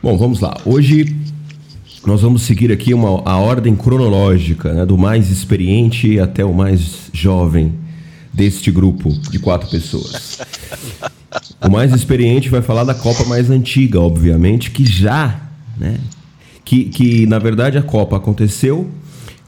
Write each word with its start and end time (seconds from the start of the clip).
Bom, 0.00 0.16
vamos 0.16 0.38
lá. 0.38 0.56
Hoje 0.64 1.16
nós 2.06 2.22
vamos 2.22 2.42
seguir 2.42 2.70
aqui 2.70 2.94
uma, 2.94 3.20
a 3.24 3.36
ordem 3.36 3.74
cronológica, 3.74 4.72
né, 4.72 4.86
do 4.86 4.96
mais 4.96 5.28
experiente 5.28 6.20
até 6.20 6.44
o 6.44 6.54
mais 6.54 7.10
jovem 7.12 7.72
deste 8.32 8.70
grupo 8.70 9.10
de 9.28 9.40
quatro 9.40 9.68
pessoas. 9.68 10.38
O 11.60 11.68
mais 11.68 11.92
experiente 11.92 12.48
vai 12.48 12.62
falar 12.62 12.84
da 12.84 12.94
Copa 12.94 13.24
mais 13.24 13.50
antiga, 13.50 14.00
obviamente, 14.00 14.70
que 14.70 14.86
já, 14.86 15.48
né, 15.76 15.98
que, 16.64 16.84
que 16.84 17.26
na 17.26 17.40
verdade 17.40 17.76
a 17.76 17.82
Copa 17.82 18.16
aconteceu 18.16 18.88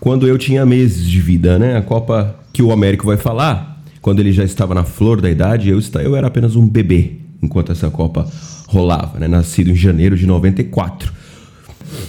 quando 0.01 0.27
eu 0.27 0.37
tinha 0.37 0.67
meses 0.67 1.09
de 1.09 1.21
vida, 1.21 1.61
né? 1.61 1.77
A 1.77 1.82
Copa 1.82 2.35
que 2.53 2.62
o 2.62 2.73
Américo 2.73 3.07
vai 3.07 3.17
falar, 3.17 3.80
quando 4.03 4.19
ele 4.19 4.32
já 4.32 4.43
estava 4.43 4.75
na 4.75 4.82
flor 4.82 5.21
da 5.21 5.30
idade, 5.30 5.69
eu, 5.69 5.79
eu 6.03 6.17
era 6.17 6.27
apenas 6.27 6.57
um 6.57 6.67
bebê 6.67 7.21
enquanto 7.43 7.71
essa 7.71 7.89
Copa 7.89 8.27
rolava, 8.71 9.18
né? 9.18 9.27
Nascido 9.27 9.71
em 9.71 9.75
janeiro 9.75 10.16
de 10.16 10.27
94. 10.27 11.12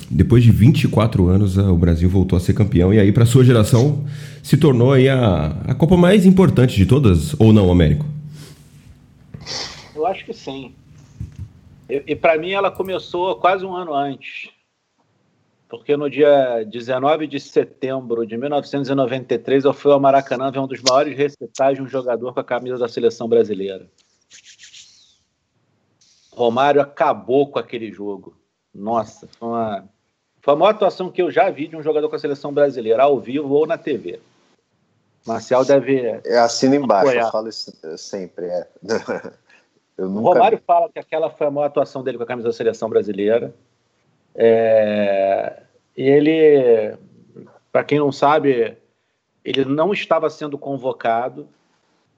Depois 0.09 0.43
de 0.43 0.51
24 0.51 1.27
anos, 1.27 1.57
o 1.57 1.75
Brasil 1.75 2.09
voltou 2.09 2.37
a 2.37 2.39
ser 2.39 2.53
campeão 2.53 2.93
e 2.93 2.99
aí 2.99 3.11
para 3.11 3.25
sua 3.25 3.43
geração 3.43 4.05
se 4.43 4.57
tornou 4.57 4.93
aí 4.93 5.09
a, 5.09 5.55
a 5.67 5.73
Copa 5.73 5.97
mais 5.97 6.25
importante 6.25 6.75
de 6.75 6.85
todas, 6.85 7.39
ou 7.39 7.51
não, 7.51 7.71
Américo? 7.71 8.05
Eu 9.95 10.05
acho 10.05 10.25
que 10.25 10.33
sim. 10.33 10.73
E, 11.89 12.03
e 12.07 12.15
para 12.15 12.37
mim 12.37 12.51
ela 12.51 12.69
começou 12.69 13.35
quase 13.35 13.65
um 13.65 13.75
ano 13.75 13.93
antes 13.93 14.49
porque 15.71 15.95
no 15.95 16.09
dia 16.09 16.65
19 16.65 17.25
de 17.27 17.39
setembro 17.39 18.27
de 18.27 18.35
1993 18.35 19.63
eu 19.63 19.73
fui 19.73 19.89
ao 19.93 20.01
Maracanã 20.01 20.51
ver 20.51 20.59
um 20.59 20.67
dos 20.67 20.81
maiores 20.81 21.17
recitais 21.17 21.77
de 21.77 21.81
um 21.81 21.87
jogador 21.87 22.33
com 22.33 22.41
a 22.41 22.43
camisa 22.43 22.77
da 22.77 22.89
seleção 22.89 23.25
brasileira. 23.29 23.87
Romário 26.33 26.81
acabou 26.81 27.49
com 27.49 27.59
aquele 27.59 27.91
jogo. 27.91 28.35
Nossa, 28.73 29.27
foi 29.37 29.47
uma, 29.47 29.89
foi 30.41 30.53
a 30.53 30.57
maior 30.57 30.71
atuação 30.71 31.11
que 31.11 31.21
eu 31.21 31.29
já 31.29 31.49
vi 31.49 31.67
de 31.67 31.75
um 31.75 31.83
jogador 31.83 32.09
com 32.09 32.15
a 32.15 32.19
seleção 32.19 32.53
brasileira, 32.53 33.03
ao 33.03 33.19
vivo 33.19 33.53
ou 33.53 33.67
na 33.67 33.77
TV. 33.77 34.19
Marcial 35.25 35.63
deve. 35.63 36.21
É 36.25 36.39
assino 36.39 36.75
embaixo, 36.75 37.09
apoiar. 37.09 37.25
eu 37.25 37.31
falo 37.31 37.47
isso 37.47 37.71
sempre. 37.97 38.47
É. 38.47 38.67
eu 39.97 40.09
nunca... 40.09 40.29
O 40.29 40.33
Romário 40.33 40.61
fala 40.65 40.89
que 40.89 40.97
aquela 40.97 41.29
foi 41.29 41.47
a 41.47 41.51
maior 41.51 41.67
atuação 41.67 42.03
dele 42.03 42.17
com 42.17 42.23
a 42.23 42.27
camisa 42.27 42.47
da 42.47 42.53
seleção 42.53 42.89
brasileira. 42.89 43.53
É, 44.33 45.61
ele, 45.95 46.97
para 47.71 47.83
quem 47.83 47.99
não 47.99 48.11
sabe, 48.11 48.77
ele 49.45 49.65
não 49.65 49.93
estava 49.93 50.29
sendo 50.29 50.57
convocado 50.57 51.47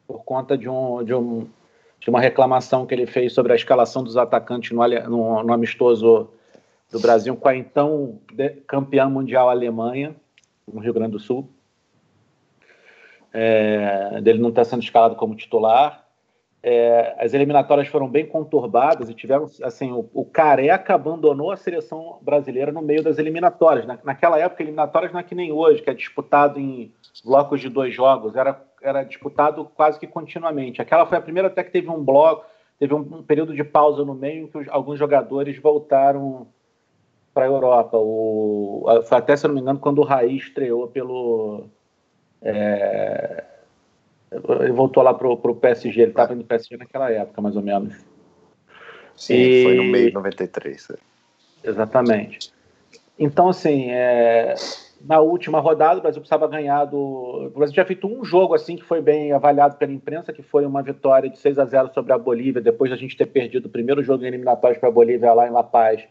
por 0.08 0.24
conta 0.24 0.58
de, 0.58 0.70
um, 0.70 1.04
de, 1.04 1.14
um, 1.14 1.48
de 2.04 2.10
uma 2.10 2.20
reclamação 2.20 2.86
que 2.86 2.94
ele 2.94 3.06
fez 3.06 3.32
sobre 3.32 3.54
a 3.54 3.56
escalação 3.56 4.04
dos 4.04 4.18
atacantes 4.18 4.72
no, 4.72 4.86
no, 5.10 5.44
no 5.44 5.54
amistoso 5.54 6.30
do 6.92 7.00
Brasil 7.00 7.36
com 7.36 7.48
a 7.48 7.56
então 7.56 8.20
campeã 8.68 9.10
mundial 9.10 9.50
Alemanha, 9.50 10.14
no 10.72 10.82
Rio 10.82 10.94
Grande 10.94 11.14
do 11.14 11.20
Sul. 11.20 11.50
É, 13.32 14.20
dele 14.22 14.40
não 14.40 14.50
estar 14.50 14.66
sendo 14.66 14.84
escalado 14.84 15.16
como 15.16 15.34
titular 15.34 16.04
é, 16.66 17.14
as 17.20 17.34
eliminatórias 17.34 17.90
foram 17.90 18.08
bem 18.08 18.26
conturbadas 18.26 19.10
e 19.10 19.14
tiveram, 19.14 19.50
assim, 19.62 19.92
o, 19.92 20.10
o, 20.14 20.24
Careca 20.24 20.96
abandonou 20.96 21.52
a 21.52 21.58
seleção 21.58 22.20
brasileira 22.22 22.72
no 22.72 22.82
meio 22.82 23.04
das 23.04 23.18
eliminatórias. 23.20 23.86
Na, 23.86 24.00
naquela 24.02 24.40
época, 24.40 24.64
eliminatórias 24.64 25.12
não 25.12 25.20
é 25.20 25.24
que 25.24 25.36
nem 25.36 25.52
hoje, 25.52 25.82
que 25.82 25.90
é 25.90 25.94
disputado 25.94 26.58
em 26.58 26.94
blocos 27.22 27.62
de 27.62 27.70
dois 27.70 27.94
jogos, 27.94 28.36
era, 28.36 28.62
era 28.82 29.04
disputado 29.04 29.66
quase 29.76 30.00
que 30.00 30.08
continuamente. 30.08 30.82
Aquela 30.82 31.06
foi 31.06 31.18
a 31.18 31.22
primeira 31.22 31.48
até 31.48 31.64
que 31.64 31.72
teve 31.72 31.90
um 31.90 32.04
bloco, 32.04 32.46
teve 32.80 32.94
um, 32.94 33.00
um 33.00 33.24
período 33.24 33.56
de 33.56 33.64
pausa 33.64 34.04
no 34.04 34.14
meio 34.14 34.46
em 34.46 34.48
que 34.48 34.58
os, 34.58 34.68
alguns 34.70 34.98
jogadores 34.98 35.58
voltaram 35.60 36.48
para 37.34 37.46
a 37.46 37.48
Europa. 37.48 37.98
O, 37.98 38.86
até, 39.12 39.36
se 39.36 39.48
não 39.48 39.56
me 39.56 39.62
engano, 39.62 39.80
quando 39.80 40.00
o 40.00 40.06
Raí 40.06 40.38
estreou 40.38 40.88
pelo... 40.88 41.66
É, 42.42 43.44
ele 44.32 44.72
voltou 44.72 45.04
lá 45.04 45.14
pro, 45.14 45.38
pro 45.38 45.56
PSG, 45.56 46.02
ele 46.02 46.12
estava 46.12 46.34
no 46.36 46.44
PSG 46.44 46.78
naquela 46.78 47.12
época, 47.12 47.42
mais 47.42 47.56
ou 47.56 47.62
menos. 47.62 47.96
Sim, 49.16 49.36
e... 49.36 49.64
foi 49.64 49.76
no 49.76 49.84
meio 49.84 50.08
de 50.08 50.14
93. 50.14 50.90
É. 50.90 51.70
Exatamente. 51.70 52.52
Então, 53.18 53.50
assim, 53.50 53.92
é... 53.92 54.56
na 55.04 55.20
última 55.20 55.60
rodada, 55.60 56.00
o 56.00 56.02
Brasil 56.02 56.22
precisava 56.22 56.48
ganhar 56.48 56.86
do. 56.86 56.98
O 56.98 57.50
Brasil 57.50 57.74
tinha 57.74 57.86
feito 57.86 58.08
um 58.08 58.24
jogo 58.24 58.54
assim 58.56 58.78
que 58.78 58.84
foi 58.84 59.02
bem 59.02 59.34
avaliado 59.34 59.76
pela 59.76 59.92
imprensa, 59.92 60.32
que 60.32 60.42
foi 60.42 60.66
uma 60.66 60.82
vitória 60.82 61.30
de 61.30 61.38
6 61.38 61.60
a 61.60 61.66
0 61.66 61.94
sobre 61.94 62.14
a 62.14 62.18
Bolívia, 62.18 62.62
depois 62.62 62.90
da 62.90 62.96
gente 62.96 63.18
ter 63.18 63.26
perdido 63.26 63.66
o 63.66 63.70
primeiro 63.70 64.02
jogo 64.02 64.24
em 64.24 64.28
eliminatórios 64.28 64.80
para 64.80 64.88
a 64.88 64.92
Bolívia 64.92 65.34
lá 65.34 65.46
em 65.46 65.52
La 65.52 65.64
Paz. 65.64 66.04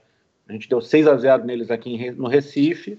A 0.46 0.52
gente 0.52 0.68
deu 0.68 0.80
6 0.82 1.06
a 1.06 1.16
0 1.16 1.44
neles 1.44 1.70
aqui 1.70 2.10
no 2.10 2.28
Recife. 2.28 2.98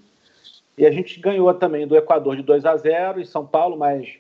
E 0.76 0.88
a 0.88 0.92
gente 0.92 1.20
ganhou 1.20 1.54
também 1.54 1.86
do 1.86 1.96
Equador 1.96 2.36
de 2.36 2.42
2 2.42 2.66
a 2.66 2.76
0 2.76 3.22
em 3.22 3.26
São 3.26 3.46
Paulo, 3.46 3.78
mas 3.78 4.16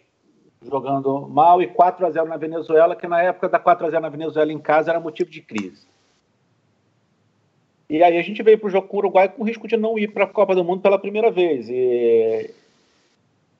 jogando 0.61 1.27
mal, 1.27 1.61
e 1.61 1.67
4 1.67 2.05
a 2.05 2.11
0 2.11 2.27
na 2.27 2.37
Venezuela, 2.37 2.95
que 2.95 3.07
na 3.07 3.21
época 3.21 3.49
da 3.49 3.57
4 3.57 3.87
a 3.87 3.89
0 3.89 4.01
na 4.01 4.09
Venezuela 4.09 4.51
em 4.51 4.59
casa 4.59 4.91
era 4.91 4.99
motivo 4.99 5.31
de 5.31 5.41
crise. 5.41 5.87
E 7.93 8.01
aí 8.01 8.17
a 8.17 8.23
gente 8.23 8.41
veio 8.41 8.57
para 8.57 8.65
o 8.65 8.71
jogo 8.71 8.87
com 8.87 8.97
o 8.97 8.99
Uruguai 9.01 9.29
com 9.29 9.43
risco 9.43 9.67
de 9.67 9.77
não 9.77 9.99
ir 9.99 10.07
para 10.07 10.23
a 10.23 10.27
Copa 10.27 10.55
do 10.55 10.63
Mundo 10.63 10.81
pela 10.81 10.97
primeira 10.97 11.29
vez. 11.29 11.69
E 11.69 12.49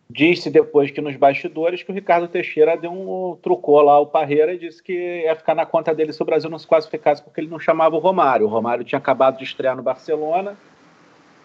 disse 0.10 0.50
depois 0.50 0.90
que 0.90 1.02
nos 1.02 1.16
bastidores 1.16 1.84
que 1.84 1.92
o 1.92 1.94
Ricardo 1.94 2.28
Teixeira 2.28 2.76
deu 2.76 2.92
um 2.92 3.36
trucou 3.36 3.80
lá 3.84 4.00
o 4.00 4.08
Parreira 4.08 4.56
e 4.56 4.58
disse 4.58 4.82
que 4.82 4.92
ia 4.92 5.36
ficar 5.36 5.54
na 5.54 5.68
conta 5.68 5.94
dele 5.94 6.12
se 6.12 6.20
o 6.20 6.26
Brasil 6.26 6.50
não 6.50 6.58
se 6.58 6.66
classificasse 6.66 7.22
porque 7.22 7.42
ele 7.42 7.48
não 7.48 7.60
chamava 7.60 7.96
o 7.96 8.00
Romário. 8.00 8.48
O 8.48 8.50
Romário 8.50 8.84
tinha 8.84 8.98
acabado 8.98 9.38
de 9.38 9.44
estrear 9.44 9.76
no 9.76 9.84
Barcelona, 9.84 10.58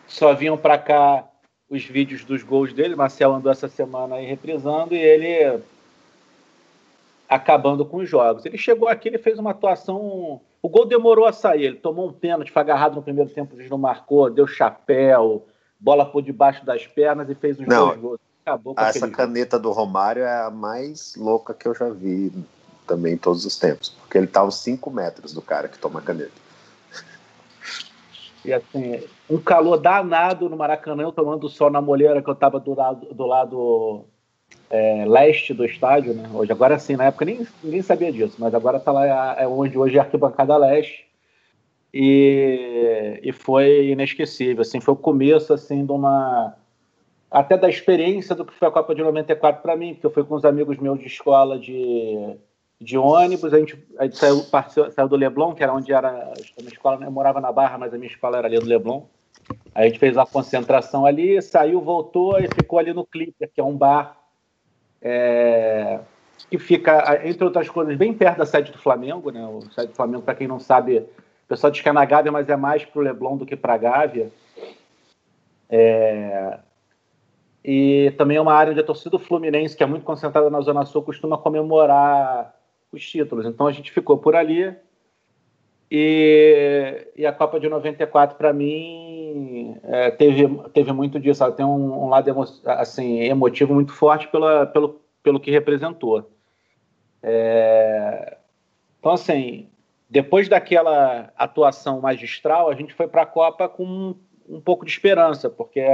só 0.07 0.33
vinham 0.33 0.57
para 0.57 0.79
cá 0.79 1.29
os 1.69 1.85
vídeos 1.85 2.25
dos 2.25 2.43
gols 2.43 2.73
dele. 2.73 2.97
Marcel 2.97 3.35
andou 3.35 3.53
essa 3.53 3.69
semana 3.69 4.17
aí 4.17 4.25
reprisando 4.25 4.95
e 4.95 4.99
ele 4.99 5.61
acabando 7.29 7.85
com 7.85 7.99
os 7.99 8.09
jogos. 8.09 8.47
Ele 8.47 8.57
chegou 8.57 8.89
aqui, 8.89 9.09
ele 9.09 9.19
fez 9.19 9.39
uma 9.39 9.51
atuação. 9.51 10.41
O 10.61 10.69
gol 10.69 10.87
demorou 10.87 11.27
a 11.27 11.33
sair. 11.33 11.65
Ele 11.65 11.77
tomou 11.77 12.09
um 12.09 12.13
pênalti, 12.13 12.53
foi 12.53 12.63
agarrado 12.63 12.97
no 12.97 13.03
primeiro 13.03 13.31
tempo, 13.31 13.57
o 13.57 13.69
não 13.69 13.79
marcou, 13.79 14.31
deu 14.31 14.47
chapéu, 14.47 15.47
bola 15.79 16.05
por 16.05 16.23
debaixo 16.23 16.65
das 16.65 16.87
pernas 16.87 17.29
e 17.31 17.35
fez 17.35 17.59
os 17.59 17.67
não, 17.67 17.89
dois 17.89 18.01
gols. 18.01 18.21
Acabou 18.45 18.75
com 18.75 18.81
essa 18.81 19.09
caneta 19.11 19.57
jogo. 19.57 19.69
do 19.69 19.73
Romário 19.73 20.23
é 20.23 20.47
a 20.47 20.51
mais 20.51 21.15
louca 21.17 21.55
que 21.55 21.67
eu 21.67 21.75
já 21.75 21.91
vi 21.91 22.33
também 22.87 23.15
em 23.15 23.19
todos 23.19 23.45
os 23.45 23.57
tempos, 23.57 23.91
porque 23.91 24.17
ele 24.17 24.27
tá 24.27 24.41
aos 24.41 24.57
5 24.57 24.91
metros 24.91 25.33
do 25.33 25.43
cara 25.43 25.69
que 25.69 25.79
toma 25.79 26.01
a 26.01 26.03
caneta. 26.03 26.33
E 28.45 28.53
assim, 28.53 29.03
um 29.29 29.39
calor 29.39 29.77
danado 29.77 30.49
no 30.49 30.57
Maracanã, 30.57 31.03
eu 31.03 31.13
tomando 31.13 31.49
sol 31.49 31.71
na 31.71 31.83
molheira 31.83 32.23
que 32.23 32.31
eu 32.31 32.35
estava 32.35 32.59
do 32.59 32.75
lado, 32.75 33.15
do 33.15 33.27
lado 33.27 34.05
é, 34.71 35.05
leste 35.07 35.55
do 35.55 35.65
estádio, 35.65 36.15
né? 36.15 36.29
Hoje, 36.33 36.53
agora 36.53 36.79
sim, 36.79 36.97
na 36.97 37.07
época 37.07 37.25
nem, 37.25 37.47
ninguém 37.63 37.83
sabia 37.83 38.13
disso, 38.13 38.37
mas 38.39 38.55
agora 38.55 38.79
está 38.79 38.93
lá 38.93 39.35
é 39.39 39.47
onde 39.47 39.79
hoje 39.79 39.97
é 39.97 40.01
a 40.01 40.03
arquibancada 40.03 40.57
leste. 40.57 41.07
E, 41.93 43.21
e 43.23 43.33
foi 43.33 43.89
inesquecível, 43.89 44.61
assim, 44.61 44.79
foi 44.79 44.93
o 44.93 44.97
começo 44.97 45.55
assim 45.55 45.87
de 45.87 45.93
uma 45.93 46.55
até 47.31 47.57
da 47.57 47.69
experiência 47.69 48.35
do 48.35 48.45
que 48.45 48.55
foi 48.55 48.69
a 48.69 48.71
Copa 48.71 48.95
de 48.95 49.03
94 49.03 49.63
para 49.63 49.77
mim, 49.77 49.95
porque 49.95 50.07
eu 50.07 50.11
fui 50.11 50.25
com 50.25 50.37
uns 50.37 50.45
amigos 50.45 50.79
meus 50.79 50.99
de 50.99 51.07
escola 51.07 51.59
de 51.59 52.37
de 52.81 52.97
ônibus, 52.97 53.53
a 53.53 53.59
gente, 53.59 53.77
a 53.99 54.05
gente 54.05 54.17
saiu, 54.17 54.45
saiu 54.93 55.09
do 55.09 55.17
Leblon, 55.17 55.53
que 55.55 55.63
era 55.63 55.75
onde 55.75 55.93
era 55.93 56.11
a 56.11 56.61
minha 56.61 56.73
escola, 56.73 56.97
né? 56.97 57.07
eu 57.07 57.11
morava 57.11 57.41
na 57.41 57.51
Barra, 57.51 57.77
mas 57.77 57.93
a 57.93 57.99
minha 57.99 58.11
escola 58.11 58.39
era 58.39 58.47
ali 58.47 58.59
do 58.59 58.67
Leblon. 58.67 59.03
A 59.75 59.85
gente 59.85 59.99
fez 59.99 60.17
a 60.17 60.25
concentração 60.25 61.05
ali, 61.05 61.41
saiu, 61.43 61.81
voltou 61.81 62.39
e 62.39 62.47
ficou 62.47 62.79
ali 62.79 62.93
no 62.93 63.05
Clipper, 63.05 63.51
que 63.53 63.61
é 63.61 63.65
um 63.65 63.77
bar 63.77 64.17
é, 65.03 66.01
que 66.51 66.59
fica, 66.59 67.21
entre 67.27 67.45
outras 67.45 67.69
coisas, 67.69 67.97
bem 67.97 68.13
perto 68.13 68.39
da 68.39 68.47
sede 68.47 68.73
do 68.73 68.79
Flamengo, 68.79 69.31
né? 69.31 69.47
O 69.47 69.61
sede 69.73 69.89
do 69.89 69.95
Flamengo, 69.95 70.23
para 70.23 70.35
quem 70.35 70.49
não 70.49 70.59
sabe, 70.59 70.99
o 70.99 71.49
pessoal 71.49 71.71
diz 71.71 71.81
que 71.81 71.89
é 71.89 71.93
na 71.93 72.05
Gávea, 72.05 72.33
mas 72.33 72.49
é 72.49 72.57
mais 72.57 72.85
para 72.85 72.99
o 72.99 73.03
Leblon 73.03 73.37
do 73.37 73.47
que 73.47 73.57
para 73.57 73.75
a 73.75 73.79
Gávea. 73.79 74.31
É, 75.71 76.59
e 77.65 78.15
também 78.17 78.37
é 78.37 78.41
uma 78.41 78.55
área 78.55 78.71
onde 78.71 78.81
a 78.81 78.85
torcida 78.85 79.11
do 79.11 79.19
Fluminense, 79.19 79.77
que 79.77 79.83
é 79.83 79.87
muito 79.87 80.05
concentrada 80.05 80.49
na 80.49 80.61
Zona 80.61 80.87
Sul, 80.87 81.03
costuma 81.03 81.37
comemorar 81.37 82.55
os 82.91 83.07
títulos. 83.07 83.45
Então 83.45 83.67
a 83.67 83.73
gente 83.73 83.93
ficou 83.93 84.19
por 84.19 84.35
ali. 84.35 84.75
E, 85.91 87.09
e 87.17 87.27
a 87.27 87.33
Copa 87.33 87.59
de 87.59 87.69
94, 87.69 88.37
para 88.37 88.53
mim, 88.53 89.08
é, 89.83 90.11
teve, 90.11 90.47
teve 90.73 90.93
muito 90.93 91.19
disso. 91.19 91.43
Ela 91.43 91.53
tem 91.53 91.65
um, 91.65 92.05
um 92.05 92.09
lado 92.09 92.29
emo, 92.29 92.45
assim, 92.65 93.21
emotivo 93.21 93.75
muito 93.75 93.93
forte 93.93 94.29
pela, 94.29 94.67
pelo, 94.67 95.01
pelo 95.23 95.41
que 95.41 95.51
representou. 95.51 96.31
É, 97.23 98.37
então, 98.99 99.13
assim, 99.13 99.69
depois 100.09 100.49
daquela 100.49 101.33
atuação 101.37 102.01
magistral, 102.01 102.71
a 102.71 102.75
gente 102.75 102.95
foi 102.95 103.07
para 103.07 103.23
a 103.23 103.27
Copa 103.27 103.69
com 103.69 103.85
um, 103.85 104.15
um, 104.49 104.61
pouco 104.61 104.85
de 104.85 104.91
esperança, 104.91 105.51
porque 105.51 105.85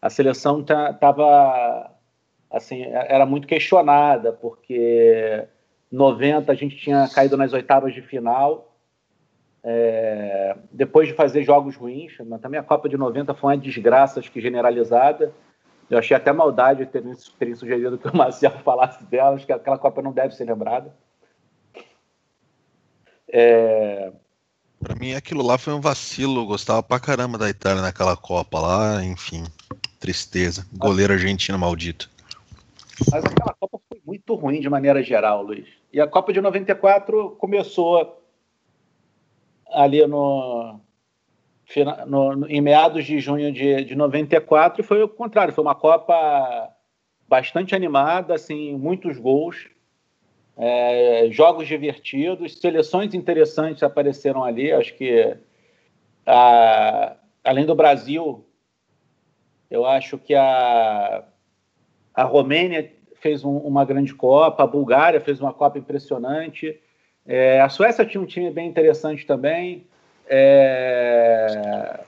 a 0.00 0.10
seleção 0.10 0.60
estava 0.60 1.90
assim, 2.50 2.82
era 2.82 3.24
muito 3.24 3.46
questionada, 3.46 4.32
porque 4.32 5.46
90 5.90 6.50
a 6.50 6.54
gente 6.54 6.76
tinha 6.76 7.08
caído 7.08 7.36
nas 7.36 7.52
oitavas 7.52 7.94
de 7.94 8.02
final. 8.02 8.69
É, 9.62 10.56
depois 10.72 11.08
de 11.08 11.14
fazer 11.14 11.42
jogos 11.42 11.76
ruins, 11.76 12.16
também 12.40 12.58
a 12.58 12.62
Copa 12.62 12.88
de 12.88 12.96
90 12.96 13.34
foi 13.34 13.50
uma 13.50 13.58
desgraça, 13.58 14.20
acho 14.20 14.32
que 14.32 14.40
generalizada. 14.40 15.32
Eu 15.88 15.98
achei 15.98 16.16
até 16.16 16.32
maldade 16.32 16.86
terem, 16.86 17.12
terem 17.38 17.54
sugerido 17.54 17.98
que 17.98 18.08
o 18.08 18.16
Marcelo 18.16 18.58
falasse 18.64 19.02
dela, 19.04 19.34
acho 19.34 19.44
que 19.44 19.52
aquela 19.52 19.78
Copa 19.78 20.00
não 20.00 20.12
deve 20.12 20.34
ser 20.34 20.44
lembrada. 20.44 20.94
É... 23.28 24.12
Para 24.78 24.94
mim, 24.94 25.14
aquilo 25.14 25.44
lá 25.44 25.58
foi 25.58 25.74
um 25.74 25.80
vacilo. 25.80 26.40
Eu 26.40 26.46
gostava 26.46 26.82
pra 26.82 26.98
caramba 26.98 27.36
da 27.36 27.50
Itália 27.50 27.82
naquela 27.82 28.16
Copa 28.16 28.58
lá, 28.58 29.04
enfim, 29.04 29.44
tristeza. 29.98 30.66
Goleiro 30.72 31.12
argentino 31.12 31.58
maldito. 31.58 32.10
Mas 33.10 33.24
aquela 33.24 33.54
Copa 33.60 33.78
foi 33.88 34.00
muito 34.06 34.34
ruim 34.34 34.60
de 34.60 34.70
maneira 34.70 35.02
geral, 35.02 35.42
Luiz. 35.42 35.68
E 35.92 36.00
a 36.00 36.06
Copa 36.06 36.32
de 36.32 36.40
94 36.40 37.30
começou 37.38 38.19
ali 39.72 40.06
no, 40.06 40.80
no, 42.06 42.46
em 42.48 42.60
meados 42.60 43.04
de 43.04 43.18
junho 43.18 43.52
de, 43.52 43.84
de 43.84 43.94
94 43.94 44.80
e 44.80 44.84
foi 44.84 45.02
o 45.02 45.08
contrário, 45.08 45.52
foi 45.52 45.62
uma 45.62 45.74
Copa 45.74 46.70
bastante 47.28 47.74
animada, 47.74 48.34
assim, 48.34 48.76
muitos 48.76 49.18
gols, 49.18 49.68
é, 50.56 51.28
jogos 51.30 51.68
divertidos, 51.68 52.58
seleções 52.58 53.14
interessantes 53.14 53.82
apareceram 53.82 54.42
ali. 54.42 54.72
Acho 54.72 54.94
que 54.94 55.36
a, 56.26 57.16
além 57.44 57.64
do 57.64 57.74
Brasil, 57.74 58.44
eu 59.70 59.86
acho 59.86 60.18
que 60.18 60.34
a, 60.34 61.24
a 62.12 62.24
Romênia 62.24 62.92
fez 63.14 63.44
um, 63.44 63.56
uma 63.58 63.84
grande 63.84 64.14
Copa, 64.14 64.64
a 64.64 64.66
Bulgária 64.66 65.20
fez 65.20 65.40
uma 65.40 65.54
Copa 65.54 65.78
impressionante. 65.78 66.80
É, 67.32 67.60
a 67.60 67.68
Suécia 67.68 68.04
tinha 68.04 68.20
um 68.20 68.26
time 68.26 68.50
bem 68.50 68.68
interessante 68.68 69.24
também. 69.24 69.86
É... 70.26 72.00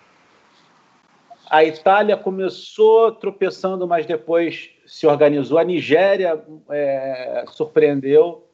A 1.49 1.63
Itália 1.63 2.17
começou 2.17 3.13
tropeçando, 3.13 3.87
mas 3.87 4.05
depois 4.05 4.71
se 4.85 5.07
organizou. 5.07 5.59
A 5.59 5.65
Nigéria 5.65 6.43
é, 6.69 7.45
surpreendeu. 7.53 8.49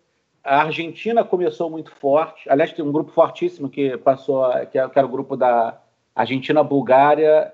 A 0.45 0.65
Argentina 0.65 1.25
começou 1.25 1.71
muito 1.71 1.91
forte. 1.93 2.51
Aliás, 2.51 2.71
tem 2.71 2.85
um 2.85 2.93
grupo 2.93 3.13
fortíssimo 3.13 3.71
que 3.71 3.97
passou, 3.97 4.45
que 4.71 4.77
era 4.77 5.07
o 5.07 5.09
grupo 5.09 5.39
da 5.39 5.81
Argentina, 6.15 6.63
Bulgária, 6.63 7.51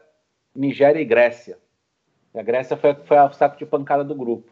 Nigéria 0.53 1.01
e 1.01 1.05
Grécia. 1.05 1.57
A 2.35 2.43
Grécia 2.43 2.77
foi, 2.77 2.95
foi 3.05 3.17
o 3.17 3.33
saco 3.33 3.57
de 3.59 3.65
pancada 3.65 4.03
do 4.03 4.15
grupo. 4.17 4.51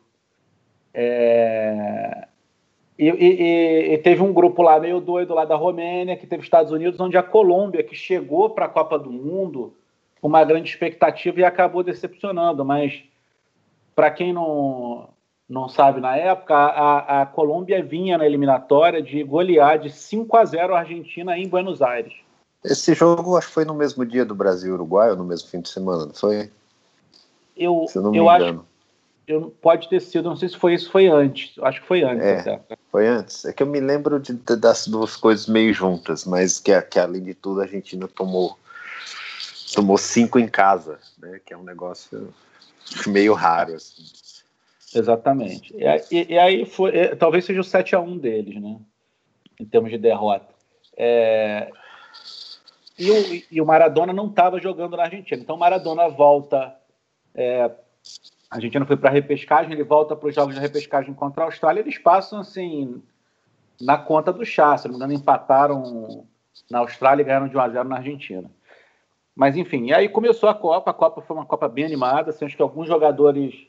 É... 0.95 2.29
E, 2.99 3.09
e, 3.09 3.95
e, 3.95 3.99
teve 3.99 4.23
um 4.23 4.33
grupo 4.33 4.63
lá 4.63 4.79
meio 4.79 5.01
doido 5.01 5.35
lá 5.35 5.45
da 5.45 5.57
Romênia, 5.57 6.17
que 6.17 6.27
teve 6.27 6.43
Estados 6.43 6.73
Unidos, 6.73 7.01
onde 7.01 7.17
a 7.17 7.23
Colômbia, 7.23 7.83
que 7.83 7.95
chegou 7.95 8.51
para 8.51 8.67
a 8.67 8.69
Copa 8.69 8.99
do 8.99 9.11
Mundo 9.11 9.75
com 10.21 10.29
uma 10.29 10.45
grande 10.45 10.69
expectativa 10.69 11.41
e 11.41 11.45
acabou 11.45 11.83
decepcionando. 11.83 12.65
Mas, 12.65 13.03
para 13.95 14.11
quem 14.11 14.33
não, 14.33 15.09
não 15.49 15.69
sabe, 15.69 16.01
na 16.01 16.17
época, 16.17 16.55
a, 16.55 17.23
a 17.23 17.27
Colômbia 17.27 17.83
vinha 17.83 18.19
na 18.19 18.27
eliminatória 18.27 19.03
de 19.03 19.23
golear 19.25 19.79
de 19.79 19.91
5 19.91 20.37
a 20.37 20.45
0 20.45 20.75
a 20.75 20.81
Argentina 20.81 21.37
em 21.37 21.49
Buenos 21.49 21.83
Aires. 21.83 22.13
Esse 22.65 22.95
jogo 22.95 23.37
acho 23.37 23.49
que 23.49 23.55
foi 23.55 23.65
no 23.65 23.75
mesmo 23.75 24.07
dia 24.07 24.25
do 24.25 24.35
Brasil 24.35 24.71
e 24.71 24.75
Uruguai, 24.75 25.11
ou 25.11 25.17
no 25.17 25.25
mesmo 25.25 25.49
fim 25.49 25.61
de 25.61 25.69
semana, 25.69 26.07
não 26.07 26.15
foi? 26.15 26.51
Eu, 27.57 27.87
Se 27.89 27.99
eu 27.99 28.03
não 28.03 28.13
me 28.13 28.19
eu 28.19 28.25
engano. 28.25 28.61
Acho, 28.61 28.72
eu, 29.27 29.51
pode 29.63 29.89
ter 29.89 30.01
sido, 30.01 30.29
não 30.29 30.37
sei 30.37 30.49
se 30.49 30.57
foi 30.57 30.75
isso, 30.75 30.91
foi 30.91 31.07
antes. 31.07 31.55
Acho 31.63 31.81
que 31.81 31.87
foi 31.87 32.03
antes. 32.03 32.27
É, 32.27 32.55
até. 32.55 32.77
foi 32.91 33.07
antes. 33.07 33.45
É 33.45 33.53
que 33.53 33.63
eu 33.63 33.67
me 33.67 33.81
lembro 33.81 34.19
de, 34.19 34.33
de, 34.33 34.57
das 34.57 34.87
duas 34.87 35.17
coisas 35.17 35.47
meio 35.47 35.73
juntas, 35.73 36.25
mas 36.25 36.59
que, 36.59 36.81
que 36.83 36.99
além 36.99 37.23
de 37.23 37.35
tudo 37.35 37.61
a 37.61 37.65
Argentina 37.65 38.09
tomou 38.09 38.59
tomou 39.75 39.97
cinco 39.97 40.39
em 40.39 40.49
casa, 40.49 40.99
né? 41.19 41.41
Que 41.45 41.55
é 41.55 41.57
um 41.57 41.63
negócio 41.63 42.33
meio 43.07 43.33
raro. 43.33 43.75
Assim. 43.75 44.03
Exatamente. 44.95 45.75
E, 46.11 46.35
e, 46.35 46.39
aí 46.39 46.67
foi, 46.67 46.95
é, 46.97 47.15
talvez 47.15 47.45
seja 47.45 47.61
o 47.61 47.65
7 47.65 47.95
a 47.95 48.01
1 48.01 48.19
deles, 48.19 48.61
né? 48.61 48.79
Em 49.59 49.65
termos 49.65 49.91
de 49.91 49.99
derrota. 49.99 50.53
É, 50.97 51.71
e, 52.99 53.11
o, 53.11 53.43
e 53.51 53.61
o 53.61 53.67
Maradona 53.67 54.13
não 54.13 54.27
estava 54.27 54.61
jogando 54.61 54.97
na 54.97 55.05
Argentina. 55.05 55.41
Então 55.41 55.57
o 55.57 55.59
Maradona 55.59 56.09
volta 56.09 56.77
é, 57.35 57.71
a 58.53 58.57
Argentina 58.57 58.85
foi 58.85 58.99
para 58.99 59.09
a 59.09 59.13
repescagem, 59.13 59.73
ele 59.73 59.83
volta 59.83 60.15
para 60.15 60.29
os 60.29 60.35
jogos 60.35 60.55
de 60.55 60.61
repescagem 60.61 61.15
contra 61.15 61.43
a 61.43 61.47
Austrália, 61.47 61.81
eles 61.81 61.97
passam 61.97 62.41
assim 62.41 63.03
na 63.81 63.97
conta 63.97 64.31
do 64.31 64.45
chá, 64.45 64.77
se 64.77 64.87
não 64.87 64.93
me 64.93 64.97
engano, 64.99 65.15
empataram 65.15 66.27
na 66.71 66.81
Austrália 66.81 67.23
e 67.23 67.25
ganharam 67.25 67.49
de 67.49 67.57
1 67.57 67.61
a 67.61 67.69
0 67.71 67.89
na 67.89 67.97
Argentina. 67.97 68.51
Mas 69.35 69.57
enfim, 69.57 69.87
e 69.87 69.95
aí 69.95 70.07
começou 70.07 70.51
a 70.51 70.55
Copa, 70.55 70.91
a 70.91 70.95
Copa 70.95 71.23
foi 71.23 71.35
uma 71.35 71.47
Copa 71.47 71.67
bem 71.67 71.87
animada, 71.87 72.29
assim, 72.29 72.45
acho 72.45 72.55
que 72.55 72.61
alguns 72.61 72.87
jogadores 72.87 73.67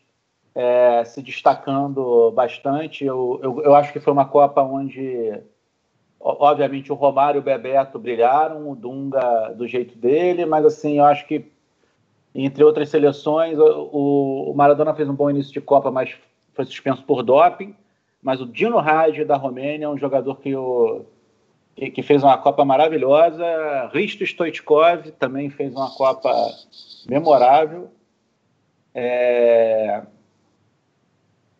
é, 0.53 1.05
se 1.05 1.21
destacando 1.21 2.29
bastante. 2.31 3.05
Eu, 3.05 3.39
eu, 3.41 3.61
eu, 3.61 3.75
acho 3.75 3.93
que 3.93 4.01
foi 4.01 4.11
uma 4.11 4.25
Copa 4.25 4.61
onde, 4.63 5.33
obviamente, 6.19 6.91
o 6.91 6.95
Romário 6.95 7.37
e 7.37 7.39
o 7.39 7.43
Bebeto 7.43 7.97
brilharam, 7.97 8.69
o 8.69 8.75
Dunga 8.75 9.53
do 9.55 9.65
jeito 9.65 9.97
dele, 9.97 10.45
mas 10.45 10.65
assim, 10.65 10.97
eu 10.97 11.05
acho 11.05 11.25
que 11.25 11.52
entre 12.33 12.63
outras 12.63 12.89
seleções. 12.89 13.57
O, 13.59 14.53
Maradona 14.55 14.93
fez 14.93 15.07
um 15.07 15.15
bom 15.15 15.29
início 15.29 15.53
de 15.53 15.61
Copa, 15.61 15.91
mas 15.91 16.15
foi 16.53 16.65
suspenso 16.65 17.03
por 17.03 17.23
doping. 17.23 17.75
Mas 18.21 18.41
o 18.41 18.45
Dino 18.45 18.79
Raj, 18.79 19.25
da 19.25 19.35
Romênia, 19.35 19.85
é 19.85 19.89
um 19.89 19.97
jogador 19.97 20.39
que, 20.39 20.55
o, 20.55 21.05
que, 21.75 21.91
que, 21.91 22.01
fez 22.01 22.23
uma 22.23 22.37
Copa 22.37 22.63
maravilhosa. 22.63 23.89
Risto 23.93 24.23
Stoichkov 24.23 25.11
também 25.19 25.49
fez 25.49 25.73
uma 25.73 25.93
Copa 25.93 26.31
memorável. 27.07 27.91
É... 28.95 30.03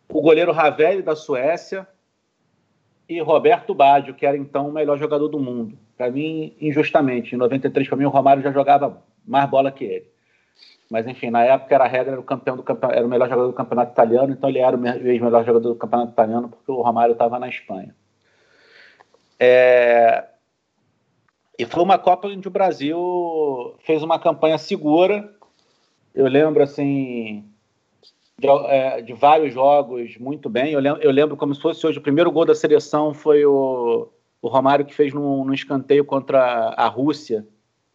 O 0.08 0.22
goleiro 0.22 0.52
Ravelli, 0.52 1.02
da 1.02 1.14
Suécia. 1.14 1.86
E 3.06 3.20
Roberto 3.20 3.74
Baggio, 3.74 4.14
que 4.14 4.24
era 4.24 4.36
então 4.36 4.68
o 4.68 4.72
melhor 4.72 4.98
jogador 4.98 5.28
do 5.28 5.38
mundo. 5.38 5.78
Para 5.96 6.10
mim, 6.10 6.56
injustamente. 6.58 7.34
Em 7.34 7.38
93, 7.38 7.86
para 7.86 7.98
mim, 7.98 8.06
o 8.06 8.08
Romário 8.08 8.42
já 8.42 8.50
jogava 8.50 9.02
mais 9.26 9.48
bola 9.50 9.70
que 9.70 9.84
ele. 9.84 10.13
Mas 10.94 11.08
enfim, 11.08 11.28
na 11.28 11.42
época 11.42 11.74
era 11.74 11.82
a 11.82 11.88
regra, 11.88 12.12
era 12.12 12.20
o 12.20 12.22
campeão 12.22 12.56
do 12.56 12.62
campeonato, 12.62 12.96
era 12.96 13.04
o 13.04 13.10
melhor 13.10 13.28
jogador 13.28 13.48
do 13.48 13.52
campeonato 13.52 13.90
italiano, 13.90 14.32
então 14.32 14.48
ele 14.48 14.60
era 14.60 14.76
o 14.76 14.86
ex-melhor 14.86 15.44
jogador 15.44 15.70
do 15.70 15.74
campeonato 15.74 16.12
italiano 16.12 16.48
porque 16.48 16.70
o 16.70 16.82
Romário 16.82 17.14
estava 17.14 17.36
na 17.36 17.48
Espanha. 17.48 17.92
É... 19.40 20.24
E 21.58 21.64
foi 21.64 21.82
uma 21.82 21.98
Copa 21.98 22.28
onde 22.28 22.46
o 22.46 22.50
Brasil 22.50 23.74
fez 23.80 24.04
uma 24.04 24.20
campanha 24.20 24.56
segura. 24.56 25.28
Eu 26.14 26.28
lembro 26.28 26.62
assim 26.62 27.44
de, 28.38 28.46
é, 28.46 29.02
de 29.02 29.14
vários 29.14 29.52
jogos 29.52 30.16
muito 30.18 30.48
bem. 30.48 30.74
Eu 30.74 30.78
lembro, 30.78 31.02
eu 31.02 31.10
lembro, 31.10 31.36
como 31.36 31.56
se 31.56 31.60
fosse 31.60 31.84
hoje 31.84 31.98
o 31.98 32.02
primeiro 32.02 32.30
gol 32.30 32.44
da 32.44 32.54
seleção 32.54 33.12
foi 33.12 33.44
o, 33.44 34.08
o 34.40 34.46
Romário 34.46 34.84
que 34.84 34.94
fez 34.94 35.12
no, 35.12 35.44
no 35.44 35.52
escanteio 35.52 36.04
contra 36.04 36.40
a 36.76 36.86
Rússia 36.86 37.44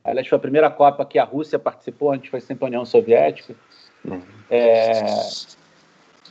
Aliás, 0.09 0.27
foi 0.27 0.37
a 0.37 0.41
primeira 0.41 0.69
Copa 0.69 1.05
que 1.05 1.19
a 1.19 1.23
Rússia 1.23 1.59
participou, 1.59 2.11
antes 2.11 2.29
foi 2.29 2.41
sempre 2.41 2.65
a 2.65 2.67
União 2.67 2.85
Soviética. 2.85 3.55
Uhum. 4.03 4.21
É, 4.49 4.91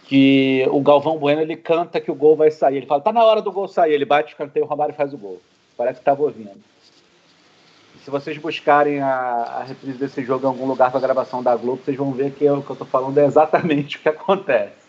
que 0.04 0.66
o 0.70 0.80
Galvão 0.80 1.18
Bueno 1.18 1.42
ele 1.42 1.54
canta 1.54 2.00
que 2.00 2.10
o 2.10 2.14
gol 2.14 2.34
vai 2.34 2.50
sair. 2.50 2.78
Ele 2.78 2.86
fala, 2.86 3.02
tá 3.02 3.12
na 3.12 3.22
hora 3.22 3.42
do 3.42 3.52
gol 3.52 3.68
sair. 3.68 3.92
Ele 3.92 4.06
bate, 4.06 4.34
canteia, 4.34 4.64
o 4.64 4.68
Romário 4.68 4.94
faz 4.94 5.12
o 5.12 5.18
gol. 5.18 5.40
Parece 5.76 5.96
que 5.96 6.00
estava 6.00 6.22
ouvindo. 6.22 6.56
Se 8.02 8.10
vocês 8.10 8.38
buscarem 8.38 9.00
a, 9.00 9.10
a 9.10 9.62
reprise 9.64 9.98
desse 9.98 10.24
jogo 10.24 10.46
em 10.46 10.48
algum 10.48 10.66
lugar 10.66 10.90
para 10.90 10.98
gravação 10.98 11.42
da 11.42 11.54
Globo, 11.54 11.82
vocês 11.84 11.96
vão 11.96 12.10
ver 12.10 12.32
que 12.32 12.48
o 12.48 12.62
que 12.62 12.70
eu 12.70 12.72
estou 12.72 12.86
falando 12.86 13.18
é 13.18 13.26
exatamente 13.26 13.98
o 13.98 14.00
que 14.00 14.08
acontece. 14.08 14.88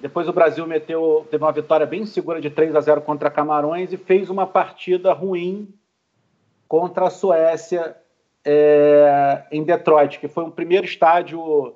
Depois 0.00 0.26
o 0.28 0.32
Brasil 0.32 0.66
meteu, 0.66 1.26
teve 1.30 1.44
uma 1.44 1.52
vitória 1.52 1.84
bem 1.84 2.06
segura 2.06 2.40
de 2.40 2.48
3 2.48 2.74
a 2.74 2.80
0 2.80 3.02
contra 3.02 3.30
Camarões 3.30 3.92
e 3.92 3.98
fez 3.98 4.30
uma 4.30 4.46
partida 4.46 5.12
ruim 5.12 5.68
contra 6.68 7.06
a 7.06 7.10
Suécia 7.10 7.96
é, 8.44 9.44
em 9.50 9.62
Detroit, 9.62 10.18
que 10.18 10.28
foi 10.28 10.44
um 10.44 10.50
primeiro 10.50 10.84
estádio 10.84 11.74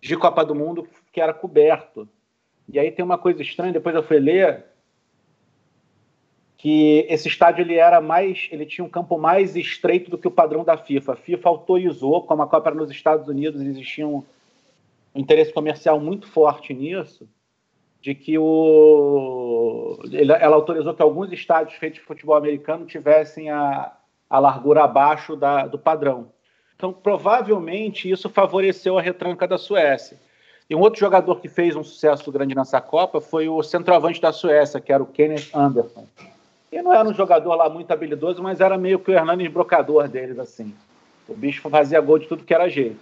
de 0.00 0.16
Copa 0.16 0.44
do 0.44 0.54
Mundo 0.54 0.88
que 1.12 1.20
era 1.20 1.32
coberto. 1.32 2.08
E 2.68 2.78
aí 2.78 2.90
tem 2.90 3.04
uma 3.04 3.18
coisa 3.18 3.42
estranha, 3.42 3.72
depois 3.72 3.94
eu 3.94 4.02
fui 4.02 4.18
ler 4.18 4.64
que 6.56 7.06
esse 7.08 7.28
estádio 7.28 7.62
ele 7.62 7.76
era 7.76 8.00
mais, 8.00 8.48
ele 8.50 8.66
tinha 8.66 8.84
um 8.84 8.90
campo 8.90 9.16
mais 9.16 9.54
estreito 9.54 10.10
do 10.10 10.18
que 10.18 10.26
o 10.26 10.30
padrão 10.30 10.64
da 10.64 10.76
FIFA. 10.76 11.12
A 11.12 11.16
FIFA 11.16 11.48
autorizou, 11.48 12.22
como 12.24 12.42
a 12.42 12.48
Copa 12.48 12.68
era 12.68 12.76
nos 12.76 12.90
Estados 12.90 13.28
Unidos, 13.28 13.62
existia 13.62 14.06
um 14.06 14.24
interesse 15.14 15.52
comercial 15.52 16.00
muito 16.00 16.26
forte 16.26 16.74
nisso, 16.74 17.28
de 18.00 18.12
que 18.14 18.36
o, 18.38 19.98
ela 20.12 20.56
autorizou 20.56 20.94
que 20.94 21.02
alguns 21.02 21.32
estádios 21.32 21.78
feitos 21.78 22.00
de 22.00 22.04
futebol 22.04 22.36
americano 22.36 22.86
tivessem 22.86 23.50
a, 23.50 23.96
a 24.28 24.38
largura 24.38 24.84
abaixo 24.84 25.36
da, 25.36 25.66
do 25.66 25.78
padrão. 25.78 26.28
Então, 26.76 26.92
provavelmente, 26.92 28.10
isso 28.10 28.28
favoreceu 28.28 28.98
a 28.98 29.02
retranca 29.02 29.48
da 29.48 29.58
Suécia. 29.58 30.18
E 30.70 30.74
um 30.74 30.80
outro 30.80 31.00
jogador 31.00 31.40
que 31.40 31.48
fez 31.48 31.74
um 31.74 31.82
sucesso 31.82 32.30
grande 32.30 32.54
nessa 32.54 32.80
Copa 32.80 33.20
foi 33.20 33.48
o 33.48 33.62
centroavante 33.62 34.20
da 34.20 34.32
Suécia, 34.32 34.80
que 34.80 34.92
era 34.92 35.02
o 35.02 35.06
Kenneth 35.06 35.48
Anderson. 35.54 36.06
E 36.70 36.82
não 36.82 36.92
era 36.92 37.08
um 37.08 37.14
jogador 37.14 37.54
lá 37.54 37.68
muito 37.70 37.90
habilidoso, 37.90 38.42
mas 38.42 38.60
era 38.60 38.76
meio 38.76 38.98
que 38.98 39.10
o 39.10 39.14
Hernandes 39.14 39.50
brocador 39.50 40.06
deles, 40.08 40.38
assim. 40.38 40.74
O 41.26 41.34
bicho 41.34 41.68
fazia 41.68 42.00
gol 42.00 42.18
de 42.18 42.26
tudo 42.26 42.44
que 42.44 42.52
era 42.52 42.68
jeito. 42.68 43.00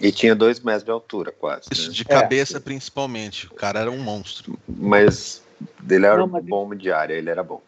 E 0.00 0.10
tinha 0.10 0.34
dois 0.34 0.60
metros 0.60 0.84
de 0.84 0.90
altura, 0.90 1.30
quase. 1.30 1.68
Isso, 1.70 1.88
né? 1.88 1.94
de 1.94 2.04
cabeça 2.06 2.56
é. 2.56 2.60
principalmente. 2.60 3.46
O 3.46 3.54
cara 3.54 3.80
era 3.80 3.90
um 3.90 3.98
monstro. 3.98 4.58
Mas 4.66 5.42
ele 5.88 6.06
era 6.06 6.16
não, 6.16 6.26
mas 6.26 6.44
bom 6.44 6.74
de 6.74 6.90
área, 6.90 7.12
ele 7.12 7.28
era 7.28 7.42
bom. 7.42 7.60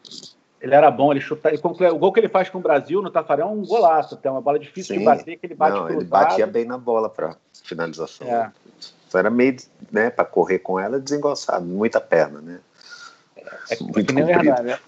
Ele 0.62 0.76
era 0.76 0.88
bom, 0.92 1.11
ele 1.11 1.21
chuta. 1.21 1.50
O 1.92 1.99
gol 1.99 2.12
que 2.12 2.21
ele 2.21 2.28
faz 2.28 2.49
com 2.49 2.59
o 2.59 2.61
Brasil 2.61 3.02
no 3.02 3.11
Tafarel 3.11 3.49
é 3.49 3.50
um 3.50 3.66
golaço, 3.66 4.16
tem 4.16 4.31
uma 4.31 4.40
bola 4.40 4.61
difícil 4.61 4.95
Sim. 4.95 5.00
de 5.00 5.04
bater, 5.04 5.37
que 5.37 5.47
ele 5.47 5.57
bate 5.57 5.76
Não, 5.76 5.90
ele 5.90 6.04
batia 6.04 6.47
bem 6.47 6.64
na 6.64 6.78
bola 6.78 7.11
para 7.11 7.35
finalização. 7.64 8.28
É. 8.28 8.52
Só 9.09 9.19
era 9.19 9.28
meio, 9.28 9.57
né, 9.90 10.09
para 10.09 10.25
correr 10.25 10.61
com 10.61 10.78
ela, 10.78 11.00
desengonçado, 11.00 11.66
muita 11.66 12.00
perna, 12.00 12.40
né? 12.40 12.61
É, 13.37 13.75
é 13.75 13.78
Muito 13.81 14.07
que 14.07 14.12
nem 14.12 14.23
o 14.23 14.31
Hernani, 14.31 14.69
né? 14.69 14.78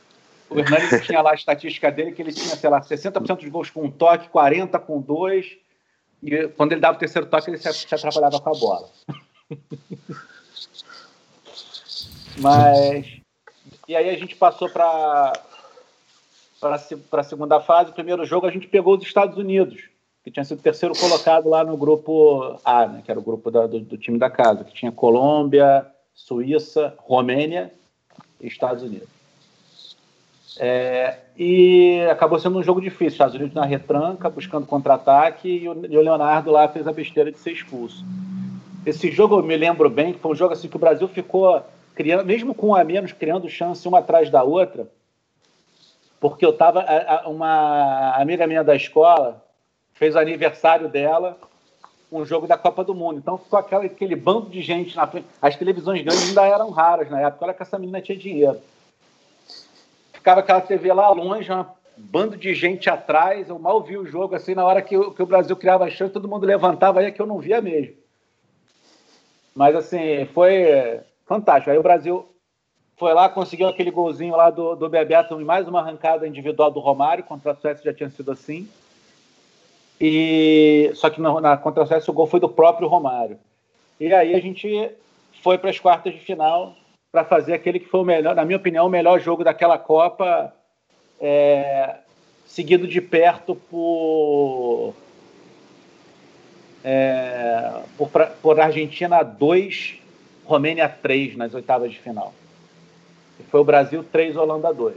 O 0.48 0.60
Hernani 0.60 1.00
tinha 1.00 1.20
lá 1.20 1.32
a 1.32 1.34
estatística 1.34 1.90
dele 1.90 2.12
que 2.12 2.22
ele 2.22 2.32
tinha, 2.32 2.54
sei 2.54 2.70
lá, 2.70 2.80
60% 2.80 3.40
dos 3.40 3.48
gols 3.48 3.68
com 3.68 3.82
um 3.82 3.90
toque, 3.90 4.28
40% 4.28 4.78
com 4.78 5.00
dois, 5.00 5.58
e 6.22 6.46
quando 6.48 6.70
ele 6.70 6.80
dava 6.80 6.96
o 6.96 7.00
terceiro 7.00 7.26
toque, 7.26 7.50
ele 7.50 7.58
se, 7.58 7.72
se 7.72 7.92
atrapalhava 7.92 8.40
com 8.40 8.50
a 8.50 8.54
bola. 8.58 8.88
Mas. 12.38 13.20
E 13.86 13.94
aí 13.94 14.08
a 14.08 14.16
gente 14.16 14.34
passou 14.36 14.70
para 14.70 15.32
para 17.10 17.20
a 17.20 17.24
segunda 17.24 17.60
fase. 17.60 17.90
O 17.90 17.94
primeiro 17.94 18.24
jogo 18.24 18.46
a 18.46 18.50
gente 18.50 18.66
pegou 18.66 18.96
os 18.96 19.04
Estados 19.04 19.36
Unidos, 19.36 19.84
que 20.22 20.30
tinha 20.30 20.44
sido 20.44 20.62
terceiro 20.62 20.94
colocado 20.96 21.48
lá 21.48 21.62
no 21.64 21.76
grupo 21.76 22.58
A, 22.64 22.86
né, 22.86 23.02
que 23.04 23.10
era 23.10 23.20
o 23.20 23.22
grupo 23.22 23.50
da, 23.50 23.66
do, 23.66 23.80
do, 23.80 23.98
time 23.98 24.18
da 24.18 24.30
casa, 24.30 24.64
que 24.64 24.72
tinha 24.72 24.90
Colômbia, 24.90 25.86
Suíça, 26.14 26.94
Romênia 26.98 27.72
e 28.40 28.46
Estados 28.46 28.82
Unidos. 28.82 29.08
É, 30.58 31.18
e 31.36 32.00
acabou 32.10 32.38
sendo 32.38 32.58
um 32.58 32.62
jogo 32.62 32.80
difícil. 32.80 33.08
Estados 33.08 33.34
Unidos 33.34 33.54
na 33.54 33.64
retranca, 33.64 34.30
buscando 34.30 34.66
contra-ataque, 34.66 35.48
e 35.48 35.68
o 35.68 35.72
Leonardo 35.72 36.50
lá 36.50 36.68
fez 36.68 36.86
a 36.86 36.92
besteira 36.92 37.30
de 37.30 37.38
ser 37.38 37.52
expulso. 37.52 38.04
Esse 38.86 39.10
jogo 39.10 39.38
eu 39.38 39.42
me 39.42 39.56
lembro 39.56 39.90
bem, 39.90 40.12
que 40.12 40.20
foi 40.20 40.32
um 40.32 40.36
jogo 40.36 40.52
assim 40.52 40.68
que 40.68 40.76
o 40.76 40.78
Brasil 40.78 41.08
ficou 41.08 41.62
criando, 41.94 42.24
mesmo 42.24 42.54
com 42.54 42.68
um 42.68 42.74
a 42.74 42.84
menos, 42.84 43.12
criando 43.12 43.48
chance 43.48 43.86
uma 43.88 43.98
atrás 43.98 44.30
da 44.30 44.42
outra 44.42 44.88
porque 46.24 46.46
eu 46.46 46.52
estava. 46.52 46.86
Uma 47.26 48.14
amiga 48.16 48.46
minha 48.46 48.64
da 48.64 48.74
escola 48.74 49.44
fez 49.92 50.14
o 50.14 50.18
aniversário 50.18 50.88
dela, 50.88 51.36
um 52.10 52.24
jogo 52.24 52.46
da 52.46 52.56
Copa 52.56 52.82
do 52.82 52.94
Mundo. 52.94 53.18
Então 53.18 53.36
ficou 53.36 53.58
aquela, 53.58 53.84
aquele 53.84 54.16
bando 54.16 54.48
de 54.48 54.62
gente 54.62 54.96
na 54.96 55.06
frente. 55.06 55.26
As 55.42 55.54
televisões 55.54 56.00
grandes 56.00 56.26
ainda 56.30 56.46
eram 56.46 56.70
raras 56.70 57.10
na 57.10 57.20
época, 57.20 57.44
olha 57.44 57.52
que 57.52 57.60
essa 57.60 57.78
menina 57.78 58.00
tinha 58.00 58.16
dinheiro. 58.16 58.58
Ficava 60.14 60.40
aquela 60.40 60.62
TV 60.62 60.94
lá 60.94 61.10
longe, 61.10 61.52
um 61.52 61.66
bando 61.98 62.38
de 62.38 62.54
gente 62.54 62.88
atrás. 62.88 63.50
Eu 63.50 63.58
mal 63.58 63.82
vi 63.82 63.98
o 63.98 64.06
jogo 64.06 64.34
assim, 64.34 64.54
na 64.54 64.64
hora 64.64 64.80
que, 64.80 64.98
que 65.10 65.22
o 65.22 65.26
Brasil 65.26 65.54
criava 65.54 65.84
a 65.84 65.90
chance, 65.90 66.14
todo 66.14 66.26
mundo 66.26 66.46
levantava, 66.46 67.00
aí 67.00 67.06
é 67.06 67.10
que 67.10 67.20
eu 67.20 67.26
não 67.26 67.38
via 67.38 67.60
mesmo. 67.60 67.96
Mas 69.54 69.76
assim, 69.76 70.24
foi 70.32 71.02
fantástico. 71.26 71.70
Aí 71.70 71.76
o 71.76 71.82
Brasil 71.82 72.33
foi 72.96 73.12
lá, 73.12 73.28
conseguiu 73.28 73.66
aquele 73.68 73.90
golzinho 73.90 74.36
lá 74.36 74.50
do, 74.50 74.76
do 74.76 74.88
Bebeto 74.88 75.40
e 75.40 75.44
mais 75.44 75.66
uma 75.66 75.80
arrancada 75.80 76.28
individual 76.28 76.70
do 76.70 76.80
Romário, 76.80 77.24
contra 77.24 77.52
a 77.52 77.54
Suécia 77.54 77.84
já 77.84 77.92
tinha 77.92 78.10
sido 78.10 78.30
assim. 78.30 78.68
E 80.00 80.90
só 80.94 81.10
que 81.10 81.20
na, 81.20 81.40
na 81.40 81.56
contra 81.56 81.82
a 81.82 81.86
Suécia 81.86 82.10
o 82.10 82.14
gol 82.14 82.26
foi 82.26 82.38
do 82.38 82.48
próprio 82.48 82.88
Romário. 82.88 83.38
E 83.98 84.12
aí 84.12 84.34
a 84.34 84.40
gente 84.40 84.90
foi 85.42 85.58
para 85.58 85.70
as 85.70 85.78
quartas 85.78 86.12
de 86.12 86.20
final 86.20 86.74
para 87.10 87.24
fazer 87.24 87.54
aquele 87.54 87.80
que 87.80 87.88
foi 87.88 88.00
o 88.00 88.04
melhor, 88.04 88.34
na 88.34 88.44
minha 88.44 88.56
opinião, 88.56 88.86
o 88.86 88.90
melhor 88.90 89.20
jogo 89.20 89.44
daquela 89.44 89.78
Copa, 89.78 90.52
é, 91.20 91.96
seguido 92.46 92.88
de 92.88 93.00
perto 93.00 93.54
por 93.54 94.94
é, 96.84 97.82
por, 97.96 98.10
por 98.42 98.60
Argentina 98.60 99.22
2, 99.22 99.98
Romênia 100.44 100.88
3 100.88 101.36
nas 101.36 101.54
oitavas 101.54 101.90
de 101.90 101.98
final 101.98 102.32
foi 103.42 103.60
o 103.60 103.64
Brasil 103.64 104.04
3, 104.04 104.36
Holanda 104.36 104.72
2. 104.72 104.96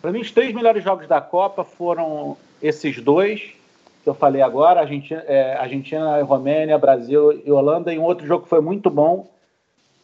Para 0.00 0.12
mim, 0.12 0.20
os 0.20 0.30
três 0.30 0.54
melhores 0.54 0.84
jogos 0.84 1.08
da 1.08 1.20
Copa 1.20 1.64
foram 1.64 2.36
esses 2.62 3.00
dois 3.00 3.54
que 4.02 4.08
eu 4.08 4.14
falei 4.14 4.40
agora, 4.40 4.80
Argentina, 4.80 5.22
é, 5.26 5.54
Argentina 5.56 6.22
Romênia, 6.22 6.78
Brasil 6.78 7.42
e 7.44 7.50
Holanda, 7.50 7.92
e 7.92 7.98
um 7.98 8.04
outro 8.04 8.26
jogo 8.26 8.44
que 8.44 8.48
foi 8.48 8.60
muito 8.60 8.88
bom 8.88 9.28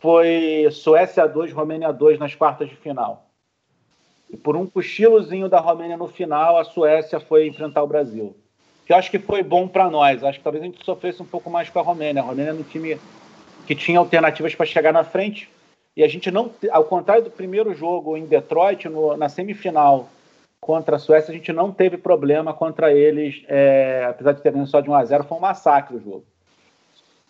foi 0.00 0.68
Suécia 0.70 1.26
2, 1.26 1.52
Romênia 1.52 1.90
2 1.90 2.18
nas 2.18 2.34
quartas 2.34 2.68
de 2.68 2.76
final. 2.76 3.24
E 4.28 4.36
por 4.36 4.56
um 4.56 4.66
cochilozinho 4.66 5.48
da 5.48 5.60
Romênia 5.60 5.96
no 5.96 6.08
final, 6.08 6.58
a 6.58 6.64
Suécia 6.64 7.18
foi 7.18 7.46
enfrentar 7.46 7.82
o 7.82 7.86
Brasil. 7.86 8.36
Que 8.84 8.92
eu 8.92 8.96
acho 8.98 9.10
que 9.10 9.18
foi 9.18 9.42
bom 9.42 9.66
para 9.66 9.88
nós. 9.88 10.22
Acho 10.22 10.38
que 10.38 10.44
talvez 10.44 10.62
a 10.62 10.66
gente 10.66 10.84
sofresse 10.84 11.22
um 11.22 11.24
pouco 11.24 11.48
mais 11.48 11.70
com 11.70 11.78
a 11.78 11.82
Romênia. 11.82 12.20
A 12.20 12.26
Romênia 12.26 12.50
era 12.50 12.58
um 12.58 12.62
time 12.62 12.98
que 13.66 13.74
tinha 13.74 13.98
alternativas 13.98 14.54
para 14.54 14.66
chegar 14.66 14.92
na 14.92 15.04
frente, 15.04 15.48
e 15.96 16.02
a 16.02 16.08
gente 16.08 16.30
não, 16.30 16.50
ao 16.70 16.84
contrário 16.84 17.24
do 17.24 17.30
primeiro 17.30 17.72
jogo 17.74 18.16
em 18.16 18.26
Detroit, 18.26 18.88
no, 18.88 19.16
na 19.16 19.28
semifinal 19.28 20.08
contra 20.60 20.96
a 20.96 20.98
Suécia, 20.98 21.30
a 21.30 21.34
gente 21.34 21.52
não 21.52 21.70
teve 21.70 21.96
problema 21.96 22.52
contra 22.52 22.92
eles, 22.92 23.44
é, 23.48 24.06
apesar 24.08 24.32
de 24.32 24.42
terem 24.42 24.64
só 24.66 24.80
de 24.80 24.90
1 24.90 24.94
a 24.94 25.04
0 25.04 25.24
foi 25.24 25.38
um 25.38 25.40
massacre 25.40 25.96
o 25.96 26.00
jogo. 26.00 26.24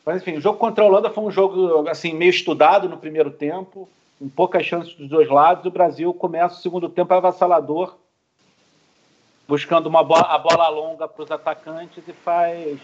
Mas 0.07 0.23
enfim, 0.23 0.37
o 0.37 0.41
jogo 0.41 0.59
contra 0.59 0.85
a 0.85 0.87
Holanda 0.87 1.11
foi 1.11 1.25
um 1.25 1.31
jogo 1.31 1.89
assim 1.89 2.15
meio 2.15 2.31
estudado 2.31 2.89
no 2.89 2.97
primeiro 2.97 3.31
tempo, 3.31 3.89
com 4.19 4.29
poucas 4.29 4.65
chances 4.65 4.95
dos 4.95 5.09
dois 5.09 5.29
lados. 5.29 5.65
O 5.65 5.71
Brasil 5.71 6.13
começa 6.15 6.55
o 6.55 6.63
segundo 6.63 6.89
tempo 6.89 7.13
avassalador, 7.13 7.97
buscando 9.49 9.87
uma 9.87 10.05
bola, 10.05 10.27
a 10.27 10.39
bola 10.39 10.69
longa 10.69 11.09
para 11.09 11.23
os 11.23 11.31
atacantes 11.31 12.07
e 12.07 12.13
faz 12.13 12.79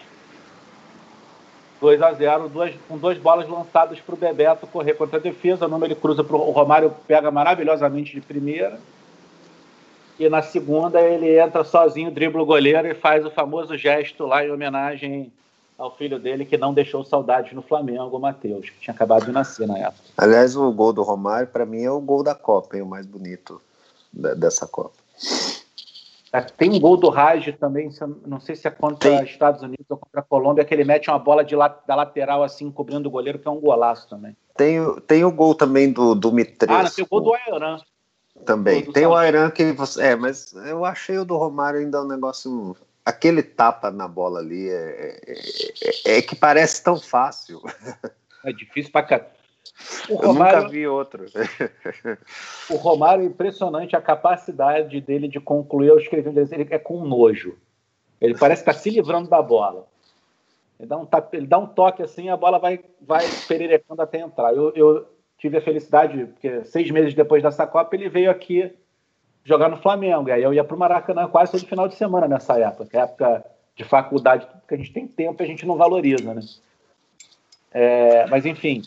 2 1.81 1.99
a 1.99 2.13
0 2.13 2.47
duas, 2.47 2.73
com 2.87 2.95
duas 2.95 3.17
bolas 3.17 3.49
lançadas 3.49 3.99
para 3.99 4.13
o 4.13 4.17
Bebeto 4.17 4.67
correr 4.67 4.93
contra 4.93 5.17
a 5.17 5.21
defesa. 5.21 5.65
O 5.65 5.67
número 5.67 5.91
ele 5.91 5.99
cruza 5.99 6.23
para 6.23 6.37
o 6.37 6.51
Romário, 6.51 6.93
pega 7.07 7.31
maravilhosamente 7.31 8.13
de 8.13 8.21
primeira. 8.21 8.79
E 10.19 10.29
na 10.29 10.43
segunda 10.43 11.01
ele 11.01 11.39
entra 11.39 11.63
sozinho, 11.63 12.11
dribla 12.11 12.43
o 12.43 12.45
goleiro 12.45 12.87
e 12.87 12.93
faz 12.93 13.25
o 13.25 13.31
famoso 13.31 13.75
gesto 13.75 14.27
lá 14.27 14.45
em 14.45 14.51
homenagem 14.51 15.33
ao 15.75 15.95
filho 15.97 16.19
dele 16.19 16.45
que 16.45 16.55
não 16.55 16.71
deixou 16.71 17.03
saudades 17.03 17.53
no 17.53 17.63
Flamengo, 17.63 18.15
o 18.15 18.19
Matheus, 18.19 18.69
que 18.69 18.79
tinha 18.79 18.93
acabado 18.93 19.25
de 19.25 19.31
nascer 19.31 19.67
na 19.67 19.79
época. 19.79 20.03
Aliás, 20.15 20.55
o 20.55 20.71
gol 20.71 20.93
do 20.93 21.01
Romário, 21.01 21.47
para 21.47 21.65
mim, 21.65 21.81
é 21.81 21.89
o 21.89 21.99
gol 21.99 22.21
da 22.21 22.35
Copa, 22.35 22.77
hein, 22.77 22.83
o 22.83 22.85
mais 22.85 23.07
bonito 23.07 23.59
dessa 24.13 24.67
Copa. 24.67 24.93
É, 26.33 26.39
tem 26.39 26.69
um 26.69 26.79
gol 26.79 26.95
do 26.95 27.09
Raj 27.09 27.51
também, 27.59 27.89
não 28.25 28.39
sei 28.39 28.55
se 28.55 28.65
é 28.65 28.71
contra 28.71 29.09
Tem. 29.09 29.23
Estados 29.25 29.61
Unidos 29.61 29.85
ou 29.89 29.97
contra 29.97 30.21
a 30.21 30.23
Colômbia, 30.23 30.63
que 30.63 30.73
ele 30.73 30.85
mete 30.85 31.09
uma 31.09 31.19
bola 31.19 31.43
de 31.43 31.55
la, 31.57 31.67
da 31.67 31.93
lateral 31.93 32.41
assim, 32.41 32.71
cobrindo 32.71 33.09
o 33.09 33.11
goleiro, 33.11 33.37
que 33.37 33.47
é 33.47 33.51
um 33.51 33.59
golaço 33.59 34.07
também. 34.07 34.35
Tem, 34.55 34.79
tem 35.01 35.25
o 35.25 35.31
gol 35.31 35.53
também 35.53 35.91
do, 35.91 36.15
do 36.15 36.31
Mitresco. 36.31 36.73
Ah, 36.73 36.89
tem 36.89 37.03
o 37.03 37.07
gol 37.07 37.21
do 37.21 37.33
Ayran. 37.33 37.77
Também. 38.45 38.89
Tem 38.91 39.05
o 39.05 39.13
Ayran 39.13 39.51
que 39.51 39.73
você. 39.73 40.01
É, 40.07 40.15
mas 40.15 40.53
eu 40.53 40.85
achei 40.85 41.17
o 41.17 41.25
do 41.25 41.35
Romário 41.35 41.79
ainda 41.79 42.01
um 42.01 42.07
negócio. 42.07 42.77
Aquele 43.03 43.43
tapa 43.43 43.91
na 43.91 44.07
bola 44.07 44.39
ali 44.39 44.69
é, 44.69 45.19
é, 45.27 46.13
é, 46.13 46.17
é 46.17 46.21
que 46.21 46.35
parece 46.35 46.83
tão 46.83 46.97
fácil. 46.97 47.61
É 48.43 48.53
difícil 48.53 48.91
pra. 48.91 49.03
O 50.09 50.15
Romário, 50.15 50.57
Eu 50.57 50.61
nunca 50.61 50.71
vi 50.71 50.87
outro. 50.87 51.25
o 52.69 52.75
Romário 52.75 53.23
é 53.23 53.27
impressionante 53.27 53.95
a 53.95 54.01
capacidade 54.01 54.99
dele 55.01 55.27
de 55.27 55.39
concluir. 55.39 55.87
Eu 55.87 55.99
escrevi 55.99 56.29
um 56.29 56.33
desenho, 56.33 56.61
ele 56.61 56.73
é 56.73 56.79
com 56.79 57.05
nojo. 57.05 57.57
Ele 58.19 58.37
parece 58.37 58.61
estar 58.61 58.73
tá 58.73 58.79
se 58.79 58.89
livrando 58.89 59.29
da 59.29 59.41
bola. 59.41 59.87
Ele 60.79 60.87
dá 60.87 60.97
um, 60.97 61.07
ele 61.33 61.47
dá 61.47 61.57
um 61.57 61.67
toque 61.67 62.01
assim, 62.01 62.29
a 62.29 62.37
bola 62.37 62.59
vai, 62.59 62.79
vai 63.01 63.25
pererecando 63.47 64.01
até 64.01 64.19
entrar. 64.19 64.53
Eu, 64.53 64.71
eu 64.75 65.07
tive 65.37 65.57
a 65.57 65.61
felicidade, 65.61 66.25
porque 66.25 66.63
seis 66.65 66.89
meses 66.91 67.13
depois 67.13 67.41
dessa 67.41 67.65
Copa, 67.65 67.95
ele 67.95 68.09
veio 68.09 68.29
aqui 68.29 68.71
jogar 69.43 69.69
no 69.69 69.77
Flamengo. 69.77 70.29
E 70.29 70.31
aí 70.31 70.43
eu 70.43 70.53
ia 70.53 70.63
para 70.63 70.75
o 70.75 70.79
Maracanã 70.79 71.27
quase 71.27 71.51
todo 71.51 71.65
final 71.65 71.87
de 71.87 71.95
semana 71.95 72.27
nessa 72.27 72.59
época, 72.59 72.85
que 72.85 72.97
é 72.97 73.01
época 73.01 73.45
de 73.75 73.83
faculdade, 73.83 74.45
porque 74.47 74.75
a 74.75 74.77
gente 74.77 74.93
tem 74.93 75.07
tempo 75.07 75.41
e 75.41 75.45
a 75.45 75.47
gente 75.47 75.65
não 75.65 75.77
valoriza, 75.77 76.33
né? 76.33 76.41
É, 77.73 78.27
mas 78.27 78.45
enfim, 78.45 78.81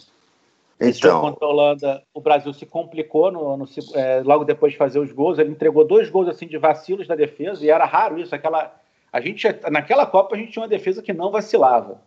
então, 0.80 1.20
contra 1.20 1.46
a 1.46 1.48
Holanda, 1.48 2.02
o 2.12 2.20
Brasil 2.20 2.52
se 2.52 2.66
complicou 2.66 3.30
no, 3.30 3.56
no 3.56 3.66
é, 3.94 4.22
logo 4.24 4.44
depois 4.44 4.72
de 4.72 4.78
fazer 4.78 4.98
os 4.98 5.12
gols. 5.12 5.38
Ele 5.38 5.50
entregou 5.50 5.86
dois 5.86 6.10
gols 6.10 6.28
assim 6.28 6.46
de 6.46 6.58
vacilos 6.58 7.06
da 7.06 7.14
defesa 7.14 7.64
e 7.64 7.70
era 7.70 7.84
raro 7.84 8.18
isso. 8.18 8.34
Aquela, 8.34 8.74
a 9.12 9.20
gente, 9.20 9.46
naquela 9.70 10.04
Copa 10.06 10.34
a 10.34 10.38
gente 10.38 10.52
tinha 10.52 10.62
uma 10.62 10.68
defesa 10.68 11.02
que 11.02 11.12
não 11.12 11.30
vacilava. 11.30 12.00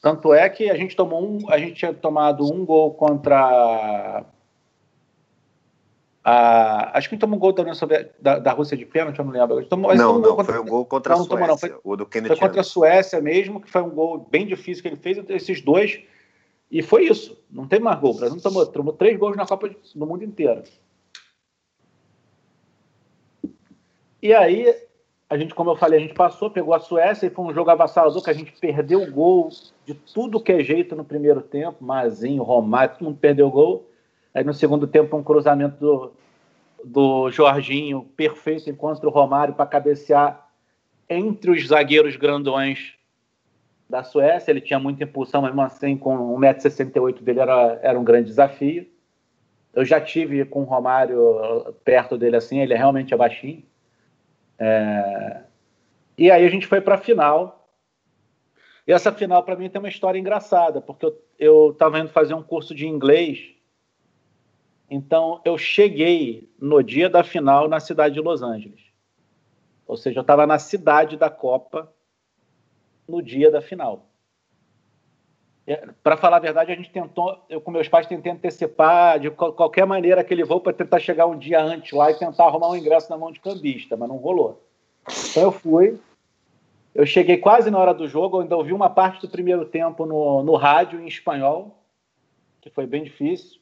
Tanto 0.00 0.34
é 0.34 0.48
que 0.48 0.68
a 0.68 0.76
gente 0.76 0.96
tomou 0.96 1.22
um, 1.22 1.38
a 1.48 1.58
gente 1.58 1.74
tinha 1.74 1.94
tomado 1.94 2.44
um 2.52 2.64
gol 2.64 2.92
contra 2.94 4.24
a, 6.24 6.96
acho 6.96 7.08
que 7.08 7.16
tomou 7.16 7.36
um 7.36 7.40
gol 7.40 7.52
da, 7.52 7.64
da, 8.20 8.38
da 8.38 8.52
Rússia 8.52 8.76
de 8.76 8.84
pênalti, 8.84 9.18
eu 9.18 9.24
não 9.24 9.32
lembro. 9.32 9.64
Tomou, 9.66 9.94
não, 9.94 10.18
não, 10.18 10.36
contra, 10.36 10.54
foi 10.54 10.62
um 10.62 10.66
gol 10.66 10.84
contra 10.86 11.14
não, 11.14 11.22
a 11.22 11.24
Suécia. 11.24 11.46
Não, 11.46 11.58
foi, 11.58 11.80
o 11.84 11.96
do 11.96 12.06
Kenneth 12.06 12.28
foi 12.28 12.36
contra 12.36 12.60
a 12.60 12.64
Suécia 12.64 13.20
mesmo, 13.20 13.60
que 13.60 13.70
foi 13.70 13.82
um 13.82 13.90
gol 13.90 14.26
bem 14.30 14.46
difícil 14.46 14.82
que 14.82 14.88
ele 14.88 14.96
fez. 14.96 15.18
Esses 15.28 15.60
dois 15.60 16.00
e 16.72 16.80
foi 16.80 17.04
isso. 17.04 17.38
Não 17.50 17.68
tem 17.68 17.78
mais 17.78 18.00
gol. 18.00 18.12
O 18.12 18.16
Brasil 18.16 18.40
tomou, 18.40 18.64
tomou 18.64 18.94
três 18.94 19.18
gols 19.18 19.36
na 19.36 19.44
Copa 19.44 19.68
do 19.68 20.06
Mundo 20.06 20.24
inteiro. 20.24 20.62
E 24.22 24.32
aí, 24.32 24.74
a 25.28 25.36
gente, 25.36 25.54
como 25.54 25.70
eu 25.70 25.76
falei, 25.76 25.98
a 25.98 26.02
gente 26.02 26.14
passou, 26.14 26.48
pegou 26.48 26.72
a 26.72 26.80
Suécia 26.80 27.26
e 27.26 27.30
foi 27.30 27.44
um 27.44 27.52
jogo 27.52 27.68
avassalador 27.68 28.24
que 28.24 28.30
a 28.30 28.32
gente 28.32 28.52
perdeu 28.58 29.02
o 29.02 29.10
gol 29.10 29.50
de 29.84 29.92
tudo 29.92 30.40
que 30.40 30.50
é 30.50 30.64
jeito 30.64 30.96
no 30.96 31.04
primeiro 31.04 31.42
tempo. 31.42 31.84
Mazinho, 31.84 32.42
Romário, 32.42 32.94
todo 32.94 33.04
mundo 33.04 33.18
perdeu 33.20 33.48
o 33.48 33.50
gol. 33.50 33.90
Aí 34.32 34.42
no 34.42 34.54
segundo 34.54 34.86
tempo, 34.86 35.14
um 35.14 35.22
cruzamento 35.22 35.76
do, 35.78 36.12
do 36.82 37.30
Jorginho 37.30 38.08
perfeito, 38.16 38.70
encontra 38.70 39.06
o 39.06 39.12
Romário 39.12 39.52
para 39.52 39.66
cabecear 39.66 40.48
entre 41.06 41.50
os 41.50 41.68
zagueiros 41.68 42.16
grandões 42.16 42.94
da 43.92 44.02
Suécia. 44.02 44.50
Ele 44.50 44.62
tinha 44.62 44.78
muita 44.78 45.04
impulsão, 45.04 45.42
mesmo 45.42 45.60
assim, 45.60 45.98
com 45.98 46.34
1,68m 46.38 47.20
dele 47.20 47.40
era, 47.40 47.78
era 47.82 48.00
um 48.00 48.02
grande 48.02 48.28
desafio. 48.28 48.90
Eu 49.74 49.84
já 49.84 50.00
tive 50.00 50.46
com 50.46 50.62
o 50.62 50.64
Romário 50.64 51.74
perto 51.84 52.16
dele 52.16 52.36
assim, 52.36 52.58
ele 52.60 52.72
é 52.72 52.76
realmente 52.76 53.12
é 53.12 53.16
baixinho. 53.16 53.62
É... 54.58 55.42
E 56.16 56.30
aí 56.30 56.44
a 56.44 56.48
gente 56.48 56.66
foi 56.66 56.80
para 56.80 56.94
a 56.94 56.98
final. 56.98 57.68
E 58.86 58.92
essa 58.92 59.12
final, 59.12 59.42
para 59.42 59.56
mim, 59.56 59.68
tem 59.68 59.78
uma 59.78 59.88
história 59.88 60.18
engraçada, 60.18 60.80
porque 60.80 61.12
eu 61.38 61.70
estava 61.70 61.98
indo 61.98 62.08
fazer 62.08 62.32
um 62.32 62.42
curso 62.42 62.74
de 62.74 62.86
inglês. 62.86 63.54
Então, 64.90 65.40
eu 65.44 65.56
cheguei 65.56 66.50
no 66.58 66.82
dia 66.82 67.08
da 67.08 67.22
final 67.22 67.68
na 67.68 67.78
cidade 67.78 68.14
de 68.14 68.20
Los 68.20 68.42
Angeles. 68.42 68.80
Ou 69.86 69.96
seja, 69.96 70.18
eu 70.18 70.22
estava 70.22 70.46
na 70.46 70.58
cidade 70.58 71.16
da 71.16 71.30
Copa 71.30 71.92
no 73.12 73.22
dia 73.22 73.50
da 73.50 73.60
final. 73.60 74.06
É, 75.66 75.86
para 76.02 76.16
falar 76.16 76.38
a 76.38 76.40
verdade, 76.40 76.72
a 76.72 76.74
gente 76.74 76.90
tentou, 76.90 77.44
eu 77.48 77.60
com 77.60 77.70
meus 77.70 77.86
pais 77.86 78.06
tentei 78.06 78.32
antecipar 78.32 79.20
de 79.20 79.30
qualquer 79.30 79.86
maneira 79.86 80.20
aquele 80.20 80.42
voo 80.42 80.60
para 80.60 80.72
tentar 80.72 80.98
chegar 80.98 81.26
um 81.26 81.38
dia 81.38 81.62
antes 81.62 81.92
lá 81.92 82.10
e 82.10 82.18
tentar 82.18 82.46
arrumar 82.46 82.70
um 82.70 82.76
ingresso 82.76 83.08
na 83.10 83.16
mão 83.16 83.30
de 83.30 83.38
cambista, 83.38 83.96
mas 83.96 84.08
não 84.08 84.16
rolou. 84.16 84.66
Então 85.30 85.44
eu 85.44 85.52
fui, 85.52 86.00
eu 86.94 87.06
cheguei 87.06 87.36
quase 87.36 87.70
na 87.70 87.78
hora 87.78 87.94
do 87.94 88.08
jogo, 88.08 88.40
ainda 88.40 88.56
ouvi 88.56 88.72
uma 88.72 88.90
parte 88.90 89.20
do 89.20 89.30
primeiro 89.30 89.64
tempo 89.66 90.04
no, 90.04 90.42
no 90.42 90.56
rádio 90.56 91.00
em 91.00 91.06
espanhol, 91.06 91.78
que 92.60 92.70
foi 92.70 92.86
bem 92.86 93.04
difícil. 93.04 93.60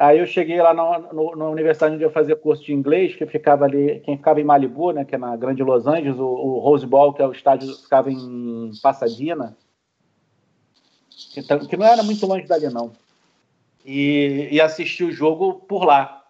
Aí 0.00 0.18
eu 0.18 0.26
cheguei 0.26 0.62
lá 0.62 0.72
na, 0.72 0.98
no, 1.12 1.36
na 1.36 1.50
universidade 1.50 1.94
onde 1.94 2.02
eu 2.02 2.10
fazia 2.10 2.34
curso 2.34 2.64
de 2.64 2.72
inglês, 2.72 3.14
que 3.14 3.26
ficava 3.26 3.66
ali, 3.66 4.00
quem 4.00 4.16
ficava 4.16 4.40
em 4.40 4.44
Malibu, 4.44 4.92
né, 4.92 5.04
que 5.04 5.14
é 5.14 5.18
na 5.18 5.36
Grande 5.36 5.62
Los 5.62 5.86
Angeles, 5.86 6.18
o, 6.18 6.24
o 6.24 6.58
Rose 6.58 6.86
Bowl, 6.86 7.12
que 7.12 7.20
é 7.20 7.26
o 7.26 7.32
estádio, 7.32 7.70
ficava 7.76 8.10
em 8.10 8.70
Pasadena, 8.82 9.54
que, 11.34 11.42
que 11.42 11.76
não 11.76 11.84
era 11.84 12.02
muito 12.02 12.26
longe 12.26 12.46
dali 12.46 12.70
não. 12.70 12.92
E, 13.84 14.48
e 14.50 14.58
assisti 14.58 15.04
o 15.04 15.12
jogo 15.12 15.66
por 15.68 15.84
lá. 15.84 16.24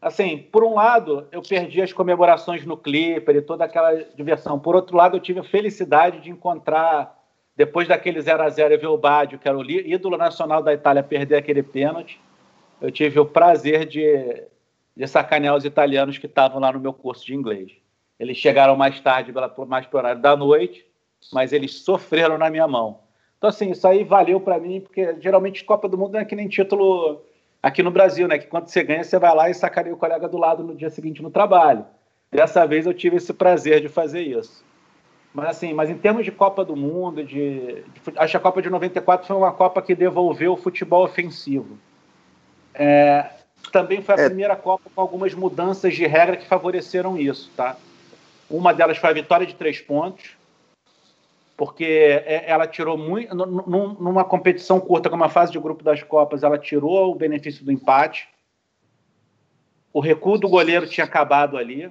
Assim, 0.00 0.38
por 0.38 0.62
um 0.62 0.74
lado, 0.74 1.26
eu 1.32 1.42
perdi 1.42 1.82
as 1.82 1.92
comemorações 1.92 2.64
no 2.64 2.76
Clipper 2.76 3.34
e 3.34 3.42
toda 3.42 3.64
aquela 3.64 3.92
diversão. 4.14 4.56
Por 4.56 4.76
outro 4.76 4.96
lado, 4.96 5.16
eu 5.16 5.20
tive 5.20 5.40
a 5.40 5.44
felicidade 5.44 6.20
de 6.20 6.30
encontrar, 6.30 7.20
depois 7.56 7.88
daquele 7.88 8.20
0 8.20 8.40
a 8.40 8.48
0 8.48 8.72
e 8.72 8.76
ver 8.76 8.86
o 8.86 8.96
Baggio, 8.96 9.40
que 9.40 9.48
era 9.48 9.58
o 9.58 9.68
ídolo 9.68 10.16
nacional 10.16 10.62
da 10.62 10.72
Itália, 10.72 11.02
perder 11.02 11.34
aquele 11.34 11.64
pênalti 11.64 12.20
eu 12.82 12.90
tive 12.90 13.20
o 13.20 13.24
prazer 13.24 13.86
de, 13.86 14.42
de 14.96 15.06
sacanear 15.06 15.54
os 15.54 15.64
italianos 15.64 16.18
que 16.18 16.26
estavam 16.26 16.58
lá 16.58 16.72
no 16.72 16.80
meu 16.80 16.92
curso 16.92 17.24
de 17.24 17.32
inglês. 17.32 17.70
Eles 18.18 18.36
chegaram 18.36 18.76
mais 18.76 19.00
tarde, 19.00 19.32
mais 19.68 19.86
para 19.86 19.96
o 19.96 20.00
horário 20.00 20.20
da 20.20 20.36
noite, 20.36 20.84
mas 21.32 21.52
eles 21.52 21.78
sofreram 21.78 22.36
na 22.36 22.50
minha 22.50 22.66
mão. 22.66 22.98
Então, 23.38 23.48
assim, 23.48 23.70
isso 23.70 23.86
aí 23.86 24.02
valeu 24.02 24.40
para 24.40 24.58
mim, 24.58 24.80
porque 24.80 25.16
geralmente 25.20 25.64
Copa 25.64 25.88
do 25.88 25.96
Mundo 25.96 26.14
não 26.14 26.20
é 26.20 26.24
que 26.24 26.34
nem 26.34 26.48
título 26.48 27.22
aqui 27.62 27.82
no 27.84 27.90
Brasil, 27.90 28.26
né? 28.26 28.38
Que 28.38 28.48
quando 28.48 28.66
você 28.66 28.82
ganha, 28.82 29.04
você 29.04 29.18
vai 29.18 29.34
lá 29.34 29.48
e 29.48 29.54
sacaneia 29.54 29.94
o 29.94 29.98
colega 29.98 30.28
do 30.28 30.36
lado 30.36 30.64
no 30.64 30.74
dia 30.74 30.90
seguinte 30.90 31.22
no 31.22 31.30
trabalho. 31.30 31.86
Dessa 32.32 32.66
vez 32.66 32.84
eu 32.84 32.94
tive 32.94 33.16
esse 33.16 33.32
prazer 33.32 33.80
de 33.80 33.88
fazer 33.88 34.22
isso. 34.22 34.64
Mas 35.32 35.50
assim, 35.50 35.72
mas 35.72 35.88
em 35.88 35.96
termos 35.96 36.24
de 36.24 36.32
Copa 36.32 36.64
do 36.64 36.76
Mundo, 36.76 37.24
de, 37.24 37.82
de 37.82 37.84
acho 38.16 38.32
que 38.32 38.36
a 38.36 38.40
Copa 38.40 38.60
de 38.60 38.68
94 38.68 39.26
foi 39.26 39.36
uma 39.36 39.52
Copa 39.52 39.80
que 39.80 39.94
devolveu 39.94 40.52
o 40.52 40.56
futebol 40.56 41.04
ofensivo. 41.04 41.78
É, 42.74 43.30
também 43.70 44.02
foi 44.02 44.14
a 44.14 44.18
é. 44.18 44.26
primeira 44.26 44.56
Copa 44.56 44.90
com 44.94 45.00
algumas 45.00 45.34
mudanças 45.34 45.94
de 45.94 46.06
regra 46.06 46.36
que 46.36 46.46
favoreceram 46.46 47.18
isso, 47.18 47.50
tá? 47.56 47.76
Uma 48.50 48.72
delas 48.74 48.98
foi 48.98 49.10
a 49.10 49.14
vitória 49.14 49.46
de 49.46 49.54
três 49.54 49.80
pontos, 49.80 50.36
porque 51.56 51.84
é, 51.84 52.44
ela 52.50 52.66
tirou 52.66 52.98
muito. 52.98 53.34
Numa 53.34 54.24
competição 54.24 54.80
curta, 54.80 55.08
como 55.08 55.24
a 55.24 55.28
fase 55.28 55.52
de 55.52 55.58
grupo 55.58 55.82
das 55.82 56.02
Copas, 56.02 56.42
ela 56.42 56.58
tirou 56.58 57.10
o 57.10 57.14
benefício 57.14 57.64
do 57.64 57.72
empate. 57.72 58.28
O 59.92 60.00
recuo 60.00 60.38
do 60.38 60.48
goleiro 60.48 60.86
tinha 60.86 61.04
acabado 61.04 61.56
ali. 61.56 61.90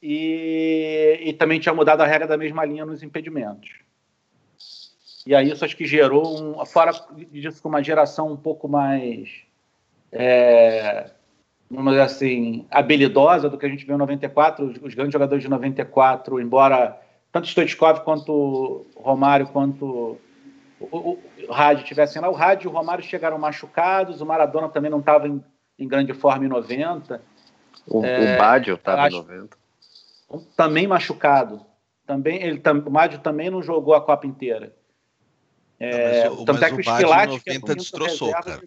E, 0.00 1.18
e 1.22 1.32
também 1.32 1.58
tinha 1.58 1.74
mudado 1.74 2.02
a 2.02 2.06
regra 2.06 2.26
da 2.26 2.36
mesma 2.36 2.64
linha 2.64 2.86
nos 2.86 3.02
impedimentos. 3.02 3.87
E 5.28 5.34
aí 5.34 5.50
isso 5.50 5.62
acho 5.62 5.76
que 5.76 5.84
gerou, 5.84 6.40
um, 6.40 6.64
fora 6.64 6.90
disso, 7.30 7.68
uma 7.68 7.84
geração 7.84 8.32
um 8.32 8.36
pouco 8.36 8.66
mais, 8.66 9.42
é, 10.10 11.10
vamos 11.70 11.92
dizer 11.92 12.02
assim, 12.04 12.66
habilidosa 12.70 13.50
do 13.50 13.58
que 13.58 13.66
a 13.66 13.68
gente 13.68 13.84
viu 13.84 13.94
em 13.94 13.98
94. 13.98 14.64
Os, 14.64 14.78
os 14.82 14.94
grandes 14.94 15.12
jogadores 15.12 15.44
de 15.44 15.50
94, 15.50 16.40
embora 16.40 16.98
tanto 17.30 17.46
Stoichkov 17.46 18.00
quanto 18.04 18.86
Romário, 18.96 19.48
quanto 19.48 20.18
o, 20.80 20.86
o, 20.96 21.18
Rádio 21.50 21.84
tivessem 21.84 22.22
lá, 22.22 22.30
o 22.30 22.34
Rádio 22.34 22.68
e 22.68 22.70
o 22.70 22.74
Romário 22.74 23.04
chegaram 23.04 23.36
machucados, 23.36 24.22
o 24.22 24.26
Maradona 24.26 24.70
também 24.70 24.90
não 24.90 25.00
estava 25.00 25.28
em, 25.28 25.44
em, 25.78 25.86
grande 25.86 26.14
forma 26.14 26.46
em 26.46 26.48
90. 26.48 27.20
O, 27.86 28.02
é, 28.02 28.34
o 28.34 28.38
Bádio 28.38 28.76
estava 28.76 29.08
em 29.08 29.12
90. 29.12 29.58
Também 30.56 30.86
machucado. 30.86 31.66
Também, 32.06 32.42
ele, 32.42 32.62
o 32.86 32.90
Mádio 32.90 33.18
também 33.18 33.50
não 33.50 33.62
jogou 33.62 33.92
a 33.92 34.00
Copa 34.00 34.26
inteira. 34.26 34.72
É, 35.80 36.24
não, 36.24 36.30
mas 36.30 36.40
o, 36.40 36.44
tanto 36.44 36.60
mas 36.60 36.62
é 36.62 36.68
que 36.68 36.74
o, 36.74 36.80
o 36.80 36.84
Bad 36.84 37.26
90 37.28 37.74
destroçou, 37.76 38.32
cara. 38.32 38.62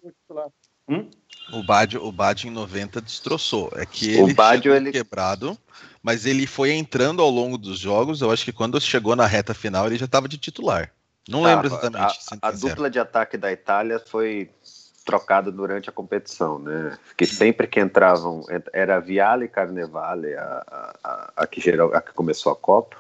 Hum? 0.88 1.10
O 1.54 1.63
Bad, 1.63 1.97
o 1.97 2.12
Bad 2.12 2.47
em 2.47 2.52
90 2.52 3.02
destroçou. 3.02 3.71
É 3.76 3.86
que 3.86 4.12
ele 4.12 4.34
o 4.69 4.74
ele 4.74 4.91
quebrado, 4.91 5.58
mas 6.02 6.26
ele 6.26 6.47
foi 6.47 6.71
entrando 6.71 7.21
ao 7.21 7.30
longo 7.30 7.58
dos 7.58 7.78
jogos. 7.78 8.21
Eu 8.21 8.32
acho 8.32 8.45
que 8.45 8.54
quando 8.54 8.80
chegou 8.80 9.15
na 9.15 9.26
reta 9.26 9.54
final 9.54 9.88
ele 9.88 9.97
já 9.97 10.06
estava 10.06 10.28
de 10.28 10.38
titular. 10.38 10.91
Não 11.28 11.43
lembro 11.43 11.67
exatamente. 11.67 12.19
A, 12.41 12.47
a 12.47 12.52
dupla 12.52 12.89
de 12.89 13.00
ataque 13.00 13.38
da 13.38 13.52
Itália 13.52 14.00
foi 14.00 14.50
trocada 15.06 15.52
durante 15.52 15.89
a 15.89 15.93
competição, 15.93 16.60
né? 16.60 16.97
Que 17.17 17.26
sempre 17.26 17.67
que 17.67 17.80
entravam 17.80 18.43
era 18.71 19.00
Viale 19.00 19.45
e 19.45 19.50
Carnevale, 19.50 20.36
a, 20.36 20.63
a, 20.67 20.95
a, 21.04 21.34
a 21.38 21.47
que, 21.47 21.60
geral, 21.60 21.93
a 21.93 22.02
que 22.02 22.13
começou 22.13 22.52
a 22.52 22.56
Copa. 22.56 22.97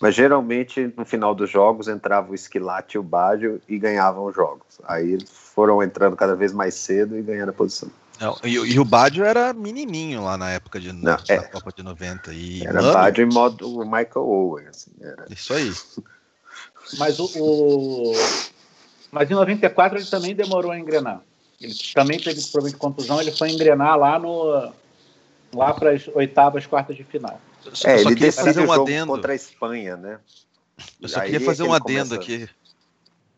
Mas 0.00 0.14
geralmente 0.14 0.92
no 0.96 1.04
final 1.04 1.34
dos 1.34 1.50
jogos 1.50 1.88
entrava 1.88 2.30
o 2.30 2.34
Esquilate 2.34 2.96
e 2.96 2.98
o 3.00 3.02
Baggio 3.02 3.60
e 3.68 3.78
ganhavam 3.78 4.26
os 4.26 4.34
jogos. 4.34 4.80
Aí 4.84 5.12
eles 5.12 5.28
foram 5.28 5.82
entrando 5.82 6.16
cada 6.16 6.36
vez 6.36 6.52
mais 6.52 6.74
cedo 6.74 7.18
e 7.18 7.22
ganhando 7.22 7.50
a 7.50 7.52
posição. 7.52 7.90
Não, 8.20 8.36
e, 8.42 8.54
e, 8.54 8.80
o 8.80 8.84
Baggio 8.84 9.24
era 9.24 9.52
menininho 9.52 10.24
lá 10.24 10.36
na 10.36 10.50
época 10.50 10.80
de, 10.80 10.92
Não, 10.92 11.16
é, 11.28 11.38
Copa 11.38 11.72
de 11.72 11.82
90. 11.84 12.32
E, 12.32 12.62
era 12.64 12.80
mano, 12.80 12.92
Baggio 12.92 13.24
em 13.24 13.32
modo 13.32 13.78
Michael 13.84 14.26
Owen. 14.26 14.66
Assim, 14.66 14.90
era. 15.00 15.26
Isso 15.30 15.54
aí. 15.54 15.72
Mas 16.98 17.18
o, 17.20 17.26
o, 17.36 18.12
Mas 19.12 19.30
em 19.30 19.34
94 19.34 19.98
ele 19.98 20.06
também 20.06 20.34
demorou 20.34 20.72
a 20.72 20.78
engrenar. 20.78 21.20
Ele 21.60 21.74
também 21.94 22.18
teve 22.18 22.38
esse 22.38 22.50
problema 22.50 22.74
de 22.74 22.80
contusão, 22.80 23.20
ele 23.20 23.32
foi 23.32 23.50
engrenar 23.50 23.96
lá 23.98 24.18
no 24.18 24.72
lá 25.54 25.72
para 25.72 25.92
as 25.92 26.06
oitavas, 26.08 26.66
quartas 26.66 26.96
de 26.96 27.04
final. 27.04 27.40
Só, 27.72 27.88
é, 27.88 27.98
só 27.98 28.08
ele 28.08 28.16
queria 28.16 28.32
fazer 28.32 28.60
um 28.60 28.72
adendo 28.72 29.12
contra 29.12 29.32
a 29.32 29.36
Espanha, 29.36 29.96
né? 29.96 30.18
Eu 31.00 31.08
só 31.08 31.20
Aí 31.20 31.30
queria 31.30 31.46
fazer 31.46 31.62
um 31.62 31.72
adendo 31.72 32.16
começa... 32.18 32.22
aqui. 32.22 32.48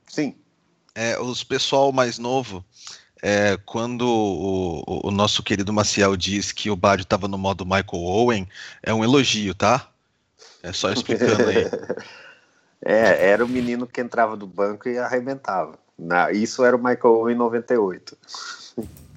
Sim. 0.07 0.35
É, 0.95 1.19
os 1.19 1.45
pessoal 1.45 1.93
mais 1.93 2.19
novo, 2.19 2.65
é, 3.23 3.59
quando 3.65 4.03
o, 4.03 5.09
o, 5.09 5.11
nosso 5.11 5.43
querido 5.43 5.73
Maciel 5.73 6.17
diz 6.17 6.53
que 6.53 6.71
o 6.71 6.77
Bádio 6.77 7.05
estava 7.05 7.29
no 7.29 7.39
modo 7.39 7.65
Michael 7.65 8.03
Owen, 8.03 8.49
é 8.83 8.93
um 8.93 9.05
elogio, 9.05 9.55
tá? 9.55 9.89
É 10.63 10.73
só 10.73 10.91
explicando 10.93 11.49
aí. 11.49 11.71
é, 12.85 13.31
era 13.31 13.45
o 13.45 13.49
menino 13.49 13.87
que 13.87 14.01
entrava 14.01 14.37
do 14.37 14.47
banco 14.47 14.89
e 14.89 14.99
arrebentava. 14.99 15.79
Na, 15.99 16.33
isso 16.33 16.65
era 16.65 16.75
o 16.75 16.83
Michael 16.83 17.15
Owen 17.15 17.35
em 17.35 17.39
98. 17.39 18.17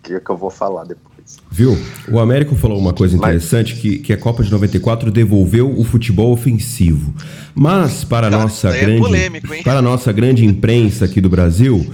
que 0.03 0.15
é 0.15 0.19
que 0.19 0.29
eu 0.29 0.37
vou 0.37 0.49
falar 0.49 0.83
depois. 0.83 1.12
Viu? 1.51 1.77
O 2.11 2.19
Américo 2.19 2.55
falou 2.55 2.79
uma 2.79 2.93
coisa 2.93 3.15
interessante, 3.15 3.75
que, 3.75 3.99
que 3.99 4.11
a 4.11 4.17
Copa 4.17 4.43
de 4.43 4.51
94 4.51 5.11
devolveu 5.11 5.71
o 5.77 5.83
futebol 5.83 6.31
ofensivo. 6.31 7.13
Mas, 7.53 8.03
para 8.03 8.27
a 8.27 8.29
nossa, 8.29 8.69
é 8.69 8.81
grande, 8.81 9.01
polêmico, 9.01 9.47
para 9.63 9.77
a 9.77 9.81
nossa 9.81 10.11
grande 10.11 10.43
imprensa 10.43 11.05
aqui 11.05 11.21
do 11.21 11.29
Brasil, 11.29 11.85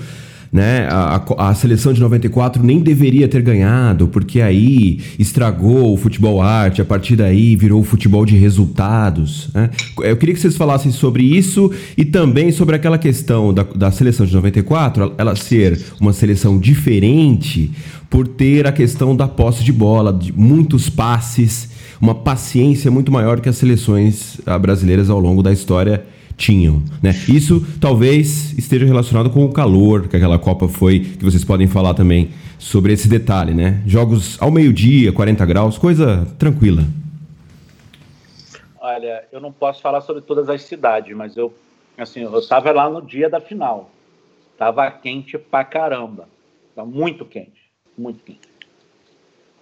né? 0.51 0.87
A, 0.89 1.49
a, 1.49 1.53
seleção 1.53 1.93
de 1.93 2.01
94 2.01 2.63
nem 2.63 2.79
deveria 2.79 3.27
ter 3.27 3.41
ganhado, 3.41 4.07
porque 4.07 4.41
aí 4.41 4.99
estragou 5.17 5.93
o 5.93 5.97
futebol 5.97 6.41
arte, 6.41 6.81
a 6.81 6.85
partir 6.85 7.15
daí 7.15 7.55
virou 7.55 7.81
o 7.81 7.83
futebol 7.83 8.25
de 8.25 8.35
resultados. 8.35 9.49
Né? 9.53 9.69
Eu 10.01 10.17
queria 10.17 10.33
que 10.33 10.41
vocês 10.41 10.57
falassem 10.57 10.91
sobre 10.91 11.23
isso 11.23 11.71
e 11.97 12.03
também 12.03 12.51
sobre 12.51 12.75
aquela 12.75 12.97
questão 12.97 13.53
da, 13.53 13.63
da 13.63 13.91
seleção 13.91 14.25
de 14.25 14.33
94, 14.33 15.13
ela 15.17 15.35
ser 15.35 15.79
uma 15.99 16.13
seleção 16.13 16.57
diferente 16.57 17.71
por 18.09 18.27
ter 18.27 18.65
a 18.65 18.71
questão 18.71 19.15
da 19.15 19.27
posse 19.27 19.63
de 19.63 19.71
bola, 19.71 20.11
de 20.11 20.33
muitos 20.33 20.89
passes 20.89 21.69
uma 22.01 22.15
paciência 22.15 22.89
muito 22.89 23.11
maior 23.11 23.41
que 23.41 23.49
as 23.49 23.57
seleções 23.57 24.39
ah, 24.45 24.57
brasileiras 24.57 25.09
ao 25.09 25.19
longo 25.19 25.43
da 25.43 25.51
história 25.51 26.05
tinham. 26.39 26.81
Né? 27.03 27.11
Isso 27.27 27.61
talvez 27.79 28.57
esteja 28.57 28.85
relacionado 28.85 29.29
com 29.29 29.43
o 29.43 29.51
calor 29.51 30.07
que 30.07 30.15
aquela 30.15 30.39
Copa 30.39 30.67
foi, 30.67 31.01
que 31.01 31.23
vocês 31.23 31.43
podem 31.43 31.67
falar 31.67 31.93
também 31.93 32.29
sobre 32.57 32.93
esse 32.93 33.07
detalhe, 33.07 33.53
né? 33.53 33.83
Jogos 33.85 34.41
ao 34.41 34.49
meio-dia, 34.49 35.11
40 35.11 35.45
graus, 35.45 35.77
coisa 35.77 36.25
tranquila. 36.39 36.83
Olha, 38.79 39.25
eu 39.31 39.41
não 39.41 39.51
posso 39.51 39.81
falar 39.81 40.01
sobre 40.01 40.21
todas 40.21 40.49
as 40.49 40.63
cidades, 40.63 41.15
mas 41.15 41.35
eu, 41.35 41.53
assim, 41.97 42.21
eu 42.21 42.39
estava 42.39 42.71
lá 42.71 42.89
no 42.89 43.01
dia 43.01 43.29
da 43.29 43.41
final. 43.41 43.91
Tava 44.57 44.89
quente 44.89 45.37
pra 45.37 45.63
caramba. 45.63 46.27
Tava 46.73 46.89
muito 46.89 47.25
quente, 47.25 47.69
muito 47.97 48.23
quente. 48.23 48.49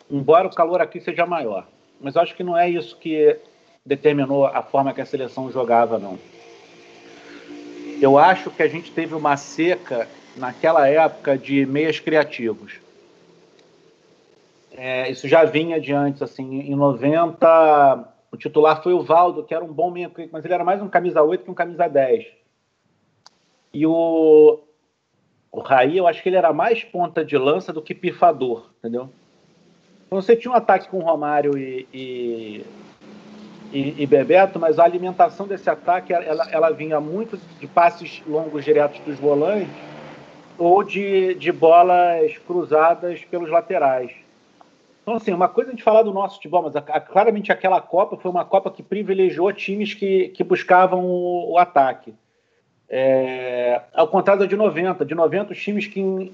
Embora 0.09 0.47
o 0.47 0.53
calor 0.53 0.79
aqui 0.79 1.01
seja 1.01 1.25
maior, 1.25 1.67
mas 1.99 2.15
acho 2.15 2.35
que 2.35 2.43
não 2.43 2.57
é 2.57 2.69
isso 2.69 2.97
que 2.97 3.37
determinou 3.85 4.45
a 4.45 4.61
forma 4.61 4.93
que 4.93 5.01
a 5.01 5.05
seleção 5.05 5.51
jogava, 5.51 5.97
não. 5.97 6.17
Eu 8.01 8.17
acho 8.17 8.51
que 8.51 8.61
a 8.61 8.67
gente 8.67 8.91
teve 8.91 9.15
uma 9.15 9.35
seca 9.37 10.07
naquela 10.35 10.87
época 10.87 11.37
de 11.37 11.65
meias 11.65 11.99
criativos. 11.99 12.79
É, 14.71 15.09
isso 15.09 15.27
já 15.27 15.43
vinha 15.43 15.81
de 15.81 15.91
antes, 15.91 16.21
assim, 16.21 16.59
em 16.59 16.75
90, 16.75 18.13
o 18.31 18.37
titular 18.37 18.83
foi 18.83 18.93
o 18.93 19.01
Valdo, 19.01 19.43
que 19.43 19.53
era 19.53 19.65
um 19.65 19.73
bom 19.73 19.89
meia, 19.89 20.11
mas 20.31 20.45
ele 20.45 20.53
era 20.53 20.63
mais 20.63 20.81
um 20.81 20.87
camisa 20.87 21.23
8 21.23 21.43
que 21.43 21.49
um 21.49 21.55
camisa 21.55 21.87
10. 21.87 22.27
E 23.73 23.85
o, 23.87 24.59
o 25.51 25.59
Raí, 25.61 25.97
eu 25.97 26.07
acho 26.07 26.21
que 26.21 26.29
ele 26.29 26.35
era 26.35 26.53
mais 26.53 26.83
ponta 26.83 27.25
de 27.25 27.37
lança 27.37 27.73
do 27.73 27.81
que 27.81 27.95
pifador, 27.95 28.69
entendeu? 28.77 29.09
Então 30.05 30.21
você 30.21 30.35
tinha 30.35 30.51
um 30.51 30.55
ataque 30.55 30.89
com 30.89 30.99
Romário 30.99 31.57
e, 31.57 31.87
e, 31.91 32.65
e, 33.71 34.03
e 34.03 34.05
Bebeto, 34.05 34.59
mas 34.59 34.79
a 34.79 34.83
alimentação 34.83 35.47
desse 35.47 35.69
ataque 35.69 36.13
ela, 36.13 36.49
ela 36.51 36.69
vinha 36.71 36.99
muito 36.99 37.37
de 37.59 37.67
passes 37.67 38.21
longos 38.27 38.63
diretos 38.63 38.99
dos 39.01 39.17
volantes 39.19 39.69
ou 40.57 40.83
de, 40.83 41.35
de 41.35 41.51
bolas 41.51 42.37
cruzadas 42.39 43.23
pelos 43.25 43.49
laterais. 43.49 44.11
Então, 45.01 45.15
assim, 45.15 45.31
uma 45.31 45.47
coisa 45.47 45.69
a 45.69 45.73
gente 45.73 45.83
falar 45.83 46.01
do 46.01 46.13
nosso 46.13 46.35
futebol, 46.35 46.63
mas 46.63 46.75
a, 46.75 46.79
a, 46.79 46.99
claramente 46.99 47.51
aquela 47.51 47.79
Copa 47.79 48.17
foi 48.17 48.29
uma 48.29 48.43
Copa 48.43 48.69
que 48.69 48.83
privilegiou 48.83 49.53
times 49.53 49.93
que, 49.93 50.29
que 50.29 50.43
buscavam 50.43 51.05
o, 51.05 51.53
o 51.53 51.57
ataque. 51.57 52.13
É, 52.89 53.81
ao 53.93 54.07
contrário 54.07 54.47
de 54.47 54.55
90. 54.55 55.05
De 55.05 55.15
90, 55.15 55.53
os 55.53 55.61
times 55.61 55.87
que 55.87 56.33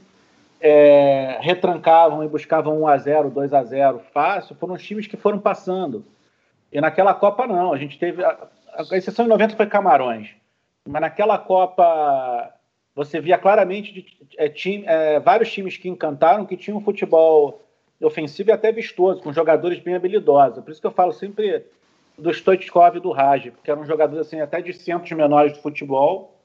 é, 0.62 1.38
retrancavam 1.42 2.24
e 2.24 2.28
buscavam 2.28 2.82
1 2.82 2.88
a 2.88 2.98
0 2.98 3.30
2 3.30 3.54
a 3.54 3.64
0 3.64 4.02
fácil, 4.14 4.56
foram 4.56 4.76
os 4.76 4.84
times 4.84 5.08
que 5.08 5.18
foram 5.18 5.38
passando. 5.38 6.06
E 6.74 6.82
naquela 6.82 7.14
Copa, 7.14 7.46
não. 7.46 7.72
A 7.72 7.78
gente 7.78 8.00
teve. 8.00 8.24
A, 8.24 8.50
a 8.92 8.98
exceção 8.98 9.26
em 9.26 9.30
90 9.30 9.56
foi 9.56 9.68
Camarões. 9.68 10.32
Mas 10.90 11.02
naquela 11.02 11.38
Copa, 11.38 12.52
você 12.96 13.22
via 13.22 13.38
claramente 13.38 13.94
de, 13.94 14.06
é, 14.38 14.50
time, 14.50 14.84
é, 14.88 15.20
vários 15.20 15.52
times 15.52 15.78
que 15.78 15.88
encantaram, 15.88 16.46
que 16.46 16.58
tinham 16.58 16.80
um 16.80 16.84
futebol 16.84 17.62
ofensivo 18.02 18.50
e 18.50 18.52
até 18.52 18.72
vistoso, 18.72 19.22
com 19.22 19.32
jogadores 19.32 19.80
bem 19.80 19.96
habilidosos. 19.96 20.64
Por 20.64 20.72
isso 20.72 20.82
que 20.82 20.88
eu 20.88 20.92
falo 20.92 21.14
sempre 21.14 21.66
do 22.18 22.32
Stoichkov 22.32 22.98
e 22.98 23.00
do 23.00 23.12
Raj, 23.12 23.52
porque 23.52 23.72
eram 23.72 23.86
jogadores 23.86 24.28
assim, 24.28 24.42
até 24.42 24.62
de 24.62 24.74
centros 24.74 25.12
menores 25.14 25.54
de 25.54 25.62
futebol. 25.62 26.38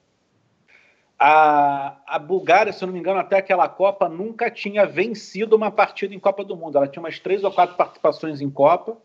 A, 1.18 1.96
a 2.06 2.18
Bulgária, 2.18 2.72
se 2.72 2.84
eu 2.84 2.86
não 2.86 2.92
me 2.92 3.00
engano, 3.00 3.18
até 3.18 3.38
aquela 3.38 3.68
Copa 3.68 4.08
nunca 4.08 4.50
tinha 4.50 4.86
vencido 4.86 5.56
uma 5.56 5.70
partida 5.70 6.14
em 6.14 6.20
Copa 6.20 6.44
do 6.44 6.56
Mundo. 6.56 6.76
Ela 6.76 6.86
tinha 6.86 7.02
umas 7.02 7.18
três 7.18 7.42
ou 7.42 7.50
quatro 7.50 7.74
participações 7.76 8.40
em 8.40 8.48
Copa, 8.48 8.96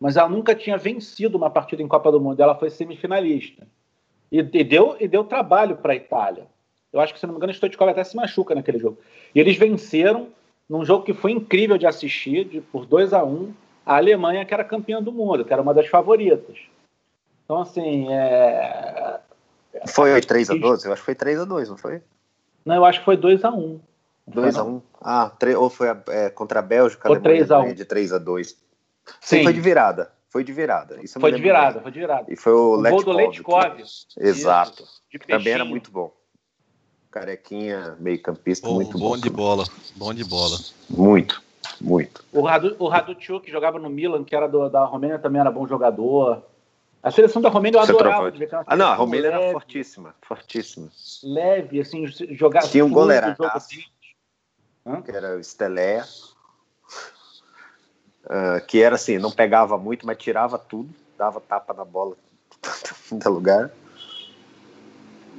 mas 0.00 0.16
ela 0.16 0.28
nunca 0.28 0.54
tinha 0.54 0.78
vencido 0.78 1.36
uma 1.36 1.50
partida 1.50 1.82
em 1.82 1.88
Copa 1.88 2.10
do 2.10 2.18
Mundo. 2.18 2.40
Ela 2.40 2.54
foi 2.54 2.70
semifinalista. 2.70 3.66
E, 4.32 4.38
e 4.38 4.64
deu, 4.64 4.96
e 4.98 5.06
deu 5.06 5.22
trabalho 5.24 5.76
para 5.76 5.92
a 5.92 5.96
Itália. 5.96 6.46
Eu 6.90 7.00
acho 7.00 7.12
que, 7.12 7.20
se 7.20 7.26
não 7.26 7.34
me 7.34 7.38
engano, 7.38 7.52
Stoichkov 7.52 7.90
até 7.90 8.02
se 8.02 8.16
machuca 8.16 8.54
naquele 8.54 8.78
jogo. 8.78 8.98
E 9.34 9.38
eles 9.38 9.56
venceram 9.58 10.28
num 10.68 10.84
jogo 10.84 11.04
que 11.04 11.12
foi 11.12 11.32
incrível 11.32 11.76
de 11.76 11.86
assistir, 11.86 12.46
de, 12.46 12.60
por 12.60 12.86
2 12.86 13.12
a 13.12 13.22
1 13.22 13.28
um, 13.28 13.52
a 13.84 13.96
Alemanha, 13.96 14.44
que 14.44 14.54
era 14.54 14.64
campeã 14.64 15.02
do 15.02 15.12
mundo, 15.12 15.44
que 15.44 15.52
era 15.52 15.60
uma 15.60 15.74
das 15.74 15.86
favoritas. 15.86 16.58
Então, 17.44 17.60
assim. 17.60 18.10
É... 18.10 19.20
Foi 19.86 20.20
3 20.20 20.50
a 20.50 20.54
12 20.54 20.86
Eu 20.86 20.92
acho 20.92 21.02
que 21.02 21.06
foi 21.06 21.14
3 21.14 21.40
a 21.40 21.44
2 21.44 21.68
não 21.68 21.76
foi? 21.76 22.02
Não, 22.64 22.74
eu 22.74 22.84
acho 22.84 23.00
que 23.00 23.04
foi 23.04 23.16
2 23.16 23.44
a 23.44 23.50
1 23.50 23.80
2 24.26 24.56
a 24.56 24.64
1 24.64 24.82
Ah, 25.00 25.32
ou 25.58 25.70
foi 25.70 25.90
a, 25.90 26.02
é, 26.08 26.30
contra 26.30 26.58
a 26.58 26.62
Bélgica, 26.62 27.08
foi 27.08 27.20
3 27.20 27.50
a 27.50 27.60
1 27.60 27.74
de 27.74 27.84
3 27.84 28.12
a 28.12 28.18
2 28.18 28.56
Sim, 29.20 29.38
Sim, 29.38 29.44
foi 29.44 29.52
de 29.52 29.60
virada. 29.60 30.12
Foi 30.30 30.44
de 30.44 30.52
virada. 30.52 31.02
Isso 31.02 31.18
foi 31.18 31.32
de 31.32 31.42
virada, 31.42 31.74
bem. 31.74 31.82
foi 31.82 31.90
de 31.90 31.98
virada. 31.98 32.32
E 32.32 32.36
foi 32.36 32.52
o, 32.52 32.74
o 32.74 32.82
gol 32.82 33.02
do 33.02 33.12
Letkov. 33.12 33.82
Exato. 34.16 34.84
Também 35.26 35.52
era 35.52 35.64
muito 35.64 35.90
bom. 35.90 36.12
Carequinha, 37.10 37.96
meio 37.98 38.22
campista, 38.22 38.68
bom, 38.68 38.74
muito 38.74 38.96
bom. 38.96 39.10
Bom 39.10 39.18
de 39.18 39.28
bola, 39.28 39.64
bom 39.96 40.14
de 40.14 40.22
bola. 40.22 40.56
Muito, 40.88 41.42
muito. 41.80 42.24
O, 42.32 42.42
Radu, 42.42 42.76
o 42.78 43.40
que 43.40 43.50
jogava 43.50 43.80
no 43.80 43.90
Milan, 43.90 44.22
que 44.22 44.36
era 44.36 44.46
do, 44.46 44.68
da 44.68 44.84
Romênia, 44.84 45.18
também 45.18 45.40
era 45.40 45.50
bom 45.50 45.66
jogador. 45.66 46.44
A 47.02 47.10
seleção 47.10 47.42
da 47.42 47.48
Romênia 47.48 47.78
eu 47.78 47.82
adorava. 47.82 48.32
Ah, 48.66 48.76
não, 48.76 48.86
a 48.86 48.94
Romênia 48.94 49.30
leve, 49.30 49.42
era 49.42 49.52
fortíssima, 49.52 50.14
fortíssima. 50.22 50.88
Leve, 51.24 51.80
assim, 51.80 52.06
jogava. 52.06 52.68
Tinha 52.68 52.84
um 52.84 52.90
goleiro 52.90 53.34
que 55.04 55.10
era 55.10 55.36
o 55.36 55.42
Stelé, 55.42 56.04
uh, 58.30 58.64
que 58.66 58.80
era 58.80 58.94
assim, 58.94 59.18
não 59.18 59.30
pegava 59.30 59.76
muito, 59.76 60.06
mas 60.06 60.16
tirava 60.16 60.56
tudo, 60.56 60.88
dava 61.18 61.40
tapa 61.40 61.74
na 61.74 61.84
bola 61.84 62.16
em 63.12 63.18
todo 63.18 63.34
lugar 63.34 63.70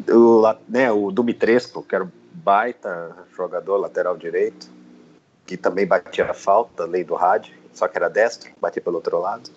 o, 0.09 0.41
né, 0.67 0.91
o 0.91 1.11
Dumitresco, 1.11 1.83
que 1.83 1.93
era 1.93 2.03
um 2.03 2.11
baita 2.33 3.15
jogador 3.35 3.77
lateral 3.77 4.17
direito, 4.17 4.69
que 5.45 5.57
também 5.57 5.85
batia 5.85 6.31
a 6.31 6.33
falta, 6.33 6.85
lei 6.85 7.03
do 7.03 7.15
rádio, 7.15 7.53
só 7.73 7.87
que 7.87 7.97
era 7.97 8.09
destro, 8.09 8.51
batia 8.59 8.81
pelo 8.81 8.95
outro 8.95 9.19
lado. 9.19 9.49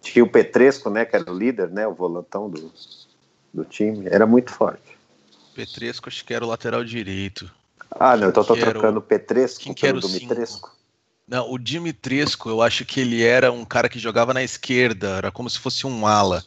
Tinha 0.00 0.24
o 0.24 0.28
Petresco, 0.28 0.90
né, 0.90 1.04
que 1.04 1.14
era 1.14 1.30
o 1.30 1.36
líder, 1.36 1.70
né, 1.70 1.86
o 1.86 1.94
volantão 1.94 2.50
do, 2.50 2.72
do 3.54 3.64
time, 3.64 4.08
era 4.10 4.26
muito 4.26 4.50
forte. 4.50 4.98
Petresco 5.54 6.08
acho 6.08 6.24
que 6.24 6.34
era 6.34 6.44
o 6.44 6.48
lateral 6.48 6.82
direito. 6.82 7.50
Ah, 7.90 8.16
não, 8.16 8.30
então 8.30 8.42
eu 8.42 8.46
tô 8.46 8.56
trocando 8.56 8.98
o 8.98 9.02
Petresco 9.02 9.62
Quem 9.62 9.74
pelo 9.74 10.00
Dumitresco. 10.00 10.74
Não, 11.26 11.50
o 11.50 11.58
Dimitresco, 11.58 12.48
eu 12.48 12.60
acho 12.60 12.84
que 12.84 13.00
ele 13.00 13.22
era 13.22 13.52
um 13.52 13.64
cara 13.64 13.88
que 13.88 13.98
jogava 13.98 14.34
na 14.34 14.42
esquerda, 14.42 15.16
era 15.16 15.30
como 15.30 15.48
se 15.48 15.58
fosse 15.58 15.86
um 15.86 16.06
ala 16.06 16.44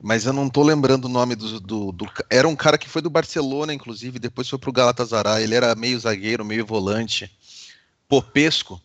mas 0.00 0.24
eu 0.24 0.32
não 0.32 0.48
tô 0.48 0.62
lembrando 0.62 1.06
o 1.06 1.08
nome 1.08 1.34
do, 1.34 1.60
do, 1.60 1.92
do, 1.92 2.06
Era 2.30 2.46
um 2.46 2.54
cara 2.54 2.78
que 2.78 2.88
foi 2.88 3.02
do 3.02 3.10
Barcelona, 3.10 3.74
inclusive, 3.74 4.18
depois 4.18 4.48
foi 4.48 4.58
pro 4.58 4.72
Galatasaray. 4.72 5.42
Ele 5.42 5.54
era 5.54 5.74
meio 5.74 5.98
zagueiro, 5.98 6.44
meio 6.44 6.64
volante. 6.64 7.30
Popesco. 8.08 8.80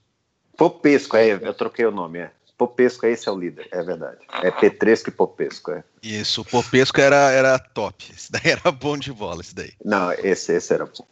Popesco, 0.58 1.16
é, 1.16 1.34
eu 1.34 1.54
troquei 1.54 1.86
o 1.86 1.92
nome, 1.92 2.20
é. 2.20 2.32
Popesco, 2.58 3.06
esse 3.06 3.28
é 3.28 3.32
o 3.32 3.38
líder, 3.38 3.68
é 3.72 3.84
verdade. 3.84 4.20
É 4.42 4.52
Petresco 4.52 5.10
e 5.10 5.12
Popesco, 5.12 5.72
é. 5.72 5.84
Isso, 6.02 6.42
o 6.42 6.46
Popesco 6.46 7.00
era, 7.00 7.32
era 7.32 7.60
top. 7.60 8.12
Esse 8.16 8.32
daí 8.32 8.52
era 8.52 8.72
bom 8.72 8.98
de 8.98 9.12
bola, 9.12 9.42
esse 9.42 9.54
daí. 9.54 9.74
Não, 9.84 10.12
esse, 10.14 10.54
esse 10.54 10.74
era 10.74 10.86
bom. 10.86 11.06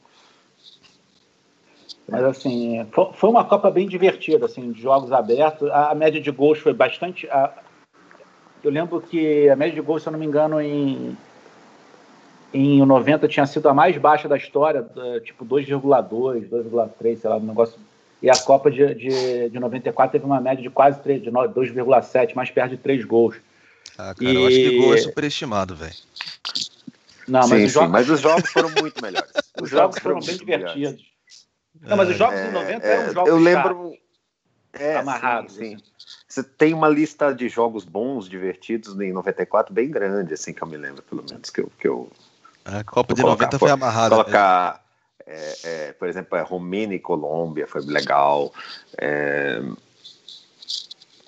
Mas 2.07 2.23
assim, 2.23 2.85
foi 3.13 3.29
uma 3.29 3.45
Copa 3.45 3.71
bem 3.71 3.87
divertida, 3.87 4.45
assim, 4.45 4.71
de 4.71 4.81
jogos 4.81 5.11
abertos. 5.11 5.69
A 5.71 5.95
média 5.95 6.19
de 6.19 6.31
gols 6.31 6.59
foi 6.59 6.73
bastante. 6.73 7.27
Eu 8.63 8.69
lembro 8.69 9.01
que 9.01 9.49
a 9.49 9.55
média 9.55 9.73
de 9.73 9.81
gols, 9.81 10.03
se 10.03 10.09
eu 10.09 10.11
não 10.11 10.19
me 10.19 10.25
engano, 10.25 10.61
em, 10.61 11.15
em 12.53 12.85
90 12.85 13.27
tinha 13.27 13.45
sido 13.45 13.69
a 13.69 13.73
mais 13.73 13.97
baixa 13.97 14.27
da 14.27 14.35
história, 14.37 14.85
tipo 15.23 15.45
2,2, 15.45 16.49
2,3, 16.49 17.17
sei 17.17 17.29
lá, 17.29 17.37
um 17.37 17.41
negócio. 17.41 17.79
E 18.21 18.29
a 18.29 18.37
Copa 18.37 18.69
de, 18.69 18.93
de, 18.93 19.49
de 19.49 19.59
94 19.59 20.11
teve 20.11 20.25
uma 20.25 20.39
média 20.39 20.61
de 20.61 20.69
quase 20.69 20.99
3, 21.01 21.23
de 21.23 21.31
2,7, 21.31 22.35
mais 22.35 22.51
perto 22.51 22.71
de 22.71 22.77
3 22.77 23.03
gols. 23.05 23.35
Ah, 23.97 24.13
cara, 24.13 24.31
e... 24.31 24.35
eu 24.35 24.47
acho 24.47 24.55
que 24.55 24.79
gol 24.79 24.93
é 24.93 24.97
superestimado, 24.97 25.75
velho. 25.75 25.95
Não, 27.27 27.39
mas, 27.41 27.49
sim, 27.49 27.65
os 27.65 27.71
jogos... 27.71 27.87
Sim, 27.87 27.91
mas 27.91 28.09
os 28.09 28.19
jogos 28.19 28.51
foram 28.51 28.69
muito 28.79 29.01
melhores. 29.01 29.31
Os, 29.57 29.63
os 29.63 29.69
jogos, 29.69 29.99
foram, 29.99 30.21
foram 30.21 30.27
bem 30.27 30.37
divertidos. 30.37 31.10
Não, 31.81 31.97
mas 31.97 32.09
os 32.09 32.17
jogos 32.17 32.39
é, 32.39 32.47
de 32.47 32.51
90 32.51 32.85
é, 32.85 32.91
eram 32.91 33.13
jogos 33.13 33.29
Eu 33.29 33.37
lembro. 33.37 33.97
É, 34.73 34.97
amarrados. 34.97 35.55
Sim, 35.55 35.77
sim. 35.77 35.83
Você 36.27 36.43
tem 36.43 36.73
uma 36.73 36.87
lista 36.87 37.33
de 37.33 37.49
jogos 37.49 37.83
bons, 37.83 38.29
divertidos 38.29 38.97
em 39.01 39.11
94 39.11 39.73
bem 39.73 39.89
grande, 39.89 40.33
assim 40.33 40.53
que 40.53 40.61
eu 40.61 40.67
me 40.67 40.77
lembro, 40.77 41.01
pelo 41.03 41.23
menos 41.29 41.49
que 41.49 41.59
eu. 41.59 41.71
Que 41.77 41.87
eu 41.87 42.09
a 42.63 42.83
Copa 42.83 43.13
de 43.13 43.21
colocar, 43.21 43.45
90 43.45 43.59
foi 43.59 43.71
amarrada. 43.71 44.15
Colocar, 44.15 44.83
é, 45.25 45.53
é, 45.63 45.93
por 45.93 46.07
exemplo, 46.07 46.37
é, 46.37 46.41
Romênia 46.41 46.95
e 46.95 46.99
Colômbia 46.99 47.67
foi 47.67 47.81
legal. 47.81 48.53
É, 48.97 49.59
deixa 49.59 49.73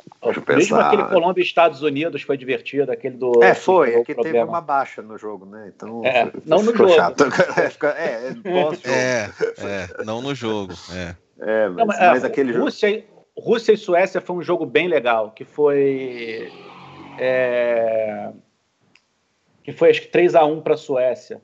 eu 0.05 0.12
pensar. 0.12 0.12
Mesmo 0.47 0.77
aquele 0.77 1.03
Colômbia 1.03 1.41
e 1.41 1.45
Estados 1.45 1.81
Unidos 1.81 2.21
foi 2.21 2.37
divertido, 2.37 2.91
aquele 2.91 3.17
do. 3.17 3.43
É, 3.43 3.53
foi, 3.53 3.95
é 3.95 4.03
que 4.03 4.15
teve 4.15 4.41
uma 4.41 4.61
baixa 4.61 5.01
no 5.01 5.17
jogo, 5.17 5.45
né? 5.45 5.71
Então, 5.75 6.01
é, 6.05 6.31
não 6.45 6.63
no 6.63 6.75
jogo. 6.75 6.93
Chato. 6.93 7.25
é, 7.97 8.27
é, 8.43 8.79
é, 8.89 9.29
é, 9.99 10.03
não 10.03 10.21
no 10.21 10.33
jogo. 10.33 10.73
É. 10.93 11.15
É, 11.39 11.67
mas, 11.67 11.75
não, 11.75 11.85
mas, 11.85 11.99
mas 11.99 12.23
aquele 12.23 12.53
Rússia, 12.53 12.89
jogo. 12.89 13.03
Rússia 13.37 13.73
e 13.73 13.77
Suécia 13.77 14.21
foi 14.21 14.35
um 14.35 14.41
jogo 14.41 14.65
bem 14.65 14.87
legal, 14.87 15.31
que 15.31 15.43
foi. 15.43 16.51
É, 17.19 18.31
que 19.63 19.71
foi 19.71 19.89
acho 19.89 20.01
que 20.01 20.07
3x1 20.07 20.61
para 20.61 20.75
a 20.75 20.77
Suécia. 20.77 21.41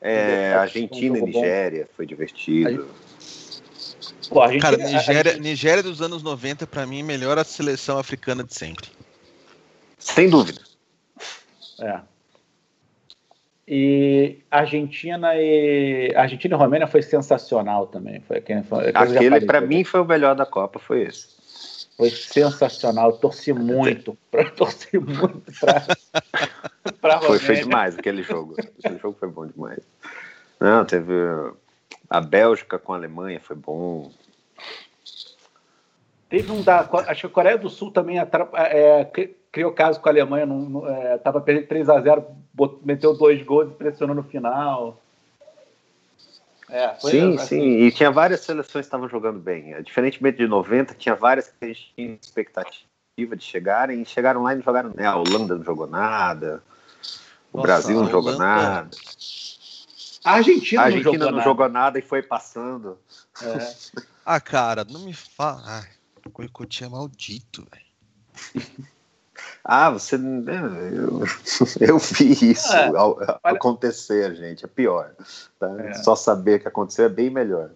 É, 0.00 0.52
Argentina 0.54 1.14
um 1.14 1.28
e 1.28 1.32
Nigéria, 1.32 1.84
bom. 1.84 1.90
foi 1.96 2.06
divertido. 2.06 2.86
Pô, 4.28 4.40
Cara, 4.60 4.76
Nigéria, 4.76 5.32
gente... 5.32 5.42
Nigéria 5.42 5.82
dos 5.82 6.00
anos 6.00 6.22
90, 6.22 6.66
para 6.66 6.86
mim, 6.86 7.02
melhor 7.02 7.38
a 7.38 7.44
seleção 7.44 7.98
africana 7.98 8.44
de 8.44 8.54
sempre. 8.54 8.88
Sem 9.98 10.28
dúvida. 10.28 10.60
É. 11.80 12.00
E 13.66 14.38
Argentina 14.50 15.34
e 15.34 16.12
Argentina 16.14 16.54
e 16.54 16.58
Romênia 16.58 16.86
foi 16.86 17.02
sensacional 17.02 17.86
também. 17.86 18.20
Foi, 18.20 18.42
foi 18.68 18.92
Aquele 18.94 19.40
para 19.40 19.60
mim 19.60 19.82
foi 19.84 20.00
o 20.00 20.04
melhor 20.04 20.34
da 20.34 20.44
Copa, 20.44 20.78
foi 20.78 21.04
esse. 21.04 21.28
Foi 21.96 22.10
sensacional, 22.10 23.12
torci 23.14 23.52
muito, 23.52 24.18
pra, 24.30 24.50
torci 24.50 24.98
muito 24.98 25.52
para 27.00 27.20
Foi, 27.20 27.38
foi 27.38 27.54
demais 27.56 27.96
aquele 27.96 28.22
jogo. 28.22 28.56
Aquele 28.58 28.98
jogo 28.98 29.16
foi 29.18 29.28
bom 29.28 29.46
demais. 29.46 29.78
Não, 30.60 30.84
teve 30.84 31.12
a 32.08 32.20
Bélgica 32.20 32.78
com 32.78 32.92
a 32.92 32.96
Alemanha, 32.96 33.40
foi 33.40 33.56
bom. 33.56 34.10
Teve 36.28 36.50
um 36.50 36.62
da. 36.62 36.80
Acho 37.06 37.22
que 37.22 37.26
a 37.26 37.30
Coreia 37.30 37.58
do 37.58 37.70
Sul 37.70 37.90
também 37.90 38.18
é, 38.18 39.10
criou 39.52 39.72
caso 39.72 40.00
com 40.00 40.08
a 40.08 40.12
Alemanha, 40.12 40.46
estava 41.14 41.38
é, 41.38 41.42
perdendo 41.42 41.68
3 41.68 41.88
a 41.88 42.00
0 42.00 42.26
meteu 42.84 43.16
dois 43.16 43.42
gols 43.42 43.70
e 43.70 43.74
pressionou 43.74 44.16
no 44.16 44.22
final. 44.22 45.00
É, 46.68 46.94
sim, 46.98 47.34
assim. 47.34 47.38
sim, 47.38 47.62
e 47.84 47.92
tinha 47.92 48.10
várias 48.10 48.40
seleções 48.40 48.84
que 48.84 48.88
estavam 48.88 49.08
jogando 49.08 49.38
bem. 49.38 49.80
Diferentemente 49.82 50.38
de 50.38 50.48
90, 50.48 50.94
tinha 50.94 51.14
várias 51.14 51.48
que 51.48 51.64
a 51.64 51.68
gente 51.68 51.92
tinha 51.94 52.18
expectativa 52.20 53.36
de 53.36 53.44
chegarem, 53.44 54.02
e 54.02 54.04
chegaram 54.04 54.42
lá 54.42 54.52
e 54.52 54.56
não 54.56 54.62
jogaram. 54.62 54.92
Né? 54.92 55.06
A 55.06 55.14
Holanda 55.14 55.56
não 55.56 55.62
jogou 55.62 55.86
nada, 55.86 56.62
o 57.52 57.58
Nossa, 57.58 57.66
Brasil 57.66 58.00
não 58.00 58.10
jogou 58.10 58.36
nada. 58.36 58.90
A 60.24 60.32
Argentina, 60.32 60.82
a 60.82 60.84
Argentina 60.86 61.12
não, 61.12 61.12
jogou, 61.12 61.30
não 61.30 61.30
nada. 61.32 61.44
jogou 61.44 61.68
nada 61.68 61.98
e 61.98 62.02
foi 62.02 62.22
passando. 62.22 62.98
É. 63.42 63.74
ah, 64.24 64.40
cara, 64.40 64.84
não 64.84 65.00
me 65.00 65.12
fala. 65.12 65.62
Ai, 65.66 65.88
o 66.24 66.84
é 66.84 66.88
maldito, 66.88 67.66
velho. 67.70 68.64
Ah, 69.62 69.90
você. 69.90 70.16
Eu, 70.16 71.22
eu 71.80 71.98
vi 71.98 72.52
isso 72.52 72.72
é, 72.72 72.90
acontecer, 73.42 74.34
gente. 74.34 74.64
É 74.64 74.68
pior. 74.68 75.12
Tá? 75.58 75.70
É. 75.82 75.94
Só 75.94 76.16
saber 76.16 76.60
que 76.60 76.68
aconteceu 76.68 77.04
é 77.04 77.08
bem 77.08 77.30
melhor. 77.30 77.70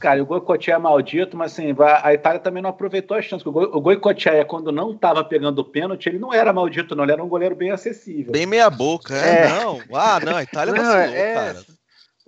Cara, 0.00 0.20
o 0.20 0.26
Goicoechea 0.26 0.74
é 0.74 0.78
maldito, 0.78 1.36
mas 1.36 1.52
assim, 1.52 1.74
a 2.02 2.12
Itália 2.12 2.40
também 2.40 2.62
não 2.62 2.70
aproveitou 2.70 3.16
a 3.16 3.22
chance. 3.22 3.46
O 3.46 3.80
Goicoechea, 3.80 4.44
quando 4.44 4.72
não 4.72 4.92
estava 4.92 5.22
pegando 5.22 5.60
o 5.60 5.64
pênalti, 5.64 6.08
ele 6.08 6.18
não 6.18 6.34
era 6.34 6.52
maldito, 6.52 6.96
não. 6.96 7.04
Ele 7.04 7.12
era 7.12 7.22
um 7.22 7.28
goleiro 7.28 7.54
bem 7.54 7.70
acessível. 7.70 8.32
Bem 8.32 8.46
meia 8.46 8.68
boca, 8.68 9.14
é. 9.14 9.46
é. 9.46 9.48
Não. 9.48 9.80
Ah, 9.94 10.18
não, 10.18 10.36
a 10.36 10.42
Itália 10.42 10.74
não, 10.74 10.82
vacilou, 10.82 11.16
é, 11.16 11.34
cara. 11.34 11.64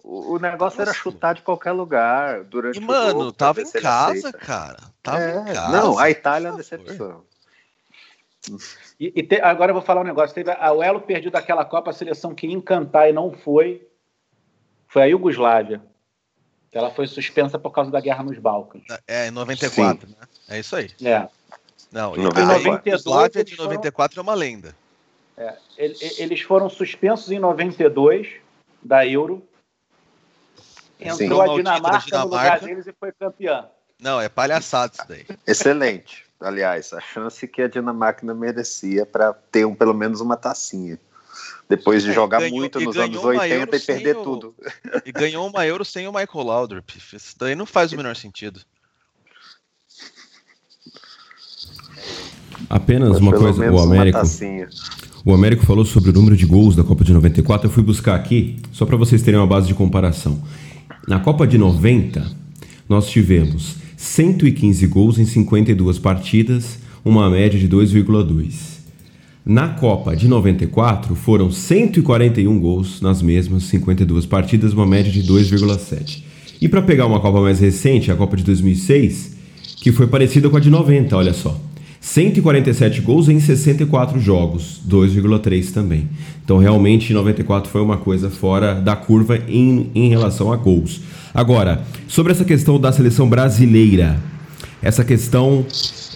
O 0.05 0.38
negócio 0.38 0.83
era 0.83 0.92
chutar 0.92 1.35
de 1.35 1.42
qualquer 1.42 1.72
lugar 1.72 2.44
durante 2.44 2.81
e, 2.81 2.83
o 2.83 2.87
mano, 2.87 3.20
jogo. 3.20 3.33
tava 3.33 3.61
em 3.61 3.70
casa, 3.70 4.28
aceita. 4.28 4.38
cara. 4.38 4.78
Tava 5.02 5.20
é, 5.20 5.40
em 5.40 5.44
casa. 5.55 5.68
Não, 5.68 5.98
a 5.98 6.11
Itália 6.11 6.48
é 6.48 6.50
uma 6.50 6.57
decepção. 6.57 7.24
E, 8.98 9.12
e 9.16 9.22
te, 9.22 9.40
agora 9.40 9.70
eu 9.70 9.74
vou 9.74 9.83
falar 9.83 10.00
um 10.00 10.05
negócio. 10.05 10.35
Teve 10.35 10.50
a, 10.50 10.72
o 10.72 10.83
Elo 10.83 11.00
perdido 11.00 11.33
daquela 11.33 11.64
Copa, 11.64 11.90
a 11.90 11.94
seleção 11.94 12.35
que 12.35 12.46
encantar 12.46 13.09
e 13.09 13.12
não 13.12 13.33
foi, 13.33 13.87
foi 14.87 15.02
a 15.02 15.07
Iugoslávia. 15.07 15.81
Ela 16.72 16.90
foi 16.90 17.06
suspensa 17.06 17.58
por 17.58 17.70
causa 17.70 17.90
da 17.90 18.00
guerra 18.00 18.22
nos 18.22 18.38
Balcãs. 18.38 18.82
É, 19.06 19.28
em 19.28 19.30
94, 19.30 20.06
Sim. 20.06 20.14
né? 20.18 20.26
É 20.48 20.58
isso 20.58 20.74
aí. 20.74 20.90
É. 21.02 21.28
Não, 21.90 22.16
em 22.16 22.22
92, 22.22 23.37
a 23.37 23.42
de 23.42 23.58
94 23.58 24.14
foram... 24.14 24.26
é 24.26 24.30
uma 24.30 24.35
lenda. 24.35 24.74
É, 25.37 25.56
eles 25.76 26.40
foram 26.40 26.70
suspensos 26.70 27.30
em 27.30 27.38
92 27.38 28.28
da 28.82 29.06
Euro. 29.06 29.46
Entrou 30.98 31.44
Sim. 31.44 31.50
a 31.50 31.56
Dinamarca, 31.56 32.06
Dinamarca 32.06 32.18
no 32.18 32.24
lugar 32.24 32.61
deles 32.61 32.87
e 32.87 32.92
foi 32.92 33.12
campeã. 33.12 33.66
Não, 34.00 34.20
é 34.20 34.28
palhaçado 34.28 34.94
isso 34.94 35.08
daí. 35.08 35.26
Excelente 35.46 36.24
aliás, 36.42 36.92
a 36.92 37.00
chance 37.00 37.46
que 37.46 37.62
a 37.62 37.68
Dinamarca 37.68 38.26
merecia 38.35 39.06
para 39.06 39.32
ter 39.32 39.64
um, 39.64 39.74
pelo 39.74 39.94
menos 39.94 40.20
uma 40.20 40.37
tacinha. 40.37 40.98
Depois 41.72 42.02
de 42.02 42.11
é, 42.11 42.12
jogar 42.12 42.40
ganhou, 42.40 42.58
muito 42.58 42.78
nos 42.78 42.98
anos 42.98 43.24
80 43.24 43.76
e 43.76 43.80
perder 43.80 44.16
o, 44.18 44.22
tudo. 44.22 44.54
E 45.06 45.11
ganhou 45.11 45.48
uma 45.48 45.66
Euro 45.66 45.87
sem 45.87 46.06
o 46.06 46.12
Michael 46.12 46.44
Laudrup. 46.44 46.90
Isso 47.14 47.35
daí 47.38 47.54
não 47.54 47.64
faz 47.64 47.92
o 47.92 47.96
menor 47.96 48.14
sentido. 48.14 48.61
Apenas 52.68 53.08
Mas 53.12 53.20
uma 53.20 53.32
coisa, 53.32 53.72
o 53.72 53.80
Américo. 53.80 54.20
O 55.24 55.32
Américo 55.32 55.64
falou 55.64 55.87
sobre 55.87 56.11
o 56.11 56.12
número 56.12 56.37
de 56.37 56.44
gols 56.44 56.76
da 56.76 56.85
Copa 56.85 57.04
de 57.04 57.12
94. 57.14 57.68
Eu 57.68 57.72
fui 57.72 57.82
buscar 57.82 58.16
aqui, 58.16 58.61
só 58.70 58.85
para 58.85 58.98
vocês 58.98 59.22
terem 59.22 59.40
uma 59.40 59.46
base 59.46 59.66
de 59.66 59.72
comparação. 59.72 60.42
Na 61.08 61.20
Copa 61.20 61.46
de 61.46 61.56
90, 61.56 62.22
nós 62.87 63.08
tivemos 63.08 63.76
115 63.96 64.87
gols 64.88 65.18
em 65.18 65.24
52 65.24 65.98
partidas, 65.98 66.78
uma 67.02 67.30
média 67.30 67.58
de 67.58 67.66
2,2. 67.66 68.82
Na 69.44 69.70
Copa 69.70 70.14
de 70.14 70.28
94 70.28 71.16
foram 71.16 71.50
141 71.50 72.61
gols 72.61 73.00
nas 73.00 73.20
mesmas 73.20 73.64
52 73.64 74.24
partidas, 74.24 74.72
uma 74.72 74.87
média 74.87 75.11
de 75.11 75.20
2,7. 75.24 76.22
E 76.61 76.68
para 76.68 76.81
pegar 76.81 77.07
uma 77.07 77.18
Copa 77.18 77.40
mais 77.40 77.59
recente, 77.59 78.12
a 78.12 78.14
Copa 78.14 78.37
de 78.37 78.44
2006, 78.44 79.37
que 79.81 79.90
foi 79.90 80.07
parecida 80.07 80.48
com 80.48 80.57
a 80.57 80.61
de 80.61 80.70
90, 80.70 81.16
olha 81.16 81.35
só. 81.35 81.61
147 82.00 83.00
gols 83.00 83.28
em 83.28 83.40
64 83.40 84.20
jogos, 84.20 84.81
2,3 84.88 85.72
também. 85.72 86.09
Então 86.44 86.59
realmente 86.59 87.12
94 87.12 87.68
foi 87.68 87.81
uma 87.81 87.96
coisa 87.96 88.31
fora 88.31 88.74
da 88.74 88.94
curva 88.94 89.38
em, 89.48 89.90
em 89.92 90.09
relação 90.09 90.52
a 90.52 90.57
gols. 90.57 91.00
Agora, 91.35 91.83
sobre 92.07 92.31
essa 92.31 92.44
questão 92.44 92.78
da 92.78 92.92
seleção 92.92 93.28
brasileira, 93.28 94.20
essa 94.81 95.05
questão 95.05 95.66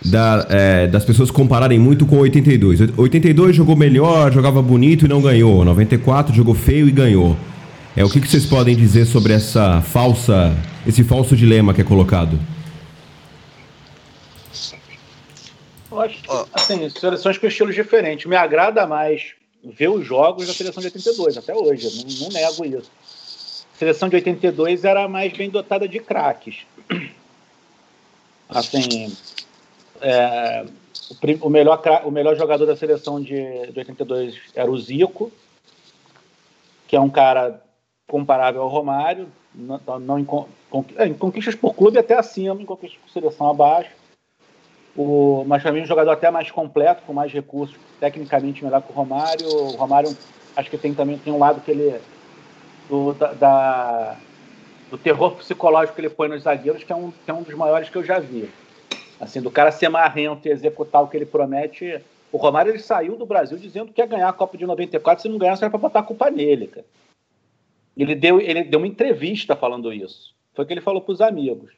da, 0.04 0.46
é, 0.48 0.86
das 0.86 1.04
pessoas 1.04 1.30
compararem 1.30 1.78
muito 1.78 2.06
com 2.06 2.18
82. 2.18 2.80
82 2.96 3.56
jogou 3.56 3.76
melhor, 3.76 4.32
jogava 4.32 4.62
bonito 4.62 5.04
e 5.04 5.08
não 5.08 5.20
ganhou. 5.20 5.64
94 5.64 6.34
jogou 6.34 6.54
feio 6.54 6.88
e 6.88 6.92
ganhou. 6.92 7.36
É 7.96 8.04
o 8.04 8.10
que, 8.10 8.20
que 8.20 8.28
vocês 8.28 8.44
podem 8.44 8.76
dizer 8.76 9.06
sobre 9.06 9.32
essa 9.32 9.80
falsa, 9.80 10.54
esse 10.86 11.02
falso 11.02 11.34
dilema 11.34 11.72
que 11.72 11.80
é 11.80 11.84
colocado? 11.84 12.38
Eu 15.90 16.00
acho 16.00 16.22
que, 16.22 16.28
assim, 16.52 16.90
seleções 16.90 17.38
com 17.38 17.46
estilos 17.46 17.74
diferentes. 17.74 18.26
Me 18.26 18.36
agrada 18.36 18.86
mais 18.86 19.32
ver 19.64 19.88
os 19.88 20.06
jogos 20.06 20.46
da 20.46 20.52
seleção 20.52 20.82
de 20.82 20.88
82, 20.88 21.38
até 21.38 21.54
hoje. 21.54 21.88
Não, 22.20 22.26
não 22.26 22.32
nego 22.32 22.64
isso 22.66 22.90
seleção 23.78 24.08
de 24.08 24.16
82 24.16 24.84
era 24.84 25.06
mais 25.08 25.32
bem 25.32 25.50
dotada 25.50 25.88
de 25.88 26.00
craques. 26.00 26.66
Assim, 28.48 29.14
é, 30.00 30.64
o, 31.40 31.48
melhor, 31.48 31.82
o 32.04 32.10
melhor 32.10 32.36
jogador 32.36 32.66
da 32.66 32.76
seleção 32.76 33.20
de, 33.20 33.72
de 33.72 33.78
82 33.78 34.36
era 34.54 34.70
o 34.70 34.78
Zico, 34.78 35.32
que 36.88 36.96
é 36.96 37.00
um 37.00 37.10
cara 37.10 37.62
comparável 38.06 38.62
ao 38.62 38.68
Romário, 38.68 39.28
não, 39.54 39.80
não 40.00 40.18
em, 40.18 40.26
é, 40.96 41.06
em, 41.06 41.14
conquistas 41.14 41.54
por 41.54 41.74
clube 41.74 41.98
até 41.98 42.14
acima, 42.18 42.60
em 42.60 42.66
conquistas 42.66 43.00
por 43.00 43.10
seleção 43.10 43.48
abaixo. 43.48 43.90
O, 44.96 45.44
mas 45.46 45.62
mim 45.64 45.82
um 45.82 45.86
jogador 45.86 46.12
até 46.12 46.30
mais 46.30 46.50
completo, 46.50 47.02
com 47.06 47.12
mais 47.12 47.32
recursos, 47.32 47.76
tecnicamente 48.00 48.64
melhor 48.64 48.82
que 48.82 48.90
o 48.90 48.94
Romário. 48.94 49.46
O 49.46 49.76
Romário 49.76 50.16
acho 50.56 50.70
que 50.70 50.78
tem 50.78 50.94
também 50.94 51.18
tem 51.18 51.32
um 51.32 51.38
lado 51.38 51.60
que 51.60 51.70
ele 51.70 52.00
do, 52.88 53.12
da, 53.12 53.32
da, 53.32 54.16
do 54.90 54.96
terror 54.96 55.32
psicológico 55.36 55.94
que 55.94 56.00
ele 56.00 56.10
põe 56.10 56.28
nos 56.28 56.42
zagueiros, 56.42 56.82
que 56.82 56.92
é, 56.92 56.96
um, 56.96 57.10
que 57.10 57.30
é 57.30 57.34
um 57.34 57.42
dos 57.42 57.54
maiores 57.54 57.90
que 57.90 57.96
eu 57.96 58.04
já 58.04 58.18
vi. 58.18 58.48
Assim, 59.20 59.40
do 59.40 59.50
cara 59.50 59.72
ser 59.72 59.88
marrento 59.88 60.46
e 60.46 60.50
executar 60.50 61.02
o 61.02 61.08
que 61.08 61.16
ele 61.16 61.26
promete. 61.26 62.00
O 62.30 62.36
Romário 62.36 62.70
ele 62.70 62.78
saiu 62.78 63.16
do 63.16 63.24
Brasil 63.24 63.56
dizendo 63.56 63.92
que 63.92 64.00
ia 64.00 64.06
ganhar 64.06 64.28
a 64.28 64.32
Copa 64.32 64.58
de 64.58 64.66
94, 64.66 65.22
se 65.22 65.28
não 65.28 65.38
ganhar, 65.38 65.56
era 65.56 65.70
para 65.70 65.78
botar 65.78 66.00
a 66.00 66.04
culpa 66.04 66.30
nele, 66.30 66.66
cara. 66.66 66.86
Ele 67.96 68.14
deu, 68.14 68.40
ele 68.40 68.62
deu 68.62 68.78
uma 68.78 68.86
entrevista 68.86 69.56
falando 69.56 69.92
isso. 69.92 70.34
Foi 70.52 70.64
o 70.64 70.68
que 70.68 70.74
ele 70.74 70.82
falou 70.82 71.00
para 71.00 71.12
os 71.12 71.20
amigos. 71.20 71.72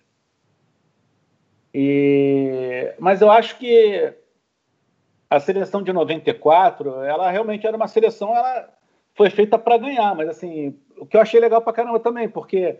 E... 1.72 2.92
Mas 2.98 3.20
eu 3.20 3.30
acho 3.30 3.56
que 3.58 4.12
a 5.30 5.38
seleção 5.38 5.82
de 5.82 5.92
94, 5.92 7.02
ela 7.02 7.30
realmente 7.30 7.66
era 7.66 7.76
uma 7.76 7.86
seleção, 7.86 8.34
ela 8.34 8.68
foi 9.14 9.30
feita 9.30 9.58
para 9.58 9.76
ganhar, 9.76 10.14
mas 10.14 10.28
assim, 10.28 10.78
o 10.96 11.04
que 11.04 11.16
eu 11.16 11.20
achei 11.20 11.38
legal 11.38 11.60
pra 11.60 11.72
caramba 11.72 12.00
também, 12.00 12.28
porque 12.28 12.76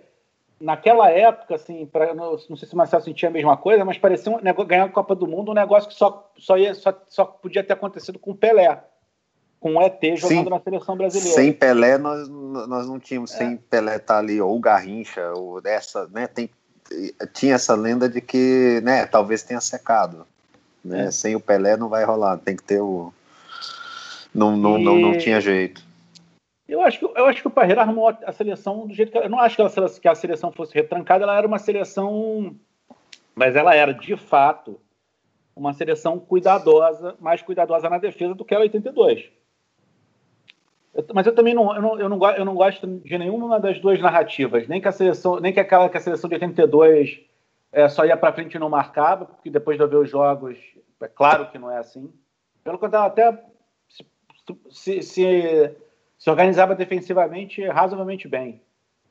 naquela 0.60 1.10
época, 1.10 1.54
assim, 1.54 1.86
pra, 1.86 2.14
não, 2.14 2.32
não 2.48 2.56
sei 2.56 2.68
se 2.68 2.74
o 2.74 2.76
Marcelo 2.76 3.02
sentia 3.02 3.28
a 3.28 3.32
mesma 3.32 3.56
coisa, 3.56 3.84
mas 3.84 3.98
parecia 3.98 4.32
um 4.32 4.40
negócio, 4.40 4.68
ganhar 4.68 4.84
a 4.84 4.88
Copa 4.88 5.14
do 5.14 5.26
Mundo 5.26 5.50
um 5.50 5.54
negócio 5.54 5.88
que 5.88 5.94
só, 5.94 6.30
só, 6.36 6.56
ia, 6.58 6.74
só, 6.74 6.92
só 7.08 7.24
podia 7.24 7.62
ter 7.62 7.72
acontecido 7.72 8.18
com 8.18 8.32
o 8.32 8.36
Pelé. 8.36 8.82
Com 9.60 9.74
o 9.74 9.82
ET 9.82 10.00
jogando 10.16 10.44
Sim. 10.44 10.50
na 10.50 10.60
seleção 10.60 10.96
brasileira. 10.96 11.34
Sem 11.34 11.52
Pelé, 11.52 11.98
nós, 11.98 12.28
nós 12.28 12.86
não 12.86 13.00
tínhamos. 13.00 13.34
É. 13.34 13.38
Sem 13.38 13.56
Pelé 13.56 13.96
estar 13.96 14.14
tá 14.14 14.20
ali, 14.20 14.40
ou 14.40 14.58
Garrincha, 14.60 15.32
ou 15.32 15.60
dessa, 15.60 16.06
né? 16.12 16.28
Tem, 16.28 16.48
tinha 17.32 17.56
essa 17.56 17.74
lenda 17.74 18.08
de 18.08 18.20
que, 18.20 18.80
né, 18.84 19.04
talvez 19.06 19.42
tenha 19.42 19.60
secado. 19.60 20.24
Né? 20.84 21.06
É. 21.06 21.10
Sem 21.10 21.34
o 21.34 21.40
Pelé 21.40 21.76
não 21.76 21.88
vai 21.88 22.04
rolar, 22.04 22.38
tem 22.38 22.54
que 22.54 22.62
ter 22.62 22.80
o. 22.80 23.12
Não, 24.32 24.56
não, 24.56 24.78
e... 24.78 24.84
não, 24.84 24.96
não 24.96 25.18
tinha 25.18 25.40
jeito. 25.40 25.87
Eu 26.68 26.82
acho, 26.82 26.98
que, 26.98 27.04
eu 27.06 27.24
acho 27.24 27.40
que 27.40 27.48
o 27.48 27.50
Parreira 27.50 27.80
arrumou 27.80 28.08
a 28.08 28.32
seleção 28.32 28.86
do 28.86 28.92
jeito 28.92 29.10
que. 29.10 29.16
Eu 29.16 29.30
não 29.30 29.40
acho 29.40 29.56
que, 29.56 29.62
ela, 29.62 29.70
que 29.88 30.08
a 30.08 30.14
seleção 30.14 30.52
fosse 30.52 30.74
retrancada, 30.74 31.24
ela 31.24 31.36
era 31.36 31.46
uma 31.46 31.58
seleção. 31.58 32.54
Mas 33.34 33.56
ela 33.56 33.74
era, 33.74 33.94
de 33.94 34.16
fato, 34.16 34.78
uma 35.56 35.72
seleção 35.72 36.18
cuidadosa, 36.18 37.16
mais 37.20 37.40
cuidadosa 37.40 37.88
na 37.88 37.96
defesa 37.96 38.34
do 38.34 38.44
que 38.44 38.54
a 38.54 38.60
82. 38.60 39.30
Eu, 40.94 41.06
mas 41.14 41.26
eu 41.26 41.34
também 41.34 41.54
não 41.54 41.74
eu, 41.74 41.80
não, 41.80 42.00
eu, 42.00 42.08
não, 42.08 42.30
eu 42.32 42.44
não 42.44 42.54
gosto 42.54 42.86
de 42.86 43.16
nenhuma 43.16 43.58
das 43.58 43.80
duas 43.80 44.00
narrativas, 44.00 44.68
nem 44.68 44.80
que 44.80 44.88
a 44.88 44.92
seleção, 44.92 45.40
nem 45.40 45.52
que 45.52 45.60
aquela 45.60 45.88
que 45.88 45.96
a 45.96 46.00
seleção 46.00 46.28
de 46.28 46.34
82 46.34 47.20
é, 47.72 47.88
só 47.88 48.04
ia 48.04 48.16
para 48.16 48.32
frente 48.32 48.54
e 48.54 48.58
não 48.58 48.68
marcava, 48.68 49.24
porque 49.24 49.48
depois 49.48 49.78
de 49.78 49.86
ver 49.86 49.96
os 49.96 50.10
jogos, 50.10 50.58
é 51.00 51.08
claro 51.08 51.50
que 51.50 51.58
não 51.58 51.70
é 51.70 51.78
assim. 51.78 52.12
Pelo 52.64 52.78
contrário, 52.78 53.08
até 53.08 53.44
se, 53.88 54.04
se, 54.70 55.02
se, 55.02 55.76
organizava 56.26 56.74
defensivamente 56.74 57.64
razoavelmente 57.66 58.26
bem. 58.26 58.60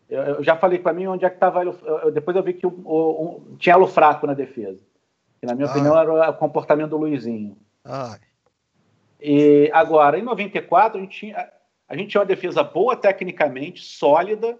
Eu, 0.09 0.21
eu 0.23 0.43
já 0.43 0.55
falei 0.55 0.79
para 0.79 0.93
mim 0.93 1.07
onde 1.07 1.25
é 1.25 1.29
que 1.29 1.35
estava. 1.35 1.63
Depois 2.11 2.35
eu 2.35 2.43
vi 2.43 2.53
que 2.53 2.65
o, 2.65 2.69
o, 2.69 3.55
tinha 3.57 3.75
elo 3.75 3.87
fraco 3.87 4.25
na 4.25 4.33
defesa. 4.33 4.79
Que, 5.39 5.45
na 5.45 5.53
minha 5.53 5.67
Ai. 5.67 5.73
opinião, 5.73 5.97
era 5.97 6.29
o 6.29 6.33
comportamento 6.33 6.91
do 6.91 6.97
Luizinho. 6.97 7.57
Ai. 7.83 8.19
E 9.19 9.69
agora, 9.73 10.17
em 10.17 10.21
94, 10.21 10.97
a 10.97 11.01
gente 11.01 11.17
tinha, 11.17 11.49
a 11.87 11.95
gente 11.95 12.09
tinha 12.09 12.21
uma 12.21 12.27
defesa 12.27 12.63
boa 12.63 12.95
tecnicamente, 12.95 13.83
sólida, 13.83 14.57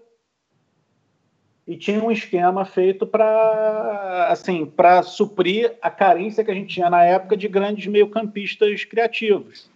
e 1.66 1.76
tinha 1.76 2.02
um 2.02 2.10
esquema 2.10 2.64
feito 2.64 3.06
para 3.06 4.28
assim 4.30 4.64
para 4.64 5.02
suprir 5.02 5.76
a 5.82 5.90
carência 5.90 6.42
que 6.42 6.50
a 6.50 6.54
gente 6.54 6.74
tinha 6.74 6.88
na 6.88 7.04
época 7.04 7.36
de 7.36 7.46
grandes 7.46 7.86
meio-campistas 7.86 8.84
criativos, 8.84 9.70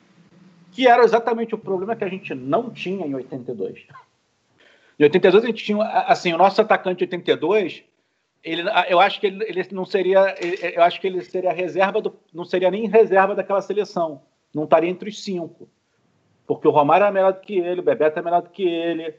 que 0.72 0.88
era 0.88 1.04
exatamente 1.04 1.54
o 1.54 1.58
problema 1.58 1.94
que 1.94 2.04
a 2.04 2.08
gente 2.08 2.34
não 2.34 2.70
tinha 2.70 3.06
em 3.06 3.14
82. 3.14 3.86
Em 4.98 5.04
82 5.04 5.44
a 5.44 5.46
gente 5.46 5.64
tinha 5.64 5.82
assim 5.82 6.32
o 6.32 6.38
nosso 6.38 6.60
atacante 6.60 6.98
de 6.98 7.04
82 7.04 7.84
ele, 8.44 8.64
eu 8.88 8.98
acho 8.98 9.20
que 9.20 9.28
ele, 9.28 9.44
ele 9.44 9.68
não 9.70 9.84
seria 9.84 10.34
eu 10.74 10.82
acho 10.82 11.00
que 11.00 11.06
ele 11.06 11.22
seria 11.22 11.52
reserva 11.52 12.00
do, 12.00 12.12
não 12.34 12.44
seria 12.44 12.70
nem 12.70 12.88
reserva 12.88 13.36
daquela 13.36 13.62
seleção 13.62 14.22
não 14.52 14.64
estaria 14.64 14.90
entre 14.90 15.08
os 15.08 15.22
cinco 15.22 15.68
porque 16.46 16.66
o 16.66 16.72
Romário 16.72 17.04
era 17.04 17.12
melhor 17.12 17.32
do 17.32 17.40
que 17.40 17.56
ele 17.58 17.80
o 17.80 17.84
Bebeto 17.84 18.18
é 18.18 18.22
melhor 18.22 18.42
do 18.42 18.50
que 18.50 18.64
ele 18.64 19.14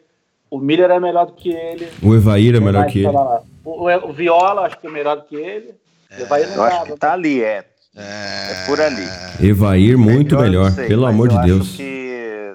o 0.53 0.59
Miller 0.59 0.91
é 0.91 0.99
melhor 0.99 1.25
do 1.25 1.33
que 1.33 1.49
ele. 1.49 1.89
O 2.03 2.13
Evair 2.13 2.55
é 2.55 2.59
melhor 2.59 2.85
que 2.85 2.99
ele. 2.99 3.17
O, 3.65 3.89
o, 3.89 4.13
Viola 4.13 4.67
acho 4.67 4.77
que 4.77 4.85
é 4.85 4.89
melhor 4.91 5.15
do 5.15 5.23
que 5.23 5.35
ele. 5.35 5.73
É, 6.11 6.21
eu 6.55 6.61
acho 6.61 6.83
que 6.83 6.95
tá 6.95 7.13
ali, 7.13 7.43
é. 7.43 7.65
É, 7.95 8.63
é 8.63 8.65
por 8.65 8.81
ali. 8.81 9.05
Evair 9.39 9.97
muito 9.97 10.37
melhor, 10.37 10.71
sei, 10.71 10.87
pelo 10.87 11.05
amor 11.05 11.29
de 11.29 11.41
Deus. 11.43 11.75
Que... 11.75 12.53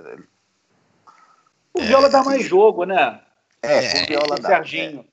O 1.72 1.81
Viola 1.81 2.11
dá 2.11 2.24
mais 2.24 2.44
jogo, 2.44 2.85
né? 2.85 3.20
É, 3.62 4.03
o 4.03 4.07
Viola 4.07 4.35
o 4.35 4.40
dá. 4.40 4.48
Serginho. 4.48 5.05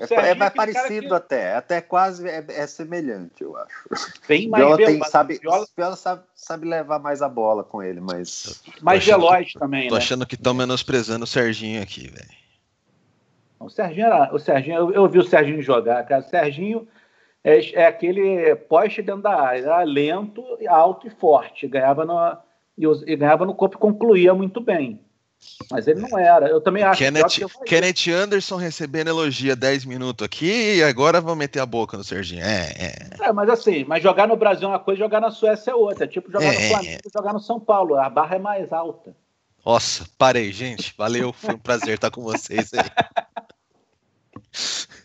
É, 0.00 0.14
é, 0.14 0.28
é 0.30 0.34
mais 0.34 0.54
parecido 0.54 1.08
que... 1.08 1.14
até, 1.14 1.54
até 1.54 1.80
quase 1.82 2.26
é, 2.26 2.42
é, 2.48 2.66
semelhante, 2.66 3.42
eu 3.42 3.54
acho. 3.58 3.84
Bem 4.26 4.48
mais 4.48 4.64
Viola 4.64 4.76
tem, 4.78 5.04
sabe, 5.04 5.38
Viola... 5.38 5.66
Viola 5.76 5.96
sabe, 5.96 6.22
sabe, 6.34 6.66
levar 6.66 6.98
mais 6.98 7.20
a 7.20 7.28
bola 7.28 7.62
com 7.62 7.82
ele, 7.82 8.00
mas. 8.00 8.62
Mais 8.80 9.04
veloz 9.04 9.52
também, 9.52 9.88
Tô 9.88 9.96
né? 9.96 10.00
achando 10.00 10.26
que 10.26 10.34
estão 10.34 10.54
menosprezando 10.54 11.24
o 11.24 11.26
Serginho 11.26 11.82
aqui, 11.82 12.08
velho. 12.08 12.42
O 13.60 13.68
Serginho 13.68 14.06
era. 14.06 14.34
O 14.34 14.38
Serginho, 14.38 14.76
eu, 14.76 14.92
eu 14.92 15.08
vi 15.10 15.18
o 15.18 15.24
Serginho 15.24 15.60
jogar, 15.60 16.02
cara. 16.06 16.24
O 16.24 16.28
Serginho 16.30 16.88
é, 17.44 17.72
é 17.72 17.86
aquele 17.86 18.54
poste 18.54 19.02
dentro 19.02 19.22
da 19.22 19.34
área, 19.34 19.60
era 19.60 19.82
lento, 19.82 20.44
alto 20.68 21.06
e 21.06 21.10
forte. 21.10 21.66
Ganhava 21.66 22.04
no, 22.04 22.36
e, 22.78 23.12
e 23.12 23.16
ganhava 23.16 23.44
no 23.44 23.54
corpo 23.54 23.76
e 23.76 23.80
concluía 23.80 24.34
muito 24.34 24.60
bem. 24.60 25.00
Mas 25.70 25.88
ele 25.88 26.00
não 26.00 26.16
era. 26.16 26.46
Eu 26.46 26.60
também 26.60 26.84
acho 26.84 27.02
Kenneth, 27.02 27.30
que 27.30 27.64
Kenneth 27.64 28.08
Anderson 28.08 28.56
recebendo 28.56 29.08
elogia 29.08 29.56
10 29.56 29.84
minutos 29.86 30.24
aqui 30.24 30.76
e 30.76 30.84
agora 30.84 31.20
vão 31.20 31.34
meter 31.34 31.58
a 31.58 31.66
boca 31.66 31.96
no 31.96 32.04
Serginho. 32.04 32.44
É, 32.44 32.70
é. 32.78 33.26
é, 33.26 33.32
mas 33.32 33.48
assim, 33.48 33.84
mas 33.84 34.00
jogar 34.00 34.28
no 34.28 34.36
Brasil 34.36 34.68
é 34.68 34.70
uma 34.70 34.78
coisa, 34.78 35.00
jogar 35.00 35.20
na 35.20 35.32
Suécia 35.32 35.72
é 35.72 35.74
outra. 35.74 36.04
É 36.04 36.08
tipo 36.08 36.30
jogar 36.30 36.46
é, 36.46 36.52
no 36.52 36.68
Flamengo 36.68 37.00
e 37.04 37.10
jogar 37.12 37.32
no 37.32 37.40
São 37.40 37.58
Paulo. 37.58 37.96
A 37.96 38.08
barra 38.08 38.36
é 38.36 38.38
mais 38.38 38.72
alta. 38.72 39.16
Nossa, 39.66 40.06
parei, 40.16 40.52
gente. 40.52 40.94
Valeu, 40.96 41.32
foi 41.32 41.54
um 41.54 41.58
prazer 41.58 41.94
estar 41.94 42.10
com 42.10 42.22
vocês 42.22 42.70
aí. 42.74 42.88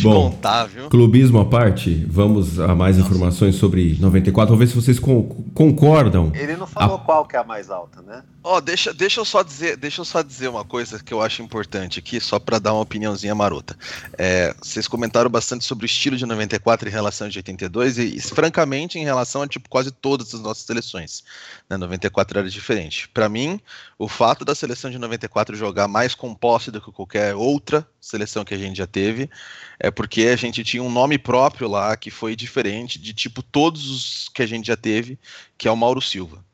Bom, 0.00 0.30
contar, 0.30 0.64
viu? 0.66 0.88
Clubismo 0.88 1.38
à 1.38 1.44
parte, 1.44 2.06
vamos 2.08 2.58
a 2.58 2.74
mais 2.74 2.96
Nossa. 2.96 3.10
informações 3.10 3.56
sobre 3.56 3.96
94. 4.00 4.54
Vamos 4.54 4.58
ver 4.58 4.74
se 4.74 4.80
vocês 4.80 4.98
concordam. 4.98 6.32
Ele 6.34 6.56
não 6.56 6.66
falou 6.66 6.96
a... 6.96 6.98
qual 6.98 7.26
que 7.26 7.36
é 7.36 7.38
a 7.38 7.44
mais 7.44 7.70
alta, 7.70 8.00
né? 8.00 8.22
Ó, 8.42 8.56
oh, 8.56 8.60
deixa, 8.60 8.92
deixa, 8.92 9.20
eu 9.20 9.24
só 9.24 9.42
dizer, 9.42 9.76
deixa 9.76 10.00
eu 10.00 10.04
só 10.04 10.22
dizer 10.22 10.48
uma 10.48 10.64
coisa 10.64 11.02
que 11.02 11.14
eu 11.14 11.22
acho 11.22 11.42
importante 11.42 11.98
aqui, 11.98 12.18
só 12.20 12.40
para 12.40 12.58
dar 12.58 12.72
uma 12.72 12.80
opiniãozinha 12.80 13.34
marota. 13.34 13.76
É, 14.18 14.54
vocês 14.60 14.88
comentaram 14.88 15.30
bastante 15.30 15.64
sobre 15.64 15.84
o 15.84 15.86
estilo 15.86 16.16
de 16.16 16.26
94 16.26 16.88
em 16.88 16.92
relação 16.92 17.28
de 17.28 17.38
82 17.38 17.98
e, 17.98 18.16
e, 18.16 18.20
francamente, 18.20 18.98
em 18.98 19.04
relação 19.04 19.42
a 19.42 19.46
tipo 19.46 19.68
quase 19.68 19.92
todas 19.92 20.34
as 20.34 20.40
nossas 20.40 20.64
seleções. 20.64 21.22
Né? 21.70 21.76
94 21.76 22.38
era 22.38 22.50
diferente. 22.50 23.08
Para 23.08 23.28
mim, 23.28 23.60
o 23.96 24.08
fato 24.08 24.44
da 24.44 24.54
seleção 24.54 24.90
de 24.90 24.98
94 24.98 25.54
jogar 25.54 25.86
mais 25.86 26.14
com 26.14 26.34
posse 26.34 26.70
do 26.70 26.80
que 26.80 26.90
qualquer 26.90 27.36
outra 27.36 27.86
seleção 28.00 28.44
que 28.44 28.54
a 28.54 28.58
gente 28.58 28.76
já 28.76 28.86
teve 28.86 29.30
é 29.78 29.90
porque 29.90 30.22
a 30.22 30.36
gente 30.36 30.62
tinha 30.62 30.82
um 30.82 30.90
nome 30.90 31.18
próprio 31.18 31.68
lá 31.68 31.96
que 31.96 32.10
foi 32.10 32.36
diferente 32.36 32.98
de 32.98 33.12
tipo 33.12 33.42
todos 33.42 33.90
os 33.90 34.28
que 34.28 34.42
a 34.42 34.46
gente 34.46 34.66
já 34.66 34.76
teve, 34.76 35.18
que 35.58 35.66
é 35.66 35.70
o 35.70 35.76
Mauro 35.76 36.00
Silva. 36.00 36.44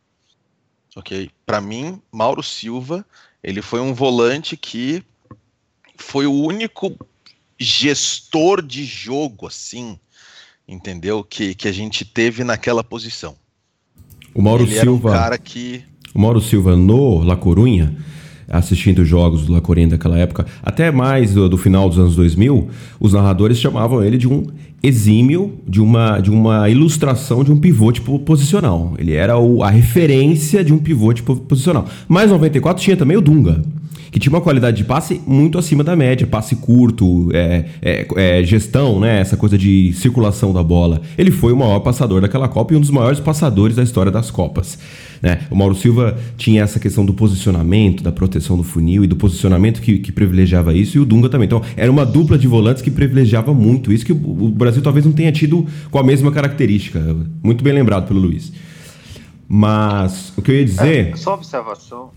Ok? 0.97 1.31
Para 1.45 1.61
mim, 1.61 2.01
Mauro 2.11 2.43
Silva, 2.43 3.05
ele 3.43 3.61
foi 3.61 3.81
um 3.81 3.93
volante 3.93 4.57
que 4.57 5.03
foi 5.97 6.27
o 6.27 6.33
único 6.33 6.97
gestor 7.59 8.63
de 8.63 8.85
jogo, 8.85 9.47
assim, 9.47 9.99
entendeu? 10.67 11.23
Que, 11.23 11.55
que 11.55 11.69
a 11.69 11.73
gente 11.73 12.05
teve 12.05 12.45
naquela 12.45 12.83
posição. 12.83 13.37
O 14.35 14.41
Mauro 14.41 14.65
ele 14.65 14.79
Silva. 14.79 15.11
Um 15.11 15.13
cara 15.13 15.39
que. 15.39 15.85
O 16.15 16.21
Mauro 16.21 16.41
Silva 16.41 16.77
no 16.77 17.23
La 17.23 17.37
Corunha 17.37 17.95
assistindo 18.49 19.05
jogos 19.05 19.45
do 19.45 19.53
La 19.53 19.61
daquela 19.89 20.19
época, 20.19 20.47
até 20.63 20.91
mais 20.91 21.35
do, 21.35 21.49
do, 21.49 21.57
final 21.57 21.89
dos 21.89 21.99
anos 21.99 22.17
2000, 22.17 22.69
os 22.99 23.13
narradores 23.13 23.59
chamavam 23.59 24.03
ele 24.03 24.17
de 24.17 24.29
um 24.29 24.45
exímio, 24.83 25.55
de 25.67 25.81
uma, 25.81 26.21
de 26.21 26.31
uma 26.31 26.69
ilustração 26.71 27.45
de 27.45 27.53
um 27.53 27.59
pivote 27.59 28.01
posicional. 28.01 28.95
Ele 28.99 29.13
era 29.13 29.39
o, 29.39 29.63
a 29.63 29.71
referência 29.71 30.65
de 30.65 30.73
um 30.73 30.79
pivote 30.79 31.23
posicional. 31.23 31.87
Mas 32.09 32.31
94 32.31 32.83
tinha 32.83 32.97
também 32.97 33.17
o 33.17 33.21
Dunga 33.21 33.63
que 34.11 34.19
tinha 34.19 34.33
uma 34.33 34.41
qualidade 34.41 34.77
de 34.79 34.85
passe 34.85 35.21
muito 35.27 35.59
acima 35.59 35.85
da 35.85 35.95
média, 35.95 36.27
passe 36.27 36.57
curto, 36.57 37.31
é, 37.33 37.65
é, 37.83 38.07
é, 38.17 38.45
gestão, 38.45 39.01
né? 39.01 39.21
Essa 39.21 39.37
coisa 39.37 39.57
de 39.59 39.93
circulação 39.95 40.53
da 40.53 40.63
bola. 40.63 41.01
Ele 41.17 41.31
foi 41.31 41.53
o 41.53 41.57
maior 41.57 41.81
passador 41.81 42.21
daquela 42.21 42.49
Copa 42.49 42.75
e 42.75 42.77
um 42.77 42.81
dos 42.81 42.91
maiores 42.91 43.21
passadores 43.21 43.77
da 43.77 43.83
história 43.83 44.11
das 44.11 44.31
Copas. 44.31 44.79
Né? 45.21 45.41
O 45.51 45.57
Mauro 45.57 45.75
Silva 45.75 46.17
tinha 46.37 46.63
essa 46.63 46.79
questão 46.79 47.05
do 47.05 47.13
posicionamento, 47.13 48.03
da 48.03 48.13
proteção 48.13 48.57
do 48.57 48.63
funil 48.63 49.05
e 49.05 49.07
do 49.07 49.17
posicionamento 49.17 49.81
que, 49.81 49.99
que 49.99 50.13
privilegiava 50.13 50.73
isso, 50.75 50.97
e 50.97 51.01
o 51.01 51.05
Dunga 51.05 51.29
também. 51.29 51.47
Então, 51.47 51.63
era 51.77 51.91
uma 51.91 52.07
dupla 52.07 52.39
de 52.39 52.47
volantes 52.47 52.83
que 52.83 52.91
privilegiava 52.91 53.53
muito 53.53 53.93
isso, 53.93 54.05
que 54.05 54.13
o, 54.13 54.49
Brasil 54.49 54.83
talvez 54.83 55.05
não 55.05 55.13
tenha 55.13 55.33
tido 55.33 55.67
com 55.91 55.99
a 55.99 56.03
mesma 56.03 56.31
característica. 56.31 57.17
Muito 57.43 57.63
bem 57.65 57.73
lembrado 57.73 58.07
pelo 58.07 58.21
Luiz. 58.21 58.53
Mas 59.49 60.33
o 60.37 60.43
que 60.43 60.51
eu 60.51 60.57
ia 60.57 60.65
dizer. 60.65 61.13
É, 61.13 61.17
só 61.17 61.35
observação. 61.35 62.11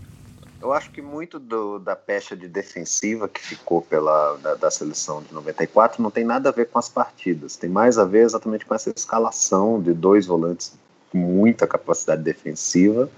Eu 0.62 0.72
acho 0.72 0.92
que 0.92 1.02
muito 1.02 1.40
do, 1.40 1.80
da 1.80 1.96
pecha 1.96 2.36
de 2.36 2.46
defensiva 2.46 3.28
que 3.28 3.40
ficou 3.40 3.82
pela 3.82 4.36
da, 4.36 4.54
da, 4.54 4.70
seleção 4.70 5.20
de 5.20 5.34
94 5.34 6.00
não 6.00 6.08
tem 6.08 6.24
nada 6.24 6.50
a 6.50 6.52
ver 6.52 6.68
com 6.68 6.78
as 6.78 6.88
partidas, 6.88 7.56
tem 7.56 7.68
mais 7.68 7.98
a 7.98 8.04
ver 8.04 8.22
exatamente 8.22 8.64
com 8.64 8.72
essa 8.72 8.88
escalação 8.94 9.82
de 9.82 9.92
dois 9.92 10.24
volantes 10.24 10.72
com 11.10 11.18
muita 11.18 11.66
capacidade 11.66 12.22
defensiva 12.22 13.10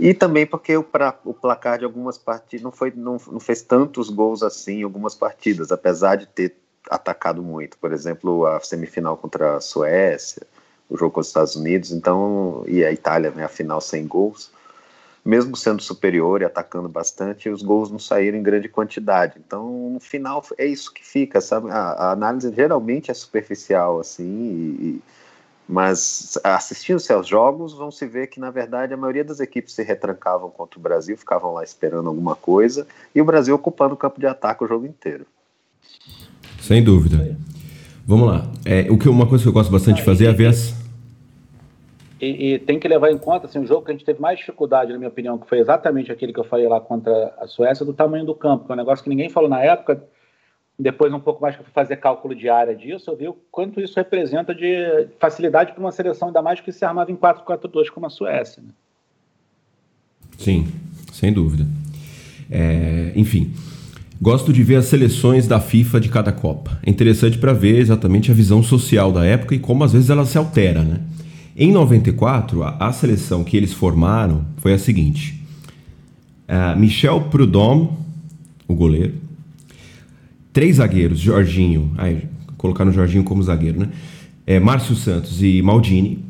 e 0.00 0.14
também 0.14 0.46
porque 0.46 0.74
o, 0.74 0.82
pra, 0.82 1.14
o 1.22 1.34
placar 1.34 1.78
de 1.78 1.84
algumas 1.84 2.16
partidas 2.16 2.64
não, 2.64 2.72
foi, 2.72 2.90
não, 2.96 3.20
não 3.30 3.40
fez 3.40 3.60
tantos 3.60 4.08
gols 4.08 4.42
assim 4.42 4.80
em 4.80 4.84
algumas 4.84 5.14
partidas, 5.14 5.70
apesar 5.70 6.16
de 6.16 6.26
ter 6.26 6.56
atacado 6.88 7.42
muito. 7.42 7.76
Por 7.76 7.92
exemplo, 7.92 8.46
a 8.46 8.58
semifinal 8.60 9.18
contra 9.18 9.56
a 9.56 9.60
Suécia, 9.60 10.46
o 10.88 10.96
jogo 10.96 11.12
com 11.12 11.20
os 11.20 11.26
Estados 11.26 11.56
Unidos, 11.56 11.92
então 11.92 12.64
e 12.66 12.82
a 12.82 12.90
Itália, 12.90 13.30
né, 13.32 13.44
a 13.44 13.48
final 13.48 13.82
sem 13.82 14.06
gols 14.06 14.50
mesmo 15.24 15.56
sendo 15.56 15.82
superior 15.82 16.42
e 16.42 16.44
atacando 16.44 16.88
bastante, 16.88 17.48
os 17.48 17.62
gols 17.62 17.90
não 17.90 17.98
saíram 17.98 18.36
em 18.36 18.42
grande 18.42 18.68
quantidade. 18.68 19.34
Então, 19.44 19.90
no 19.90 20.00
final, 20.00 20.44
é 20.58 20.66
isso 20.66 20.92
que 20.92 21.04
fica, 21.04 21.40
sabe? 21.40 21.70
A, 21.70 21.76
a 21.76 22.10
análise 22.12 22.52
geralmente 22.54 23.10
é 23.10 23.14
superficial, 23.14 24.00
assim, 24.00 24.24
e, 24.78 25.00
mas 25.66 26.38
assistindo-se 26.44 27.10
aos 27.10 27.26
jogos, 27.26 27.72
vão 27.72 27.90
se 27.90 28.06
ver 28.06 28.26
que, 28.26 28.38
na 28.38 28.50
verdade, 28.50 28.92
a 28.92 28.96
maioria 28.98 29.24
das 29.24 29.40
equipes 29.40 29.72
se 29.74 29.82
retrancavam 29.82 30.50
contra 30.50 30.78
o 30.78 30.82
Brasil, 30.82 31.16
ficavam 31.16 31.54
lá 31.54 31.64
esperando 31.64 32.08
alguma 32.08 32.36
coisa, 32.36 32.86
e 33.14 33.20
o 33.20 33.24
Brasil 33.24 33.54
ocupando 33.54 33.94
o 33.94 33.96
campo 33.96 34.20
de 34.20 34.26
ataque 34.26 34.62
o 34.62 34.68
jogo 34.68 34.84
inteiro. 34.84 35.26
Sem 36.60 36.84
dúvida. 36.84 37.36
Vamos 38.06 38.28
lá. 38.28 38.50
É, 38.64 38.90
o 38.90 38.98
que 38.98 39.08
uma 39.08 39.26
coisa 39.26 39.42
que 39.42 39.48
eu 39.48 39.52
gosto 39.52 39.70
bastante 39.70 39.96
de 39.96 40.02
fazer 40.02 40.26
é 40.26 40.32
ver 40.32 40.48
as. 40.48 40.83
E, 42.24 42.54
e, 42.54 42.58
tem 42.58 42.78
que 42.78 42.88
levar 42.88 43.10
em 43.10 43.18
conta, 43.18 43.46
assim, 43.46 43.58
o 43.58 43.66
jogo 43.66 43.84
que 43.84 43.90
a 43.90 43.94
gente 43.94 44.04
teve 44.04 44.20
mais 44.20 44.38
dificuldade, 44.38 44.92
na 44.92 44.98
minha 44.98 45.08
opinião, 45.08 45.38
que 45.38 45.46
foi 45.46 45.58
exatamente 45.58 46.10
aquele 46.10 46.32
que 46.32 46.40
eu 46.40 46.44
falei 46.44 46.66
lá 46.66 46.80
contra 46.80 47.34
a 47.38 47.46
Suécia, 47.46 47.84
do 47.84 47.92
tamanho 47.92 48.24
do 48.24 48.34
campo, 48.34 48.64
que 48.64 48.72
é 48.72 48.74
um 48.74 48.78
negócio 48.78 49.04
que 49.04 49.10
ninguém 49.10 49.28
falou 49.28 49.48
na 49.48 49.62
época. 49.62 50.02
Depois, 50.78 51.12
um 51.12 51.20
pouco 51.20 51.42
mais 51.42 51.54
que 51.54 51.60
eu 51.60 51.64
fui 51.64 51.72
fazer 51.72 51.96
cálculo 51.96 52.34
de 52.34 52.48
área 52.48 52.74
disso, 52.74 53.10
eu 53.10 53.16
vi 53.16 53.28
o 53.28 53.36
quanto 53.50 53.80
isso 53.80 53.94
representa 53.96 54.54
de 54.54 55.06
facilidade 55.20 55.72
para 55.72 55.80
uma 55.80 55.92
seleção, 55.92 56.28
ainda 56.28 56.42
mais 56.42 56.60
que 56.60 56.72
se 56.72 56.84
armava 56.84 57.12
em 57.12 57.16
4-4-2 57.16 57.90
como 57.90 58.06
a 58.06 58.10
Suécia. 58.10 58.62
Né? 58.62 58.70
Sim, 60.38 60.66
sem 61.12 61.32
dúvida. 61.32 61.64
É, 62.50 63.12
enfim, 63.14 63.52
gosto 64.20 64.52
de 64.52 64.62
ver 64.62 64.76
as 64.76 64.86
seleções 64.86 65.46
da 65.46 65.60
FIFA 65.60 66.00
de 66.00 66.08
cada 66.08 66.32
Copa. 66.32 66.78
É 66.84 66.90
interessante 66.90 67.38
para 67.38 67.52
ver 67.52 67.78
exatamente 67.78 68.30
a 68.30 68.34
visão 68.34 68.62
social 68.62 69.12
da 69.12 69.24
época 69.24 69.54
e 69.54 69.58
como 69.58 69.84
às 69.84 69.92
vezes 69.92 70.10
ela 70.10 70.24
se 70.24 70.36
altera, 70.36 70.82
né? 70.82 71.00
Em 71.56 71.70
94, 71.70 72.64
a, 72.64 72.76
a 72.80 72.92
seleção 72.92 73.44
que 73.44 73.56
eles 73.56 73.72
formaram 73.72 74.44
foi 74.56 74.72
a 74.72 74.78
seguinte: 74.78 75.40
uh, 76.48 76.76
Michel 76.78 77.20
Prudhomme, 77.22 77.90
o 78.66 78.74
goleiro, 78.74 79.14
três 80.52 80.76
zagueiros, 80.76 81.20
Jorginho, 81.20 81.92
aí, 81.96 82.26
colocar 82.58 82.84
no 82.84 82.92
Jorginho 82.92 83.22
como 83.22 83.42
zagueiro, 83.42 83.80
né? 83.80 83.88
É, 84.46 84.58
Márcio 84.58 84.96
Santos 84.96 85.42
e 85.42 85.62
Maldini, 85.62 86.24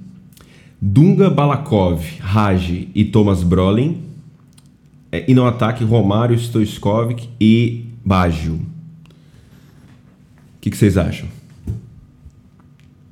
Dunga 0.80 1.30
Balakov, 1.30 2.04
Raj 2.20 2.88
e 2.94 3.04
Thomas 3.06 3.42
Brolin, 3.42 4.02
é, 5.10 5.24
e 5.26 5.34
no 5.34 5.46
ataque 5.46 5.84
Romário, 5.84 6.38
Stoichkovic 6.38 7.30
e 7.40 7.86
Baggio. 8.04 8.54
O 8.54 8.60
que, 10.60 10.70
que 10.70 10.76
vocês 10.76 10.98
acham? 10.98 11.28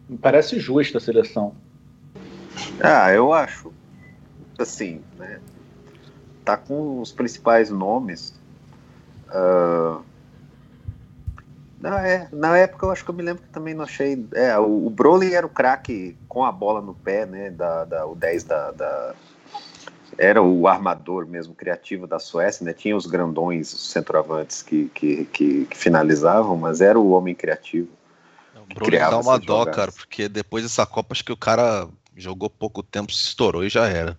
Me 0.09 0.19
parece 0.19 0.61
justa 0.61 0.99
a 0.99 1.01
seleção. 1.01 1.55
Ah, 2.81 3.13
eu 3.13 3.33
acho. 3.33 3.73
Assim, 4.59 5.03
né? 5.19 5.41
Tá 6.45 6.57
com 6.57 7.01
os 7.01 7.13
principais 7.13 7.71
nomes. 7.71 8.35
Uh, 9.29 10.03
não, 11.83 11.99
é, 11.99 12.29
na 12.33 12.57
época 12.57 12.87
eu 12.87 12.91
acho 12.93 13.05
que 13.05 13.11
eu 13.11 13.15
me 13.15 13.25
lembro 13.25 13.43
que 13.43 13.49
também 13.49 13.75
não 13.75 13.83
achei. 13.83 14.25
É, 14.35 14.57
o, 14.57 14.87
o 14.87 14.91
Broly 14.91 15.35
era 15.35 15.45
o 15.45 15.51
craque 15.51 16.17
com 16.29 16.45
a 16.45 16.53
bola 16.53 16.81
no 16.81 16.95
pé, 16.95 17.27
né? 17.27 17.51
Da, 17.51 17.85
da, 17.85 18.07
o 18.07 18.15
10 18.15 18.45
da, 18.45 18.71
da, 18.71 19.15
Era 20.17 20.41
o 20.41 20.69
armador 20.69 21.27
mesmo 21.27 21.55
criativo 21.55 22.07
da 22.07 22.21
Suécia, 22.21 22.65
né? 22.65 22.73
Tinha 22.73 22.97
os 22.97 23.07
grandões, 23.07 23.73
os 23.73 23.91
centroavantes 23.91 24.63
que, 24.63 24.89
que, 24.95 25.25
que, 25.25 25.65
que 25.65 25.77
finalizavam, 25.77 26.57
mas 26.57 26.81
era 26.81 26.99
o 26.99 27.11
homem 27.11 27.35
criativo. 27.35 27.89
O 28.55 28.75
Broly 28.75 28.99
dá 28.99 29.19
uma 29.19 29.39
dó, 29.39 29.67
cara, 29.67 29.91
porque 29.91 30.29
depois 30.29 30.63
dessa 30.63 30.87
Copa 30.87 31.13
acho 31.13 31.25
que 31.25 31.33
o 31.33 31.37
cara 31.37 31.89
jogou 32.17 32.51
pouco 32.51 32.83
tempo, 32.83 33.13
se 33.13 33.27
estourou 33.27 33.65
e 33.65 33.69
já 33.69 33.89
era. 33.89 34.19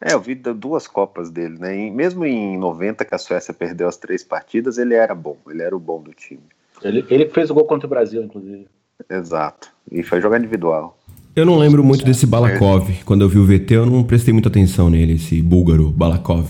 É, 0.00 0.14
eu 0.14 0.20
vi 0.20 0.34
duas 0.34 0.86
Copas 0.86 1.30
dele, 1.30 1.58
né? 1.58 1.76
E 1.76 1.90
mesmo 1.90 2.24
em 2.24 2.56
90, 2.56 3.04
que 3.04 3.14
a 3.14 3.18
Suécia 3.18 3.52
perdeu 3.52 3.88
as 3.88 3.96
três 3.96 4.22
partidas, 4.22 4.78
ele 4.78 4.94
era 4.94 5.14
bom, 5.14 5.36
ele 5.48 5.62
era 5.62 5.76
o 5.76 5.80
bom 5.80 6.00
do 6.00 6.12
time. 6.12 6.42
Ele, 6.82 7.04
ele 7.10 7.28
fez 7.28 7.50
o 7.50 7.54
gol 7.54 7.64
contra 7.64 7.86
o 7.86 7.90
Brasil, 7.90 8.22
inclusive. 8.22 8.68
Exato. 9.10 9.70
E 9.90 10.02
foi 10.02 10.20
jogar 10.20 10.38
individual. 10.38 10.96
Eu 11.34 11.44
não 11.44 11.56
lembro 11.56 11.84
muito 11.84 12.04
desse 12.04 12.26
Balakov. 12.26 12.90
Quando 13.04 13.22
eu 13.22 13.28
vi 13.28 13.38
o 13.38 13.46
VT, 13.46 13.74
eu 13.74 13.86
não 13.86 14.04
prestei 14.04 14.32
muita 14.32 14.48
atenção 14.48 14.88
nele, 14.88 15.14
esse 15.14 15.40
búlgaro 15.42 15.90
Balakov. 15.90 16.48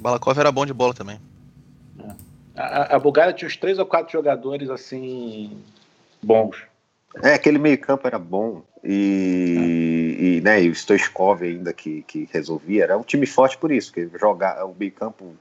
Balakov 0.00 0.38
era 0.38 0.52
bom 0.52 0.66
de 0.66 0.72
bola 0.72 0.94
também. 0.94 1.18
É. 1.98 2.12
A, 2.56 2.96
a 2.96 2.98
Bulgária 2.98 3.32
tinha 3.32 3.48
uns 3.48 3.56
três 3.56 3.78
ou 3.78 3.86
quatro 3.86 4.12
jogadores 4.12 4.70
assim 4.70 5.50
bons. 6.22 6.56
É, 7.22 7.34
aquele 7.34 7.58
meio-campo 7.58 8.06
era 8.06 8.18
bom. 8.18 8.62
E, 8.84 10.16
é. 10.18 10.24
e, 10.24 10.40
né, 10.42 10.62
e 10.62 10.68
o 10.68 10.74
Stoichkov 10.74 11.42
ainda 11.42 11.72
que, 11.72 12.04
que 12.06 12.28
resolvia. 12.32 12.84
Era 12.84 12.98
um 12.98 13.02
time 13.02 13.26
forte 13.26 13.56
por 13.56 13.72
isso, 13.72 13.92
que 13.92 14.08
jogar, 14.18 14.64
o 14.66 14.76
meio-campo 14.78 15.34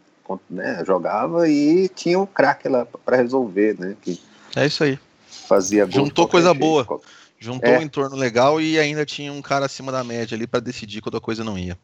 né, 0.50 0.84
jogava 0.86 1.50
e 1.50 1.90
tinha 1.90 2.18
um 2.20 2.26
craque 2.26 2.70
lá 2.70 2.86
para 2.86 3.18
resolver, 3.18 3.76
né? 3.78 3.96
Que 4.02 4.20
é 4.56 4.66
isso 4.66 4.84
aí. 4.84 4.98
Fazia 5.28 5.86
Juntou 5.90 6.28
coisa 6.28 6.50
jeito. 6.50 6.60
boa. 6.60 7.02
Juntou 7.38 7.70
é. 7.70 7.80
um 7.80 7.82
entorno 7.82 8.16
legal 8.16 8.62
e 8.62 8.80
ainda 8.80 9.06
tinha 9.06 9.34
um 9.34 9.42
cara 9.42 9.66
acima 9.66 9.92
da 9.92 10.04
média 10.04 10.36
ali 10.36 10.48
para 10.48 10.62
decidir 10.62 11.02
quando 11.02 11.18
a 11.18 11.22
coisa 11.22 11.44
não 11.44 11.58
ia. 11.58 11.78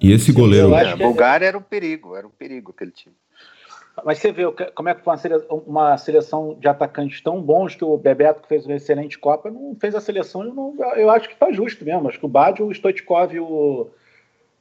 E 0.00 0.12
esse 0.12 0.32
goleiro. 0.32 0.74
É, 0.74 0.92
a 0.92 0.96
Bulgária 0.96 1.46
era 1.46 1.56
um 1.56 1.62
perigo, 1.62 2.14
era 2.14 2.26
um 2.26 2.30
perigo 2.30 2.72
aquele 2.76 2.90
time. 2.90 3.14
Mas 4.04 4.18
você 4.18 4.32
vê 4.32 4.44
como 4.74 4.88
é 4.88 4.94
que 4.94 5.02
foi 5.02 5.12
uma 5.12 5.18
seleção, 5.18 5.62
uma 5.66 5.98
seleção 5.98 6.56
de 6.58 6.68
atacantes 6.68 7.20
tão 7.20 7.40
bons 7.40 7.74
que 7.74 7.84
o 7.84 7.96
Bebeto, 7.96 8.42
que 8.42 8.48
fez 8.48 8.66
uma 8.66 8.76
excelente 8.76 9.18
Copa, 9.18 9.50
não 9.50 9.74
fez 9.74 9.94
a 9.94 10.00
seleção. 10.00 10.44
Eu, 10.44 10.54
não, 10.54 10.76
eu 10.96 11.10
acho 11.10 11.28
que 11.28 11.34
está 11.34 11.50
justo 11.52 11.84
mesmo. 11.84 12.08
Acho 12.08 12.18
que 12.18 12.26
o 12.26 12.28
Bad, 12.28 12.62
o 12.62 12.72
Stoichkov 12.72 13.34
e 13.34 13.40
o. 13.40 13.88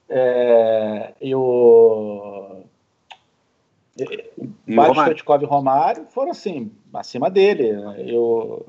É, 0.09 1.13
e 1.21 1.35
o. 1.35 2.63
E, 3.97 4.75
Bad, 4.75 4.91
Stoichkov 4.91 5.43
e 5.43 5.45
Romário 5.45 6.05
foram 6.09 6.31
assim, 6.31 6.71
acima 6.93 7.29
dele. 7.29 7.69
Eu, 7.97 8.65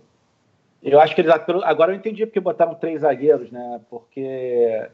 eu 0.82 1.00
acho 1.00 1.14
que 1.14 1.20
eles. 1.20 1.32
Agora 1.64 1.92
eu 1.92 1.96
entendi 1.96 2.26
porque 2.26 2.40
botaram 2.40 2.74
três 2.74 3.02
zagueiros, 3.02 3.50
né? 3.50 3.80
Porque 3.90 4.88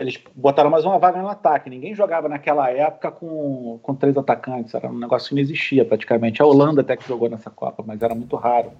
eles 0.00 0.18
botaram 0.34 0.70
mais 0.70 0.84
uma 0.84 0.98
vaga 0.98 1.20
no 1.20 1.28
ataque. 1.28 1.68
Ninguém 1.68 1.94
jogava 1.94 2.28
naquela 2.28 2.70
época 2.70 3.10
com, 3.10 3.78
com 3.82 3.94
três 3.94 4.16
atacantes. 4.16 4.74
Era 4.74 4.88
um 4.88 4.98
negócio 4.98 5.28
que 5.28 5.34
não 5.34 5.42
existia 5.42 5.84
praticamente. 5.84 6.40
A 6.40 6.46
Holanda 6.46 6.80
até 6.80 6.96
que 6.96 7.06
jogou 7.06 7.28
nessa 7.28 7.50
Copa, 7.50 7.82
mas 7.86 8.00
era 8.00 8.14
muito 8.14 8.36
raro. 8.36 8.70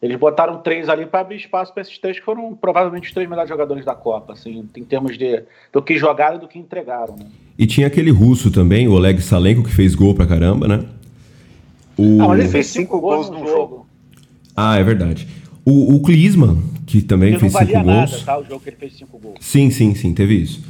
Eles 0.00 0.16
botaram 0.18 0.58
três 0.58 0.88
ali 0.88 1.06
para 1.06 1.20
abrir 1.20 1.36
espaço 1.36 1.72
para 1.72 1.80
esses 1.80 1.98
três 1.98 2.18
que 2.18 2.24
foram 2.24 2.54
provavelmente 2.54 3.08
os 3.08 3.14
três 3.14 3.28
melhores 3.28 3.48
jogadores 3.48 3.84
da 3.84 3.94
Copa, 3.94 4.34
assim, 4.34 4.68
em 4.76 4.84
termos 4.84 5.16
de 5.16 5.42
do 5.72 5.82
que 5.82 5.96
jogaram 5.96 6.36
e 6.36 6.40
do 6.40 6.46
que 6.46 6.58
entregaram. 6.58 7.16
Né? 7.16 7.26
E 7.58 7.66
tinha 7.66 7.86
aquele 7.86 8.10
russo 8.10 8.50
também, 8.50 8.86
o 8.86 8.92
Oleg 8.92 9.20
Salenko, 9.22 9.64
que 9.64 9.72
fez 9.72 9.94
gol 9.94 10.14
pra 10.14 10.26
caramba, 10.26 10.68
né? 10.68 10.84
O... 11.96 12.02
Não, 12.02 12.34
ele 12.34 12.46
fez 12.46 12.66
cinco, 12.66 13.00
gols 13.00 13.30
no 13.30 13.38
jogo. 13.38 13.48
jogo. 13.48 13.86
Ah, 14.54 14.78
é 14.78 14.82
verdade. 14.82 15.26
O, 15.66 15.96
o 15.96 16.00
Klinsmann, 16.00 16.62
que 16.86 17.02
também 17.02 17.32
Porque 17.32 17.50
fez 17.50 17.66
cinco 17.66 17.82
gols. 17.82 18.12
Nada, 18.12 18.24
tá? 18.24 18.38
O 18.38 18.44
jogo 18.44 18.60
que 18.60 18.70
ele 18.70 18.76
fez 18.76 18.96
cinco 18.96 19.18
gols. 19.18 19.38
Sim, 19.40 19.68
sim, 19.68 19.96
sim, 19.96 20.14
teve 20.14 20.34
isso. 20.40 20.64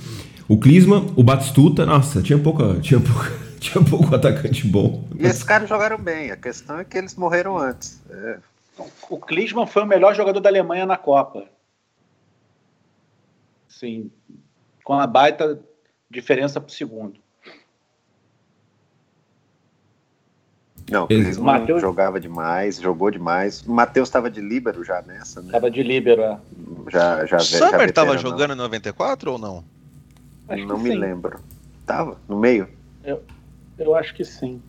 O 0.48 0.58
Klinsmann, 0.58 1.12
o 1.14 1.22
Batistuta, 1.22 1.84
nossa, 1.84 2.22
tinha 2.22 2.38
pouca, 2.38 2.80
tinha 2.80 2.98
pouca, 2.98 3.30
tinha 3.60 3.84
pouco 3.84 4.14
atacante 4.14 4.66
bom. 4.66 5.06
E 5.14 5.26
esses 5.26 5.42
caras 5.42 5.68
jogaram 5.68 5.98
bem. 5.98 6.30
A 6.30 6.36
questão 6.36 6.78
é 6.78 6.84
que 6.84 6.96
eles 6.96 7.14
morreram 7.14 7.58
antes. 7.58 8.00
É. 8.08 8.38
O 9.10 9.18
Klinsmann 9.18 9.66
foi 9.66 9.82
o 9.82 9.86
melhor 9.86 10.14
jogador 10.14 10.40
da 10.40 10.48
Alemanha 10.48 10.86
na 10.86 10.96
Copa. 10.96 11.44
Sim, 13.68 14.10
com 14.82 14.94
a 14.94 15.06
baita 15.06 15.60
diferença 16.10 16.58
pro 16.58 16.72
segundo. 16.72 17.20
Não, 20.90 21.06
o 21.06 21.42
Mateus... 21.42 21.80
jogava 21.80 22.20
demais, 22.20 22.80
jogou 22.80 23.10
demais. 23.10 23.62
O 23.62 23.72
Matheus 23.72 24.08
estava 24.08 24.30
de 24.30 24.40
líbero 24.40 24.84
já 24.84 25.02
nessa, 25.02 25.42
né? 25.42 25.50
Tava 25.50 25.70
de 25.70 25.82
líbero, 25.82 26.22
é. 26.22 26.38
Já, 26.88 27.26
já, 27.26 27.36
o 27.38 27.40
Summer 27.40 27.88
estava 27.88 28.16
jogando 28.16 28.52
em 28.52 28.56
94 28.56 29.32
ou 29.32 29.38
não? 29.38 29.64
Acho 30.48 30.64
não 30.64 30.78
me 30.78 30.90
sim. 30.90 30.96
lembro. 30.96 31.40
Tava? 31.84 32.16
No 32.28 32.38
meio? 32.38 32.68
Eu, 33.04 33.22
eu 33.78 33.94
acho 33.96 34.14
que 34.14 34.24
sim. 34.24 34.62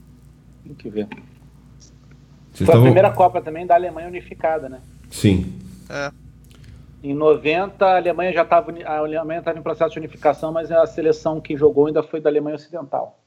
Tem 0.64 0.74
que 0.74 0.90
ver. 0.90 1.08
Vocês 2.52 2.68
Foi 2.68 2.80
a 2.80 2.82
primeira 2.82 3.12
Copa 3.12 3.40
também 3.40 3.68
da 3.68 3.76
Alemanha 3.76 4.08
unificada, 4.08 4.68
né? 4.68 4.82
Sim. 5.12 5.54
É. 5.88 6.12
Em 7.04 7.14
90, 7.14 7.86
a 7.86 7.98
Alemanha 7.98 8.34
já 8.34 8.42
estava. 8.42 8.74
A 8.84 8.98
Alemanha 8.98 9.40
estava 9.40 9.60
em 9.60 9.62
processo 9.62 9.94
de 9.94 10.00
unificação, 10.00 10.52
mas 10.52 10.72
a 10.72 10.86
seleção 10.88 11.40
que 11.40 11.56
jogou 11.56 11.86
ainda 11.86 12.02
foi 12.02 12.20
da 12.20 12.30
Alemanha 12.30 12.56
Ocidental. 12.56 13.20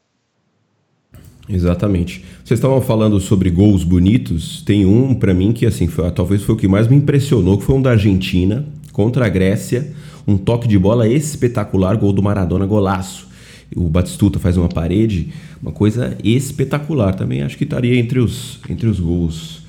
Exatamente. 1.52 2.24
Vocês 2.44 2.58
estavam 2.58 2.80
falando 2.80 3.18
sobre 3.18 3.50
gols 3.50 3.82
bonitos. 3.82 4.62
Tem 4.62 4.86
um 4.86 5.14
para 5.14 5.34
mim 5.34 5.52
que 5.52 5.66
assim 5.66 5.86
foi, 5.86 6.10
talvez 6.12 6.42
foi 6.42 6.54
o 6.54 6.58
que 6.58 6.68
mais 6.68 6.86
me 6.86 6.96
impressionou, 6.96 7.58
que 7.58 7.64
foi 7.64 7.74
um 7.74 7.82
da 7.82 7.90
Argentina 7.90 8.64
contra 8.92 9.26
a 9.26 9.28
Grécia, 9.28 9.92
um 10.26 10.36
toque 10.36 10.68
de 10.68 10.78
bola 10.78 11.08
espetacular, 11.08 11.96
gol 11.96 12.12
do 12.12 12.22
Maradona, 12.22 12.66
golaço. 12.66 13.28
O 13.74 13.88
Batistuta 13.88 14.38
faz 14.38 14.56
uma 14.56 14.68
parede, 14.68 15.28
uma 15.62 15.72
coisa 15.72 16.16
espetacular. 16.22 17.14
Também 17.14 17.42
acho 17.42 17.56
que 17.56 17.64
estaria 17.64 17.98
entre 17.98 18.18
os 18.20 18.58
entre 18.68 18.88
os 18.88 19.00
gols. 19.00 19.59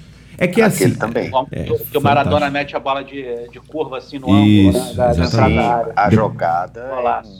É 0.41 0.47
que 0.47 0.59
Aquele 0.59 0.93
assim. 0.93 0.99
também. 0.99 1.31
É, 1.51 1.63
que 1.65 1.95
o 1.95 2.01
Maradona 2.01 2.49
mete 2.49 2.75
a 2.75 2.79
bola 2.79 3.03
de, 3.03 3.47
de 3.49 3.59
curva 3.59 3.99
assim 3.99 4.17
no 4.17 4.27
Isso, 4.43 4.75
ângulo, 4.79 4.95
né? 4.95 5.11
exatamente. 5.11 5.93
A 5.95 6.09
jogada. 6.09 6.91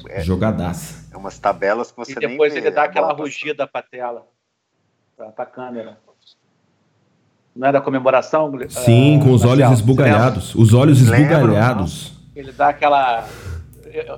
É, 0.07 0.19
é, 0.19 0.21
Jogadaça. 0.21 1.07
É 1.11 1.17
umas 1.17 1.39
tabelas 1.39 1.91
que 1.91 1.97
você 1.97 2.11
E 2.11 2.15
depois 2.15 2.55
ele 2.55 2.69
dá 2.69 2.83
aquela 2.83 3.11
rugida 3.11 3.65
pra 3.65 3.81
tela, 3.81 4.27
pra, 5.17 5.29
pra 5.29 5.45
câmera. 5.47 5.97
Não 7.55 7.69
é 7.69 7.71
da 7.71 7.81
comemoração? 7.81 8.51
Sim, 8.69 9.17
uh, 9.17 9.23
com 9.23 9.31
os 9.31 9.43
olhos 9.45 9.71
esbugalhados. 9.71 10.53
Os 10.53 10.71
olhos 10.71 11.01
esbugalhados. 11.01 12.13
Ele 12.35 12.51
dá 12.51 12.69
aquela. 12.69 13.27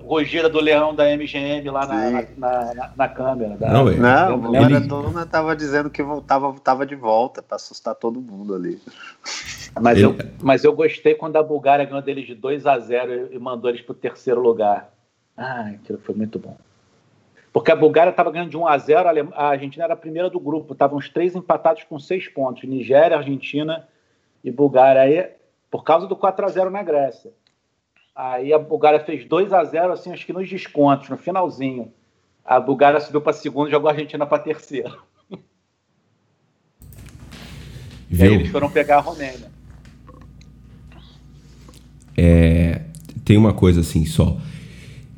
Rugida 0.03 0.49
do 0.49 0.59
leão 0.59 0.93
da 0.93 1.05
MGM 1.05 1.69
lá 1.69 1.85
na, 1.85 2.11
na, 2.11 2.73
na, 2.73 2.93
na, 2.95 3.07
câmera. 3.07 3.57
Da, 3.57 3.69
não, 3.71 3.85
não 3.85 4.35
o 4.35 4.51
Maradona 4.51 5.23
estava 5.23 5.55
dizendo 5.55 5.89
que 5.89 6.03
voltava, 6.03 6.53
tava 6.59 6.85
de 6.85 6.95
volta 6.95 7.41
para 7.41 7.55
assustar 7.55 7.95
todo 7.95 8.21
mundo 8.21 8.55
ali. 8.55 8.81
Mas, 9.79 9.97
ele... 9.97 10.05
eu, 10.05 10.15
mas 10.41 10.63
eu 10.63 10.73
gostei 10.73 11.15
quando 11.15 11.37
a 11.37 11.43
Bulgária 11.43 11.85
ganhou 11.85 12.01
deles 12.01 12.25
de 12.25 12.35
2 12.35 12.65
a 12.65 12.77
0 12.77 13.33
e 13.33 13.39
mandou 13.39 13.69
eles 13.69 13.81
para 13.81 13.93
o 13.93 13.95
terceiro 13.95 14.41
lugar. 14.41 14.91
Ah, 15.35 15.71
aquilo 15.73 15.99
foi 15.99 16.13
muito 16.15 16.37
bom. 16.37 16.55
Porque 17.51 17.71
a 17.71 17.75
Bulgária 17.75 18.09
estava 18.09 18.31
ganhando 18.31 18.49
de 18.49 18.57
1 18.57 18.67
a 18.67 18.77
0 18.77 19.09
a 19.33 19.47
Argentina 19.49 19.85
era 19.85 19.93
a 19.93 19.97
primeira 19.97 20.29
do 20.29 20.39
grupo. 20.39 20.73
Estavam 20.73 20.97
os 20.97 21.09
três 21.09 21.35
empatados 21.35 21.83
com 21.83 21.99
seis 21.99 22.27
pontos. 22.27 22.63
Nigéria, 22.63 23.17
Argentina 23.17 23.87
e 24.43 24.51
Bulgária. 24.51 25.01
Aí, 25.01 25.29
por 25.69 25.83
causa 25.83 26.07
do 26.07 26.15
4 26.15 26.45
a 26.45 26.49
0 26.49 26.69
na 26.71 26.81
Grécia. 26.81 27.31
Aí 28.15 28.53
a 28.53 28.59
Bulgária 28.59 28.99
fez 28.99 29.25
2 29.25 29.51
a 29.51 29.63
0 29.63 29.93
assim, 29.93 30.11
acho 30.11 30.25
que 30.25 30.33
nos 30.33 30.47
descontos, 30.47 31.09
no 31.09 31.17
finalzinho. 31.17 31.91
A 32.45 32.59
Bulgária 32.59 32.99
subiu 32.99 33.21
para 33.21 33.33
segunda 33.33 33.69
e 33.69 33.71
jogou 33.71 33.89
a 33.89 33.93
Argentina 33.93 34.25
para 34.25 34.43
terceira. 34.43 34.93
E 38.09 38.21
aí 38.21 38.33
eles 38.33 38.49
foram 38.49 38.69
pegar 38.69 38.97
a 38.97 39.01
Romênia. 39.01 39.51
É, 42.15 42.81
tem 43.25 43.37
uma 43.37 43.53
coisa 43.53 43.81
assim 43.81 44.05
só. 44.05 44.37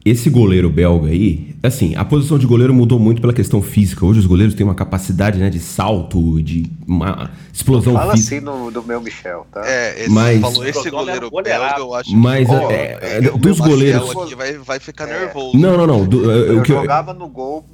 Esse 0.05 0.29
goleiro 0.29 0.69
belga 0.69 1.09
aí, 1.09 1.55
assim, 1.63 1.95
a 1.95 2.05
posição 2.05 2.37
de 2.37 2.45
goleiro 2.45 2.71
mudou 2.71 2.99
muito 2.99 3.19
pela 3.19 3.33
questão 3.33 3.59
física. 3.59 4.05
Hoje 4.05 4.19
os 4.19 4.27
goleiros 4.27 4.53
têm 4.53 4.63
uma 4.63 4.75
capacidade 4.75 5.39
né, 5.39 5.49
de 5.49 5.57
salto, 5.57 6.39
de 6.43 6.71
uma 6.87 7.31
explosão 7.51 7.93
Fala 7.93 8.11
física. 8.15 8.39
Fala 8.39 8.55
assim 8.55 8.65
no, 8.65 8.71
do 8.71 8.83
meu 8.83 9.01
Michel, 9.01 9.47
tá? 9.51 9.65
É, 9.65 10.03
esse, 10.03 10.11
mas, 10.11 10.39
falou 10.39 10.63
esse 10.63 10.91
goleiro 10.91 11.31
belga, 11.31 11.79
eu 11.79 11.95
acho 11.95 12.15
mas, 12.15 12.47
que... 12.47 12.53
Mas, 12.53 12.69
é, 12.69 13.17
é, 13.17 13.21
dos 13.31 13.59
goleiros... 13.59 14.11
aqui 14.11 14.35
vai, 14.35 14.53
vai 14.59 14.79
ficar 14.79 15.09
é. 15.09 15.21
nervoso. 15.21 15.57
Não, 15.57 15.75
não, 15.75 15.87
não. 15.87 16.05
Do, 16.05 16.31
eu, 16.31 16.57
eu 16.57 16.65
jogava 16.65 17.11
no 17.11 17.27
gol, 17.27 17.65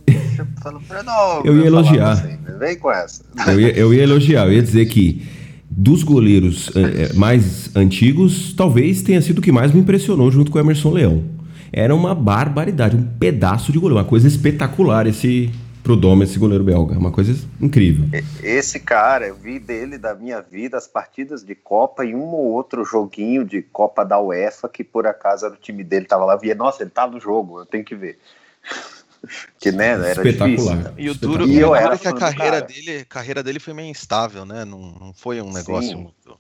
falando 0.64 0.82
pra 0.88 1.04
não... 1.04 1.44
Eu 1.44 1.58
ia 1.58 1.66
elogiar. 1.66 2.12
Assim, 2.12 2.38
vem 2.58 2.78
com 2.78 2.90
essa. 2.90 3.26
Eu 3.46 3.60
ia, 3.60 3.78
eu 3.78 3.94
ia 3.94 4.04
elogiar, 4.04 4.46
eu 4.46 4.54
ia 4.54 4.64
dizer 4.64 4.86
que 4.86 5.28
dos 5.70 6.02
goleiros 6.02 6.72
é, 6.78 7.12
mais 7.12 7.76
antigos, 7.76 8.54
talvez 8.56 9.02
tenha 9.02 9.22
sido 9.22 9.40
o 9.40 9.42
que 9.42 9.52
mais 9.52 9.74
me 9.74 9.82
impressionou 9.82 10.32
junto 10.32 10.50
com 10.50 10.58
o 10.58 10.62
Emerson 10.62 10.92
Leão 10.92 11.41
era 11.72 11.96
uma 11.96 12.14
barbaridade, 12.14 12.96
um 12.96 13.06
pedaço 13.18 13.72
de 13.72 13.80
goleiro, 13.80 14.02
uma 14.02 14.10
coisa 14.10 14.28
espetacular 14.28 15.08
esse 15.08 15.52
pro 15.84 15.96
Dom, 15.96 16.22
esse 16.22 16.38
goleiro 16.38 16.64
belga, 16.64 16.98
uma 16.98 17.12
coisa 17.12 17.34
incrível. 17.60 18.08
Esse 18.44 18.80
cara, 18.80 19.28
eu 19.28 19.36
vi 19.36 19.58
dele 19.58 19.98
da 19.98 20.14
minha 20.14 20.40
vida 20.40 20.78
as 20.78 20.88
partidas 20.88 21.44
de 21.44 21.56
Copa 21.56 22.06
e 22.06 22.14
um 22.14 22.22
ou 22.22 22.52
outro 22.52 22.86
joguinho 22.86 23.44
de 23.44 23.62
Copa 23.64 24.06
da 24.06 24.20
UEFA 24.20 24.70
que 24.70 24.84
por 24.84 25.08
acaso 25.08 25.46
era 25.46 25.56
o 25.56 25.58
time 25.58 25.84
dele 25.84 26.06
tava 26.06 26.26
lá, 26.26 26.36
via, 26.36 26.54
nossa, 26.54 26.84
ele 26.84 26.92
tá 26.92 27.08
no 27.08 27.20
jogo, 27.20 27.60
eu 27.62 27.66
tenho 27.66 27.84
que 27.84 27.96
ver. 27.96 28.20
que 29.60 29.72
né, 29.72 29.90
era 29.90 30.10
espetacular. 30.12 30.78
Difícil. 30.78 30.94
E 30.98 31.10
o 31.10 31.16
duro, 31.16 31.48
e 31.48 31.58
eu 31.58 31.74
era 31.74 31.98
que 31.98 32.08
a 32.08 32.14
carreira 32.14 32.62
dele, 32.62 33.06
carreira 33.06 33.42
dele 33.42 33.60
foi 33.60 33.74
meio 33.74 33.90
instável, 33.90 34.46
né? 34.46 34.66
Não, 34.66 34.80
não 35.00 35.14
foi 35.14 35.42
um 35.42 35.52
negócio 35.52 35.90
Sim. 35.90 35.96
muito 35.96 36.40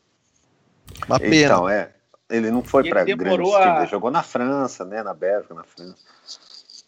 uma 1.07 1.19
pena. 1.19 1.45
Então, 1.45 1.69
é. 1.69 1.89
Ele 2.31 2.49
não 2.49 2.63
foi 2.63 2.89
para 2.89 3.03
grandes 3.03 3.53
a... 3.53 3.77
ele 3.77 3.87
jogou 3.87 4.09
na 4.09 4.23
França, 4.23 4.85
né? 4.85 5.03
Na 5.03 5.13
Bélgica, 5.13 5.53
na 5.53 5.63
França. 5.63 5.95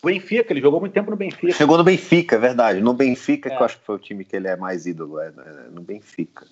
Benfica, 0.04 0.52
ele 0.52 0.60
jogou 0.60 0.82
muito 0.82 0.92
tempo 0.92 1.10
no 1.10 1.16
Benfica. 1.16 1.54
Chegou 1.54 1.78
no 1.78 1.84
Benfica, 1.84 2.36
é 2.36 2.40
verdade. 2.40 2.82
No 2.82 2.94
Benfica, 2.94 3.48
é. 3.48 3.56
que 3.56 3.62
eu 3.62 3.66
acho 3.66 3.80
que 3.80 3.86
foi 3.86 3.96
o 3.96 4.00
time 4.00 4.26
que 4.26 4.36
ele 4.36 4.50
é 4.50 4.58
mais 4.58 4.86
ídolo, 4.86 5.20
é, 5.20 5.32
né, 5.32 5.68
no 5.72 5.82
Benfica. 5.82 6.46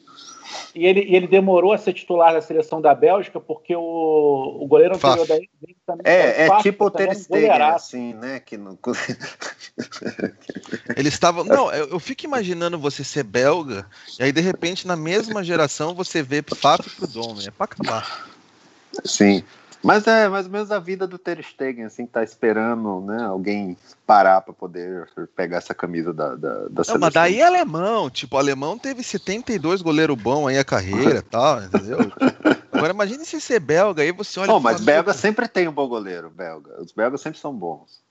E 0.73 0.85
ele, 0.85 1.01
ele 1.13 1.27
demorou 1.27 1.73
a 1.73 1.77
ser 1.77 1.93
titular 1.93 2.33
da 2.33 2.41
seleção 2.41 2.81
da 2.81 2.95
Bélgica 2.95 3.39
porque 3.39 3.75
o, 3.75 4.59
o 4.61 4.67
goleiro 4.67 4.95
anterior 4.95 5.27
da 5.27 5.35
também 5.85 6.03
É, 6.05 6.45
é 6.45 6.61
tipo 6.61 6.85
o 6.85 6.91
Ter 6.91 7.13
Stegen, 7.13 7.61
assim, 7.61 8.13
né? 8.13 8.39
Que 8.39 8.57
não... 8.57 8.77
ele 10.95 11.09
estava... 11.09 11.43
Não, 11.43 11.71
eu, 11.73 11.89
eu, 11.89 11.99
fico 11.99 12.25
imaginando 12.25 12.79
você 12.79 13.03
ser 13.03 13.23
belga 13.23 13.85
e 14.17 14.23
aí, 14.23 14.31
de 14.31 14.41
repente, 14.41 14.87
na 14.87 14.95
mesma 14.95 15.43
geração, 15.43 15.93
você 15.93 16.23
vê 16.23 16.41
Fábio 16.41 16.89
pro 16.97 17.07
Dom, 17.07 17.35
é 17.45 17.51
pra 17.51 17.65
acabar. 17.65 18.30
Sim. 19.05 19.43
Mas 19.83 20.05
é 20.05 20.29
mais 20.29 20.45
ou 20.45 20.51
menos 20.51 20.71
a 20.71 20.77
vida 20.77 21.07
do 21.07 21.17
Ter 21.17 21.43
Stegen, 21.43 21.85
assim, 21.85 22.05
tá 22.05 22.23
esperando 22.23 23.01
né, 23.01 23.23
alguém 23.23 23.75
parar 24.05 24.41
para 24.41 24.53
poder 24.53 25.09
pegar 25.35 25.57
essa 25.57 25.73
camisa 25.73 26.13
da, 26.13 26.35
da, 26.35 26.35
da 26.35 26.69
Não, 26.69 26.83
seleção. 26.83 26.99
Mas 26.99 27.13
daí 27.13 27.39
é 27.39 27.47
alemão, 27.47 28.07
tipo, 28.07 28.35
o 28.35 28.39
alemão 28.39 28.77
teve 28.77 29.01
72 29.01 29.81
goleiro 29.81 30.15
bom 30.15 30.47
aí 30.47 30.59
a 30.59 30.63
carreira 30.63 31.17
e 31.17 31.21
tal, 31.23 31.63
entendeu? 31.63 31.97
Agora 32.71 32.93
imagine 32.93 33.25
se 33.25 33.41
ser 33.41 33.59
belga, 33.59 34.03
aí 34.03 34.11
você 34.11 34.39
olha... 34.39 34.51
Não, 34.51 34.59
mas 34.59 34.81
belga 34.81 35.13
sempre 35.13 35.47
tem 35.47 35.67
um 35.67 35.73
bom 35.73 35.87
goleiro, 35.87 36.29
belga. 36.29 36.79
Os 36.79 36.91
belgas 36.91 37.21
sempre 37.21 37.39
são 37.39 37.53
bons. 37.53 38.01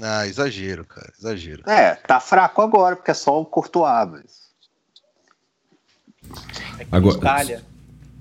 Ah, 0.00 0.26
exagero, 0.26 0.84
cara, 0.84 1.12
exagero. 1.18 1.68
É, 1.68 1.96
tá 1.96 2.20
fraco 2.20 2.62
agora, 2.62 2.94
porque 2.94 3.10
é 3.10 3.14
só 3.14 3.40
o 3.40 3.44
Courtois, 3.44 4.08
mas... 4.08 4.40
É 6.78 6.86
agora... 6.92 7.16
Itália. 7.16 7.64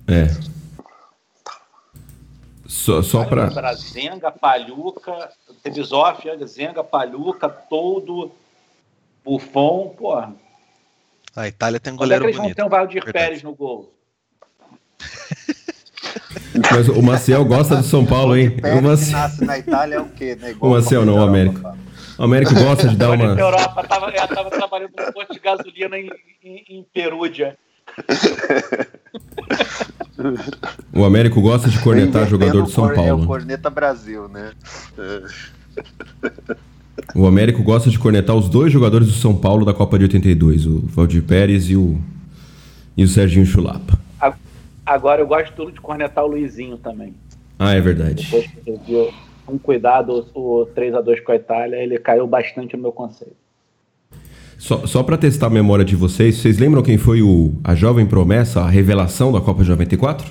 É. 0.08 0.59
Só, 2.70 3.02
só 3.02 3.26
para. 3.26 3.74
Zenga, 3.74 4.32
Palhuca, 4.32 5.32
Tebisoff, 5.64 6.22
Zenga, 6.46 6.84
Palhuca, 6.84 7.50
Todo, 7.50 8.32
Buffon, 9.26 9.96
porra. 9.98 10.32
A 11.36 11.48
Itália 11.48 11.80
tem 11.80 11.94
um 11.94 11.96
goleiro 11.96 12.26
Quando 12.26 12.30
é 12.30 12.32
que 12.32 12.38
eles 12.38 12.56
bonito. 12.56 12.58
vão 12.58 12.70
ter 12.70 12.76
o 12.76 12.80
Valdir 12.80 13.12
Pérez 13.12 13.42
no 13.42 13.56
gol? 13.56 13.92
Mas 16.72 16.88
o 16.90 17.02
Maciel 17.02 17.44
gosta 17.44 17.78
do 17.78 17.84
São 17.84 18.06
Paulo, 18.06 18.38
hein? 18.38 18.56
O 18.78 18.82
Maciel... 18.84 19.18
nasce 19.18 19.44
na 19.44 19.58
Itália 19.58 19.96
é 19.96 20.00
o 20.00 20.10
quê? 20.10 20.36
Né? 20.36 20.56
o 20.60 20.70
Maciel 20.70 21.04
não, 21.04 21.16
o 21.16 21.24
Américo. 21.24 21.60
O 22.20 22.24
Américo 22.24 22.54
gosta 22.54 22.88
de 22.88 22.96
dar 22.96 23.10
uma. 23.10 23.40
Europa, 23.40 23.84
tava, 23.88 24.12
ela 24.12 24.28
tava 24.28 24.52
trabalhando 24.52 24.92
no 24.96 25.12
posto 25.12 25.34
de 25.34 25.40
gasolina 25.40 25.98
em, 25.98 26.12
em, 26.44 26.66
em 26.70 26.86
Perúdia. 26.94 27.58
O 30.94 31.06
Américo 31.06 31.42
gosta 31.42 31.70
de 31.70 31.80
cornetar 31.80 32.28
jogador 32.28 32.64
do 32.64 32.70
São 32.70 32.94
Paulo. 32.94 33.22
É 33.22 33.24
o 33.24 33.26
Corneta 33.26 33.70
Brasil, 33.70 34.28
né? 34.28 34.52
O 37.16 37.26
Américo 37.26 37.64
gosta 37.64 37.90
de 37.90 37.98
cornetar 37.98 38.36
os 38.36 38.50
dois 38.50 38.72
jogadores 38.72 39.08
do 39.08 39.14
São 39.14 39.36
Paulo 39.36 39.66
da 39.66 39.74
Copa 39.74 39.98
de 39.98 40.04
82, 40.06 40.66
o 40.66 40.80
Valdir 40.88 41.24
Pérez 41.24 41.70
e 41.70 41.76
o, 41.76 41.98
e 42.98 43.04
o 43.04 43.08
Serginho 43.08 43.46
Chulapa. 43.46 43.98
Agora 44.86 45.22
eu 45.22 45.28
gosto 45.28 45.54
tudo 45.54 45.72
de 45.72 45.80
cornetar 45.80 46.26
o 46.26 46.28
Luizinho 46.28 46.78
também. 46.78 47.14
Ah, 47.58 47.74
é 47.74 47.80
verdade. 47.80 48.24
Depois 48.24 48.48
que 48.48 48.72
viu 48.88 49.14
um 49.48 49.58
cuidado 49.58 50.26
o 50.34 50.66
3 50.74 50.96
a 50.96 51.02
2 51.02 51.20
com 51.22 51.32
a 51.32 51.36
Itália, 51.36 51.78
ele 51.78 51.98
caiu 52.00 52.26
bastante 52.26 52.76
no 52.76 52.82
meu 52.82 52.92
conceito. 52.92 53.36
Só, 54.60 54.86
só 54.86 55.02
para 55.02 55.18
testar 55.18 55.48
a 55.48 55.50
memória 55.50 55.86
de 55.86 55.96
vocês, 55.96 56.36
vocês 56.36 56.60
lembram 56.60 56.84
quem 56.84 56.98
foi 56.98 57.22
o, 57.22 57.54
a 57.64 57.74
jovem 57.74 58.06
promessa, 58.06 58.60
a 58.60 58.70
revelação 58.70 59.32
da 59.32 59.40
Copa 59.40 59.64
de 59.64 59.70
94? 59.70 60.30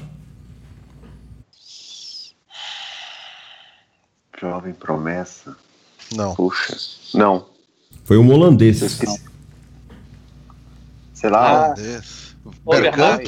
Jovem 4.39 4.75
promessa? 4.75 5.57
Não. 6.15 6.35
Puxa, 6.35 6.77
não. 7.15 7.47
Foi 8.05 8.19
um 8.19 8.31
holandês. 8.31 9.01
Sei 11.15 11.31
lá. 11.31 11.73
Ah, 11.73 11.75
Bergkamp? 12.67 13.23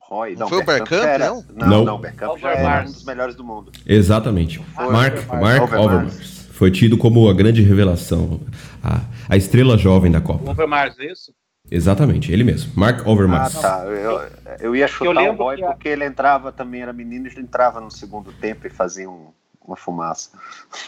Roy. 0.00 0.32
Não, 0.34 0.40
não 0.40 0.48
foi 0.48 0.62
o 0.62 0.66
Bergkamp, 0.66 1.04
era... 1.04 1.28
não? 1.28 1.44
Não, 1.54 1.84
não, 1.84 1.98
Bergkamp 1.98 2.38
já 2.38 2.50
era 2.50 2.82
um 2.82 2.92
dos 2.92 3.04
melhores 3.04 3.34
do 3.34 3.42
mundo. 3.42 3.72
Exatamente. 3.86 4.62
Mark, 4.76 5.26
Mark 5.28 5.72
Overmars. 5.72 6.37
Foi 6.58 6.72
tido 6.72 6.98
como 6.98 7.28
a 7.28 7.32
grande 7.32 7.62
revelação, 7.62 8.40
a, 8.82 9.02
a 9.28 9.36
estrela 9.36 9.78
jovem 9.78 10.10
da 10.10 10.20
Copa. 10.20 10.50
Overmars, 10.50 10.98
isso? 10.98 11.32
Exatamente, 11.70 12.32
ele 12.32 12.42
mesmo. 12.42 12.72
Mark 12.74 13.06
Overmars. 13.06 13.54
Ah, 13.58 13.60
tá. 13.60 13.84
Eu, 13.84 14.28
eu 14.58 14.74
ia 14.74 14.88
chutar 14.88 15.24
eu 15.24 15.34
o 15.34 15.36
Roy 15.36 15.58
porque 15.58 15.88
ele 15.88 16.04
entrava 16.04 16.50
também, 16.50 16.82
era 16.82 16.92
menino, 16.92 17.28
ele 17.28 17.42
entrava 17.42 17.80
no 17.80 17.92
segundo 17.92 18.32
tempo 18.32 18.66
e 18.66 18.70
fazia 18.70 19.08
um, 19.08 19.28
uma 19.64 19.76
fumaça. 19.76 20.36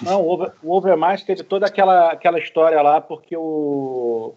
Não, 0.03 0.21
o, 0.21 0.51
Overmars 0.65 1.23
teve 1.23 1.45
toda 1.45 1.67
aquela, 1.67 2.11
aquela 2.11 2.41
história 2.41 2.83
lá 2.83 3.01
porque 3.01 3.37
o, 3.37 4.35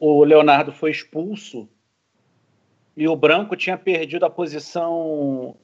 o 0.00 0.24
Leonardo 0.24 0.72
foi 0.72 0.90
expulso 0.90 1.68
e 2.96 3.06
o 3.06 3.14
Branco 3.14 3.54
tinha 3.54 3.78
perdido 3.78 4.26
a 4.26 4.30
posição 4.30 5.54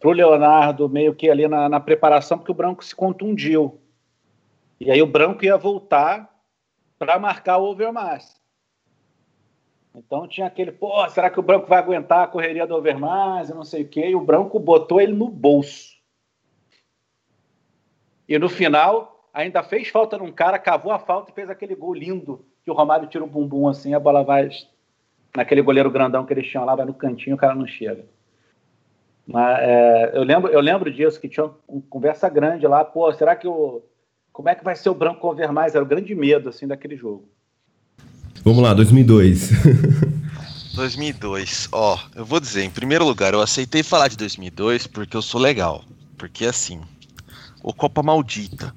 para 0.00 0.08
o 0.08 0.12
Leonardo 0.12 0.88
meio 0.88 1.14
que 1.14 1.30
ali 1.30 1.46
na, 1.46 1.68
na 1.68 1.78
preparação 1.78 2.36
porque 2.36 2.50
o 2.50 2.56
Branco 2.56 2.84
se 2.84 2.96
contundiu. 2.96 3.78
E 4.84 4.90
aí 4.90 5.00
o 5.00 5.06
branco 5.06 5.44
ia 5.44 5.56
voltar 5.56 6.28
para 6.98 7.18
marcar 7.18 7.58
o 7.58 7.70
Overmars. 7.70 8.40
Então 9.94 10.26
tinha 10.26 10.46
aquele, 10.46 10.72
pô, 10.72 11.08
será 11.08 11.30
que 11.30 11.38
o 11.38 11.42
branco 11.42 11.68
vai 11.68 11.78
aguentar 11.78 12.24
a 12.24 12.26
correria 12.26 12.66
do 12.66 12.74
Overmars 12.74 13.48
e 13.48 13.54
não 13.54 13.64
sei 13.64 13.82
o 13.82 13.88
quê? 13.88 14.08
E 14.08 14.16
o 14.16 14.20
branco 14.20 14.58
botou 14.58 15.00
ele 15.00 15.12
no 15.12 15.28
bolso. 15.28 15.92
E 18.28 18.36
no 18.38 18.48
final, 18.48 19.28
ainda 19.32 19.62
fez 19.62 19.88
falta 19.88 20.18
num 20.18 20.32
cara, 20.32 20.58
cavou 20.58 20.90
a 20.90 20.98
falta 20.98 21.30
e 21.30 21.34
fez 21.34 21.48
aquele 21.48 21.74
gol 21.74 21.94
lindo 21.94 22.44
que 22.64 22.70
o 22.70 22.74
Romário 22.74 23.08
tira 23.08 23.22
o 23.22 23.26
bumbum 23.26 23.68
assim, 23.68 23.94
a 23.94 24.00
bola 24.00 24.24
vai 24.24 24.48
naquele 25.36 25.62
goleiro 25.62 25.90
grandão 25.90 26.24
que 26.24 26.32
eles 26.32 26.48
tinham 26.48 26.64
lá, 26.64 26.74
vai 26.74 26.86
no 26.86 26.94
cantinho, 26.94 27.36
o 27.36 27.38
cara 27.38 27.54
não 27.54 27.66
chega. 27.66 28.04
Mas, 29.26 29.58
é, 29.60 30.10
eu, 30.14 30.24
lembro, 30.24 30.50
eu 30.50 30.60
lembro 30.60 30.92
disso, 30.92 31.20
que 31.20 31.28
tinha 31.28 31.50
uma 31.68 31.82
conversa 31.88 32.28
grande 32.28 32.66
lá, 32.66 32.84
pô, 32.84 33.12
será 33.12 33.36
que 33.36 33.46
o. 33.46 33.82
Como 34.32 34.48
é 34.48 34.54
que 34.54 34.64
vai 34.64 34.74
ser 34.74 34.88
o 34.88 34.94
Branco 34.94 35.28
Over 35.28 35.52
mais? 35.52 35.74
Era 35.74 35.84
o 35.84 35.86
grande 35.86 36.14
medo, 36.14 36.48
assim, 36.48 36.66
daquele 36.66 36.96
jogo. 36.96 37.28
Vamos 38.42 38.62
lá, 38.62 38.72
2002. 38.72 39.50
2002, 40.74 41.68
ó, 41.72 41.98
eu 42.16 42.24
vou 42.24 42.40
dizer, 42.40 42.64
em 42.64 42.70
primeiro 42.70 43.04
lugar, 43.04 43.34
eu 43.34 43.40
aceitei 43.42 43.82
falar 43.82 44.08
de 44.08 44.16
2002 44.16 44.86
porque 44.86 45.16
eu 45.16 45.22
sou 45.22 45.40
legal. 45.40 45.84
Porque 46.16 46.46
assim, 46.46 46.80
o 47.62 47.72
Copa 47.72 48.02
Maldita. 48.02 48.74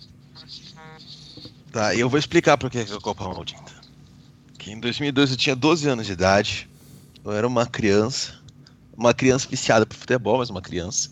Tá, 1.71 1.95
eu 1.95 2.09
vou 2.09 2.19
explicar 2.19 2.57
por 2.57 2.69
que 2.69 2.77
é 2.77 2.81
a 2.81 3.01
Copa 3.01 3.23
Maldita. 3.23 3.73
Que 4.59 4.71
em 4.71 4.79
2002 4.79 5.31
eu 5.31 5.37
tinha 5.37 5.55
12 5.55 5.87
anos 5.87 6.05
de 6.05 6.13
idade, 6.13 6.69
eu 7.23 7.31
era 7.31 7.47
uma 7.47 7.65
criança, 7.65 8.35
uma 8.95 9.13
criança 9.13 9.47
viciada 9.49 9.85
por 9.85 9.95
futebol, 9.95 10.37
mas 10.37 10.49
uma 10.49 10.61
criança. 10.61 11.09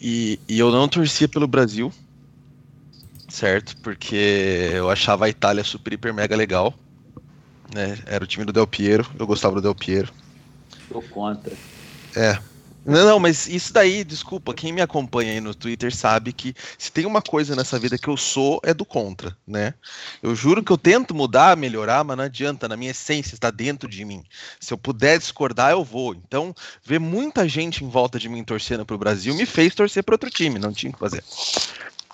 E, 0.00 0.40
e 0.48 0.58
eu 0.58 0.70
não 0.70 0.88
torcia 0.88 1.28
pelo 1.28 1.46
Brasil, 1.46 1.92
certo? 3.30 3.76
Porque 3.78 4.70
eu 4.74 4.90
achava 4.90 5.26
a 5.26 5.28
Itália 5.28 5.64
super, 5.64 5.92
hiper, 5.92 6.12
mega 6.12 6.36
legal. 6.36 6.74
Né? 7.74 7.98
Era 8.06 8.24
o 8.24 8.26
time 8.26 8.44
do 8.44 8.52
Del 8.52 8.66
Piero, 8.66 9.06
eu 9.18 9.26
gostava 9.26 9.54
do 9.56 9.62
Del 9.62 9.74
Piero. 9.74 10.12
Sou 10.88 11.02
contra. 11.02 11.52
É. 12.16 12.38
Não, 12.84 13.04
não, 13.04 13.18
mas 13.20 13.46
isso 13.46 13.74
daí, 13.74 14.02
desculpa, 14.02 14.54
quem 14.54 14.72
me 14.72 14.80
acompanha 14.80 15.32
aí 15.32 15.40
no 15.40 15.54
Twitter 15.54 15.94
sabe 15.94 16.32
que 16.32 16.54
se 16.78 16.90
tem 16.90 17.04
uma 17.04 17.20
coisa 17.20 17.54
nessa 17.54 17.78
vida 17.78 17.98
que 17.98 18.08
eu 18.08 18.16
sou, 18.16 18.58
é 18.64 18.72
do 18.72 18.86
contra, 18.86 19.36
né? 19.46 19.74
Eu 20.22 20.34
juro 20.34 20.64
que 20.64 20.72
eu 20.72 20.78
tento 20.78 21.14
mudar, 21.14 21.56
melhorar, 21.58 22.02
mas 22.04 22.16
não 22.16 22.24
adianta, 22.24 22.66
na 22.66 22.78
minha 22.78 22.90
essência, 22.92 23.34
está 23.34 23.50
dentro 23.50 23.88
de 23.88 24.02
mim. 24.04 24.24
Se 24.58 24.72
eu 24.72 24.78
puder 24.78 25.18
discordar, 25.18 25.72
eu 25.72 25.84
vou. 25.84 26.14
Então, 26.14 26.54
ver 26.82 26.98
muita 26.98 27.46
gente 27.46 27.84
em 27.84 27.88
volta 27.88 28.18
de 28.18 28.30
mim 28.30 28.42
torcendo 28.42 28.86
para 28.86 28.96
o 28.96 28.98
Brasil 28.98 29.34
me 29.34 29.44
fez 29.44 29.74
torcer 29.74 30.02
para 30.02 30.14
outro 30.14 30.30
time, 30.30 30.58
não 30.58 30.72
tinha 30.72 30.90
o 30.90 30.94
que 30.94 30.98
fazer. 30.98 31.22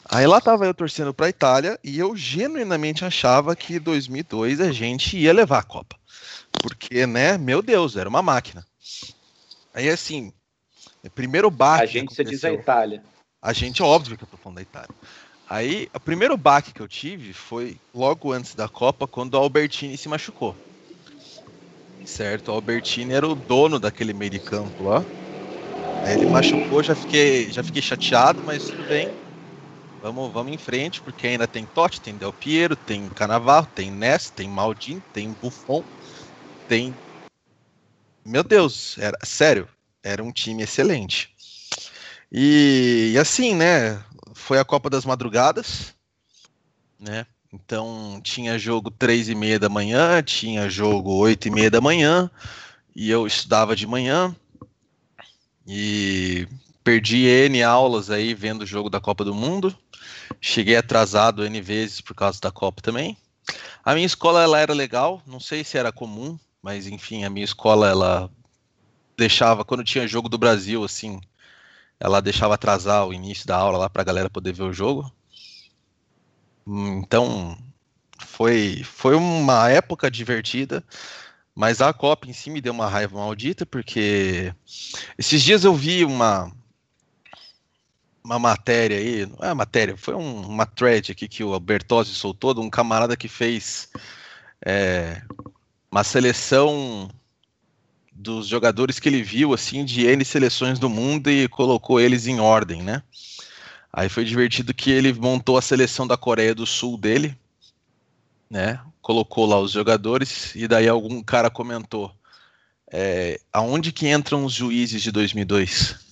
Aí 0.08 0.26
lá 0.26 0.40
tava 0.40 0.64
eu 0.66 0.74
torcendo 0.74 1.12
para 1.12 1.26
a 1.26 1.30
Itália 1.30 1.78
e 1.82 1.98
eu 1.98 2.16
genuinamente 2.16 3.04
achava 3.04 3.56
que 3.56 3.78
2002 3.78 4.60
a 4.60 4.70
gente 4.70 5.16
ia 5.16 5.32
levar 5.32 5.58
a 5.58 5.64
Copa. 5.64 5.96
Porque, 6.62 7.06
né, 7.06 7.36
meu 7.36 7.60
Deus, 7.60 7.96
era 7.96 8.08
uma 8.08 8.22
máquina. 8.22 8.64
Aí 9.74 9.88
assim, 9.88 10.32
primeiro 11.14 11.50
baque. 11.50 11.82
A 11.82 11.86
gente, 11.86 12.14
você 12.14 12.24
diz 12.24 12.44
a 12.44 12.52
Itália. 12.52 13.02
A 13.42 13.52
gente, 13.52 13.82
óbvio 13.82 14.16
que 14.16 14.24
eu 14.24 14.28
tô 14.28 14.36
falando 14.36 14.56
da 14.56 14.62
Itália. 14.62 14.94
Aí, 15.48 15.88
o 15.94 16.00
primeiro 16.00 16.36
baque 16.36 16.72
que 16.72 16.82
eu 16.82 16.88
tive 16.88 17.32
foi 17.32 17.76
logo 17.94 18.32
antes 18.32 18.54
da 18.54 18.68
Copa, 18.68 19.06
quando 19.06 19.34
o 19.34 19.36
Albertini 19.38 19.96
se 19.96 20.08
machucou. 20.08 20.56
Certo? 22.04 22.48
O 22.48 22.52
Albertini 22.52 23.12
era 23.12 23.26
o 23.26 23.34
dono 23.34 23.78
daquele 23.78 24.12
meio 24.12 24.30
de 24.30 24.40
campo 24.40 24.88
lá. 24.88 25.04
Aí 26.04 26.14
ele 26.14 26.26
machucou, 26.26 26.82
já 26.82 26.94
fiquei, 26.94 27.50
já 27.50 27.62
fiquei 27.62 27.82
chateado, 27.82 28.42
mas 28.44 28.64
tudo 28.64 28.88
bem. 28.88 29.25
Vamos, 30.06 30.32
vamos 30.32 30.52
em 30.52 30.56
frente, 30.56 31.00
porque 31.00 31.26
ainda 31.26 31.48
tem 31.48 31.66
Totti, 31.66 32.00
tem 32.00 32.14
Del 32.14 32.32
Piero, 32.32 32.76
tem 32.76 33.08
Canavarro, 33.08 33.66
tem 33.74 33.90
Ness, 33.90 34.30
tem 34.30 34.48
Maldini, 34.48 35.02
tem 35.12 35.32
Buffon, 35.42 35.82
tem. 36.68 36.94
Meu 38.24 38.44
Deus, 38.44 38.96
era 38.98 39.18
sério, 39.24 39.68
era 40.04 40.22
um 40.22 40.30
time 40.30 40.62
excelente. 40.62 41.34
E, 42.30 43.10
e 43.14 43.18
assim, 43.18 43.52
né? 43.56 44.00
Foi 44.32 44.60
a 44.60 44.64
Copa 44.64 44.88
das 44.88 45.04
Madrugadas, 45.04 45.92
né? 47.00 47.26
Então 47.52 48.20
tinha 48.22 48.56
jogo 48.60 48.92
três 48.92 49.28
e 49.28 49.34
meia 49.34 49.58
da 49.58 49.68
manhã, 49.68 50.22
tinha 50.22 50.70
jogo 50.70 51.16
oito 51.16 51.48
e 51.48 51.50
meia 51.50 51.68
da 51.68 51.80
manhã, 51.80 52.30
e 52.94 53.10
eu 53.10 53.26
estudava 53.26 53.74
de 53.74 53.88
manhã 53.88 54.32
e 55.66 56.46
perdi 56.84 57.26
N 57.26 57.64
aulas 57.64 58.08
aí 58.08 58.32
vendo 58.32 58.62
o 58.62 58.66
jogo 58.66 58.88
da 58.88 59.00
Copa 59.00 59.24
do 59.24 59.34
Mundo. 59.34 59.76
Cheguei 60.40 60.76
atrasado 60.76 61.44
N 61.44 61.60
vezes 61.60 62.00
por 62.00 62.14
causa 62.14 62.40
da 62.40 62.50
Copa 62.50 62.82
também. 62.82 63.16
A 63.84 63.94
minha 63.94 64.06
escola 64.06 64.42
ela 64.42 64.58
era 64.58 64.74
legal, 64.74 65.22
não 65.26 65.38
sei 65.38 65.62
se 65.62 65.78
era 65.78 65.92
comum, 65.92 66.38
mas 66.62 66.86
enfim, 66.86 67.24
a 67.24 67.30
minha 67.30 67.44
escola 67.44 67.88
ela 67.88 68.30
deixava, 69.16 69.64
quando 69.64 69.84
tinha 69.84 70.08
jogo 70.08 70.28
do 70.28 70.36
Brasil, 70.36 70.84
assim, 70.84 71.20
ela 71.98 72.20
deixava 72.20 72.54
atrasar 72.54 73.06
o 73.06 73.14
início 73.14 73.46
da 73.46 73.56
aula 73.56 73.78
lá 73.78 73.88
para 73.88 74.02
a 74.02 74.04
galera 74.04 74.28
poder 74.30 74.52
ver 74.52 74.64
o 74.64 74.72
jogo. 74.72 75.10
Então, 76.66 77.56
foi, 78.18 78.82
foi 78.84 79.14
uma 79.14 79.70
época 79.70 80.10
divertida, 80.10 80.82
mas 81.54 81.80
a 81.80 81.92
Copa 81.92 82.28
em 82.28 82.32
si 82.32 82.50
me 82.50 82.60
deu 82.60 82.72
uma 82.72 82.88
raiva 82.88 83.16
maldita, 83.16 83.64
porque 83.64 84.52
esses 85.16 85.42
dias 85.42 85.64
eu 85.64 85.74
vi 85.74 86.04
uma, 86.04 86.52
uma 88.26 88.40
matéria 88.40 88.98
aí, 88.98 89.24
não 89.24 89.48
é 89.48 89.54
matéria, 89.54 89.96
foi 89.96 90.14
um, 90.14 90.40
uma 90.40 90.66
thread 90.66 91.12
aqui 91.12 91.28
que 91.28 91.44
o 91.44 91.54
Albertozzi 91.54 92.12
soltou 92.12 92.52
de 92.52 92.58
um 92.58 92.68
camarada 92.68 93.16
que 93.16 93.28
fez 93.28 93.88
é, 94.64 95.22
uma 95.88 96.02
seleção 96.02 97.08
dos 98.12 98.48
jogadores 98.48 98.98
que 98.98 99.08
ele 99.08 99.22
viu 99.22 99.54
assim 99.54 99.84
de 99.84 100.06
N 100.06 100.24
seleções 100.24 100.78
do 100.80 100.90
mundo 100.90 101.30
e 101.30 101.46
colocou 101.46 102.00
eles 102.00 102.26
em 102.26 102.40
ordem, 102.40 102.82
né? 102.82 103.00
Aí 103.92 104.08
foi 104.08 104.24
divertido 104.24 104.74
que 104.74 104.90
ele 104.90 105.12
montou 105.12 105.56
a 105.56 105.62
seleção 105.62 106.04
da 106.04 106.16
Coreia 106.16 106.54
do 106.54 106.66
Sul 106.66 106.98
dele, 106.98 107.38
né? 108.50 108.80
Colocou 109.00 109.46
lá 109.46 109.60
os 109.60 109.70
jogadores 109.70 110.52
e 110.56 110.66
daí 110.66 110.88
algum 110.88 111.22
cara 111.22 111.48
comentou: 111.48 112.12
é, 112.90 113.38
aonde 113.52 113.92
que 113.92 114.08
entram 114.08 114.44
os 114.44 114.52
juízes 114.52 115.00
de 115.00 115.12
2002? 115.12 116.05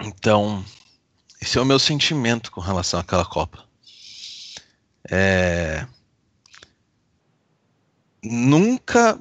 Então, 0.00 0.64
esse 1.40 1.58
é 1.58 1.60
o 1.60 1.64
meu 1.64 1.78
sentimento 1.78 2.50
com 2.50 2.60
relação 2.60 3.00
àquela 3.00 3.24
Copa. 3.24 3.64
É, 5.10 5.86
nunca 8.22 9.18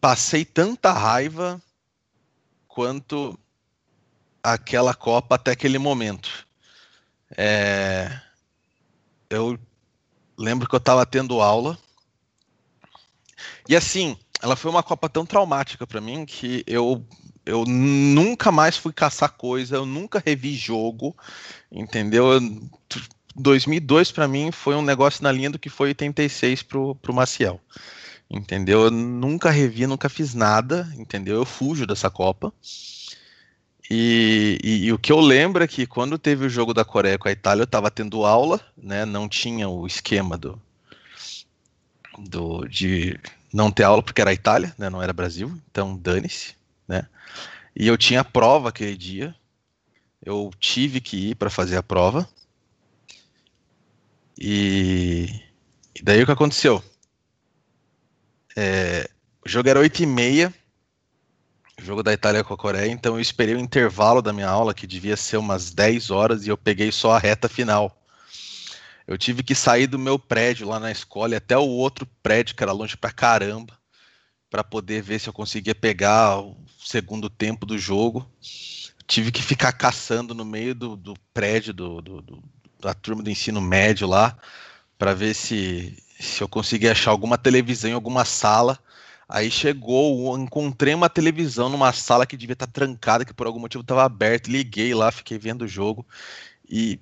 passei 0.00 0.44
tanta 0.44 0.92
raiva 0.92 1.60
quanto 2.66 3.38
aquela 4.42 4.94
Copa 4.94 5.34
até 5.34 5.52
aquele 5.52 5.78
momento. 5.78 6.46
É, 7.36 8.20
eu 9.28 9.58
lembro 10.38 10.68
que 10.68 10.74
eu 10.74 10.78
estava 10.78 11.04
tendo 11.04 11.42
aula 11.42 11.78
e 13.68 13.76
assim, 13.76 14.16
ela 14.40 14.56
foi 14.56 14.70
uma 14.70 14.82
Copa 14.82 15.08
tão 15.08 15.26
traumática 15.26 15.86
para 15.86 16.00
mim 16.00 16.24
que 16.24 16.64
eu 16.66 17.04
eu 17.48 17.64
nunca 17.64 18.52
mais 18.52 18.76
fui 18.76 18.92
caçar 18.92 19.32
coisa, 19.32 19.76
eu 19.76 19.86
nunca 19.86 20.22
revi 20.24 20.54
jogo, 20.54 21.16
entendeu? 21.72 22.32
Eu, 22.32 22.40
2002 23.34 24.12
para 24.12 24.28
mim 24.28 24.52
foi 24.52 24.74
um 24.74 24.82
negócio 24.82 25.22
na 25.22 25.32
linha 25.32 25.50
do 25.50 25.58
que 25.58 25.70
foi 25.70 25.88
86 25.88 26.62
pro, 26.62 26.94
pro 26.96 27.14
Maciel. 27.14 27.60
Entendeu? 28.30 28.84
Eu 28.84 28.90
nunca 28.90 29.50
revi, 29.50 29.86
nunca 29.86 30.08
fiz 30.10 30.34
nada, 30.34 30.86
entendeu? 30.94 31.36
Eu 31.36 31.46
fujo 31.46 31.86
dessa 31.86 32.10
Copa. 32.10 32.52
E, 33.90 34.58
e, 34.62 34.84
e, 34.84 34.92
o 34.92 34.98
que 34.98 35.10
eu 35.10 35.18
lembro 35.18 35.64
é 35.64 35.66
que 35.66 35.86
quando 35.86 36.18
teve 36.18 36.44
o 36.44 36.50
jogo 36.50 36.74
da 36.74 36.84
Coreia 36.84 37.16
com 37.16 37.26
a 37.26 37.32
Itália, 37.32 37.62
eu 37.62 37.64
estava 37.64 37.90
tendo 37.90 38.26
aula, 38.26 38.60
né? 38.76 39.06
Não 39.06 39.26
tinha 39.26 39.66
o 39.66 39.86
esquema 39.86 40.36
do, 40.36 40.60
do 42.18 42.68
de 42.68 43.18
não 43.50 43.70
ter 43.70 43.84
aula 43.84 44.02
porque 44.02 44.20
era 44.20 44.34
Itália, 44.34 44.74
né? 44.76 44.90
Não 44.90 45.02
era 45.02 45.14
Brasil, 45.14 45.50
então 45.70 45.96
dane-se, 45.96 46.54
né? 46.88 47.06
E 47.76 47.86
eu 47.86 47.96
tinha 47.96 48.24
prova 48.24 48.70
aquele 48.70 48.96
dia. 48.96 49.34
Eu 50.24 50.50
tive 50.58 51.00
que 51.00 51.30
ir 51.30 51.34
para 51.36 51.50
fazer 51.50 51.76
a 51.76 51.82
prova. 51.82 52.28
E, 54.36 55.28
e 55.94 56.02
daí 56.02 56.22
o 56.22 56.26
que 56.26 56.32
aconteceu? 56.32 56.82
É, 58.56 59.08
o 59.44 59.48
jogo 59.48 59.68
era 59.68 59.78
8 59.78 60.02
e 60.02 60.06
meia, 60.06 60.54
jogo 61.80 62.02
da 62.02 62.12
Itália 62.12 62.42
com 62.42 62.54
a 62.54 62.56
Coreia, 62.58 62.90
então 62.90 63.14
eu 63.14 63.20
esperei 63.20 63.54
o 63.54 63.60
intervalo 63.60 64.20
da 64.20 64.32
minha 64.32 64.48
aula, 64.48 64.74
que 64.74 64.86
devia 64.86 65.16
ser 65.16 65.36
umas 65.36 65.70
10 65.70 66.10
horas, 66.10 66.46
e 66.46 66.50
eu 66.50 66.56
peguei 66.56 66.90
só 66.90 67.12
a 67.12 67.18
reta 67.18 67.48
final. 67.48 67.96
Eu 69.06 69.16
tive 69.16 69.42
que 69.42 69.54
sair 69.54 69.86
do 69.86 69.98
meu 69.98 70.18
prédio 70.18 70.68
lá 70.68 70.78
na 70.78 70.90
escola 70.90 71.36
até 71.36 71.56
o 71.56 71.66
outro 71.66 72.06
prédio, 72.22 72.54
que 72.54 72.62
era 72.62 72.72
longe 72.72 72.96
pra 72.96 73.10
caramba, 73.10 73.78
para 74.50 74.62
poder 74.62 75.02
ver 75.02 75.18
se 75.18 75.28
eu 75.28 75.32
conseguia 75.32 75.74
pegar 75.74 76.42
segundo 76.78 77.28
tempo 77.28 77.66
do 77.66 77.78
jogo. 77.78 78.30
Tive 79.06 79.32
que 79.32 79.42
ficar 79.42 79.72
caçando 79.72 80.34
no 80.34 80.44
meio 80.44 80.74
do, 80.74 80.96
do 80.96 81.14
prédio 81.32 81.72
do, 81.72 82.00
do, 82.00 82.22
do, 82.22 82.42
da 82.80 82.94
turma 82.94 83.22
do 83.22 83.30
ensino 83.30 83.60
médio 83.60 84.06
lá, 84.06 84.36
para 84.98 85.14
ver 85.14 85.34
se 85.34 85.96
se 86.18 86.42
eu 86.42 86.48
conseguir 86.48 86.88
achar 86.88 87.10
alguma 87.12 87.38
televisão 87.38 87.90
em 87.90 87.94
alguma 87.94 88.24
sala. 88.24 88.78
Aí 89.28 89.50
chegou, 89.50 90.36
encontrei 90.38 90.94
uma 90.94 91.08
televisão 91.08 91.68
numa 91.68 91.92
sala 91.92 92.26
que 92.26 92.36
devia 92.36 92.54
estar 92.54 92.66
trancada, 92.66 93.24
que 93.24 93.34
por 93.34 93.46
algum 93.46 93.60
motivo 93.60 93.82
estava 93.82 94.04
aberta. 94.04 94.50
Liguei 94.50 94.94
lá, 94.94 95.12
fiquei 95.12 95.38
vendo 95.38 95.62
o 95.62 95.68
jogo. 95.68 96.04
E 96.68 96.98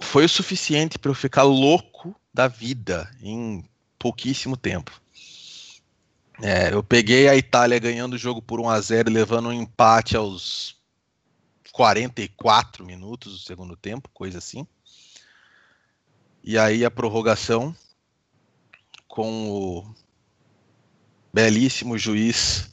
foi 0.00 0.24
o 0.24 0.28
suficiente 0.28 0.98
para 0.98 1.10
eu 1.10 1.14
ficar 1.14 1.44
louco 1.44 2.14
da 2.34 2.48
vida 2.48 3.10
em 3.22 3.64
pouquíssimo 3.98 4.56
tempo. 4.56 5.00
É, 6.42 6.72
eu 6.72 6.82
peguei 6.82 7.28
a 7.28 7.36
Itália 7.36 7.78
ganhando 7.78 8.14
o 8.14 8.18
jogo 8.18 8.40
por 8.40 8.60
1 8.60 8.68
a 8.70 8.80
0 8.80 9.10
levando 9.10 9.48
um 9.48 9.52
empate 9.52 10.16
aos 10.16 10.76
44 11.72 12.84
minutos 12.84 13.32
do 13.32 13.38
segundo 13.38 13.76
tempo, 13.76 14.08
coisa 14.12 14.38
assim. 14.38 14.66
E 16.42 16.58
aí 16.58 16.84
a 16.84 16.90
prorrogação 16.90 17.74
com 19.06 19.50
o 19.50 19.94
belíssimo 21.32 21.98
juiz 21.98 22.70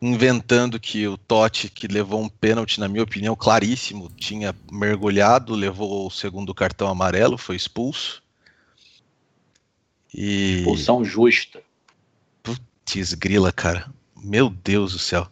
inventando 0.00 0.80
que 0.80 1.06
o 1.06 1.16
Totti, 1.16 1.70
que 1.70 1.86
levou 1.86 2.20
um 2.20 2.28
pênalti, 2.28 2.80
na 2.80 2.88
minha 2.88 3.04
opinião, 3.04 3.36
claríssimo, 3.36 4.10
tinha 4.10 4.54
mergulhado, 4.70 5.54
levou 5.54 6.08
o 6.08 6.10
segundo 6.10 6.52
cartão 6.52 6.88
amarelo, 6.88 7.38
foi 7.38 7.54
expulso. 7.54 8.21
E... 10.14 10.58
Expulsão 10.58 11.04
justa. 11.04 11.62
Putz, 12.42 13.14
grila, 13.14 13.52
cara. 13.52 13.92
Meu 14.16 14.50
Deus 14.50 14.92
do 14.92 14.98
céu. 14.98 15.28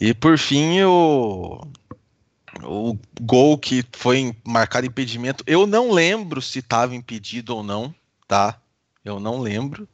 E 0.00 0.12
por 0.12 0.38
fim, 0.38 0.82
o, 0.82 1.66
o 2.62 2.98
gol 3.20 3.58
que 3.58 3.84
foi 3.92 4.34
marcado 4.44 4.86
impedimento, 4.86 5.44
eu 5.46 5.66
não 5.66 5.90
lembro 5.90 6.42
se 6.42 6.60
estava 6.60 6.94
impedido 6.94 7.54
ou 7.54 7.62
não, 7.62 7.94
tá? 8.26 8.60
Eu 9.04 9.20
não 9.20 9.40
lembro. 9.40 9.88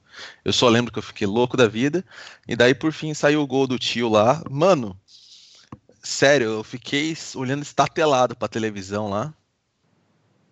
Eu 0.45 0.53
só 0.53 0.69
lembro 0.69 0.93
que 0.93 0.99
eu 0.99 1.03
fiquei 1.03 1.27
louco 1.27 1.57
da 1.57 1.69
vida. 1.69 2.05
E 2.47 2.55
daí, 2.55 2.75
por 2.75 2.93
fim, 2.93 3.13
saiu 3.15 3.43
o 3.43 3.47
gol 3.47 3.67
do 3.67 3.79
tio 3.79 4.09
lá. 4.09 4.43
Mano, 4.51 4.99
sério, 6.03 6.49
eu 6.49 6.65
fiquei 6.65 7.17
olhando 7.35 7.63
estatelado 7.63 8.37
pra 8.37 8.49
televisão 8.49 9.09
lá. 9.09 9.35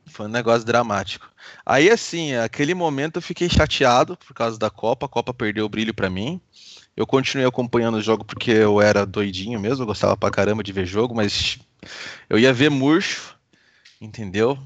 Foi 0.09 0.27
um 0.27 0.31
negócio 0.31 0.67
dramático. 0.67 1.29
Aí, 1.65 1.91
assim, 1.91 2.35
aquele 2.35 2.75
momento 2.75 3.17
eu 3.17 3.23
fiquei 3.23 3.49
chateado 3.49 4.17
por 4.17 4.35
causa 4.35 4.59
da 4.59 4.71
Copa. 4.71 5.07
A 5.07 5.09
Copa 5.09 5.35
perdeu 5.35 5.67
o 5.67 5.69
brilho 5.69 5.95
para 5.95 6.11
mim. 6.11 6.41
Eu 6.97 7.07
continuei 7.07 7.47
acompanhando 7.47 7.97
o 7.97 8.03
jogo 8.03 8.25
porque 8.25 8.51
eu 8.51 8.81
era 8.81 9.07
doidinho 9.07 9.61
mesmo. 9.61 9.83
Eu 9.83 9.87
gostava 9.87 10.17
pra 10.17 10.31
caramba 10.31 10.63
de 10.63 10.73
ver 10.73 10.87
jogo, 10.87 11.15
mas 11.15 11.59
eu 12.29 12.39
ia 12.39 12.53
ver 12.53 12.71
murcho, 12.71 13.37
entendeu? 14.01 14.59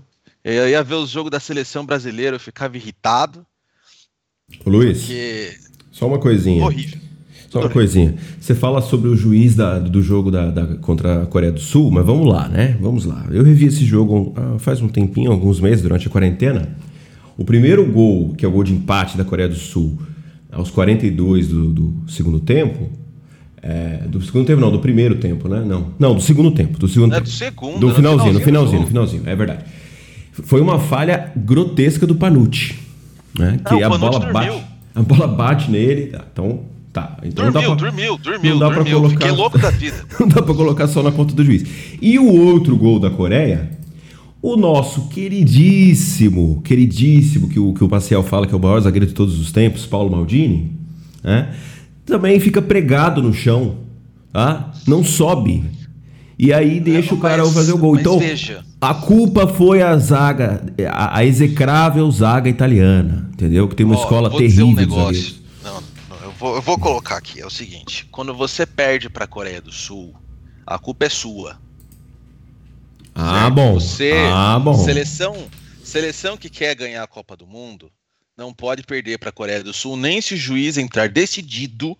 Eu 0.42 0.68
ia 0.68 0.82
ver 0.82 0.94
os 0.94 1.10
jogos 1.10 1.30
da 1.30 1.38
seleção 1.38 1.84
brasileira, 1.84 2.36
eu 2.36 2.40
ficava 2.40 2.76
irritado. 2.76 3.46
Ô, 4.64 4.70
Luiz, 4.70 5.00
porque... 5.00 5.58
só 5.90 6.06
uma 6.06 6.18
coisinha. 6.18 6.64
Horrível. 6.64 7.00
Só 7.52 7.60
uma 7.60 7.68
coisinha. 7.68 8.14
Você 8.40 8.54
fala 8.54 8.80
sobre 8.80 9.10
o 9.10 9.14
juiz 9.14 9.54
da, 9.54 9.78
do 9.78 10.02
jogo 10.02 10.30
da, 10.30 10.50
da, 10.50 10.66
contra 10.76 11.24
a 11.24 11.26
Coreia 11.26 11.52
do 11.52 11.60
Sul, 11.60 11.90
mas 11.90 12.02
vamos 12.06 12.26
lá, 12.26 12.48
né? 12.48 12.78
Vamos 12.80 13.04
lá. 13.04 13.26
Eu 13.30 13.44
revi 13.44 13.66
esse 13.66 13.84
jogo 13.84 14.32
ah, 14.34 14.58
faz 14.58 14.80
um 14.80 14.88
tempinho, 14.88 15.30
alguns 15.30 15.60
meses, 15.60 15.82
durante 15.82 16.08
a 16.08 16.10
quarentena. 16.10 16.70
O 17.36 17.44
primeiro 17.44 17.84
gol, 17.84 18.32
que 18.38 18.46
é 18.46 18.48
o 18.48 18.50
gol 18.50 18.64
de 18.64 18.72
empate 18.72 19.18
da 19.18 19.24
Coreia 19.24 19.50
do 19.50 19.54
Sul, 19.54 19.98
aos 20.50 20.70
42 20.70 21.48
do, 21.48 21.72
do 21.74 22.10
segundo 22.10 22.40
tempo. 22.40 22.88
É, 23.60 24.06
do 24.08 24.22
segundo 24.22 24.46
tempo, 24.46 24.58
não, 24.58 24.72
do 24.72 24.78
primeiro 24.78 25.16
tempo, 25.16 25.46
né? 25.46 25.62
Não, 25.62 25.88
não, 25.98 26.14
do 26.14 26.22
segundo 26.22 26.52
tempo. 26.52 26.78
Do 26.78 26.88
segundo 26.88 27.14
é 27.14 27.20
do 27.20 27.28
segundo. 27.28 27.78
Do 27.78 27.94
finalzinho, 27.94 28.32
no 28.32 28.40
finalzinho, 28.40 28.80
no 28.80 28.86
finalzinho, 28.86 29.22
é 29.26 29.36
verdade. 29.36 29.64
Foi 30.32 30.62
uma 30.62 30.78
falha 30.78 31.30
grotesca 31.36 32.06
do 32.06 32.14
Panucci. 32.14 32.78
Né? 33.38 33.60
Que 33.62 33.74
não, 33.74 33.92
a 33.92 33.98
bola 33.98 34.20
dormiu. 34.20 34.32
bate. 34.32 34.64
A 34.94 35.02
bola 35.02 35.28
bate 35.28 35.70
nele. 35.70 36.06
Tá, 36.06 36.24
então, 36.32 36.72
tá. 36.92 37.16
Então 37.22 37.50
dormiu, 37.50 37.76
pra, 37.76 37.86
dormiu, 37.86 38.18
dormiu, 38.18 38.52
não 38.52 38.58
dá 38.58 38.68
dormiu. 38.74 39.00
Colocar, 39.00 39.18
Fiquei 39.18 39.30
louco 39.30 39.58
da 39.58 39.70
vida. 39.70 39.96
não 40.20 40.28
dá 40.28 40.42
pra 40.42 40.54
colocar 40.54 40.86
só 40.86 41.02
na 41.02 41.10
conta 41.10 41.34
do 41.34 41.44
juiz. 41.44 41.64
E 42.00 42.18
o 42.18 42.26
outro 42.26 42.76
gol 42.76 42.98
da 42.98 43.10
Coreia, 43.10 43.70
o 44.42 44.56
nosso 44.56 45.08
queridíssimo, 45.08 46.60
queridíssimo, 46.62 47.48
que 47.48 47.58
o, 47.58 47.72
que 47.72 47.82
o 47.82 47.88
Maciel 47.88 48.22
fala 48.22 48.46
que 48.46 48.54
é 48.54 48.56
o 48.56 48.60
maior 48.60 48.80
zagueiro 48.80 49.06
de 49.06 49.14
todos 49.14 49.38
os 49.40 49.52
tempos, 49.52 49.86
Paulo 49.86 50.10
Maldini, 50.10 50.72
né? 51.22 51.54
também 52.04 52.38
fica 52.40 52.60
pregado 52.60 53.22
no 53.22 53.32
chão, 53.32 53.76
tá? 54.32 54.72
não 54.86 55.04
sobe. 55.04 55.64
E 56.38 56.52
aí 56.52 56.80
deixa 56.80 57.10
é, 57.10 57.14
o 57.14 57.18
cara 57.18 57.44
mas, 57.44 57.54
fazer 57.54 57.72
o 57.72 57.78
gol. 57.78 57.96
Então, 57.96 58.18
veja. 58.18 58.64
a 58.80 58.94
culpa 58.94 59.46
foi 59.46 59.80
a 59.80 59.96
zaga, 59.96 60.62
a, 60.90 61.18
a, 61.18 61.24
execrável 61.24 62.10
zaga 62.10 62.48
italiana, 62.48 63.30
entendeu? 63.32 63.68
Que 63.68 63.76
tem 63.76 63.86
uma 63.86 63.94
escola 63.94 64.28
terrível. 64.28 64.66
Um 64.66 64.74
negócio. 64.74 65.41
Vou, 66.42 66.56
eu 66.56 66.60
vou 66.60 66.76
colocar 66.76 67.18
aqui, 67.18 67.40
é 67.40 67.46
o 67.46 67.50
seguinte, 67.50 68.04
quando 68.10 68.34
você 68.34 68.66
perde 68.66 69.08
para 69.08 69.26
a 69.26 69.28
Coreia 69.28 69.60
do 69.60 69.70
Sul, 69.70 70.12
a 70.66 70.76
culpa 70.76 71.04
é 71.04 71.08
sua. 71.08 71.56
Ah, 73.14 73.42
certo? 73.42 73.54
bom. 73.54 73.74
Você, 73.74 74.12
ah, 74.34 74.58
bom. 74.58 74.74
Seleção, 74.74 75.48
seleção 75.84 76.36
que 76.36 76.50
quer 76.50 76.74
ganhar 76.74 77.04
a 77.04 77.06
Copa 77.06 77.36
do 77.36 77.46
Mundo, 77.46 77.92
não 78.36 78.52
pode 78.52 78.82
perder 78.82 79.18
para 79.18 79.28
a 79.28 79.32
Coreia 79.32 79.62
do 79.62 79.72
Sul, 79.72 79.96
nem 79.96 80.20
se 80.20 80.34
o 80.34 80.36
juiz 80.36 80.78
entrar 80.78 81.08
decidido 81.08 81.96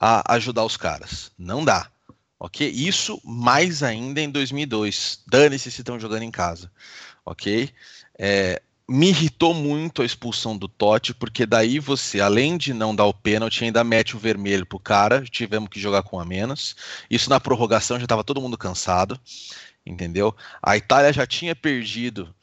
a 0.00 0.34
ajudar 0.34 0.64
os 0.64 0.76
caras. 0.76 1.32
Não 1.36 1.64
dá. 1.64 1.90
Ok? 2.38 2.70
Isso 2.70 3.20
mais 3.24 3.82
ainda 3.82 4.20
em 4.20 4.30
2002. 4.30 5.24
Dane-se 5.26 5.68
se 5.72 5.80
estão 5.80 5.98
jogando 5.98 6.22
em 6.22 6.30
casa. 6.30 6.70
Ok? 7.26 7.70
É, 8.16 8.62
me 8.88 9.08
irritou 9.08 9.54
muito 9.54 10.02
a 10.02 10.04
expulsão 10.04 10.56
do 10.56 10.68
Totti, 10.68 11.14
porque 11.14 11.46
daí 11.46 11.78
você, 11.78 12.20
além 12.20 12.56
de 12.58 12.74
não 12.74 12.94
dar 12.94 13.06
o 13.06 13.14
pênalti, 13.14 13.64
ainda 13.64 13.82
mete 13.82 14.14
o 14.14 14.18
vermelho 14.18 14.66
pro 14.66 14.78
cara. 14.78 15.22
Tivemos 15.22 15.70
que 15.70 15.80
jogar 15.80 16.02
com 16.02 16.20
a 16.20 16.24
menos. 16.24 16.76
Isso 17.10 17.30
na 17.30 17.40
prorrogação 17.40 17.98
já 17.98 18.04
estava 18.04 18.24
todo 18.24 18.40
mundo 18.40 18.58
cansado. 18.58 19.18
Entendeu? 19.86 20.34
A 20.62 20.76
Itália 20.76 21.12
já 21.12 21.26
tinha 21.26 21.54
perdido 21.54 22.34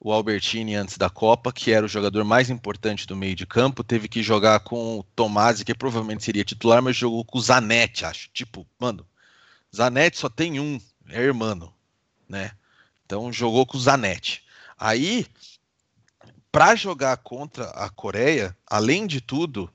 o 0.00 0.12
Albertini 0.12 0.76
antes 0.76 0.96
da 0.96 1.10
Copa, 1.10 1.52
que 1.52 1.72
era 1.72 1.84
o 1.84 1.88
jogador 1.88 2.24
mais 2.24 2.50
importante 2.50 3.06
do 3.06 3.16
meio 3.16 3.34
de 3.34 3.46
campo, 3.46 3.82
teve 3.82 4.08
que 4.08 4.22
jogar 4.22 4.60
com 4.60 5.00
o 5.00 5.02
Tomasi, 5.02 5.64
que 5.64 5.74
provavelmente 5.74 6.22
seria 6.22 6.44
titular, 6.44 6.80
mas 6.80 6.96
jogou 6.96 7.24
com 7.24 7.38
o 7.38 7.40
Zanetti, 7.40 8.04
acho. 8.04 8.30
Tipo, 8.32 8.66
mano, 8.78 9.04
Zanetti 9.74 10.18
só 10.18 10.28
tem 10.28 10.60
um, 10.60 10.80
é 11.08 11.20
irmão, 11.20 11.72
né? 12.28 12.52
Então 13.04 13.32
jogou 13.32 13.66
com 13.66 13.76
o 13.76 13.80
Zanetti. 13.80 14.44
Aí, 14.78 15.26
para 16.50 16.74
jogar 16.74 17.16
contra 17.18 17.66
a 17.70 17.88
Coreia, 17.88 18.56
além 18.66 19.06
de 19.06 19.20
tudo, 19.20 19.70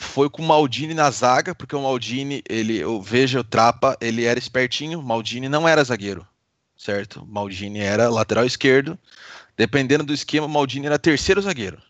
foi 0.00 0.28
com 0.30 0.42
o 0.42 0.46
Maldini 0.46 0.94
na 0.94 1.10
zaga, 1.10 1.54
porque 1.54 1.74
o 1.74 1.82
Maldini, 1.82 2.42
ele, 2.48 2.76
eu 2.76 3.00
vejo 3.00 3.38
o 3.40 3.44
Trapa, 3.44 3.96
ele 4.00 4.24
era 4.24 4.38
espertinho, 4.38 5.00
o 5.00 5.02
Maldini 5.02 5.48
não 5.48 5.68
era 5.68 5.84
zagueiro 5.84 6.26
certo? 6.78 7.26
Maldini 7.26 7.80
era 7.80 8.08
lateral 8.08 8.46
esquerdo. 8.46 8.96
Dependendo 9.56 10.04
do 10.04 10.14
esquema, 10.14 10.46
Maldini 10.46 10.86
era 10.86 10.98
terceiro 10.98 11.42
zagueiro. 11.42 11.82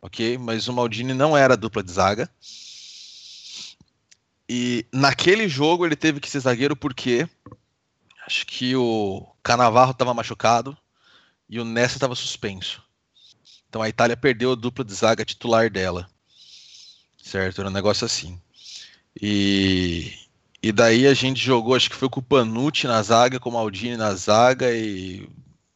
Ok? 0.00 0.38
Mas 0.38 0.66
o 0.66 0.72
Maldini 0.72 1.12
não 1.12 1.36
era 1.36 1.56
dupla 1.56 1.82
de 1.82 1.92
zaga. 1.92 2.28
E 4.48 4.86
naquele 4.92 5.48
jogo 5.48 5.84
ele 5.84 5.96
teve 5.96 6.20
que 6.20 6.30
ser 6.30 6.40
zagueiro 6.40 6.74
porque 6.74 7.28
acho 8.26 8.46
que 8.46 8.74
o 8.74 9.26
Canavarro 9.42 9.90
estava 9.90 10.14
machucado 10.14 10.76
e 11.48 11.60
o 11.60 11.64
Nessa 11.64 11.96
estava 11.96 12.14
suspenso. 12.14 12.82
Então 13.68 13.82
a 13.82 13.88
Itália 13.88 14.16
perdeu 14.16 14.52
a 14.52 14.54
dupla 14.54 14.84
de 14.84 14.94
zaga 14.94 15.24
titular 15.24 15.70
dela. 15.70 16.08
Certo? 17.22 17.60
Era 17.60 17.70
um 17.70 17.72
negócio 17.72 18.04
assim. 18.04 18.40
E 19.20 20.12
e 20.66 20.72
daí 20.72 21.06
a 21.06 21.14
gente 21.14 21.40
jogou, 21.40 21.76
acho 21.76 21.88
que 21.88 21.94
foi 21.94 22.08
com 22.08 22.18
o 22.18 22.22
Panucci 22.22 22.88
na 22.88 23.00
zaga, 23.00 23.38
com 23.38 23.50
o 23.50 23.52
Maldini 23.52 23.96
na 23.96 24.12
zaga 24.14 24.74
e 24.74 25.28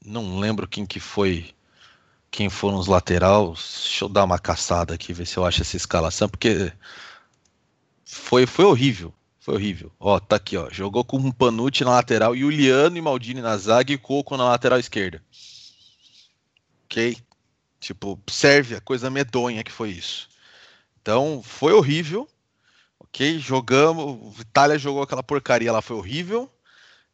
não 0.04 0.40
lembro 0.40 0.66
quem 0.66 0.84
que 0.84 0.98
foi, 0.98 1.50
quem 2.28 2.50
foram 2.50 2.76
os 2.76 2.88
laterais. 2.88 3.82
Deixa 3.84 4.04
eu 4.04 4.08
dar 4.08 4.24
uma 4.24 4.36
caçada 4.36 4.92
aqui, 4.94 5.12
ver 5.12 5.26
se 5.26 5.36
eu 5.36 5.44
acho 5.44 5.62
essa 5.62 5.76
escalação, 5.76 6.28
porque 6.28 6.72
foi, 8.04 8.46
foi 8.46 8.64
horrível. 8.64 9.14
Foi 9.38 9.54
horrível. 9.54 9.92
Ó, 10.00 10.18
tá 10.18 10.34
aqui, 10.34 10.56
ó. 10.56 10.68
Jogou 10.70 11.04
com 11.04 11.18
o 11.18 11.32
Panucci 11.32 11.84
na 11.84 11.92
lateral, 11.92 12.36
Juliano 12.36 12.96
e 12.96 13.00
Maldini 13.00 13.40
na 13.40 13.56
zaga 13.56 13.92
e 13.92 13.98
Coco 13.98 14.36
na 14.36 14.44
lateral 14.44 14.80
esquerda. 14.80 15.22
Ok? 16.86 17.16
Tipo, 17.80 18.20
serve 18.28 18.76
a 18.76 18.80
coisa 18.80 19.10
medonha 19.10 19.64
que 19.64 19.72
foi 19.72 19.90
isso. 19.90 20.28
Então, 21.00 21.42
foi 21.42 21.72
horrível 21.72 22.28
ok, 23.10 23.38
jogamos. 23.38 24.38
Itália 24.38 24.78
jogou 24.78 25.02
aquela 25.02 25.22
porcaria 25.22 25.72
lá, 25.72 25.82
foi 25.82 25.96
horrível. 25.96 26.48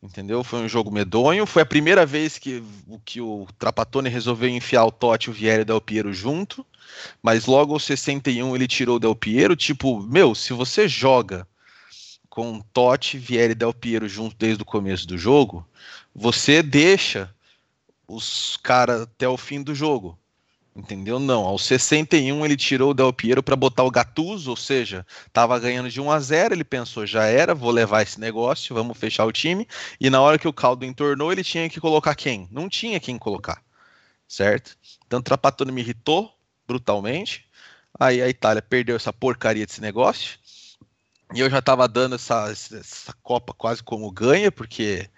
Entendeu? 0.02 0.44
Foi 0.44 0.60
um 0.60 0.68
jogo 0.68 0.90
medonho. 0.90 1.46
Foi 1.46 1.62
a 1.62 1.66
primeira 1.66 2.04
vez 2.04 2.38
que, 2.38 2.62
que 3.04 3.20
o 3.20 3.46
Trapatone 3.58 4.08
resolveu 4.08 4.48
enfiar 4.48 4.84
o 4.84 4.92
Totti, 4.92 5.30
o 5.30 5.32
Vieira 5.32 5.60
e 5.60 5.62
o 5.62 5.66
Del 5.66 5.80
Piero 5.80 6.12
junto. 6.12 6.64
Mas 7.22 7.46
logo 7.46 7.72
aos 7.72 7.84
61 7.84 8.54
ele 8.54 8.68
tirou 8.68 8.96
o 8.96 9.00
Del 9.00 9.16
Piero. 9.16 9.56
Tipo, 9.56 10.00
meu, 10.00 10.34
se 10.34 10.52
você 10.52 10.86
joga 10.86 11.48
com 12.28 12.60
Totti, 12.72 13.18
Vieira 13.18 13.52
e 13.52 13.56
Del 13.56 13.72
Piero 13.72 14.06
junto 14.06 14.36
desde 14.36 14.62
o 14.62 14.66
começo 14.66 15.08
do 15.08 15.16
jogo, 15.16 15.66
você 16.14 16.62
deixa 16.62 17.34
os 18.06 18.56
caras 18.58 19.02
até 19.02 19.26
o 19.26 19.36
fim 19.36 19.62
do 19.62 19.74
jogo. 19.74 20.16
Entendeu? 20.76 21.18
Não. 21.18 21.46
Aos 21.46 21.64
61 21.64 22.44
ele 22.44 22.54
tirou 22.54 22.90
o 22.90 22.94
Del 22.94 23.10
Piero 23.10 23.42
para 23.42 23.56
botar 23.56 23.82
o 23.82 23.90
Gattuso, 23.90 24.50
ou 24.50 24.56
seja, 24.56 25.06
estava 25.26 25.58
ganhando 25.58 25.88
de 25.88 25.98
1 26.02 26.10
a 26.10 26.20
0, 26.20 26.54
ele 26.54 26.64
pensou, 26.64 27.06
já 27.06 27.24
era, 27.24 27.54
vou 27.54 27.70
levar 27.70 28.02
esse 28.02 28.20
negócio, 28.20 28.74
vamos 28.74 28.98
fechar 28.98 29.24
o 29.24 29.32
time. 29.32 29.66
E 29.98 30.10
na 30.10 30.20
hora 30.20 30.38
que 30.38 30.46
o 30.46 30.52
caldo 30.52 30.84
entornou, 30.84 31.32
ele 31.32 31.42
tinha 31.42 31.66
que 31.70 31.80
colocar 31.80 32.14
quem? 32.14 32.46
Não 32.52 32.68
tinha 32.68 33.00
quem 33.00 33.16
colocar. 33.16 33.62
Certo? 34.28 34.76
Então 35.06 35.22
Trapattoni 35.22 35.72
me 35.72 35.80
irritou 35.80 36.30
brutalmente. 36.66 37.46
Aí 37.98 38.20
a 38.20 38.28
Itália 38.28 38.60
perdeu 38.60 38.96
essa 38.96 39.12
porcaria 39.12 39.64
desse 39.64 39.80
negócio. 39.80 40.38
E 41.34 41.40
eu 41.40 41.48
já 41.48 41.60
estava 41.60 41.88
dando 41.88 42.16
essa, 42.16 42.50
essa 42.50 43.14
Copa 43.22 43.54
quase 43.54 43.82
como 43.82 44.10
ganha, 44.10 44.52
porque 44.52 45.08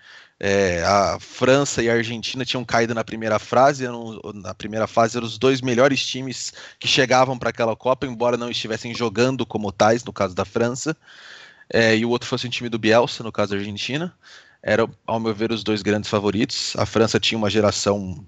é, 0.41 0.84
a 0.84 1.18
França 1.18 1.82
e 1.82 1.91
a 1.91 1.95
Argentina 1.95 2.45
tinham 2.45 2.64
caído 2.64 2.95
na 2.95 3.03
primeira 3.03 3.39
fase. 3.39 3.84
Eram, 3.84 4.20
na 4.34 4.55
primeira 4.55 4.86
fase 4.86 5.16
eram 5.16 5.26
os 5.26 5.39
dois 5.39 5.61
melhores 5.61 6.05
times 6.07 6.53
que 6.78 6.86
chegavam 6.86 7.36
para 7.36 7.51
aquela 7.51 7.74
Copa, 7.74 8.07
embora 8.07 8.36
não 8.36 8.51
estivessem 8.51 8.95
jogando 8.95 9.45
como 9.45 9.72
tais, 9.72 10.05
no 10.05 10.12
caso 10.12 10.34
da 10.34 10.45
França. 10.45 10.97
É, 11.68 11.97
e 11.97 12.05
o 12.05 12.11
outro 12.11 12.28
fosse 12.28 12.47
um 12.47 12.51
time 12.51 12.68
do 12.68 12.78
Bielsa, 12.78 13.24
no 13.24 13.32
caso 13.32 13.51
da 13.51 13.59
Argentina. 13.59 14.14
Eram, 14.62 14.91
ao 15.07 15.18
meu 15.18 15.34
ver, 15.34 15.51
os 15.51 15.64
dois 15.64 15.82
grandes 15.82 16.09
favoritos. 16.09 16.74
A 16.76 16.86
França 16.86 17.18
tinha 17.18 17.39
uma 17.39 17.51
geração 17.51 18.24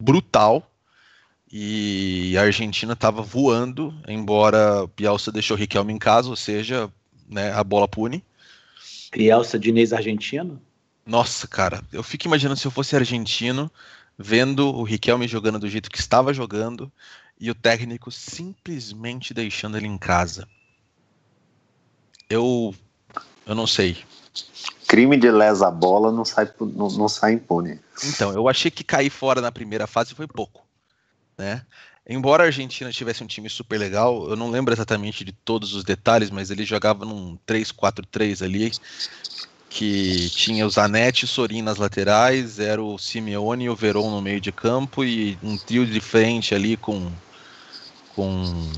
brutal 0.00 0.70
e 1.52 2.34
a 2.36 2.42
Argentina 2.42 2.94
estava 2.94 3.22
voando, 3.22 3.94
embora 4.08 4.86
Bielsa 4.96 5.30
deixou 5.30 5.56
Riquelme 5.56 5.92
em 5.92 5.98
casa, 5.98 6.28
ou 6.28 6.36
seja, 6.36 6.90
né, 7.28 7.52
a 7.52 7.62
bola 7.62 7.86
pune. 7.86 8.24
Bielsa 9.12 9.58
Diniz 9.58 9.92
argentino? 9.92 10.60
Nossa, 11.06 11.46
cara, 11.46 11.84
eu 11.92 12.02
fico 12.02 12.26
imaginando 12.26 12.58
se 12.58 12.66
eu 12.66 12.70
fosse 12.70 12.96
argentino, 12.96 13.70
vendo 14.18 14.74
o 14.74 14.82
Riquelme 14.82 15.28
jogando 15.28 15.60
do 15.60 15.68
jeito 15.68 15.88
que 15.88 16.00
estava 16.00 16.34
jogando 16.34 16.90
e 17.38 17.48
o 17.48 17.54
técnico 17.54 18.10
simplesmente 18.10 19.32
deixando 19.32 19.76
ele 19.76 19.86
em 19.86 19.96
casa. 19.96 20.48
Eu, 22.28 22.74
eu 23.46 23.54
não 23.54 23.68
sei. 23.68 24.04
Crime 24.88 25.16
de 25.16 25.30
lesa 25.30 25.70
bola 25.70 26.10
não 26.10 26.24
sai, 26.24 26.50
não, 26.60 26.88
não 26.88 27.08
sai 27.08 27.34
impune. 27.34 27.78
Então, 28.04 28.32
eu 28.32 28.48
achei 28.48 28.70
que 28.70 28.82
cair 28.82 29.10
fora 29.10 29.40
na 29.40 29.52
primeira 29.52 29.86
fase 29.86 30.14
foi 30.14 30.26
pouco, 30.26 30.66
né? 31.38 31.64
Embora 32.08 32.44
a 32.44 32.46
Argentina 32.46 32.92
tivesse 32.92 33.22
um 33.22 33.26
time 33.26 33.50
super 33.50 33.78
legal, 33.78 34.28
eu 34.28 34.36
não 34.36 34.48
lembro 34.48 34.72
exatamente 34.72 35.24
de 35.24 35.32
todos 35.32 35.74
os 35.74 35.82
detalhes, 35.82 36.30
mas 36.30 36.50
ele 36.50 36.64
jogava 36.64 37.04
num 37.04 37.36
3-4-3 37.44 38.44
ali, 38.44 38.70
que 39.68 40.30
tinha 40.30 40.66
o 40.66 40.70
Zanetti 40.70 41.22
e 41.22 41.24
o 41.24 41.28
Sorin 41.28 41.62
nas 41.62 41.78
laterais, 41.78 42.58
era 42.58 42.82
o 42.82 42.98
Simeone 42.98 43.64
e 43.64 43.70
o 43.70 43.76
Veron 43.76 44.10
no 44.10 44.22
meio 44.22 44.40
de 44.40 44.52
campo 44.52 45.04
e 45.04 45.38
um 45.42 45.56
trio 45.56 45.86
de 45.86 46.00
frente 46.00 46.54
ali 46.54 46.76
com 46.76 47.10
com 48.14 48.70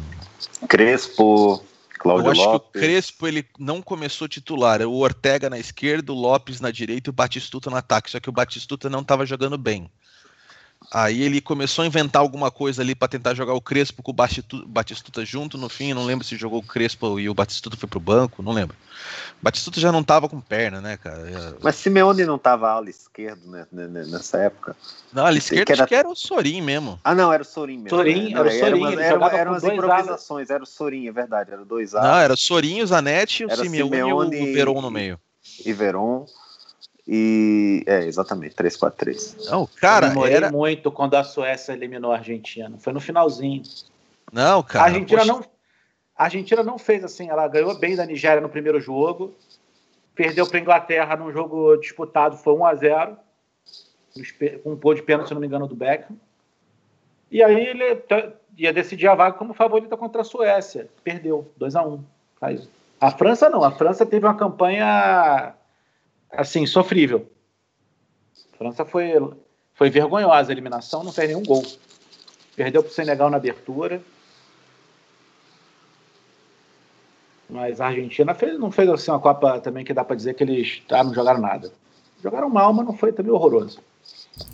Crespo, 0.69 1.63
Cláudio 1.99 2.27
Eu 2.27 2.33
acho 2.33 2.41
Lopes. 2.41 2.71
que 2.73 2.79
o 2.79 2.81
Crespo 2.81 3.29
ele 3.29 3.47
não 3.59 3.81
começou 3.81 4.27
titular, 4.27 4.83
o 4.83 4.99
Ortega 4.99 5.49
na 5.49 5.59
esquerda, 5.59 6.13
o 6.13 6.17
Lopes 6.17 6.61
na 6.61 6.71
direita 6.71 7.09
e 7.09 7.13
o 7.13 7.15
Batistuta 7.15 7.71
no 7.71 7.77
ataque, 7.77 8.11
só 8.11 8.19
que 8.19 8.29
o 8.29 8.33
Batistuta 8.33 8.91
não 8.91 9.01
estava 9.01 9.25
jogando 9.25 9.57
bem. 9.57 9.89
Aí 10.91 11.23
ele 11.23 11.41
começou 11.41 11.83
a 11.83 11.87
inventar 11.87 12.23
alguma 12.23 12.51
coisa 12.51 12.81
ali 12.81 12.95
para 12.95 13.09
tentar 13.09 13.35
jogar 13.35 13.53
o 13.53 13.61
Crespo 13.61 14.03
com 14.03 14.11
o 14.11 14.67
Batistuta 14.67 15.23
junto. 15.23 15.59
No 15.59 15.69
fim, 15.69 15.93
não 15.93 16.07
lembro 16.07 16.25
se 16.25 16.35
jogou 16.35 16.61
o 16.61 16.67
Crespo 16.67 17.21
e 17.21 17.29
o 17.29 17.35
Batistuta 17.35 17.77
foi 17.77 17.87
pro 17.87 18.01
banco, 18.01 18.43
não 18.43 18.53
lembro. 18.53 18.75
O 19.41 19.45
Batistuta 19.45 19.81
já 19.81 19.93
não 19.93 20.03
tava 20.03 20.31
com 20.31 20.41
perna, 20.41 20.81
né, 20.81 20.97
cara? 20.97 21.57
Mas 21.63 21.77
Simeone 21.77 22.25
não 22.25 22.39
tava 22.39 22.71
ala 22.71 22.89
esquerdo 22.89 23.47
né, 23.47 23.67
nessa 23.71 24.39
época? 24.39 24.75
Não, 25.13 25.27
ala 25.27 25.37
esquerdo 25.37 25.67
que 25.67 25.73
era... 25.73 25.83
acho 25.83 25.89
que 25.89 25.95
era 25.95 26.09
o 26.09 26.17
Sorin 26.17 26.63
mesmo. 26.63 26.99
Ah, 27.05 27.15
não, 27.15 27.31
era 27.31 27.43
o 27.43 27.47
Sorin 27.47 27.77
mesmo. 27.77 27.91
Sorin, 27.91 28.33
era 28.35 28.49
o 28.49 28.51
Sorin. 28.51 28.93
Era, 28.95 29.03
era, 29.03 29.37
eram 29.37 29.53
as 29.53 29.65
improvisações, 29.65 30.49
era 30.49 30.63
o 30.63 30.67
Sorin, 30.67 31.07
é 31.07 31.13
verdade, 31.13 31.53
era 31.53 31.65
dois 31.67 31.95
alas. 31.95 32.11
Não, 32.11 32.19
era 32.19 32.33
o 32.33 32.37
Sorin, 32.37 32.81
o 32.81 32.87
Zanetti, 32.87 33.45
o 33.45 33.51
Simeone, 33.55 33.97
Simeone 33.97 34.37
e 34.37 34.51
o 34.51 34.55
Veron 34.55 34.81
no 34.81 34.91
meio. 34.91 35.21
E 35.65 35.73
Veron. 35.73 36.27
E 37.11 37.83
é, 37.87 38.05
exatamente, 38.05 38.55
3-4-3. 38.55 39.51
Não, 39.51 39.67
cara, 39.67 40.13
eu 40.13 40.27
era 40.27 40.53
muito 40.53 40.93
quando 40.93 41.15
a 41.15 41.25
Suécia 41.25 41.73
eliminou 41.73 42.13
a 42.13 42.19
Argentina. 42.19 42.77
Foi 42.79 42.93
no 42.93 43.01
finalzinho. 43.01 43.63
Não, 44.31 44.63
cara. 44.63 44.85
A 44.85 44.89
Argentina 44.89 45.25
não 45.25 45.43
a 46.19 46.25
Argentina 46.25 46.65
não 46.65 46.79
fez 46.79 47.05
assim, 47.05 47.31
ela 47.31 47.47
ganhou 47.47 47.79
bem 47.79 47.95
da 47.95 48.05
Nigéria 48.05 48.41
no 48.41 48.49
primeiro 48.49 48.81
jogo, 48.81 49.37
perdeu 50.17 50.49
para 50.49 50.59
a 50.59 50.61
Inglaterra 50.61 51.17
num 51.17 51.33
jogo 51.33 51.77
disputado, 51.77 52.37
foi 52.37 52.55
1 52.55 52.67
a 52.67 52.75
0 52.75 53.17
com 54.65 54.73
um 54.73 54.77
pô 54.77 54.93
de 54.93 55.03
pênalti, 55.03 55.29
se 55.29 55.35
não 55.35 55.41
me 55.41 55.47
engano, 55.47 55.69
do 55.69 55.77
Beckham. 55.77 56.17
E 57.31 57.41
aí 57.41 57.69
ele 57.69 58.03
ia 58.57 58.73
decidir 58.73 59.07
a 59.07 59.15
vaga 59.15 59.39
como 59.39 59.55
favorita 59.55 59.97
contra 59.97 60.23
a 60.23 60.25
Suécia. 60.25 60.89
Perdeu, 61.05 61.49
2 61.57 61.77
a 61.77 61.87
1 61.87 62.05
A 63.01 63.11
França 63.13 63.49
não, 63.49 63.63
a 63.63 63.71
França 63.71 64.05
teve 64.05 64.27
uma 64.27 64.35
campanha 64.35 65.55
assim, 66.31 66.67
sofrível. 66.67 67.31
A 68.55 68.57
França 68.59 68.85
foi, 68.85 69.13
foi 69.75 69.91
vergonhosa 69.91 70.51
a 70.51 70.53
eliminação, 70.53 71.03
não 71.03 71.13
fez 71.13 71.29
nenhum 71.29 71.43
gol. 71.43 71.65
Perdeu 72.57 72.83
para 72.83 72.91
o 72.91 72.95
Senegal 72.95 73.31
na 73.31 73.37
abertura. 73.37 74.03
Mas 77.49 77.81
a 77.81 77.87
Argentina 77.87 78.35
fez, 78.35 78.59
não 78.59 78.71
fez 78.71 78.89
assim 78.89 79.11
uma 79.11 79.21
Copa 79.21 79.61
também 79.61 79.85
que 79.85 79.95
dá 79.95 80.05
para 80.05 80.17
dizer 80.17 80.35
que 80.35 80.45
eles 80.45 80.83
ah, 80.91 81.03
não 81.03 81.15
jogaram 81.15 81.41
nada. 81.41 81.73
Jogaram 82.23 82.51
mal, 82.51 82.73
mas 82.73 82.85
não 82.85 82.97
foi 82.97 83.13
também 83.13 83.33
horroroso. 83.33 83.81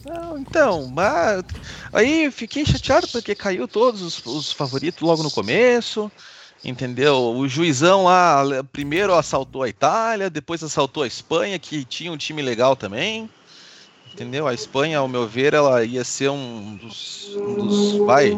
Não, 0.05 0.39
então, 0.39 0.87
mas 0.89 1.45
aí 1.93 2.31
fiquei 2.31 2.65
chateado 2.65 3.09
porque 3.09 3.35
caiu 3.35 3.67
todos 3.67 4.03
os, 4.03 4.25
os 4.27 4.53
favoritos 4.53 5.01
logo 5.03 5.23
no 5.23 5.31
começo 5.31 6.11
entendeu? 6.65 7.35
O 7.37 7.47
juizão 7.47 8.05
lá 8.05 8.43
primeiro 8.73 9.15
assaltou 9.15 9.63
a 9.63 9.69
Itália, 9.69 10.31
depois 10.31 10.63
assaltou 10.63 11.03
a 11.03 11.07
Espanha, 11.07 11.59
que 11.59 11.85
tinha 11.85 12.11
um 12.11 12.17
time 12.17 12.41
legal 12.41 12.75
também, 12.75 13.29
entendeu? 14.13 14.49
A 14.49 14.55
Espanha, 14.55 14.99
ao 14.99 15.09
meu 15.09 15.29
ver, 15.29 15.53
ela 15.53 15.85
ia 15.85 16.05
ser 16.05 16.31
um 16.31 16.77
dos, 16.77 17.37
um 17.37 17.55
dos 17.57 17.93
vai, 17.99 18.33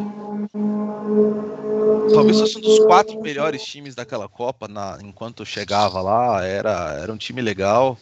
talvez 2.13 2.39
fosse 2.39 2.57
um 2.57 2.61
dos 2.61 2.79
quatro 2.79 3.21
melhores 3.21 3.63
times 3.63 3.95
daquela 3.95 4.27
Copa, 4.27 4.67
na, 4.67 4.97
enquanto 5.01 5.45
chegava 5.45 6.01
lá, 6.01 6.43
era, 6.45 6.97
era 7.01 7.13
um 7.13 7.17
time 7.17 7.41
legal. 7.41 7.97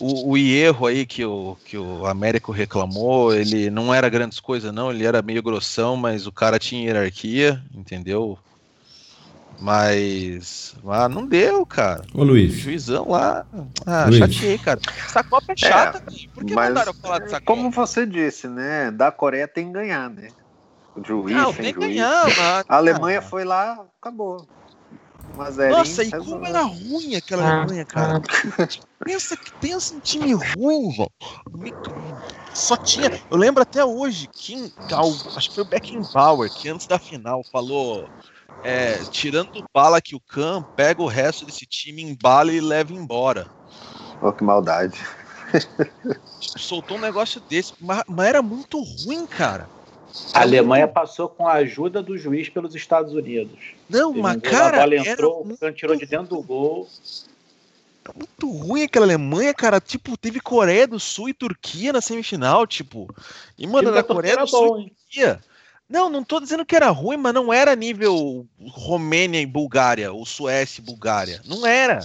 O, 0.00 0.32
o 0.32 0.36
erro 0.36 0.86
aí 0.88 1.06
que 1.06 1.24
o, 1.24 1.56
que 1.64 1.78
o 1.78 2.06
Américo 2.06 2.50
reclamou, 2.50 3.32
ele 3.32 3.70
não 3.70 3.94
era 3.94 4.08
grandes 4.08 4.40
coisas, 4.40 4.72
não, 4.72 4.90
ele 4.90 5.06
era 5.06 5.22
meio 5.22 5.42
grossão, 5.42 5.96
mas 5.96 6.26
o 6.26 6.32
cara 6.32 6.58
tinha 6.58 6.82
hierarquia, 6.82 7.62
entendeu? 7.72 8.36
Mas, 9.58 10.74
mas 10.82 11.10
não 11.10 11.26
deu, 11.26 11.64
cara. 11.64 12.04
Ô, 12.14 12.22
Luiz. 12.22 12.52
O 12.52 12.56
juizão 12.56 13.08
lá. 13.08 13.46
Ah, 13.86 14.04
Luiz. 14.06 14.18
chateei, 14.18 14.58
cara. 14.58 14.80
Essa 15.04 15.24
Copa 15.24 15.52
é 15.52 15.56
chata, 15.56 15.98
é, 15.98 16.28
Por 16.34 16.44
que 16.44 16.54
mas, 16.54 16.68
mandaram 16.68 16.94
falar 16.94 17.18
dessa 17.20 17.40
Copa? 17.40 17.46
Como 17.46 17.70
você 17.70 18.06
disse, 18.06 18.48
né? 18.48 18.90
Da 18.90 19.10
Coreia 19.10 19.48
tem 19.48 19.66
que 19.66 19.72
ganhar, 19.72 20.10
né? 20.10 20.28
O 20.94 21.04
juiz, 21.04 21.36
não, 21.36 21.52
tem 21.52 21.72
que 21.72 21.80
ganhar, 21.80 22.24
mas... 22.24 22.64
A 22.68 22.76
Alemanha 22.76 23.20
foi 23.20 23.44
lá, 23.44 23.84
acabou. 24.00 24.46
Mas 25.36 25.56
Nossa, 25.58 26.02
e 26.02 26.10
como 26.10 26.46
era 26.46 26.62
ruim 26.62 27.14
aquela 27.14 27.60
Alemanha, 27.60 27.84
cara. 27.84 28.22
pensa, 29.04 29.36
pensa 29.60 29.94
em 29.94 30.00
time 30.00 30.32
ruim, 30.32 30.90
velho. 30.96 31.10
Só 32.54 32.74
tinha. 32.76 33.10
Eu 33.30 33.36
lembro 33.36 33.62
até 33.62 33.84
hoje, 33.84 34.28
Kim, 34.32 34.72
acho 35.36 35.50
que 35.50 35.54
foi 35.56 35.64
o 35.64 35.66
Beckenbauer, 35.66 36.50
que 36.50 36.70
antes 36.70 36.86
da 36.86 36.98
final 36.98 37.44
falou 37.52 38.08
é, 38.62 38.98
tirando 39.10 39.64
bala 39.72 40.00
que 40.00 40.16
o 40.16 40.20
Khan 40.20 40.62
pega 40.74 41.02
o 41.02 41.06
resto 41.06 41.46
desse 41.46 41.66
time, 41.66 42.02
embala 42.02 42.52
e 42.52 42.60
leva 42.60 42.92
embora. 42.92 43.46
Oh, 44.20 44.32
que 44.32 44.42
maldade. 44.42 44.98
Soltou 46.40 46.96
um 46.96 47.00
negócio 47.00 47.40
desse, 47.48 47.74
mas, 47.80 48.02
mas 48.08 48.26
era 48.26 48.42
muito 48.42 48.80
ruim, 48.82 49.26
cara. 49.26 49.68
A 50.32 50.40
Alemanha 50.40 50.88
passou 50.88 51.28
com 51.28 51.46
a 51.46 51.54
ajuda 51.54 52.02
do 52.02 52.16
juiz 52.16 52.48
pelos 52.48 52.74
Estados 52.74 53.12
Unidos. 53.12 53.74
Não, 53.88 54.12
mas 54.14 54.40
cara. 54.40 54.78
A 54.78 54.80
bola 54.80 54.96
entrou, 54.96 55.46
o 55.46 55.58
Khan 55.58 55.72
tirou 55.72 55.96
de 55.96 56.06
dentro 56.06 56.36
do 56.36 56.42
gol. 56.42 56.88
Muito 58.14 58.50
ruim 58.50 58.82
aquela 58.82 59.04
Alemanha, 59.04 59.52
cara. 59.52 59.80
Tipo, 59.80 60.16
teve 60.16 60.40
Coreia 60.40 60.86
do 60.86 60.98
Sul 60.98 61.28
e 61.28 61.34
Turquia 61.34 61.92
na 61.92 62.00
semifinal, 62.00 62.66
tipo. 62.66 63.12
E, 63.58 63.66
mano, 63.66 63.90
na 63.90 64.02
Coreia 64.02 64.38
do 64.38 64.46
Sul 64.46 64.80
e 64.80 64.90
Turquia. 64.90 65.40
Não, 65.88 66.10
não 66.10 66.24
tô 66.24 66.40
dizendo 66.40 66.66
que 66.66 66.74
era 66.74 66.90
ruim, 66.90 67.16
mas 67.16 67.32
não 67.32 67.52
era 67.52 67.76
nível 67.76 68.46
Romênia 68.68 69.40
e 69.40 69.46
Bulgária, 69.46 70.12
ou 70.12 70.26
Suécia 70.26 70.80
e 70.80 70.84
Bulgária. 70.84 71.40
Não 71.46 71.64
era. 71.64 72.00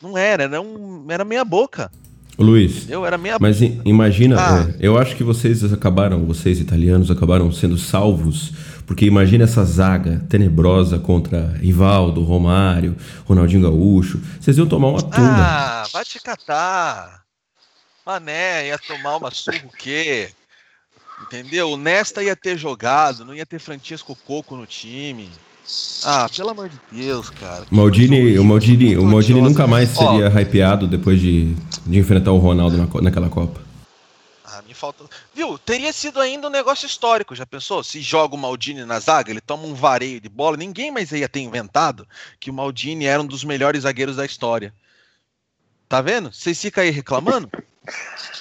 Não 0.00 0.16
era, 0.16 0.44
era, 0.44 0.60
um, 0.60 1.06
era 1.10 1.24
meia 1.24 1.44
boca. 1.44 1.90
Luiz, 2.38 2.88
eu 2.88 3.04
era 3.04 3.18
meia 3.18 3.36
mas 3.38 3.60
imagina, 3.60 4.36
ah. 4.40 4.70
é, 4.70 4.74
eu 4.80 4.96
acho 4.96 5.14
que 5.14 5.22
vocês 5.22 5.62
acabaram, 5.70 6.24
vocês 6.24 6.58
italianos 6.58 7.10
acabaram 7.10 7.52
sendo 7.52 7.76
salvos, 7.76 8.52
porque 8.86 9.04
imagina 9.04 9.44
essa 9.44 9.62
zaga 9.62 10.24
tenebrosa 10.26 10.98
contra 10.98 11.48
Rivaldo, 11.60 12.24
Romário, 12.24 12.96
Ronaldinho 13.26 13.62
Gaúcho, 13.62 14.22
vocês 14.40 14.56
iam 14.56 14.66
tomar 14.66 14.88
uma 14.88 15.02
tunda. 15.02 15.18
Ah, 15.20 15.84
vai 15.92 16.02
te 16.02 16.18
catar. 16.18 17.20
Mané, 18.06 18.68
ia 18.68 18.78
tomar 18.78 19.18
uma 19.18 19.30
surra 19.30 19.60
o 19.66 19.76
quê? 19.76 20.30
Entendeu? 21.22 21.72
O 21.72 21.76
Nesta 21.76 22.22
ia 22.22 22.34
ter 22.34 22.56
jogado, 22.56 23.24
não 23.24 23.34
ia 23.34 23.46
ter 23.46 23.58
Francisco 23.58 24.16
Coco 24.26 24.56
no 24.56 24.66
time. 24.66 25.30
Ah, 26.04 26.28
pelo 26.34 26.50
amor 26.50 26.68
de 26.68 26.78
Deus, 26.90 27.30
cara. 27.30 27.66
Maldini, 27.70 28.38
o 28.38 28.44
Maldini, 28.44 28.96
o 28.96 29.04
Maldini 29.04 29.40
nunca 29.40 29.66
mais 29.66 29.90
seria 29.90 30.26
Ó, 30.26 30.38
hypeado 30.38 30.86
depois 30.86 31.20
de, 31.20 31.54
de 31.86 31.98
enfrentar 31.98 32.32
o 32.32 32.38
Ronaldo 32.38 32.76
na, 32.76 33.02
naquela 33.02 33.28
Copa. 33.28 33.60
Ah, 34.44 34.62
me 34.66 34.74
falta. 34.74 35.04
Viu? 35.34 35.56
Teria 35.58 35.92
sido 35.92 36.20
ainda 36.20 36.48
um 36.48 36.50
negócio 36.50 36.86
histórico, 36.86 37.36
já 37.36 37.46
pensou? 37.46 37.84
Se 37.84 38.00
joga 38.00 38.34
o 38.34 38.38
Maldini 38.38 38.84
na 38.84 38.98
zaga, 38.98 39.30
ele 39.30 39.40
toma 39.40 39.64
um 39.64 39.74
vareio 39.74 40.20
de 40.20 40.28
bola, 40.28 40.56
ninguém 40.56 40.90
mais 40.90 41.12
ia 41.12 41.28
ter 41.28 41.40
inventado 41.40 42.06
que 42.40 42.50
o 42.50 42.54
Maldini 42.54 43.04
era 43.04 43.22
um 43.22 43.26
dos 43.26 43.44
melhores 43.44 43.82
zagueiros 43.82 44.16
da 44.16 44.26
história. 44.26 44.74
Tá 45.88 46.00
vendo? 46.00 46.32
Vocês 46.32 46.60
ficam 46.60 46.82
aí 46.82 46.90
reclamando? 46.90 47.48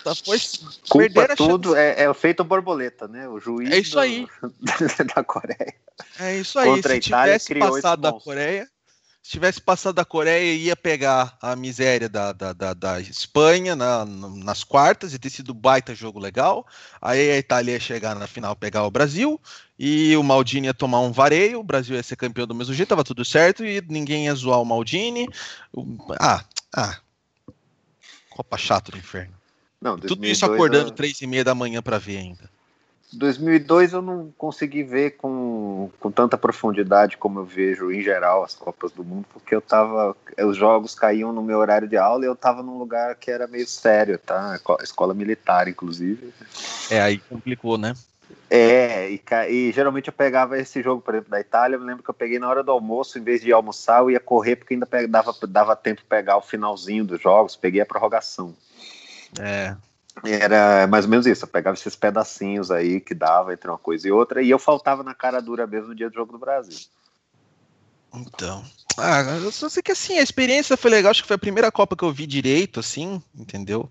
Tá, 0.04 0.14
pois, 0.26 0.60
Culpa 0.90 1.36
tudo 1.36 1.76
é, 1.76 2.04
é 2.04 2.14
feito 2.14 2.44
borboleta, 2.44 3.08
né? 3.08 3.28
O 3.28 3.40
juiz 3.40 3.72
é 3.72 3.80
isso 3.80 3.94
do, 3.94 4.00
aí. 4.00 4.28
da 5.16 5.24
Coreia. 5.24 5.74
É 6.20 6.38
isso 6.38 6.60
aí. 6.60 6.70
Contra 6.70 6.94
Se 6.94 7.00
tivesse 7.00 7.56
passado 7.56 8.02
da 8.02 8.14
Coreia, 8.14 8.70
se 9.22 9.32
tivesse 9.32 9.62
passado 9.62 9.96
da 9.96 10.06
Coreia, 10.06 10.56
ia 10.56 10.76
pegar 10.76 11.38
a 11.42 11.56
miséria 11.56 12.10
da, 12.10 12.32
da, 12.34 12.52
da, 12.52 12.74
da 12.74 13.00
Espanha 13.00 13.76
na, 13.76 14.06
nas 14.06 14.64
quartas 14.64 15.14
e 15.14 15.20
ter 15.20 15.30
sido 15.30 15.54
baita 15.54 15.94
jogo 15.94 16.20
legal. 16.20 16.66
Aí 17.02 17.32
a 17.32 17.38
Itália 17.38 17.74
ia 17.74 17.80
chegar 17.80 18.16
na 18.16 18.28
final 18.28 18.56
pegar 18.56 18.86
o 18.86 18.92
Brasil 18.92 19.40
e 19.78 20.16
o 20.18 20.24
Maldini 20.24 20.68
ia 20.68 20.74
tomar 20.74 21.02
um 21.02 21.12
vareio. 21.12 21.60
O 21.60 21.64
Brasil 21.64 21.96
ia 21.96 22.04
ser 22.04 22.16
campeão 22.16 22.48
do 22.48 22.56
mesmo 22.56 22.74
jeito, 22.74 22.90
tava 22.90 23.04
tudo 23.04 23.24
certo 23.24 23.64
e 23.64 23.82
ninguém 23.88 24.26
ia 24.26 24.36
zoar 24.36 24.62
o 24.62 24.66
Maldini. 24.66 25.28
Ah, 26.20 26.44
ah. 26.76 26.98
Copa 28.40 28.58
chato 28.58 28.90
do 28.90 28.98
inferno. 28.98 29.34
Não, 29.82 29.98
2002, 29.98 30.08
tudo 30.08 30.26
isso 30.26 30.46
acordando 30.46 30.92
três 30.92 31.20
eu... 31.20 31.26
e 31.26 31.30
meia 31.30 31.44
da 31.44 31.54
manhã 31.54 31.82
para 31.82 31.98
ver 31.98 32.20
ainda. 32.20 32.50
2002 33.12 33.92
eu 33.92 34.02
não 34.02 34.32
consegui 34.38 34.82
ver 34.82 35.18
com, 35.18 35.92
com 36.00 36.10
tanta 36.10 36.38
profundidade 36.38 37.18
como 37.18 37.40
eu 37.40 37.44
vejo 37.44 37.92
em 37.92 38.02
geral 38.02 38.46
as 38.46 38.56
Copas 38.56 38.94
do 38.94 39.04
Mundo, 39.04 39.26
porque 39.34 39.54
eu 39.54 39.60
tava. 39.60 40.16
Os 40.38 40.56
jogos 40.56 40.96
caíam 40.96 41.34
no 41.34 41.44
meu 41.44 41.58
horário 41.58 41.86
de 41.86 41.98
aula 41.98 42.24
e 42.24 42.28
eu 42.30 42.36
tava 42.36 42.64
num 42.64 42.78
lugar 42.78 43.16
que 43.16 43.30
era 43.30 43.46
meio 43.46 43.68
sério, 43.68 44.18
tá? 44.18 44.58
Escola 44.82 45.14
militar, 45.14 45.68
inclusive. 45.68 46.34
É, 46.90 47.02
aí 47.02 47.18
complicou, 47.18 47.78
né? 47.78 47.94
É, 48.50 49.12
e, 49.12 49.22
e, 49.50 49.72
geralmente 49.72 50.08
eu 50.08 50.14
pegava 50.14 50.58
esse 50.58 50.82
jogo, 50.82 51.02
por 51.02 51.14
exemplo, 51.14 51.30
da 51.30 51.40
Itália. 51.40 51.76
Eu 51.76 51.84
lembro 51.84 52.04
que 52.04 52.10
eu 52.10 52.14
peguei 52.14 52.40
na 52.40 52.50
hora 52.50 52.64
do 52.64 52.72
almoço, 52.72 53.20
em 53.20 53.24
vez 53.24 53.42
de 53.42 53.52
almoçar, 53.52 54.02
eu 54.02 54.12
ia 54.12 54.20
correr, 54.20 54.56
porque 54.56 54.74
ainda 54.74 54.88
dava, 55.08 55.34
dava 55.48 55.76
tempo 55.76 56.02
de 56.02 56.08
pegar 56.08 56.38
o 56.38 56.42
finalzinho 56.42 57.06
dos 57.06 57.22
jogos, 57.22 57.56
peguei 57.56 57.82
a 57.82 57.86
prorrogação. 57.86 58.56
É, 59.40 59.76
era 60.24 60.88
mais 60.88 61.06
ou 61.06 61.12
menos 61.12 61.26
isso, 61.28 61.46
eu 61.46 61.50
pegava 61.50 61.76
esses 61.76 61.96
pedacinhos 61.96 62.72
aí 62.72 63.00
que 63.00 63.14
dava 63.14 63.54
entre 63.54 63.70
uma 63.70 63.78
coisa 63.78 64.08
e 64.08 64.12
outra, 64.12 64.42
e 64.42 64.50
eu 64.50 64.60
faltava 64.60 65.04
na 65.04 65.14
cara 65.14 65.42
dura 65.42 65.68
mesmo 65.68 65.90
no 65.90 65.96
dia 65.96 66.10
do 66.10 66.16
jogo 66.16 66.32
do 66.32 66.40
Brasil. 66.40 66.78
Então. 68.14 68.66
Ah, 68.98 69.22
eu 69.22 69.52
só 69.52 69.70
sei 69.70 69.84
que 69.84 69.92
assim, 69.92 70.18
a 70.18 70.24
experiência 70.24 70.76
foi 70.76 70.92
legal, 70.92 71.12
acho 71.12 71.22
que 71.22 71.28
foi 71.28 71.36
a 71.36 71.40
primeira 71.40 71.72
Copa 71.72 71.96
que 71.96 72.04
eu 72.04 72.12
vi 72.12 72.26
direito, 72.26 72.80
assim, 72.80 73.22
entendeu? 73.36 73.90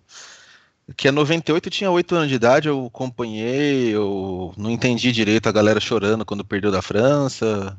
Que 0.96 1.08
é 1.08 1.12
98 1.12 1.66
eu 1.66 1.70
tinha 1.70 1.90
8 1.90 2.14
anos 2.14 2.28
de 2.28 2.34
idade, 2.34 2.68
eu 2.68 2.86
acompanhei, 2.86 3.94
eu 3.94 4.54
não 4.56 4.70
entendi 4.70 5.12
direito 5.12 5.48
a 5.48 5.52
galera 5.52 5.80
chorando 5.80 6.24
quando 6.24 6.44
perdeu 6.44 6.72
da 6.72 6.82
França. 6.82 7.78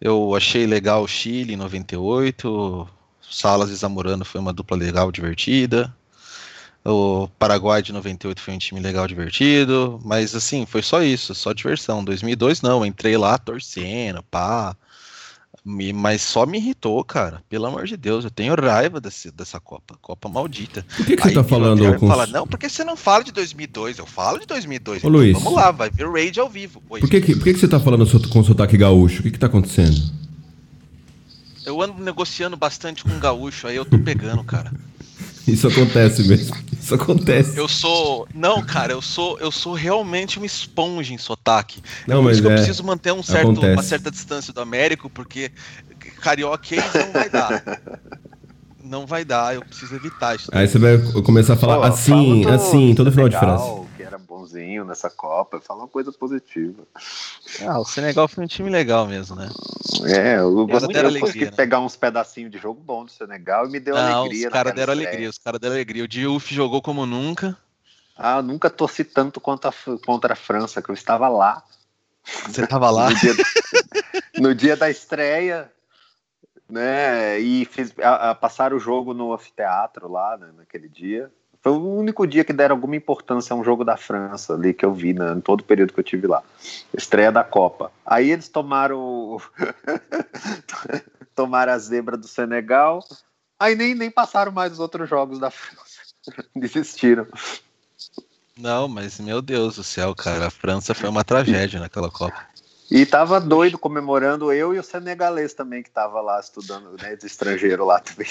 Eu 0.00 0.34
achei 0.36 0.66
legal 0.66 1.02
o 1.02 1.08
Chile 1.08 1.54
em 1.54 1.56
98. 1.56 2.88
Salas 3.30 3.70
e 3.70 3.74
Zamorano 3.74 4.24
foi 4.24 4.40
uma 4.40 4.52
dupla 4.52 4.76
legal, 4.76 5.10
divertida. 5.10 5.94
O 6.84 7.28
Paraguai 7.38 7.82
de 7.82 7.92
98 7.92 8.40
foi 8.40 8.54
um 8.54 8.58
time 8.58 8.80
legal, 8.80 9.06
divertido, 9.06 10.00
mas 10.04 10.34
assim, 10.34 10.64
foi 10.64 10.82
só 10.82 11.02
isso, 11.02 11.34
só 11.34 11.52
diversão. 11.52 12.04
2002 12.04 12.62
não, 12.62 12.86
entrei 12.86 13.16
lá 13.16 13.36
torcendo, 13.36 14.22
pá. 14.24 14.76
Mas 15.94 16.22
só 16.22 16.46
me 16.46 16.56
irritou, 16.56 17.04
cara. 17.04 17.42
Pelo 17.46 17.66
amor 17.66 17.84
de 17.86 17.94
Deus, 17.94 18.24
eu 18.24 18.30
tenho 18.30 18.54
raiva 18.54 19.00
desse, 19.00 19.30
dessa 19.30 19.60
Copa. 19.60 19.96
Copa 20.00 20.26
maldita. 20.26 20.84
Por 20.96 21.04
que, 21.04 21.14
que 21.14 21.22
você 21.22 21.34
tá 21.34 21.44
falando 21.44 21.98
com... 21.98 22.08
fala, 22.08 22.26
Não, 22.26 22.46
porque 22.46 22.70
você 22.70 22.82
não 22.82 22.96
fala 22.96 23.22
de 23.22 23.32
2002. 23.32 23.98
Eu 23.98 24.06
falo 24.06 24.38
de 24.38 24.46
2002. 24.46 24.96
Ô, 24.96 24.98
então, 24.98 25.10
Luiz. 25.10 25.34
Vamos 25.34 25.52
lá, 25.52 25.70
vai 25.70 25.90
ver 25.90 26.10
Raid 26.10 26.40
ao 26.40 26.48
vivo. 26.48 26.82
Oi. 26.88 27.00
Por 27.00 27.10
que, 27.10 27.20
que, 27.20 27.36
por 27.36 27.44
que, 27.44 27.52
que 27.52 27.60
você 27.60 27.68
tá 27.68 27.78
falando 27.78 28.06
com 28.30 28.42
sotaque 28.42 28.78
gaúcho? 28.78 29.20
O 29.20 29.22
que 29.22 29.30
que 29.30 29.38
tá 29.38 29.46
acontecendo? 29.46 30.00
Eu 31.66 31.82
ando 31.82 32.02
negociando 32.02 32.56
bastante 32.56 33.04
com 33.04 33.18
gaúcho, 33.18 33.66
aí 33.66 33.76
eu 33.76 33.84
tô 33.84 33.98
pegando, 33.98 34.42
cara. 34.42 34.72
Isso 35.52 35.66
acontece 35.68 36.22
mesmo. 36.24 36.56
Isso 36.80 36.94
acontece. 36.94 37.56
Eu 37.56 37.68
sou. 37.68 38.28
Não, 38.34 38.62
cara, 38.62 38.92
eu 38.92 39.02
sou, 39.02 39.38
eu 39.40 39.50
sou 39.50 39.74
realmente 39.74 40.38
uma 40.38 40.46
esponja 40.46 41.12
em 41.12 41.18
sotaque. 41.18 41.82
Não, 42.06 42.20
é 42.20 42.22
mas 42.22 42.38
é... 42.38 42.40
eu 42.40 42.50
preciso 42.50 42.84
manter 42.84 43.12
um 43.12 43.22
certo, 43.22 43.60
uma 43.60 43.82
certa 43.82 44.10
distância 44.10 44.52
do 44.52 44.60
Américo, 44.60 45.08
porque 45.10 45.50
carioquês 46.20 46.84
não 46.94 47.12
vai 47.12 47.30
dar. 47.30 47.62
Não 48.84 49.06
vai 49.06 49.24
dar, 49.24 49.54
eu 49.54 49.62
preciso 49.62 49.94
evitar 49.94 50.36
isso. 50.36 50.48
Aí 50.50 50.66
você 50.66 50.78
vai 50.78 50.96
começar 51.22 51.54
a 51.54 51.56
falar 51.56 51.76
Pô, 51.76 51.82
assim, 51.82 52.46
assim, 52.46 52.94
todo 52.94 53.10
final 53.10 53.28
de 53.28 53.38
frase 53.38 53.87
bonzinho 54.16 54.84
nessa 54.84 55.10
Copa, 55.10 55.60
fala 55.60 55.80
uma 55.80 55.88
coisa 55.88 56.12
positiva. 56.12 56.84
Ah, 57.66 57.78
o 57.78 57.84
Senegal 57.84 58.28
foi 58.28 58.44
um 58.44 58.46
time 58.46 58.70
legal 58.70 59.06
mesmo, 59.06 59.36
né? 59.36 59.50
É, 60.04 60.38
eu, 60.38 60.66
gostei, 60.66 61.04
eu 61.04 61.20
consegui 61.20 61.44
né? 61.46 61.50
pegar 61.50 61.80
uns 61.80 61.96
pedacinhos 61.96 62.50
de 62.50 62.58
jogo 62.58 62.80
bom 62.80 63.04
do 63.04 63.10
Senegal 63.10 63.66
e 63.66 63.70
me 63.70 63.80
deu 63.80 63.96
Não, 63.96 64.22
alegria. 64.22 64.46
Os 64.46 64.52
caras 64.52 64.74
deram 64.74 64.92
alegria, 64.92 65.28
os 65.28 65.38
caras 65.38 65.60
deram 65.60 65.74
alegria. 65.74 66.04
O 66.04 66.08
Diouf 66.08 66.54
jogou 66.54 66.80
como 66.80 67.04
nunca. 67.04 67.58
Ah, 68.16 68.38
eu 68.38 68.42
nunca 68.42 68.70
torci 68.70 69.04
tanto 69.04 69.40
quanto 69.40 69.68
a, 69.68 69.74
contra 70.04 70.32
a 70.32 70.36
França, 70.36 70.80
que 70.80 70.90
eu 70.90 70.94
estava 70.94 71.28
lá. 71.28 71.62
Você 72.46 72.64
estava 72.64 72.90
lá? 72.90 73.10
no, 73.10 73.16
dia, 73.16 73.32
no 74.38 74.54
dia 74.54 74.76
da 74.76 74.90
estreia, 74.90 75.70
né? 76.68 77.38
E 77.38 77.64
fiz, 77.64 77.94
a, 77.98 78.30
a, 78.30 78.34
passaram 78.34 78.76
o 78.76 78.80
jogo 78.80 79.14
no 79.14 79.32
anfiteatro 79.32 80.10
lá, 80.10 80.36
né, 80.36 80.48
naquele 80.56 80.88
dia. 80.88 81.32
Foi 81.62 81.72
o 81.72 81.96
único 81.96 82.26
dia 82.26 82.44
que 82.44 82.52
deram 82.52 82.76
alguma 82.76 82.96
importância 82.96 83.52
a 83.52 83.56
um 83.56 83.64
jogo 83.64 83.84
da 83.84 83.96
França 83.96 84.54
ali 84.54 84.72
que 84.72 84.84
eu 84.84 84.92
vi 84.92 85.12
né, 85.12 85.32
em 85.32 85.40
todo 85.40 85.60
o 85.60 85.64
período 85.64 85.92
que 85.92 86.00
eu 86.00 86.04
tive 86.04 86.26
lá. 86.26 86.42
Estreia 86.96 87.32
da 87.32 87.42
Copa. 87.42 87.90
Aí 88.06 88.30
eles 88.30 88.48
tomaram 88.48 89.40
tomaram 91.34 91.72
a 91.72 91.78
zebra 91.78 92.16
do 92.16 92.28
Senegal. 92.28 93.04
Aí 93.58 93.74
nem, 93.74 93.94
nem 93.94 94.10
passaram 94.10 94.52
mais 94.52 94.72
os 94.72 94.80
outros 94.80 95.08
jogos 95.08 95.38
da 95.38 95.50
França. 95.50 96.02
Desistiram. 96.54 97.26
Não, 98.56 98.88
mas 98.88 99.20
meu 99.20 99.40
Deus 99.40 99.76
do 99.76 99.84
céu, 99.84 100.14
cara, 100.14 100.48
a 100.48 100.50
França 100.50 100.94
foi 100.94 101.08
uma 101.08 101.24
tragédia 101.24 101.78
naquela 101.78 102.10
Copa. 102.10 102.44
E 102.90 103.04
tava 103.04 103.38
doido 103.38 103.78
comemorando 103.78 104.50
eu 104.50 104.74
e 104.74 104.78
o 104.78 104.82
senegalês 104.82 105.52
também, 105.52 105.82
que 105.82 105.90
tava 105.90 106.20
lá 106.22 106.40
estudando, 106.40 106.96
né, 107.00 107.16
de 107.16 107.26
estrangeiro 107.26 107.84
lá 107.84 108.00
também. 108.00 108.28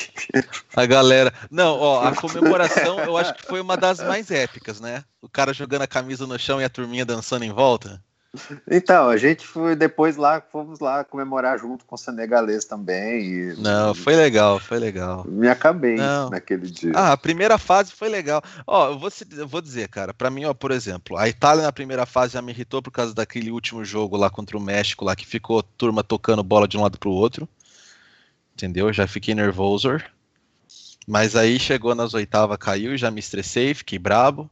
A 0.76 0.86
galera. 0.86 1.32
Não, 1.52 1.78
ó, 1.78 2.08
a 2.08 2.14
comemoração 2.18 3.00
eu 3.00 3.16
acho 3.16 3.36
que 3.36 3.46
foi 3.46 3.62
uma 3.62 3.78
das 3.78 4.00
mais 4.00 4.32
épicas, 4.32 4.80
né? 4.80 5.04
O 5.22 5.30
cara 5.30 5.54
jogando 5.54 5.84
a 5.84 5.88
camisa 5.88 6.26
no 6.26 6.40
chão 6.40 6.60
e 6.60 6.64
a 6.64 6.70
turminha 6.70 7.06
dançando 7.06 7.46
em 7.46 7.52
volta. 7.52 8.02
Então, 8.70 9.10
a 9.10 9.18
gente 9.18 9.46
foi 9.46 9.76
depois 9.76 10.18
lá, 10.18 10.42
fomos 10.42 10.80
lá 10.80 11.04
comemorar 11.04 11.58
junto 11.58 11.86
com 11.86 11.96
o 11.96 11.98
senegalês 11.98 12.66
também. 12.66 13.24
E, 13.24 13.56
Não, 13.58 13.94
foi 13.94 14.16
legal, 14.16 14.60
foi 14.60 14.80
legal. 14.80 15.26
Me 15.28 15.48
acabei 15.48 15.96
Não. 15.96 16.30
naquele 16.30 16.70
dia. 16.70 16.92
Ah, 16.96 17.14
a 17.14 17.18
primeira 17.18 17.58
fase 17.58 17.92
foi 17.92 18.10
legal. 18.10 18.42
Ó, 18.66 18.90
eu 18.90 19.00
vou, 19.00 19.10
eu 19.38 19.48
vou 19.48 19.62
dizer, 19.62 19.88
cara, 19.88 20.14
para 20.14 20.30
mim, 20.30 20.46
ó, 20.46 20.54
por 20.54 20.72
exemplo, 20.72 21.18
a 21.18 21.28
Itália 21.28 21.64
na 21.64 21.72
primeira 21.72 22.06
fase 22.06 22.34
já 22.34 22.42
me 22.42 22.52
irritou 22.52 22.82
por 22.82 22.92
causa 22.92 23.14
daquele 23.14 23.52
último 23.52 23.84
jogo 23.84 24.18
lá 24.18 24.30
contra 24.30 24.58
o 24.58 24.62
México, 24.62 25.06
lá 25.06 25.16
que 25.16 25.26
ficou 25.26 25.64
turma 25.64 26.04
tocando 26.04 26.44
bola 26.44 26.68
de 26.68 26.78
um 26.78 26.82
lado 26.82 27.00
pro 27.00 27.12
outro. 27.12 27.48
Entendeu? 28.54 28.92
Já 28.92 29.08
fiquei 29.08 29.34
nervoso. 29.34 29.98
Mas 31.08 31.36
aí 31.36 31.58
chegou 31.58 31.96
nas 31.96 32.14
oitavas, 32.14 32.58
caiu, 32.58 32.98
já 32.98 33.10
me 33.10 33.20
estressei, 33.20 33.74
fiquei 33.74 33.98
brabo. 33.98 34.50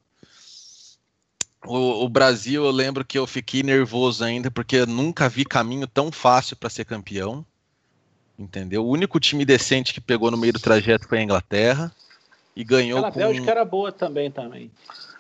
O, 1.68 2.06
o, 2.06 2.10
Brasil, 2.10 2.64
eu 2.64 2.72
lembro 2.72 3.06
que 3.06 3.18
eu 3.18 3.26
fiquei 3.26 3.64
nervoso 3.64 4.24
ainda, 4.24 4.50
porque 4.52 4.78
eu 4.78 4.88
nunca 4.88 5.30
vi 5.30 5.46
caminho 5.46 5.88
tão 5.88 6.12
fácil 6.12 6.56
para 6.56 6.70
ser 6.70 6.86
campeão. 6.86 7.46
Entendeu? 8.38 8.86
O 8.86 8.90
único 8.90 9.20
time 9.20 9.46
decente 9.46 9.94
que 9.94 10.02
pegou 10.02 10.30
no 10.30 10.38
meio 10.38 10.54
do 10.54 10.60
trajeto 10.60 11.08
foi 11.08 11.20
a 11.20 11.24
Inglaterra. 11.24 11.92
E 12.56 12.64
ganhou 12.64 13.00
Aquela 13.00 13.12
com... 13.12 13.20
Bélgica 13.20 13.52
era 13.52 13.66
boa 13.66 13.92
também, 13.92 14.32
também. 14.32 14.72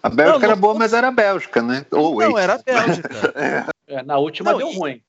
A 0.01 0.09
Bélgica 0.09 0.39
não, 0.39 0.45
era 0.45 0.55
boa, 0.55 0.73
mas 0.73 0.93
era 0.93 1.07
a 1.07 1.11
Bélgica, 1.11 1.61
né? 1.61 1.85
Ou 1.91 2.19
não, 2.19 2.37
era 2.37 2.55
a 2.55 2.57
Bélgica. 2.57 3.33
é, 3.87 4.03
na 4.03 4.17
última 4.17 4.51
não, 4.51 4.57
deu 4.57 4.71
e... 4.71 4.75
ruim. 4.75 5.01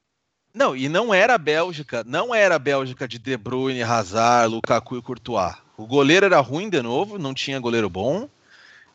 Não, 0.55 0.74
e 0.74 0.89
não 0.89 1.12
era 1.12 1.34
a 1.34 1.39
Bélgica, 1.39 2.03
não 2.07 2.34
era 2.34 2.55
a 2.55 2.59
Bélgica 2.59 3.07
de 3.07 3.18
De 3.18 3.37
Bruyne, 3.37 3.82
Hazard, 3.82 4.55
Lukaku 4.55 4.97
e 4.97 5.03
Courtois. 5.03 5.55
O 5.76 5.87
goleiro 5.87 6.24
era 6.24 6.41
ruim 6.41 6.70
de 6.70 6.80
novo, 6.80 7.18
não 7.18 7.34
tinha 7.34 7.61
goleiro 7.61 7.91
bom. 7.91 8.26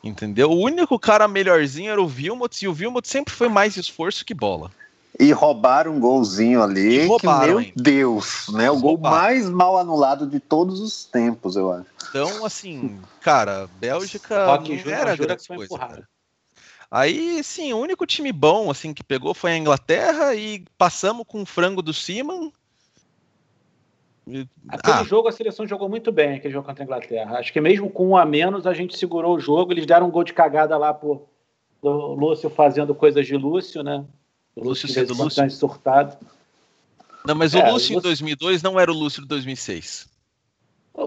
Entendeu? 0.02 0.50
O 0.50 0.58
único 0.58 0.98
cara 0.98 1.28
melhorzinho 1.28 1.90
era 1.90 2.02
o 2.02 2.08
Vilmot, 2.08 2.64
e 2.64 2.68
o 2.68 2.72
Vilmot 2.72 3.06
sempre 3.06 3.32
foi 3.32 3.48
mais 3.48 3.76
esforço 3.76 4.24
que 4.24 4.34
bola. 4.34 4.70
E 5.20 5.30
roubaram 5.30 5.94
um 5.94 6.00
golzinho 6.00 6.62
ali, 6.62 7.06
roubaram, 7.06 7.62
que, 7.62 7.66
meu? 7.66 7.72
Deus, 7.76 8.46
né? 8.48 8.70
O 8.70 8.80
gol 8.80 8.98
mais 8.98 9.48
mal 9.48 9.78
anulado 9.78 10.26
de 10.26 10.40
todos 10.40 10.80
os 10.80 11.04
tempos, 11.04 11.54
eu 11.54 11.70
acho. 11.70 11.86
Então, 12.08 12.44
assim, 12.44 12.98
cara, 13.20 13.68
Bélgica 13.78 14.46
Rock 14.46 14.82
não 14.84 14.92
era 14.92 15.14
grande 15.14 15.46
coisa, 15.46 15.78
cara. 15.78 16.08
Aí, 16.90 17.42
sim, 17.44 17.72
o 17.72 17.78
único 17.78 18.04
time 18.04 18.32
bom, 18.32 18.70
assim, 18.70 18.92
que 18.92 19.04
pegou 19.04 19.32
foi 19.32 19.52
a 19.52 19.56
Inglaterra 19.56 20.34
e 20.34 20.64
passamos 20.76 21.24
com 21.26 21.42
o 21.42 21.46
frango 21.46 21.80
do 21.80 21.94
Seaman 21.94 22.50
Aquele 24.68 24.96
ah. 24.98 25.04
jogo 25.04 25.28
a 25.28 25.32
seleção 25.32 25.66
jogou 25.66 25.88
muito 25.88 26.10
bem, 26.12 26.34
aquele 26.34 26.52
jogo 26.52 26.66
contra 26.66 26.82
a 26.82 26.86
Inglaterra. 26.86 27.38
Acho 27.38 27.52
que 27.52 27.60
mesmo 27.60 27.90
com 27.90 28.08
um 28.08 28.16
a 28.16 28.24
menos 28.24 28.66
a 28.66 28.74
gente 28.74 28.96
segurou 28.96 29.36
o 29.36 29.40
jogo. 29.40 29.72
Eles 29.72 29.86
deram 29.86 30.08
um 30.08 30.10
gol 30.10 30.24
de 30.24 30.32
cagada 30.32 30.76
lá 30.76 30.92
por, 30.92 31.26
do 31.82 32.14
Lúcio 32.14 32.48
fazendo 32.50 32.94
coisas 32.94 33.26
de 33.26 33.36
Lúcio, 33.36 33.82
né? 33.82 34.04
O 34.54 34.64
Lúcio 34.64 34.88
sendo 34.88 35.14
Lúcio. 35.14 35.50
surtado. 35.50 36.16
Não, 37.26 37.34
mas 37.34 37.54
é, 37.54 37.68
o 37.68 37.72
Lúcio 37.72 37.96
em 37.96 38.00
2002 38.00 38.62
não 38.62 38.78
era 38.78 38.90
o 38.90 38.94
Lúcio 38.94 39.22
de 39.22 39.28
2006. 39.28 40.08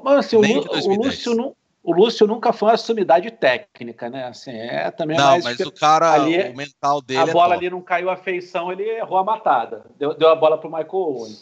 Mas 0.04 0.26
assim, 0.26 0.38
o, 0.38 0.42
o, 0.42 0.96
Lúcio 0.96 1.36
não, 1.36 1.56
o 1.84 1.94
Lúcio 1.94 2.26
nunca 2.26 2.52
foi 2.52 2.70
uma 2.70 2.78
sumidade 2.78 3.30
técnica, 3.30 4.10
né? 4.10 4.26
Assim, 4.26 4.52
é 4.52 4.90
também 4.90 5.16
Não, 5.16 5.40
mas 5.42 5.60
o 5.60 5.72
cara, 5.72 6.12
ali, 6.14 6.50
o 6.50 6.56
mental 6.56 7.02
dele. 7.02 7.20
A 7.20 7.28
é 7.28 7.32
bola 7.32 7.54
ali 7.54 7.70
não 7.70 7.82
caiu 7.82 8.10
a 8.10 8.18
feição, 8.18 8.72
ele 8.72 8.84
errou 8.84 9.20
a 9.20 9.24
matada. 9.24 9.86
Deu, 9.98 10.14
deu 10.16 10.30
a 10.30 10.36
bola 10.36 10.58
pro 10.58 10.70
Michael 10.70 10.90
Owen. 10.92 11.36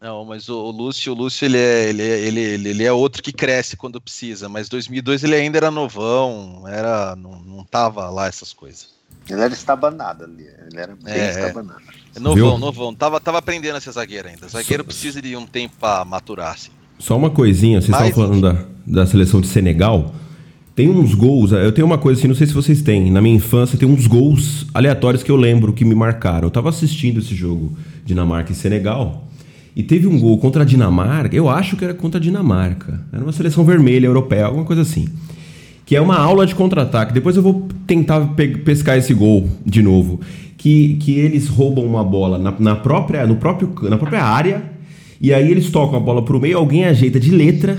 Não, 0.00 0.24
mas 0.24 0.48
o, 0.48 0.56
o, 0.56 0.70
Lúcio, 0.70 1.12
o 1.12 1.16
Lúcio 1.16 1.44
ele, 1.44 1.58
é, 1.58 1.88
ele, 1.88 2.02
é, 2.02 2.20
ele, 2.20 2.40
ele, 2.40 2.68
ele, 2.68 2.84
é 2.84 2.92
outro 2.92 3.20
que 3.20 3.32
cresce 3.32 3.76
quando 3.76 4.00
precisa, 4.00 4.48
mas 4.48 4.68
2002 4.68 5.24
ele 5.24 5.34
ainda 5.34 5.58
era 5.58 5.70
novão, 5.72 6.62
era, 6.68 7.16
não, 7.16 7.40
não 7.40 7.64
tava 7.64 8.08
lá 8.08 8.28
essas 8.28 8.52
coisas. 8.52 8.90
Ele 9.28 9.40
era 9.40 9.52
estabanado 9.52 10.24
ali, 10.24 10.46
ele 10.70 10.80
era 10.80 10.94
bem 10.94 11.14
é, 11.14 11.30
estabanado. 11.30 11.82
É 12.14 12.20
novão, 12.20 12.50
Viu? 12.50 12.58
novão, 12.58 12.94
tava, 12.94 13.20
tava 13.20 13.38
aprendendo 13.38 13.76
a 13.76 13.80
ser 13.80 13.90
zagueiro 13.90 14.28
ainda. 14.28 14.48
Zagueiro 14.48 14.84
precisa 14.84 15.20
de 15.20 15.36
um 15.36 15.46
tempo 15.46 15.74
para 15.80 16.04
maturar, 16.04 16.52
assim. 16.52 16.70
Só 16.98 17.16
uma 17.16 17.30
coisinha, 17.30 17.80
vocês 17.80 17.94
estavam 17.94 18.12
falando 18.12 18.40
da, 18.40 18.64
da 18.86 19.06
seleção 19.06 19.40
de 19.40 19.48
Senegal. 19.48 20.14
Tem 20.74 20.88
uns 20.88 21.12
gols, 21.12 21.50
eu 21.50 21.72
tenho 21.72 21.86
uma 21.86 21.98
coisa 21.98 22.20
assim, 22.20 22.28
não 22.28 22.36
sei 22.36 22.46
se 22.46 22.54
vocês 22.54 22.82
têm. 22.82 23.10
Na 23.10 23.20
minha 23.20 23.34
infância 23.34 23.76
tem 23.76 23.88
uns 23.88 24.06
gols 24.06 24.64
aleatórios 24.72 25.24
que 25.24 25.30
eu 25.30 25.36
lembro 25.36 25.72
que 25.72 25.84
me 25.84 25.94
marcaram. 25.94 26.46
Eu 26.46 26.52
tava 26.52 26.68
assistindo 26.68 27.18
esse 27.18 27.34
jogo 27.34 27.76
Dinamarca 28.04 28.52
e 28.52 28.54
Senegal. 28.54 29.27
E 29.74 29.82
teve 29.82 30.06
um 30.06 30.18
gol 30.18 30.38
contra 30.38 30.62
a 30.62 30.66
Dinamarca, 30.66 31.34
eu 31.36 31.48
acho 31.48 31.76
que 31.76 31.84
era 31.84 31.94
contra 31.94 32.18
a 32.18 32.22
Dinamarca. 32.22 33.00
Era 33.12 33.22
uma 33.22 33.32
seleção 33.32 33.64
vermelha 33.64 34.06
europeia, 34.06 34.46
alguma 34.46 34.64
coisa 34.64 34.82
assim. 34.82 35.08
Que 35.86 35.96
é 35.96 36.00
uma 36.00 36.18
aula 36.18 36.46
de 36.46 36.54
contra-ataque. 36.54 37.12
Depois 37.12 37.36
eu 37.36 37.42
vou 37.42 37.68
tentar 37.86 38.20
pescar 38.64 38.98
esse 38.98 39.14
gol 39.14 39.48
de 39.64 39.82
novo. 39.82 40.20
Que, 40.56 40.94
que 40.96 41.12
eles 41.12 41.46
roubam 41.46 41.84
uma 41.84 42.02
bola 42.02 42.38
na, 42.38 42.54
na, 42.58 42.76
própria, 42.76 43.26
no 43.26 43.36
próprio, 43.36 43.72
na 43.88 43.96
própria 43.96 44.24
área. 44.24 44.62
E 45.20 45.32
aí 45.32 45.50
eles 45.50 45.70
tocam 45.70 45.96
a 45.96 46.00
bola 46.00 46.22
pro 46.24 46.40
meio, 46.40 46.58
alguém 46.58 46.84
ajeita 46.84 47.18
de 47.18 47.30
letra 47.30 47.78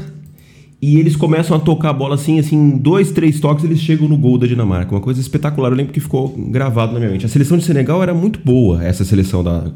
e 0.82 0.98
eles 0.98 1.16
começam 1.16 1.58
a 1.58 1.60
tocar 1.60 1.90
a 1.90 1.94
bola 1.94 2.16
assim, 2.16 2.40
assim, 2.40 2.78
dois, 2.78 3.12
três 3.12 3.40
toques, 3.40 3.66
eles 3.66 3.80
chegam 3.80 4.08
no 4.08 4.18
gol 4.18 4.38
da 4.38 4.48
Dinamarca. 4.48 4.92
Uma 4.94 5.02
coisa 5.02 5.20
espetacular, 5.20 5.70
eu 5.70 5.76
lembro 5.76 5.92
que 5.92 6.00
ficou 6.00 6.30
gravado 6.30 6.94
na 6.94 7.00
minha 7.00 7.12
mente. 7.12 7.26
A 7.26 7.30
seleção 7.30 7.58
de 7.58 7.66
Senegal 7.66 8.02
era 8.02 8.14
muito 8.14 8.40
boa, 8.40 8.82
essa 8.82 9.04
seleção 9.04 9.44
da. 9.44 9.70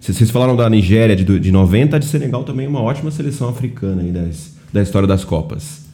Vocês 0.00 0.28
falaram 0.30 0.56
da 0.56 0.68
Nigéria 0.68 1.14
de, 1.14 1.38
de 1.38 1.52
90, 1.52 1.94
a 1.94 1.98
de 2.00 2.06
Senegal 2.06 2.42
também 2.42 2.66
é 2.66 2.68
uma 2.68 2.82
ótima 2.82 3.12
seleção 3.12 3.48
africana 3.48 4.02
aí 4.02 4.10
das, 4.10 4.56
da 4.72 4.82
história 4.82 5.06
das 5.06 5.24
Copas. 5.24 5.84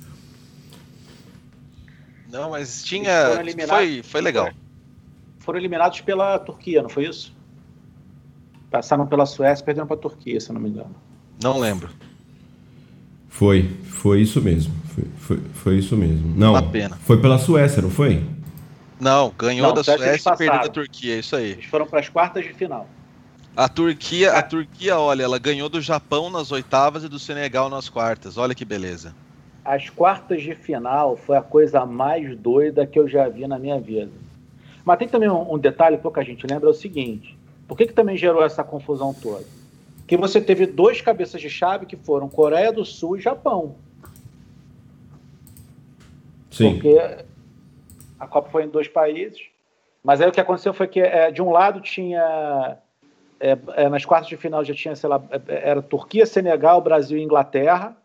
Não, 2.32 2.50
mas 2.50 2.82
tinha. 2.82 3.42
Foi, 3.68 4.02
foi 4.02 4.20
legal. 4.22 4.48
Foram 5.38 5.59
eliminados 5.59 6.00
pela 6.00 6.38
Turquia, 6.38 6.82
não 6.82 6.88
foi 6.88 7.07
isso? 7.07 7.34
Passaram 8.70 9.07
pela 9.07 9.26
Suécia 9.26 9.62
e 9.62 9.66
perderam 9.66 9.86
para 9.86 9.96
a 9.96 10.00
Turquia, 10.00 10.40
se 10.40 10.48
eu 10.48 10.54
não 10.54 10.61
me 10.62 10.70
engano. 10.70 10.94
Não 11.42 11.59
lembro. 11.59 11.90
Foi, 13.37 13.68
foi 13.84 14.22
isso 14.22 14.41
mesmo. 14.41 14.72
Foi, 14.95 15.05
foi, 15.18 15.41
foi 15.53 15.76
isso 15.76 15.95
mesmo. 15.95 16.34
Não, 16.34 16.53
Uma 16.53 16.62
pena. 16.62 16.97
foi 16.97 17.20
pela 17.20 17.37
Suécia, 17.37 17.82
não 17.82 17.91
foi? 17.91 18.24
Não, 18.99 19.30
ganhou 19.37 19.66
não, 19.68 19.74
da 19.74 19.84
Suécia 19.84 20.32
e 20.32 20.37
perdeu 20.39 20.61
da 20.62 20.68
Turquia, 20.70 21.16
é 21.16 21.18
isso 21.18 21.37
aí. 21.37 21.51
Eles 21.51 21.66
foram 21.66 21.87
para 21.87 22.01
as 22.01 22.09
quartas 22.09 22.45
de 22.45 22.55
final. 22.55 22.89
A 23.55 23.68
Turquia, 23.68 24.32
a 24.32 24.43
Turquia, 24.43 24.99
olha, 24.99 25.22
ela 25.22 25.39
ganhou 25.39 25.68
do 25.68 25.82
Japão 25.82 26.30
nas 26.30 26.51
oitavas 26.51 27.05
e 27.05 27.11
do 27.11 27.18
Senegal 27.18 27.68
nas 27.68 27.91
quartas. 27.91 28.39
Olha 28.39 28.55
que 28.55 28.64
beleza. 28.64 29.14
As 29.62 29.91
quartas 29.91 30.41
de 30.43 30.55
final 30.55 31.18
foi 31.18 31.37
a 31.37 31.43
coisa 31.43 31.84
mais 31.84 32.34
doida 32.39 32.87
que 32.87 32.99
eu 32.99 33.07
já 33.07 33.28
vi 33.28 33.47
na 33.47 33.59
minha 33.59 33.78
vida. 33.78 34.12
Mas 34.82 34.99
tem 34.99 35.09
também 35.09 35.28
um, 35.28 35.55
um 35.55 35.59
detalhe, 35.59 35.99
pouca 35.99 36.24
gente 36.24 36.47
lembra, 36.47 36.70
é 36.70 36.72
o 36.72 36.74
seguinte. 36.74 37.37
Por 37.68 37.76
que, 37.76 37.87
que 37.87 37.93
também 37.93 38.16
gerou 38.16 38.43
essa 38.43 38.64
confusão 38.64 39.12
toda? 39.12 39.45
Que 40.07 40.16
você 40.16 40.40
teve 40.40 40.66
dois 40.66 41.00
cabeças 41.00 41.40
de 41.40 41.50
chave 41.50 41.86
que 41.86 41.96
foram 41.96 42.28
Coreia 42.28 42.72
do 42.72 42.84
Sul 42.84 43.16
e 43.16 43.20
Japão. 43.20 43.76
Sim. 46.50 46.74
Porque 46.74 46.98
a 48.18 48.26
Copa 48.26 48.48
foi 48.50 48.64
em 48.64 48.68
dois 48.68 48.88
países. 48.88 49.40
Mas 50.02 50.20
aí 50.20 50.28
o 50.28 50.32
que 50.32 50.40
aconteceu 50.40 50.72
foi 50.72 50.86
que 50.86 51.00
é, 51.00 51.30
de 51.30 51.42
um 51.42 51.50
lado 51.50 51.80
tinha 51.80 52.78
é, 53.38 53.59
é, 53.74 53.88
nas 53.88 54.04
quartas 54.04 54.28
de 54.28 54.36
final 54.36 54.64
já 54.64 54.74
tinha, 54.74 54.96
sei 54.96 55.09
lá, 55.09 55.22
é, 55.30 55.70
era 55.70 55.82
Turquia, 55.82 56.24
Senegal, 56.24 56.80
Brasil 56.80 57.18
e 57.18 57.22
Inglaterra, 57.22 57.96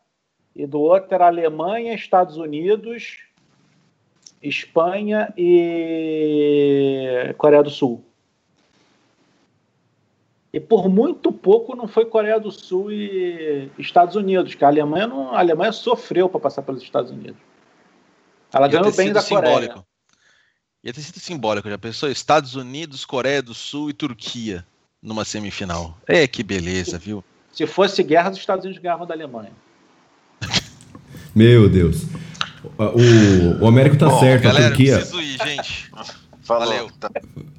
e 0.56 0.66
do 0.66 0.82
outro 0.82 1.14
era 1.14 1.28
Alemanha, 1.28 1.94
Estados 1.94 2.38
Unidos, 2.38 3.20
Espanha 4.42 5.34
e 5.38 7.34
Coreia 7.38 7.64
do 7.64 7.70
Sul. 7.70 8.04
E 10.54 10.60
por 10.60 10.90
muito 10.90 11.32
pouco 11.32 11.76
não 11.76 11.88
foi 11.88 12.06
Coreia 12.06 12.40
do 12.40 12.52
Sul 12.52 12.92
e 12.92 13.70
Estados 13.80 14.16
Unidos, 14.16 14.54
que 14.54 14.66
a 14.66 14.68
Alemanha, 14.68 15.08
não, 15.08 15.34
a 15.34 15.40
Alemanha 15.40 15.72
sofreu 15.72 16.28
para 16.28 16.42
passar 16.42 16.62
pelos 16.62 16.84
Estados 16.84 17.10
Unidos. 17.10 17.40
Ela 18.54 18.68
Ia 18.68 18.80
ganhou 18.80 18.94
bem 18.94 19.14
da 19.14 19.22
simbólico. 19.22 19.76
Coreia. 19.76 19.86
Ia 20.84 20.94
ter 20.94 21.02
sido 21.02 21.20
simbólico, 21.20 21.70
já 21.70 21.78
pensou? 21.78 22.10
Estados 22.10 22.56
Unidos, 22.56 23.06
Coreia 23.06 23.42
do 23.42 23.54
Sul 23.54 23.90
e 23.90 23.94
Turquia 23.94 24.66
numa 25.02 25.24
semifinal. 25.24 25.98
É, 26.06 26.28
que 26.28 26.44
beleza, 26.44 26.98
viu? 26.98 27.24
Se 27.54 27.66
fosse 27.66 28.04
guerra, 28.04 28.32
os 28.32 28.38
Estados 28.38 28.66
Unidos 28.66 28.82
ganhavam 28.82 29.08
da 29.08 29.14
Alemanha. 29.14 29.52
Meu 31.34 31.70
Deus. 31.70 32.04
O, 32.78 33.64
o 33.64 33.68
Américo 33.68 33.98
tá 33.98 34.08
Bom, 34.08 34.20
certo, 34.20 34.44
galera, 34.44 34.66
a 34.66 34.70
Turquia. 34.70 34.98
Preciso 34.98 35.22
ir, 35.22 35.38
gente. 35.38 35.92
Falou. 36.42 36.68
Valeu. 36.68 36.90
Tá. 37.00 37.10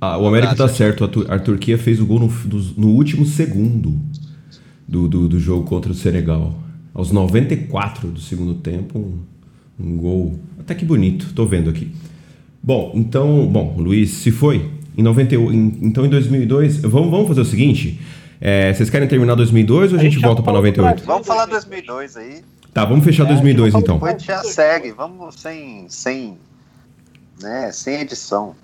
Ah, 0.00 0.18
o 0.18 0.26
Américo 0.26 0.54
tá, 0.56 0.66
tá 0.66 0.72
certo. 0.72 1.04
A, 1.28 1.38
Turquia 1.38 1.78
fez 1.78 2.00
o 2.00 2.06
gol 2.06 2.18
no, 2.18 2.32
no 2.76 2.88
último 2.88 3.24
segundo 3.24 3.98
do, 4.86 5.08
do, 5.08 5.28
do, 5.28 5.38
jogo 5.38 5.64
contra 5.64 5.92
o 5.92 5.94
Senegal. 5.94 6.54
Aos 6.92 7.10
94 7.10 8.08
do 8.08 8.20
segundo 8.20 8.54
tempo, 8.54 8.98
um, 8.98 9.18
um 9.80 9.96
gol 9.96 10.38
até 10.58 10.74
que 10.74 10.84
bonito. 10.84 11.32
Tô 11.34 11.46
vendo 11.46 11.70
aqui. 11.70 11.92
Bom, 12.62 12.92
então, 12.94 13.46
bom, 13.46 13.74
Luiz, 13.78 14.10
se 14.10 14.30
foi 14.30 14.70
em 14.96 15.02
98, 15.02 15.52
em, 15.52 15.78
então 15.82 16.04
em 16.04 16.08
2002, 16.08 16.78
vamos, 16.82 17.10
vamos 17.10 17.28
fazer 17.28 17.40
o 17.40 17.44
seguinte. 17.44 18.00
É, 18.40 18.72
vocês 18.72 18.90
querem 18.90 19.08
terminar 19.08 19.34
2002 19.36 19.92
ou 19.92 19.98
a 19.98 20.02
gente, 20.02 20.12
a 20.12 20.14
gente 20.14 20.24
volta 20.24 20.42
para 20.42 20.52
98? 20.54 21.04
Vamos 21.04 21.26
falar 21.26 21.46
2002 21.46 22.16
aí. 22.16 22.42
Tá, 22.74 22.84
vamos 22.84 23.04
fechar 23.04 23.24
é, 23.24 23.28
2002 23.28 23.74
então. 23.74 23.94
Depois 23.96 24.22
já 24.22 24.42
segue, 24.42 24.92
vamos 24.92 25.36
sem, 25.36 25.86
sem, 25.88 26.38
né, 27.40 27.70
sem 27.72 28.00
edição. 28.00 28.54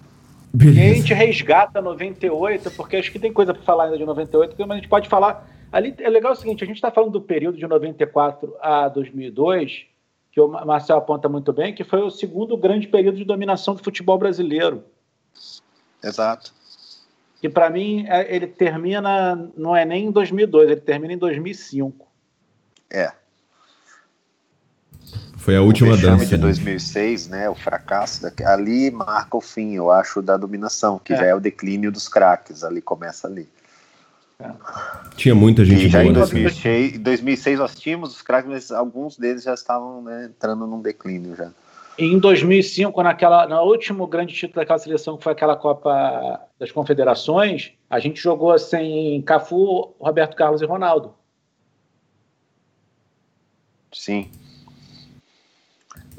Beleza. 0.52 0.80
E 0.80 0.90
a 0.90 0.94
gente 0.94 1.14
resgata 1.14 1.80
98, 1.80 2.70
porque 2.72 2.96
acho 2.96 3.12
que 3.12 3.18
tem 3.18 3.32
coisa 3.32 3.52
para 3.52 3.62
falar 3.62 3.84
ainda 3.84 3.98
de 3.98 4.04
98, 4.04 4.54
mas 4.58 4.70
a 4.70 4.74
gente 4.76 4.88
pode 4.88 5.08
falar. 5.08 5.48
Ali 5.70 5.94
é 5.98 6.08
legal 6.08 6.32
o 6.32 6.36
seguinte: 6.36 6.64
a 6.64 6.66
gente 6.66 6.76
está 6.76 6.90
falando 6.90 7.12
do 7.12 7.20
período 7.20 7.58
de 7.58 7.66
94 7.66 8.56
a 8.60 8.88
2002, 8.88 9.86
que 10.32 10.40
o 10.40 10.48
Marcel 10.48 10.96
aponta 10.96 11.28
muito 11.28 11.52
bem, 11.52 11.74
que 11.74 11.84
foi 11.84 12.00
o 12.00 12.10
segundo 12.10 12.56
grande 12.56 12.88
período 12.88 13.18
de 13.18 13.24
dominação 13.24 13.74
do 13.74 13.82
futebol 13.82 14.18
brasileiro. 14.18 14.84
Exato. 16.02 16.54
Que 17.40 17.48
para 17.48 17.70
mim 17.70 18.06
é, 18.08 18.34
ele 18.34 18.46
termina, 18.46 19.50
não 19.56 19.76
é 19.76 19.84
nem 19.84 20.06
em 20.06 20.10
2002, 20.10 20.70
ele 20.70 20.80
termina 20.80 21.12
em 21.12 21.18
2005. 21.18 22.06
É. 22.90 23.12
Foi 25.38 25.56
a 25.56 25.62
última 25.62 25.94
o 25.94 25.96
dança. 25.96 26.26
de 26.26 26.36
2006, 26.36 27.28
né? 27.28 27.48
O 27.48 27.54
fracasso 27.54 28.22
daqui, 28.22 28.44
ali 28.44 28.90
marca 28.90 29.36
o 29.36 29.40
fim, 29.40 29.74
eu 29.74 29.90
acho, 29.90 30.20
da 30.20 30.36
dominação, 30.36 30.98
que 30.98 31.12
é. 31.12 31.16
já 31.16 31.24
é 31.26 31.34
o 31.34 31.40
declínio 31.40 31.92
dos 31.92 32.08
craques. 32.08 32.64
Ali 32.64 32.82
começa 32.82 33.28
ali. 33.28 33.48
É. 34.40 34.50
Tinha 35.16 35.34
muita 35.34 35.64
gente 35.64 35.86
e 35.86 35.88
já 35.88 36.00
boa 36.00 36.10
em 36.10 36.12
2006, 36.12 36.94
em 36.94 36.98
2006 37.00 37.58
nós 37.58 37.74
tínhamos 37.74 38.12
os 38.12 38.22
craques, 38.22 38.48
mas 38.48 38.70
alguns 38.70 39.16
deles 39.16 39.42
já 39.42 39.54
estavam 39.54 40.02
né, 40.02 40.26
entrando 40.26 40.66
num 40.66 40.80
declínio 40.80 41.34
já. 41.34 41.50
Em 41.98 42.16
2005, 42.18 43.02
naquela, 43.02 43.48
no 43.48 43.60
último 43.62 44.06
grande 44.06 44.32
título 44.32 44.60
daquela 44.60 44.78
seleção, 44.78 45.16
que 45.16 45.24
foi 45.24 45.32
aquela 45.32 45.56
Copa 45.56 46.40
das 46.56 46.70
Confederações, 46.70 47.72
a 47.90 47.98
gente 47.98 48.20
jogou 48.20 48.56
sem 48.56 49.20
Cafu, 49.22 49.94
Roberto 49.98 50.36
Carlos 50.36 50.62
e 50.62 50.64
Ronaldo. 50.64 51.12
Sim. 53.92 54.30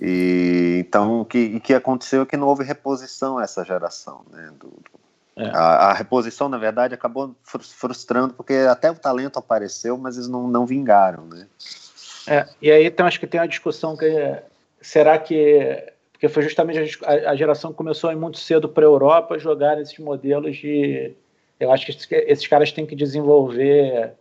E 0.01 0.77
então 0.79 1.21
o 1.21 1.25
que, 1.25 1.59
que 1.59 1.73
aconteceu 1.73 2.21
é 2.21 2.25
que 2.25 2.37
não 2.37 2.47
houve 2.47 2.63
reposição 2.63 3.37
a 3.37 3.43
essa 3.43 3.65
geração, 3.65 4.23
né? 4.31 4.51
Do, 4.57 4.67
do, 4.67 4.99
é. 5.35 5.49
a, 5.49 5.89
a, 5.89 5.93
reposição, 5.93 6.47
na 6.47 6.57
verdade, 6.57 6.93
acabou 6.93 7.35
frustrando 7.43 8.33
porque 8.33 8.53
até 8.53 8.89
o 8.89 8.95
talento 8.95 9.37
apareceu, 9.37 9.97
mas 9.97 10.15
eles 10.15 10.29
não, 10.29 10.47
não 10.47 10.65
vingaram, 10.65 11.25
né? 11.25 11.47
É, 12.27 12.47
e 12.61 12.71
aí 12.71 12.85
então, 12.85 13.05
acho 13.05 13.19
que 13.19 13.27
tem 13.27 13.41
uma 13.41 13.47
discussão 13.47 13.97
que 13.97 14.41
será 14.81 15.17
que 15.17 15.93
porque 16.13 16.29
foi 16.29 16.43
justamente 16.43 16.99
a, 17.05 17.31
a 17.31 17.35
geração 17.35 17.71
que 17.71 17.77
começou 17.77 18.15
muito 18.15 18.37
cedo 18.37 18.69
para 18.69 18.83
a 18.83 18.87
Europa 18.87 19.37
jogar 19.37 19.81
esses 19.81 19.97
modelos 19.99 20.55
de 20.57 21.13
eu 21.59 21.71
acho 21.73 21.85
que 21.85 21.91
esses, 21.91 22.07
esses 22.09 22.47
caras 22.47 22.71
têm 22.71 22.85
que 22.85 22.95
desenvolver 22.95 24.13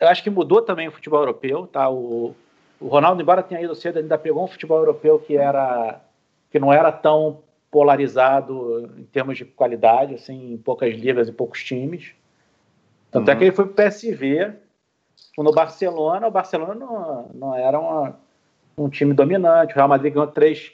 eu 0.00 0.08
acho 0.08 0.22
que 0.22 0.30
mudou 0.30 0.62
também 0.62 0.88
o 0.88 0.92
futebol 0.92 1.20
europeu, 1.20 1.66
tá? 1.66 1.88
O, 1.88 2.34
o 2.80 2.88
Ronaldo, 2.88 3.22
embora 3.22 3.42
tenha 3.42 3.60
ido 3.62 3.74
cedo, 3.74 3.98
ainda 3.98 4.18
pegou 4.18 4.44
um 4.44 4.48
futebol 4.48 4.78
europeu 4.78 5.18
que 5.18 5.36
era 5.36 6.00
que 6.50 6.58
não 6.58 6.72
era 6.72 6.92
tão 6.92 7.42
polarizado 7.70 8.88
em 8.96 9.04
termos 9.04 9.36
de 9.36 9.44
qualidade, 9.44 10.14
assim, 10.14 10.52
em 10.52 10.56
poucas 10.56 10.94
ligas 10.94 11.28
e 11.28 11.32
poucos 11.32 11.64
times. 11.64 12.14
Tanto 13.10 13.26
uhum. 13.26 13.34
é 13.34 13.36
que 13.36 13.44
ele 13.44 13.52
foi 13.52 13.66
para 13.66 13.86
o 13.86 13.90
PSV. 13.90 14.52
No 15.36 15.52
Barcelona, 15.52 16.28
o 16.28 16.30
Barcelona 16.30 16.74
não, 16.74 17.30
não 17.34 17.54
era 17.56 17.80
uma, 17.80 18.16
um 18.78 18.88
time 18.88 19.12
dominante. 19.12 19.72
O 19.72 19.76
Real 19.76 19.88
Madrid 19.88 20.14
ganhou 20.14 20.28
três 20.28 20.72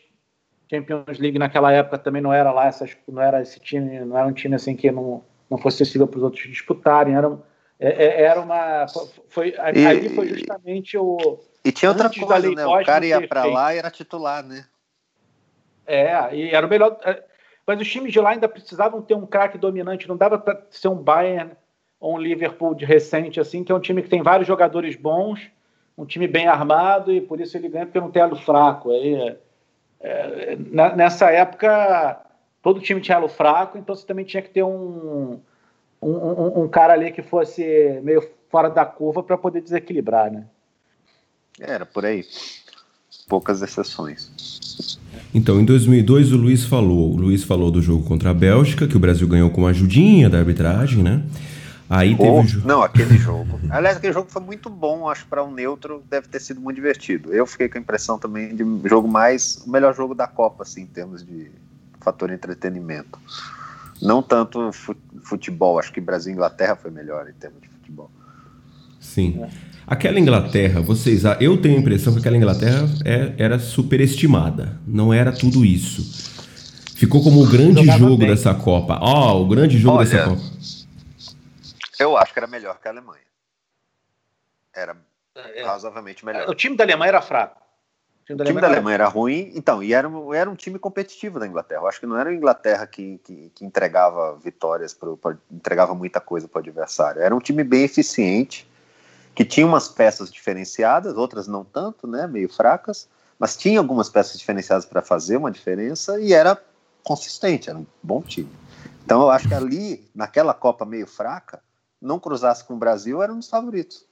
Champions 0.70 1.18
League 1.18 1.38
naquela 1.38 1.72
época 1.72 1.98
também 1.98 2.22
não 2.22 2.32
era 2.32 2.52
lá 2.52 2.66
essas, 2.66 2.96
não 3.08 3.20
era 3.20 3.42
esse 3.42 3.58
time, 3.58 4.00
não 4.04 4.16
era 4.16 4.28
um 4.28 4.32
time 4.32 4.54
assim 4.54 4.76
que 4.76 4.90
não, 4.90 5.22
não 5.50 5.58
fosse 5.58 5.82
acessível 5.82 6.06
para 6.06 6.18
os 6.18 6.22
outros 6.22 6.44
disputarem. 6.44 7.16
Era, 7.16 7.26
é, 7.26 7.30
é, 7.88 8.22
era 8.22 8.40
uma, 8.40 8.86
foi 9.28 9.54
e, 9.74 9.86
ali 9.86 10.08
foi 10.10 10.28
justamente 10.28 10.98
o 10.98 11.40
e 11.64 11.72
tinha 11.72 11.90
outra 11.90 12.08
coisa, 12.08 12.50
né? 12.54 12.66
O 12.66 12.84
cara 12.84 13.06
ia 13.06 13.26
para 13.26 13.44
lá 13.44 13.74
e 13.74 13.78
era 13.78 13.90
titular, 13.90 14.42
né? 14.42 14.64
É, 15.86 16.34
e 16.34 16.50
era 16.50 16.66
o 16.66 16.70
melhor. 16.70 16.98
É, 17.04 17.22
mas 17.66 17.80
os 17.80 17.90
times 17.90 18.12
de 18.12 18.20
lá 18.20 18.30
ainda 18.30 18.48
precisavam 18.48 19.02
ter 19.02 19.14
um 19.14 19.26
craque 19.26 19.58
dominante, 19.58 20.08
não 20.08 20.16
dava 20.16 20.38
para 20.38 20.62
ser 20.70 20.88
um 20.88 20.96
Bayern 20.96 21.52
ou 21.98 22.14
um 22.14 22.18
Liverpool 22.18 22.74
de 22.74 22.84
recente, 22.84 23.38
assim, 23.38 23.62
que 23.62 23.70
é 23.70 23.74
um 23.74 23.80
time 23.80 24.02
que 24.02 24.08
tem 24.08 24.22
vários 24.22 24.48
jogadores 24.48 24.96
bons, 24.96 25.50
um 25.96 26.06
time 26.06 26.26
bem 26.26 26.48
armado, 26.48 27.12
e 27.12 27.20
por 27.20 27.40
isso 27.40 27.56
ele 27.56 27.68
ganha 27.68 27.84
porque 27.84 28.00
não 28.00 28.10
tem 28.10 28.22
elo 28.22 28.36
fraco. 28.36 28.90
Aí, 28.90 29.36
é, 30.00 30.54
é 30.54 30.56
nessa 30.96 31.30
época, 31.30 32.24
todo 32.62 32.80
time 32.80 33.02
tinha 33.02 33.18
elo 33.18 33.28
fraco, 33.28 33.76
então 33.76 33.94
você 33.94 34.06
também 34.06 34.24
tinha 34.24 34.42
que 34.42 34.50
ter 34.50 34.62
um, 34.62 35.40
um, 36.00 36.10
um, 36.10 36.62
um 36.64 36.68
cara 36.68 36.92
ali 36.92 37.12
que 37.12 37.22
fosse 37.22 38.00
meio 38.02 38.26
fora 38.50 38.68
da 38.68 38.84
curva 38.84 39.22
para 39.22 39.38
poder 39.38 39.60
desequilibrar, 39.60 40.30
né? 40.30 40.44
Era 41.58 41.84
por 41.84 42.04
aí. 42.04 42.24
Poucas 43.28 43.62
exceções. 43.62 44.98
Então, 45.32 45.60
em 45.60 45.64
2002, 45.64 46.32
o 46.32 46.36
Luiz 46.36 46.64
falou. 46.64 47.12
O 47.12 47.16
Luiz 47.16 47.44
falou 47.44 47.70
do 47.70 47.80
jogo 47.80 48.04
contra 48.04 48.30
a 48.30 48.34
Bélgica, 48.34 48.88
que 48.88 48.96
o 48.96 49.00
Brasil 49.00 49.28
ganhou 49.28 49.50
com 49.50 49.60
uma 49.60 49.70
ajudinha 49.70 50.28
da 50.28 50.38
arbitragem, 50.38 51.02
né? 51.02 51.22
Aí 51.88 52.16
teve 52.16 52.30
o... 52.30 52.66
Não, 52.66 52.82
aquele 52.82 53.18
jogo. 53.18 53.60
Aliás, 53.68 53.96
aquele 53.96 54.12
jogo 54.12 54.30
foi 54.30 54.42
muito 54.42 54.70
bom, 54.70 55.08
acho 55.08 55.26
para 55.26 55.42
um 55.44 55.52
neutro 55.52 56.02
deve 56.08 56.28
ter 56.28 56.40
sido 56.40 56.60
muito 56.60 56.76
divertido. 56.76 57.32
Eu 57.32 57.44
fiquei 57.46 57.68
com 57.68 57.78
a 57.78 57.80
impressão 57.80 58.16
também 58.16 58.54
de 58.54 58.64
jogo 58.88 59.08
mais 59.08 59.62
o 59.66 59.70
melhor 59.70 59.94
jogo 59.94 60.14
da 60.14 60.28
Copa, 60.28 60.62
assim, 60.62 60.82
em 60.82 60.86
termos 60.86 61.24
de 61.24 61.50
fator 62.00 62.30
entretenimento. 62.30 63.18
Não 64.02 64.22
tanto 64.22 64.70
futebol, 65.22 65.78
acho 65.78 65.92
que 65.92 66.00
Brasil 66.00 66.32
e 66.32 66.34
Inglaterra 66.34 66.76
foi 66.76 66.90
melhor 66.90 67.28
em 67.28 67.32
termos 67.32 67.60
de 67.60 67.68
futebol. 67.68 68.10
Sim. 68.98 69.42
É. 69.42 69.70
Aquela 69.86 70.20
Inglaterra, 70.20 70.80
vocês, 70.80 71.24
eu 71.40 71.60
tenho 71.60 71.76
a 71.76 71.80
impressão 71.80 72.12
que 72.12 72.20
aquela 72.20 72.36
Inglaterra 72.36 72.88
é, 73.04 73.34
era 73.36 73.58
superestimada. 73.58 74.78
Não 74.86 75.12
era 75.12 75.32
tudo 75.32 75.64
isso. 75.64 76.30
Ficou 76.94 77.22
como 77.24 77.42
o 77.42 77.48
grande 77.48 77.80
Jogava 77.80 77.98
jogo 77.98 78.18
bem. 78.18 78.28
dessa 78.28 78.54
Copa. 78.54 78.98
Ó, 79.00 79.32
oh, 79.32 79.42
o 79.42 79.48
grande 79.48 79.78
jogo 79.78 79.96
Olha, 79.96 80.08
dessa 80.08 80.28
Copa. 80.28 80.42
Eu 81.98 82.16
acho 82.16 82.32
que 82.32 82.38
era 82.38 82.46
melhor 82.46 82.78
que 82.80 82.86
a 82.86 82.90
Alemanha. 82.90 83.24
Era 84.74 84.96
é, 85.34 85.64
razoavelmente 85.64 86.24
melhor. 86.24 86.48
O 86.48 86.54
time 86.54 86.76
da 86.76 86.84
Alemanha 86.84 87.08
era 87.08 87.22
fraco. 87.22 87.59
O 88.34 88.36
time 88.36 88.36
da, 88.36 88.44
o 88.44 88.46
time 88.46 88.58
Alemanha, 88.58 88.60
da 88.60 88.66
Alemanha 88.66 88.94
era... 88.94 89.04
era 89.04 89.12
ruim, 89.12 89.52
então, 89.54 89.82
e 89.82 89.92
era, 89.92 90.08
era 90.34 90.50
um 90.50 90.54
time 90.54 90.78
competitivo 90.78 91.40
da 91.40 91.46
Inglaterra. 91.46 91.82
Eu 91.82 91.88
acho 91.88 92.00
que 92.00 92.06
não 92.06 92.16
era 92.16 92.30
a 92.30 92.34
Inglaterra 92.34 92.86
que, 92.86 93.18
que, 93.24 93.50
que 93.54 93.64
entregava 93.64 94.36
vitórias, 94.36 94.94
pro, 94.94 95.16
pro, 95.16 95.36
entregava 95.50 95.94
muita 95.94 96.20
coisa 96.20 96.46
para 96.46 96.58
o 96.58 96.60
adversário. 96.60 97.20
Era 97.20 97.34
um 97.34 97.40
time 97.40 97.64
bem 97.64 97.82
eficiente 97.82 98.68
que 99.34 99.44
tinha 99.44 99.66
umas 99.66 99.88
peças 99.88 100.30
diferenciadas, 100.30 101.16
outras 101.16 101.46
não 101.46 101.64
tanto, 101.64 102.06
né, 102.06 102.26
meio 102.26 102.48
fracas, 102.48 103.08
mas 103.38 103.56
tinha 103.56 103.78
algumas 103.78 104.08
peças 104.08 104.38
diferenciadas 104.38 104.84
para 104.84 105.02
fazer 105.02 105.36
uma 105.36 105.50
diferença 105.50 106.20
e 106.20 106.32
era 106.32 106.60
consistente, 107.02 107.70
era 107.70 107.78
um 107.78 107.86
bom 108.02 108.20
time. 108.20 108.50
Então 109.04 109.22
eu 109.22 109.30
acho 109.30 109.48
que 109.48 109.54
ali, 109.54 110.04
naquela 110.14 110.52
Copa 110.52 110.84
meio 110.84 111.06
fraca, 111.06 111.60
não 112.00 112.18
cruzasse 112.18 112.64
com 112.64 112.74
o 112.74 112.78
Brasil, 112.78 113.22
era 113.22 113.32
um 113.32 113.38
dos 113.38 113.48
favoritos. 113.48 114.04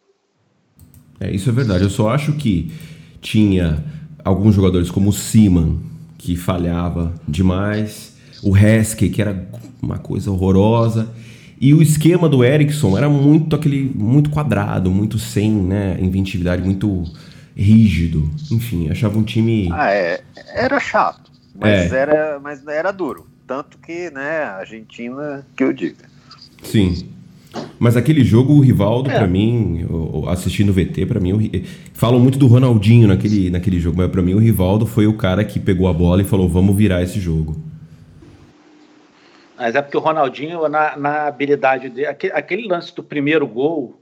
É, 1.21 1.31
isso 1.31 1.51
é 1.51 1.53
verdade. 1.53 1.85
Eu 1.85 1.91
só 1.91 2.11
acho 2.11 2.33
que 2.37 2.73
tinha 3.21 3.85
alguns 4.25 4.55
jogadores 4.55 4.91
como 4.91 5.11
o 5.11 5.13
Siman, 5.13 5.79
que 6.17 6.37
falhava 6.37 7.15
demais, 7.27 8.17
o 8.43 8.57
Heskey, 8.57 9.09
que 9.09 9.23
era 9.23 9.49
uma 9.81 9.99
coisa 9.99 10.31
horrorosa, 10.31 11.09
e 11.61 11.75
o 11.75 11.83
esquema 11.83 12.29
do 12.29 12.45
Ericsson 12.45 12.97
era 12.97 13.09
muito 13.09 13.57
aquele 13.57 13.91
muito 13.95 14.31
quadrado, 14.31 14.91
muito 14.91 15.19
sem 15.19 15.51
né, 15.51 15.97
inventividade, 16.01 16.63
muito 16.63 17.05
rígido. 17.57 18.31
Enfim, 18.51 18.89
achava 18.91 19.19
um 19.19 19.25
time. 19.25 19.69
Ah, 19.73 19.91
é. 19.91 20.21
Era 20.55 20.79
chato, 20.79 21.31
mas, 21.59 21.93
é. 21.93 21.97
era, 21.97 22.39
mas 22.41 22.65
era 22.67 22.93
duro. 22.93 23.27
Tanto 23.47 23.79
que, 23.79 24.11
né, 24.11 24.45
a 24.45 24.59
Argentina, 24.59 25.45
que 25.57 25.65
eu 25.65 25.73
diga. 25.73 26.05
Sim. 26.63 27.09
Mas 27.79 27.97
aquele 27.97 28.25
jogo, 28.25 28.55
o 28.55 28.61
Rivaldo, 28.61 29.11
é. 29.11 29.17
para 29.17 29.27
mim, 29.27 29.87
assistindo 30.29 30.71
o 30.71 30.73
VT, 30.73 31.07
para 31.07 31.21
mim, 31.21 31.33
o, 31.33 31.39
falam 31.95 32.19
muito 32.19 32.39
do 32.39 32.47
Ronaldinho 32.47 33.09
naquele, 33.09 33.51
naquele 33.51 33.79
jogo, 33.79 33.97
mas 33.99 34.11
para 34.11 34.21
mim 34.21 34.35
o 34.35 34.39
Rivaldo 34.39 34.85
foi 34.85 35.07
o 35.07 35.17
cara 35.17 35.45
que 35.45 35.61
pegou 35.61 35.89
a 35.89 35.93
bola 35.93 36.21
e 36.21 36.25
falou: 36.25 36.49
vamos 36.49 36.77
virar 36.77 37.03
esse 37.03 37.21
jogo. 37.21 37.57
Mas 39.57 39.75
é 39.75 39.83
porque 39.83 39.97
o 39.97 40.01
Ronaldinho, 40.01 40.69
na, 40.69 40.97
na 40.97 41.27
habilidade 41.27 41.89
dele, 41.89 42.07
aquele, 42.07 42.33
aquele, 42.33 42.69
lance 42.69 42.95
do 42.95 43.03
primeiro 43.03 43.47
gol 43.47 44.01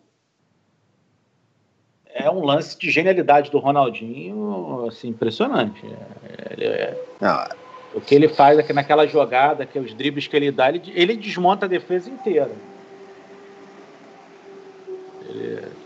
é 2.14 2.30
um 2.30 2.44
lance 2.44 2.78
de 2.78 2.90
genialidade 2.90 3.50
do 3.50 3.58
Ronaldinho, 3.58 4.86
assim, 4.86 5.08
impressionante. 5.08 5.82
Ele, 6.50 6.64
é, 6.64 6.98
o 7.94 8.00
que 8.00 8.14
ele 8.14 8.28
faz 8.28 8.58
aqui 8.58 8.72
naquela 8.72 9.06
jogada, 9.06 9.64
que 9.64 9.78
é 9.78 9.80
os 9.80 9.94
dribles 9.94 10.26
que 10.26 10.36
ele 10.36 10.50
dá, 10.50 10.68
ele, 10.68 10.82
ele 10.94 11.16
desmonta 11.16 11.64
a 11.64 11.68
defesa 11.68 12.10
inteira. 12.10 12.52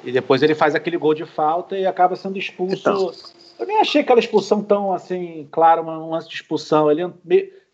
E 0.05 0.13
depois 0.13 0.43
ele 0.43 0.55
faz 0.55 0.75
aquele 0.75 0.97
gol 0.97 1.15
de 1.15 1.25
falta 1.25 1.77
e 1.77 1.87
acaba 1.87 2.17
sendo 2.17 2.39
expulso. 2.39 2.81
Então. 2.81 3.13
Eu 3.59 3.67
nem 3.67 3.79
achei 3.79 4.01
aquela 4.01 4.21
expulsão 4.21 4.63
tão 4.63 4.93
assim, 4.93 5.47
claro, 5.51 5.83
um 5.83 6.11
lance 6.11 6.29
de 6.29 6.35
expulsão. 6.35 6.91
Ele 6.91 7.13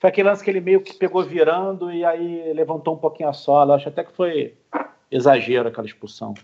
foi 0.01 0.11
aquele 0.11 0.28
lance 0.28 0.43
que 0.43 0.51
ele 0.51 0.61
meio 0.61 0.81
que 0.81 0.94
pegou 0.94 1.23
virando 1.23 1.93
e 1.93 2.05
aí 2.05 2.53
levantou 2.53 2.94
um 2.94 2.98
pouquinho 2.98 3.28
a 3.28 3.32
sola. 3.32 3.77
Acho 3.77 3.89
até 3.89 4.03
que 4.03 4.12
foi 4.12 4.55
exagero 5.11 5.69
aquela 5.69 5.86
expulsão. 5.86 6.35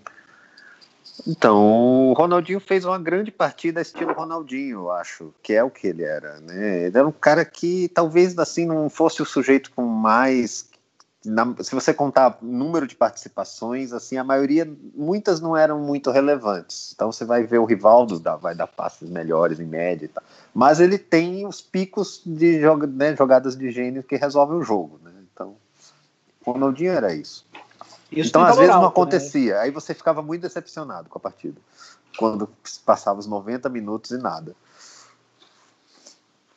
Então, 1.26 2.10
o 2.10 2.12
Ronaldinho 2.14 2.58
fez 2.58 2.84
uma 2.84 2.98
grande 2.98 3.30
partida 3.30 3.80
estilo 3.80 4.14
Ronaldinho, 4.14 4.80
eu 4.80 4.90
acho, 4.90 5.32
que 5.42 5.52
é 5.52 5.62
o 5.62 5.70
que 5.70 5.88
ele 5.88 6.02
era, 6.02 6.40
né? 6.40 6.86
Ele 6.86 6.96
era 6.96 7.06
um 7.06 7.12
cara 7.12 7.44
que 7.44 7.88
talvez 7.88 8.36
assim 8.38 8.64
não 8.64 8.88
fosse 8.88 9.20
o 9.20 9.26
sujeito 9.26 9.70
com 9.72 9.82
mais 9.82 10.71
na, 11.24 11.54
se 11.60 11.74
você 11.74 11.94
contar 11.94 12.38
número 12.42 12.86
de 12.86 12.96
participações, 12.96 13.92
assim, 13.92 14.16
a 14.16 14.24
maioria, 14.24 14.68
muitas 14.94 15.40
não 15.40 15.56
eram 15.56 15.80
muito 15.80 16.10
relevantes. 16.10 16.92
Então 16.94 17.12
você 17.12 17.24
vai 17.24 17.44
ver 17.44 17.58
o 17.58 17.64
Rivaldo 17.64 18.18
dá, 18.18 18.36
vai 18.36 18.54
dar 18.54 18.66
passes 18.66 19.08
melhores 19.08 19.60
em 19.60 19.66
média 19.66 20.06
e 20.06 20.08
tal. 20.08 20.22
Mas 20.52 20.80
ele 20.80 20.98
tem 20.98 21.46
os 21.46 21.60
picos 21.60 22.20
de 22.26 22.60
joga, 22.60 22.86
né, 22.86 23.14
jogadas 23.16 23.56
de 23.56 23.70
gênio 23.70 24.02
que 24.02 24.16
resolvem 24.16 24.58
o 24.58 24.62
jogo, 24.62 24.98
né? 25.02 25.12
Então, 25.32 25.56
o 26.44 26.52
Ronaldinho 26.52 26.92
era 26.92 27.14
isso. 27.14 27.46
isso 28.10 28.28
então, 28.28 28.42
às 28.42 28.56
vezes 28.56 28.74
não 28.74 28.82
né? 28.82 28.88
acontecia. 28.88 29.54
Né? 29.54 29.60
Aí 29.60 29.70
você 29.70 29.94
ficava 29.94 30.22
muito 30.22 30.42
decepcionado 30.42 31.08
com 31.08 31.18
a 31.18 31.20
partida. 31.20 31.60
Quando 32.18 32.48
passava 32.84 33.20
os 33.20 33.26
90 33.26 33.68
minutos 33.68 34.10
e 34.10 34.18
nada. 34.18 34.54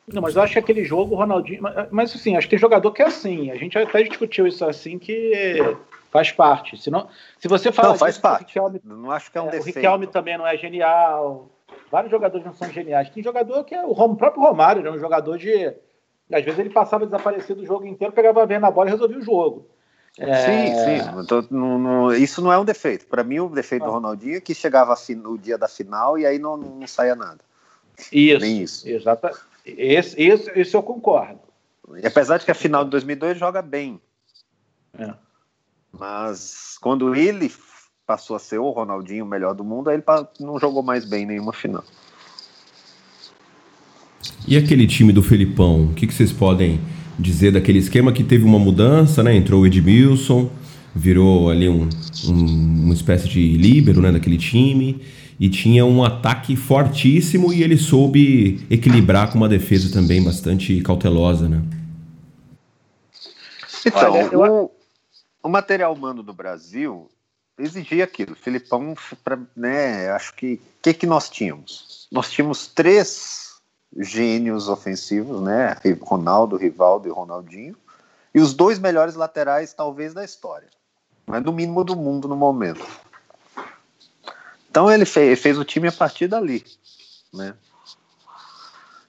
Não, 0.08 0.22
mas 0.22 0.36
eu 0.36 0.42
acho 0.42 0.52
que 0.52 0.58
aquele 0.58 0.84
jogo, 0.84 1.14
o 1.14 1.18
Ronaldinho. 1.18 1.62
Mas, 1.62 1.88
mas 1.90 2.14
assim, 2.14 2.36
acho 2.36 2.46
que 2.46 2.50
tem 2.50 2.58
jogador 2.58 2.92
que 2.92 3.02
é 3.02 3.06
assim. 3.06 3.50
A 3.50 3.56
gente 3.56 3.76
até 3.76 4.02
discutiu 4.02 4.46
isso 4.46 4.64
assim, 4.64 4.98
que 4.98 5.58
faz 6.10 6.30
parte. 6.30 6.80
Se, 6.80 6.90
não, 6.90 7.08
se 7.38 7.48
você 7.48 7.72
fala. 7.72 7.88
Não, 7.90 7.96
faz 7.96 8.16
parte. 8.16 8.46
Riquelme, 8.46 8.80
não 8.84 9.10
acho 9.10 9.30
que 9.32 9.38
é 9.38 9.42
um 9.42 9.48
é, 9.48 9.50
defeito. 9.50 9.76
O 9.76 9.80
Riquelme 9.80 10.06
também 10.06 10.38
não 10.38 10.46
é 10.46 10.56
genial. 10.56 11.50
Vários 11.90 12.10
jogadores 12.10 12.46
não 12.46 12.54
são 12.54 12.70
geniais. 12.70 13.10
Tem 13.10 13.22
jogador 13.22 13.64
que 13.64 13.74
é. 13.74 13.84
O 13.84 14.14
próprio 14.14 14.42
Romário 14.42 14.80
era 14.80 14.92
um 14.92 14.98
jogador 14.98 15.36
de. 15.38 15.74
Às 16.32 16.44
vezes 16.44 16.58
ele 16.58 16.70
passava 16.70 17.04
desaparecido 17.04 17.62
o 17.62 17.66
jogo 17.66 17.86
inteiro, 17.86 18.12
pegava 18.12 18.42
a 18.42 18.46
ver 18.46 18.60
na 18.60 18.70
bola 18.70 18.88
e 18.88 18.92
resolvia 18.92 19.18
o 19.18 19.22
jogo. 19.22 19.68
É... 20.18 20.34
Sim, 20.34 20.74
sim. 20.74 21.26
Tô, 21.26 21.42
no, 21.50 21.78
no, 21.78 22.14
isso 22.14 22.40
não 22.40 22.52
é 22.52 22.58
um 22.58 22.64
defeito. 22.64 23.06
Para 23.06 23.22
mim, 23.22 23.40
o 23.40 23.48
defeito 23.48 23.82
ah. 23.82 23.86
do 23.86 23.92
Ronaldinho 23.92 24.36
é 24.36 24.40
que 24.40 24.54
chegava 24.54 24.94
no 25.16 25.36
dia 25.36 25.58
da 25.58 25.68
final 25.68 26.18
e 26.18 26.24
aí 26.24 26.38
não, 26.38 26.56
não 26.56 26.86
saía 26.86 27.14
nada. 27.14 27.40
Isso. 28.12 28.40
Nem 28.40 28.62
isso. 28.62 28.88
Exatamente. 28.88 29.40
Esse, 29.66 30.20
esse, 30.22 30.50
esse 30.54 30.76
eu 30.76 30.82
concordo. 30.82 31.40
E 32.00 32.06
apesar 32.06 32.38
de 32.38 32.44
que 32.44 32.50
a 32.50 32.54
final 32.54 32.84
de 32.84 32.90
2002 32.90 33.36
joga 33.36 33.60
bem. 33.60 34.00
É. 34.96 35.12
Mas 35.92 36.78
quando 36.80 37.14
ele 37.14 37.52
passou 38.06 38.36
a 38.36 38.38
ser 38.38 38.58
o 38.58 38.70
Ronaldinho 38.70 39.24
o 39.24 39.28
melhor 39.28 39.54
do 39.54 39.64
mundo, 39.64 39.90
aí 39.90 39.96
ele 39.96 40.04
não 40.38 40.58
jogou 40.60 40.82
mais 40.82 41.04
bem 41.04 41.24
em 41.24 41.26
nenhuma 41.26 41.52
final. 41.52 41.84
E 44.46 44.56
aquele 44.56 44.86
time 44.86 45.12
do 45.12 45.22
Felipão, 45.22 45.86
o 45.86 45.94
que, 45.94 46.06
que, 46.06 46.14
vocês 46.14 46.32
podem 46.32 46.80
dizer 47.18 47.50
daquele 47.50 47.80
esquema 47.80 48.12
que 48.12 48.22
teve 48.22 48.44
uma 48.44 48.58
mudança, 48.58 49.22
né? 49.22 49.34
Entrou 49.34 49.62
o 49.62 49.66
Edmilson, 49.66 50.50
virou 50.94 51.50
ali 51.50 51.68
um, 51.68 51.88
um, 52.28 52.84
uma 52.84 52.94
espécie 52.94 53.28
de 53.28 53.56
líbero 53.56 54.00
né, 54.00 54.12
daquele 54.12 54.38
time 54.38 55.02
e 55.38 55.48
tinha 55.48 55.84
um 55.84 56.02
ataque 56.02 56.56
fortíssimo 56.56 57.52
e 57.52 57.62
ele 57.62 57.76
soube 57.76 58.66
equilibrar 58.70 59.30
com 59.30 59.36
uma 59.36 59.48
defesa 59.48 59.92
também 59.92 60.22
bastante 60.22 60.80
cautelosa, 60.80 61.48
né? 61.48 61.62
Então, 63.84 64.12
Olha, 64.12 64.22
eu... 64.32 64.40
o, 64.40 64.70
o 65.42 65.48
material 65.48 65.92
humano 65.92 66.22
do 66.22 66.32
Brasil 66.32 67.08
exigia 67.58 68.04
aquilo. 68.04 68.34
Filipão, 68.34 68.94
pra, 69.22 69.38
né, 69.56 70.10
acho 70.10 70.34
que 70.34 70.54
o 70.54 70.60
que, 70.82 70.94
que 70.94 71.06
nós 71.06 71.28
tínhamos? 71.28 72.08
Nós 72.10 72.30
tínhamos 72.30 72.66
três 72.66 73.56
gênios 73.98 74.68
ofensivos, 74.68 75.40
né? 75.40 75.76
Ronaldo, 76.02 76.56
Rivaldo 76.56 77.08
e 77.08 77.10
Ronaldinho, 77.12 77.76
e 78.34 78.40
os 78.40 78.52
dois 78.52 78.78
melhores 78.78 79.14
laterais, 79.14 79.72
talvez, 79.72 80.12
da 80.12 80.24
história, 80.24 80.68
mas 81.26 81.42
no 81.42 81.52
mínimo 81.52 81.82
do 81.82 81.96
mundo 81.96 82.28
no 82.28 82.36
momento. 82.36 82.86
Então 84.76 84.90
ele 84.90 85.06
fez, 85.06 85.40
fez 85.40 85.58
o 85.58 85.64
time 85.64 85.88
a 85.88 85.92
partir 85.92 86.28
dali, 86.28 86.62
né? 87.32 87.54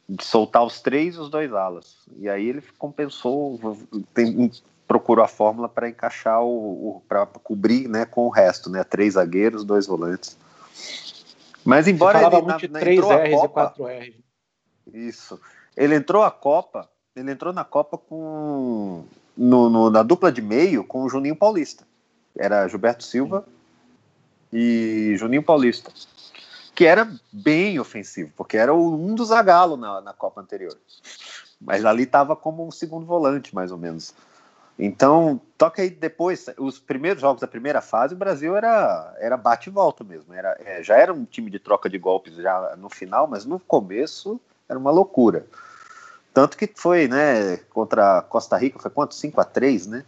De 0.07 0.23
soltar 0.23 0.63
os 0.63 0.79
três 0.79 1.15
e 1.15 1.19
os 1.19 1.29
dois 1.29 1.51
alas. 1.51 1.97
E 2.15 2.29
aí 2.29 2.47
ele 2.47 2.63
compensou, 2.77 3.77
tem, 4.13 4.49
procurou 4.87 5.25
a 5.25 5.27
fórmula 5.27 5.67
para 5.67 5.89
encaixar 5.89 6.41
o, 6.41 6.47
o 6.47 7.03
para 7.05 7.25
cobrir, 7.25 7.89
né, 7.89 8.05
com 8.05 8.27
o 8.27 8.29
resto, 8.29 8.69
né? 8.69 8.81
Três 8.85 9.15
zagueiros, 9.15 9.65
dois 9.65 9.85
volantes. 9.85 10.37
Mas 11.65 11.85
embora 11.85 12.21
ele 12.21 12.41
muito 12.43 12.69
na, 12.69 12.69
na, 12.69 12.79
3 12.79 12.99
R's 13.01 13.31
Copa, 13.31 13.73
e 13.75 13.83
4 13.83 13.87
R's. 13.87 14.15
Isso. 14.93 15.41
Ele 15.75 15.95
entrou 15.95 16.23
a 16.23 16.31
Copa, 16.31 16.89
ele 17.13 17.29
entrou 17.29 17.51
na 17.51 17.65
Copa 17.65 17.97
com 17.97 19.03
no, 19.35 19.69
no, 19.69 19.89
na 19.89 20.01
dupla 20.01 20.31
de 20.31 20.41
meio 20.41 20.85
com 20.85 21.03
o 21.03 21.09
Juninho 21.09 21.35
Paulista. 21.35 21.85
Era 22.37 22.69
Gilberto 22.69 23.03
Silva 23.03 23.45
e 24.51 25.15
Juninho 25.17 25.43
Paulista. 25.43 25.91
Que 26.75 26.85
era 26.85 27.11
bem 27.31 27.79
ofensivo, 27.79 28.31
porque 28.35 28.55
era 28.55 28.73
um 28.73 29.15
dos 29.15 29.29
Zagalo 29.29 29.75
na, 29.75 29.99
na 30.01 30.13
Copa 30.13 30.41
anterior. 30.41 30.77
Mas 31.59 31.83
ali 31.83 32.03
estava 32.03 32.35
como 32.35 32.67
um 32.67 32.71
segundo 32.71 33.05
volante, 33.05 33.55
mais 33.55 33.71
ou 33.71 33.77
menos. 33.77 34.13
Então, 34.77 35.41
toca 35.57 35.81
aí 35.81 35.89
depois, 35.89 36.45
os 36.57 36.77
primeiros 36.77 37.19
jogos 37.19 37.41
da 37.41 37.47
primeira 37.47 37.81
fase, 37.81 38.13
o 38.13 38.17
Brasil 38.17 38.55
era, 38.55 39.15
era 39.17 39.35
bate 39.35 39.69
e 39.69 39.73
volta 39.73 40.03
mesmo. 40.03 40.31
Era, 40.33 40.55
é, 40.63 40.83
já 40.83 40.95
era 40.95 41.11
um 41.11 41.25
time 41.25 41.49
de 41.49 41.57
troca 41.57 41.89
de 41.89 41.97
golpes 41.97 42.35
já 42.35 42.75
no 42.77 42.89
final, 42.89 43.25
mas 43.25 43.43
no 43.43 43.59
começo 43.59 44.39
era 44.69 44.77
uma 44.77 44.91
loucura. 44.91 45.47
Tanto 46.31 46.55
que 46.55 46.69
foi, 46.75 47.07
né, 47.07 47.57
contra 47.71 48.21
Costa 48.21 48.55
Rica, 48.55 48.77
foi 48.77 48.91
quanto? 48.91 49.15
5 49.15 49.41
a 49.41 49.43
3 49.43 49.87
né? 49.87 50.05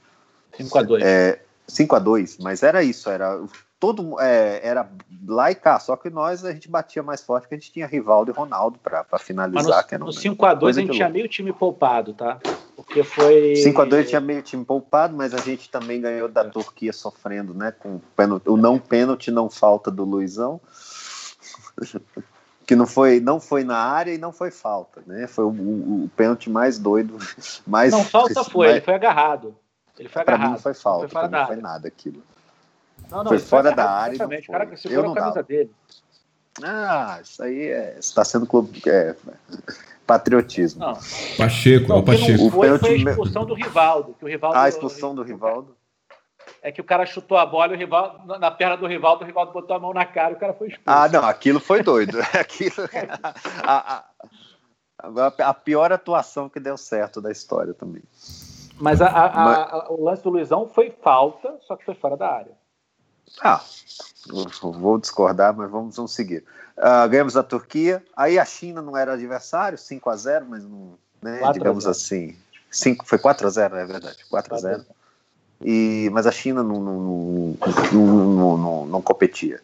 5 0.56 0.78
a 0.78 0.84
2 0.84 1.04
é, 1.04 1.42
5 1.68 1.96
a 1.96 2.00
2 2.00 2.38
mas 2.38 2.62
era 2.62 2.84
isso, 2.84 3.10
era 3.10 3.42
todo 3.80 4.20
é, 4.20 4.60
era 4.62 4.90
lá 5.26 5.52
e 5.52 5.56
cá, 5.56 5.80
só 5.80 5.96
que 5.96 6.10
nós 6.10 6.44
a 6.44 6.52
gente 6.52 6.68
batia 6.68 7.02
mais 7.02 7.24
forte 7.24 7.44
porque 7.44 7.56
a 7.56 7.58
gente 7.58 7.72
tinha 7.72 7.88
Rivaldo 7.88 8.32
e 8.32 8.34
Ronaldo 8.34 8.78
para 8.80 9.06
finalizar. 9.20 9.86
Mas 9.90 10.00
no, 10.00 10.08
no 10.08 10.14
5 10.14 10.46
a 10.46 10.54
2 10.54 10.78
a 10.78 10.82
gente 10.82 10.94
tinha 10.94 11.10
meio 11.10 11.28
time 11.28 11.54
poupado, 11.54 12.14
tá? 12.14 12.40
Porque 12.76 13.04
foi 13.04 13.56
5 13.56 13.82
a 13.82 13.86
2 13.86 14.10
tinha 14.10 14.22
meio 14.22 14.42
time 14.42 14.66
poupado, 14.66 15.16
mas 15.16 15.34
a 15.34 15.38
gente 15.38 15.70
também 15.70 16.02
ganhou 16.02 16.28
da 16.28 16.44
Turquia 16.44 16.92
sofrendo, 16.92 17.54
né, 17.54 17.72
com 17.72 17.96
o, 17.96 18.02
pênalti, 18.16 18.50
o 18.50 18.58
não 18.58 18.78
pênalti 18.78 19.32
não 19.32 19.50
falta 19.50 19.90
do 19.90 20.04
Luizão. 20.04 20.60
que 22.68 22.76
não 22.76 22.86
foi 22.86 23.20
não 23.20 23.40
foi 23.40 23.64
na 23.64 23.78
área 23.78 24.14
e 24.14 24.18
não 24.20 24.32
foi 24.32 24.52
falta, 24.52 25.02
né? 25.08 25.26
Foi 25.26 25.46
o, 25.46 25.50
o, 25.50 26.04
o 26.04 26.12
pênalti 26.16 26.52
mais 26.52 26.78
doido, 26.78 27.18
mais 27.66 27.92
Não, 27.94 28.04
falta 28.04 28.44
foi, 28.46 28.68
mais... 28.68 28.78
ele 28.78 28.86
foi 28.86 28.94
agarrado. 28.94 29.56
Ele 29.98 30.10
foi 30.10 30.22
agarrado. 30.22 30.42
Pra 30.42 30.52
mim 30.52 30.58
foi 30.60 30.74
falta, 30.74 31.08
foi 31.10 31.28
não 31.30 31.48
foi 31.48 31.56
nada 31.56 31.88
aquilo. 31.88 32.22
Não, 33.12 33.24
não, 33.24 33.30
foi 33.30 33.40
fora 33.40 33.72
da 33.72 33.90
área. 33.90 34.16
Exatamente, 34.16 34.50
o 34.50 34.52
cara 34.52 34.66
que 34.66 34.78
segurou 34.78 35.12
a 35.12 35.16
camisa 35.16 35.36
dava. 35.36 35.48
dele. 35.48 35.72
Ah, 36.64 37.20
isso 37.22 37.42
aí 37.42 37.70
é, 37.70 37.98
está 37.98 38.24
sendo 38.26 38.46
clube, 38.46 38.82
é, 38.86 39.16
patriotismo. 40.06 40.82
Não. 40.82 40.94
Pacheco, 41.38 41.88
não, 41.88 42.00
o 42.00 42.04
Pacheco. 42.04 42.44
Não 42.44 42.52
foi, 42.52 42.78
foi 42.78 42.90
a 42.90 42.96
expulsão 42.96 43.46
do 43.46 43.54
Rivaldo. 43.54 44.16
Que 44.18 44.26
o 44.26 44.28
Rivaldo 44.28 44.58
ah, 44.58 44.64
a 44.64 44.70
expulsão 44.70 45.16
do 45.16 45.24
Rivaldo. 45.24 45.76
É 46.62 46.72
que 46.72 46.82
o 46.82 46.84
cara 46.84 47.06
chutou 47.06 47.38
a 47.38 47.46
bola 47.46 47.72
e 47.72 47.76
o 47.76 47.78
Rivaldo, 47.78 48.40
na 48.40 48.52
perna 48.52 48.76
do 48.76 48.88
Rivaldo, 48.88 49.24
o 49.24 49.28
Rivaldo 49.28 49.54
botou 49.54 49.76
a 49.76 49.80
mão 49.80 49.94
na 49.94 50.06
cara 50.06 50.32
e 50.32 50.34
o 50.34 50.40
cara 50.40 50.54
foi 50.54 50.68
expulso. 50.68 50.84
Ah, 50.86 51.08
não, 51.08 51.24
aquilo 51.24 51.60
foi 51.60 51.82
doido. 51.82 52.20
aquilo, 52.34 52.90
a, 53.64 54.04
a, 54.98 55.50
a, 55.50 55.54
pior 55.54 55.92
atuação 55.92 56.50
que 56.50 56.60
deu 56.60 56.76
certo 56.76 57.22
da 57.22 57.32
história 57.32 57.74
também. 57.74 58.04
Mas, 58.80 59.00
Mas... 59.00 59.90
o 59.90 60.04
lance 60.04 60.24
do 60.24 60.30
Luizão 60.30 60.68
foi 60.68 60.90
falta, 60.90 61.56
só 61.62 61.76
que 61.76 61.86
foi 61.86 61.96
fora 61.96 62.18
da 62.18 62.30
área. 62.30 62.59
Ah, 63.42 63.62
vou 64.62 64.98
discordar, 64.98 65.56
mas 65.56 65.70
vamos, 65.70 65.96
vamos 65.96 66.14
seguir. 66.14 66.44
Uh, 66.78 67.10
ganhamos 67.10 67.36
a 67.36 67.44
Turquia, 67.44 68.04
aí 68.16 68.40
a 68.40 68.46
China 68.46 68.82
não 68.82 68.96
era 68.96 69.14
adversário, 69.14 69.78
5 69.78 70.10
a 70.10 70.16
0 70.16 70.46
mas 70.50 70.64
não, 70.64 70.94
né, 71.22 71.42
digamos 71.54 71.86
assim. 71.86 72.36
5, 72.72 73.06
foi 73.06 73.18
4 73.18 73.48
a 73.48 73.50
0 73.50 73.76
é 73.76 73.86
verdade, 73.86 74.18
4 74.30 74.56
a 74.56 74.58
0 74.58 74.86
e, 75.62 76.10
mas 76.14 76.26
a 76.26 76.32
China 76.32 76.64
não, 76.64 76.80
não, 76.82 77.00
não, 77.92 78.58
não, 78.58 78.86
não 78.86 79.02
competia. 79.02 79.60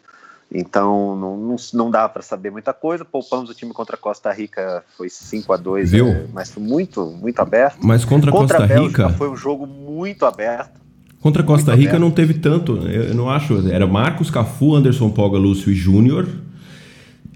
Então 0.52 1.16
não, 1.16 1.36
não, 1.36 1.56
não 1.74 1.90
dá 1.90 2.08
para 2.08 2.22
saber 2.22 2.50
muita 2.50 2.72
coisa. 2.72 3.04
Poupamos 3.04 3.50
o 3.50 3.54
time 3.54 3.72
contra 3.72 3.96
a 3.96 3.98
Costa 3.98 4.30
Rica, 4.30 4.84
foi 4.96 5.08
5 5.08 5.52
a 5.52 5.56
2 5.56 5.94
é, 5.94 6.26
mas 6.32 6.50
foi 6.50 6.62
muito, 6.62 7.06
muito 7.06 7.40
aberto. 7.40 7.78
Mas 7.82 8.04
contra, 8.04 8.30
contra 8.30 8.58
Costa 8.58 8.74
Rica 8.74 9.08
foi 9.10 9.28
um 9.28 9.36
jogo 9.36 9.66
muito 9.66 10.24
aberto. 10.24 10.85
Contra 11.20 11.42
Costa 11.42 11.74
Rica 11.74 11.90
aberto. 11.90 12.00
não 12.00 12.10
teve 12.10 12.34
tanto, 12.34 12.76
eu 12.88 13.14
não 13.14 13.28
acho. 13.28 13.68
Era 13.68 13.86
Marcos, 13.86 14.30
Cafu, 14.30 14.74
Anderson 14.74 15.10
Poga, 15.10 15.38
Lúcio 15.38 15.72
e 15.72 15.74
Júnior, 15.74 16.28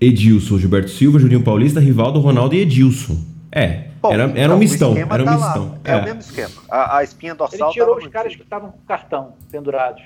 Edilson, 0.01 0.59
Gilberto 0.59 0.91
Silva, 0.91 1.19
Juninho 1.19 1.43
Paulista, 1.43 1.81
Rivaldo, 1.81 2.21
Ronaldo 2.21 2.55
e 2.55 2.61
Edilson. 2.61 3.17
É, 3.51 3.89
Bom, 4.01 4.13
era, 4.13 4.23
era 4.23 4.45
então, 4.45 4.57
um 4.57 4.59
mistão. 4.59 4.97
Era 4.97 5.23
um 5.23 5.27
tá 5.27 5.35
mistão. 5.35 5.79
É. 5.85 5.93
é. 5.93 5.97
o 5.97 6.05
mesmo 6.05 6.21
esquema. 6.21 6.53
A, 6.71 6.99
a 6.99 7.05
espinha 7.05 7.35
dorsal. 7.35 7.69
Ele 7.69 7.73
tirou 7.73 7.97
os 7.99 8.07
caras 8.07 8.35
que 8.35 8.43
estavam 8.43 8.71
com 8.71 8.79
cartão 8.87 9.35
pendurados. 9.51 10.03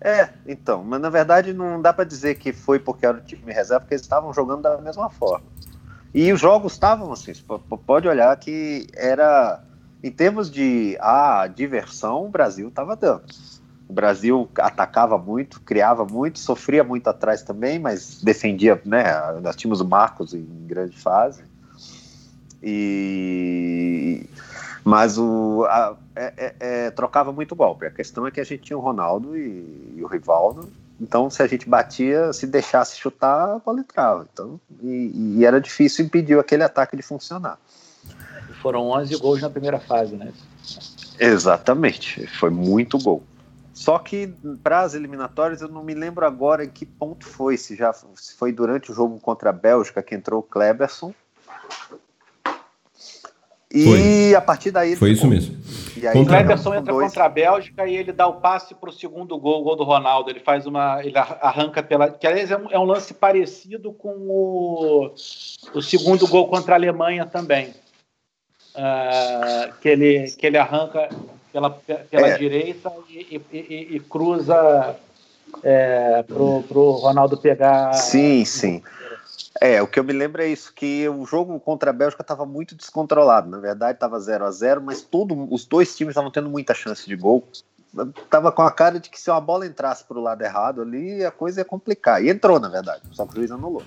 É, 0.00 0.28
então, 0.46 0.84
mas 0.84 1.00
na 1.00 1.10
verdade 1.10 1.52
não 1.52 1.82
dá 1.82 1.92
para 1.92 2.04
dizer 2.04 2.36
que 2.36 2.52
foi 2.52 2.78
porque 2.78 3.04
era 3.04 3.18
o 3.18 3.20
time 3.20 3.52
reserva, 3.52 3.80
porque 3.80 3.94
eles 3.94 4.02
estavam 4.02 4.32
jogando 4.32 4.62
da 4.62 4.78
mesma 4.78 5.10
forma. 5.10 5.44
E 6.14 6.32
os 6.32 6.40
jogos 6.40 6.72
estavam 6.72 7.12
assim, 7.12 7.32
pode 7.84 8.06
olhar 8.06 8.34
que 8.36 8.86
era 8.94 9.60
em 10.02 10.10
termos 10.10 10.50
de 10.50 10.96
ah, 11.00 11.46
diversão, 11.46 12.26
o 12.26 12.28
Brasil 12.28 12.68
estava 12.68 12.94
dando. 12.94 13.24
O 13.88 13.92
Brasil 13.92 14.48
atacava 14.58 15.16
muito, 15.16 15.60
criava 15.60 16.04
muito, 16.04 16.38
sofria 16.38 16.84
muito 16.84 17.08
atrás 17.08 17.42
também, 17.42 17.78
mas 17.78 18.20
defendia, 18.22 18.80
né? 18.84 19.04
Nós 19.42 19.56
tínhamos 19.56 19.80
o 19.80 19.88
Marcos 19.88 20.34
em 20.34 20.46
grande 20.66 20.96
fase. 20.96 21.42
E 22.62 24.26
mas 24.84 25.18
o 25.18 25.64
a, 25.68 25.96
é, 26.16 26.32
é, 26.36 26.54
é, 26.60 26.90
trocava 26.90 27.30
muito 27.32 27.54
golpe. 27.54 27.86
A 27.86 27.90
questão 27.90 28.26
é 28.26 28.30
que 28.30 28.40
a 28.40 28.44
gente 28.44 28.62
tinha 28.62 28.76
o 28.76 28.80
Ronaldo 28.80 29.36
e, 29.36 29.94
e, 29.96 30.02
o 30.02 30.06
Rivaldo. 30.06 30.72
Então, 31.00 31.28
se 31.30 31.42
a 31.42 31.46
gente 31.46 31.68
batia, 31.68 32.32
se 32.32 32.46
deixasse 32.46 32.96
chutar, 32.96 33.56
a 33.56 33.58
bola 33.58 33.80
entrava. 33.80 34.26
Então, 34.32 34.58
e, 34.82 35.36
e 35.38 35.44
era 35.44 35.60
difícil 35.60 36.06
impedir 36.06 36.38
aquele 36.38 36.62
ataque 36.62 36.96
de 36.96 37.02
funcionar. 37.02 37.58
Foram 38.60 38.90
11 38.90 39.16
gols 39.16 39.42
na 39.42 39.50
primeira 39.50 39.78
fase, 39.78 40.16
né? 40.16 40.32
Exatamente. 41.18 42.26
Foi 42.38 42.50
muito 42.50 42.98
gol. 42.98 43.22
Só 43.72 43.98
que 43.98 44.32
para 44.62 44.80
as 44.80 44.94
eliminatórias 44.94 45.60
eu 45.62 45.68
não 45.68 45.84
me 45.84 45.94
lembro 45.94 46.26
agora 46.26 46.64
em 46.64 46.68
que 46.68 46.84
ponto 46.84 47.24
foi, 47.24 47.56
se 47.56 47.76
já 47.76 47.92
se 47.92 48.34
foi 48.34 48.52
durante 48.52 48.90
o 48.90 48.94
jogo 48.94 49.20
contra 49.20 49.50
a 49.50 49.52
Bélgica 49.52 50.02
que 50.02 50.14
entrou 50.14 50.40
o 50.40 50.42
Kleberson 50.42 51.14
e 53.70 53.84
Foi. 53.84 54.34
a 54.34 54.40
partir 54.40 54.70
daí. 54.70 54.96
Foi 54.96 55.12
isso 55.12 55.26
mesmo. 55.26 55.56
E 55.94 56.06
aí, 56.06 56.18
o 56.18 56.24
Cleberson 56.24 56.74
entra 56.74 56.92
dois... 56.92 57.08
contra 57.08 57.24
a 57.26 57.28
Bélgica 57.28 57.86
e 57.86 57.96
ele 57.96 58.12
dá 58.12 58.26
o 58.26 58.40
passe 58.40 58.74
para 58.74 58.88
o 58.88 58.92
segundo 58.92 59.38
gol, 59.38 59.60
o 59.60 59.64
gol 59.64 59.76
do 59.76 59.84
Ronaldo. 59.84 60.30
Ele 60.30 60.40
faz 60.40 60.66
uma. 60.66 61.04
Ele 61.04 61.16
arranca 61.16 61.82
pela. 61.82 62.10
Que 62.10 62.26
aliás 62.26 62.50
é 62.50 62.56
um, 62.56 62.70
é 62.70 62.78
um 62.78 62.84
lance 62.84 63.12
parecido 63.12 63.92
com 63.92 64.08
o, 64.08 65.12
o 65.74 65.82
segundo 65.82 66.26
gol 66.26 66.48
contra 66.48 66.74
a 66.74 66.78
Alemanha 66.78 67.26
também. 67.26 67.74
Uh, 68.78 69.74
que, 69.80 69.88
ele, 69.88 70.30
que 70.30 70.46
ele 70.46 70.56
arranca 70.56 71.08
pela, 71.52 71.70
pela 71.70 72.28
é. 72.28 72.38
direita 72.38 72.92
e, 73.08 73.42
e, 73.52 73.56
e, 73.58 73.96
e 73.96 74.00
cruza 74.00 74.96
é, 75.64 76.22
pro, 76.22 76.62
pro 76.62 76.92
Ronaldo 76.92 77.36
pegar. 77.36 77.92
Sim, 77.94 78.44
sim. 78.44 78.82
É, 79.60 79.82
o 79.82 79.88
que 79.88 79.98
eu 79.98 80.04
me 80.04 80.12
lembro 80.12 80.40
é 80.40 80.46
isso, 80.46 80.72
que 80.72 81.08
o 81.08 81.26
jogo 81.26 81.58
contra 81.58 81.90
a 81.90 81.92
Bélgica 81.92 82.22
estava 82.22 82.46
muito 82.46 82.76
descontrolado. 82.76 83.50
Na 83.50 83.58
verdade, 83.58 83.94
estava 83.94 84.20
0 84.20 84.44
a 84.44 84.50
0 84.50 84.80
mas 84.80 85.02
todo, 85.02 85.52
os 85.52 85.64
dois 85.64 85.96
times 85.96 86.12
estavam 86.12 86.30
tendo 86.30 86.48
muita 86.48 86.74
chance 86.74 87.06
de 87.06 87.16
gol. 87.16 87.44
Tava 88.30 88.52
com 88.52 88.62
a 88.62 88.70
cara 88.70 89.00
de 89.00 89.10
que 89.10 89.20
se 89.20 89.30
uma 89.30 89.40
bola 89.40 89.66
entrasse 89.66 90.04
para 90.04 90.18
o 90.18 90.22
lado 90.22 90.42
errado 90.42 90.82
ali, 90.82 91.24
a 91.24 91.30
coisa 91.30 91.60
ia 91.60 91.64
complicar. 91.64 92.22
E 92.22 92.30
entrou, 92.30 92.60
na 92.60 92.68
verdade, 92.68 93.02
só 93.10 93.26
que 93.26 93.32
o 93.32 93.36
juiz 93.36 93.50
anulou. 93.50 93.82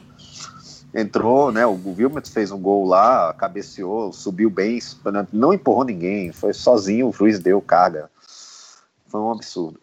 Entrou, 0.94 1.52
né? 1.52 1.66
O 1.66 1.80
Wilmot 1.98 2.30
fez 2.30 2.52
um 2.52 2.60
gol 2.60 2.86
lá, 2.86 3.34
cabeceou, 3.34 4.12
subiu 4.12 4.50
bem, 4.50 4.80
não 5.32 5.54
empurrou 5.54 5.86
ninguém, 5.86 6.32
foi 6.32 6.54
sozinho, 6.54 7.08
o 7.08 7.14
juiz 7.14 7.40
deu 7.40 7.62
carga. 7.62 8.10
Foi 9.08 9.22
um 9.22 9.32
absurdo. 9.32 9.80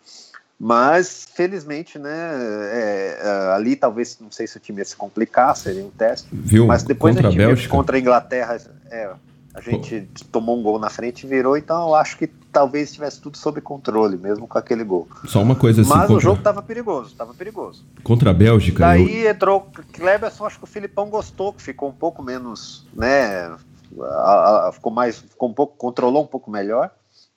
Mas, 0.61 1.29
felizmente, 1.35 1.99
né, 1.99 2.11
é, 2.11 3.21
é, 3.23 3.53
ali 3.55 3.77
talvez, 3.77 4.19
não 4.21 4.31
sei 4.31 4.47
se 4.47 4.57
o 4.57 4.61
time 4.61 4.81
ia 4.81 4.85
se 4.85 4.97
complicar, 4.97 5.57
seria 5.57 5.85
um 5.85 5.91
teste. 5.91 6.29
Viu? 6.33 6.67
Mas 6.67 6.83
depois 6.83 7.15
contra 7.15 7.29
a 7.29 7.31
gente 7.31 7.43
a 7.43 7.47
Bélgica. 7.47 7.71
contra 7.71 7.97
a 7.97 8.01
Inglaterra, 8.01 8.61
é, 8.91 9.11
A 9.59 9.61
gente 9.61 10.03
Pô. 10.03 10.25
tomou 10.31 10.59
um 10.59 10.63
gol 10.63 10.79
na 10.79 10.89
frente 10.89 11.25
e 11.25 11.29
virou, 11.29 11.57
então 11.57 11.89
eu 11.89 11.95
acho 11.97 12.17
que 12.17 12.29
talvez 12.53 12.93
tivesse 12.93 13.21
tudo 13.21 13.37
sob 13.37 13.61
controle, 13.61 14.17
mesmo 14.17 14.47
com 14.47 14.57
aquele 14.57 14.85
gol. 14.85 15.09
Só 15.27 15.43
uma 15.43 15.57
coisa 15.57 15.83
assim. 15.83 15.91
Mas 15.91 16.03
contra... 16.03 16.17
o 16.17 16.21
jogo 16.21 16.39
estava 16.39 16.63
perigoso, 16.63 17.09
estava 17.09 17.35
perigoso. 17.35 17.85
Contra 18.05 18.31
a 18.31 18.35
Bélgica. 18.35 18.79
Daí 18.79 19.25
eu... 19.25 19.31
entrou 19.31 19.69
Kleberson, 19.93 20.47
acho 20.47 20.59
que 20.59 20.65
o 20.65 20.69
Filipão 20.69 21.11
gostou, 21.11 21.53
que 21.53 21.61
ficou 21.61 21.89
um 21.89 21.93
pouco 21.93 22.23
menos, 22.23 22.87
né? 22.95 23.53
A, 24.01 24.69
a, 24.69 24.73
ficou 24.73 24.93
mais, 24.93 25.19
ficou 25.19 25.49
um 25.49 25.53
pouco, 25.53 25.77
controlou 25.77 26.23
um 26.23 26.27
pouco 26.27 26.51
melhor. 26.51 26.91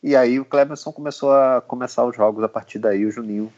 E 0.03 0.15
aí 0.15 0.39
o 0.39 0.45
Cleberson 0.45 0.91
começou 0.91 1.31
a 1.31 1.61
começar 1.61 2.05
os 2.05 2.15
jogos 2.15 2.43
a 2.43 2.49
partir 2.49 2.77
daí, 2.77 3.05
o 3.05 3.11
Juninho 3.11 3.51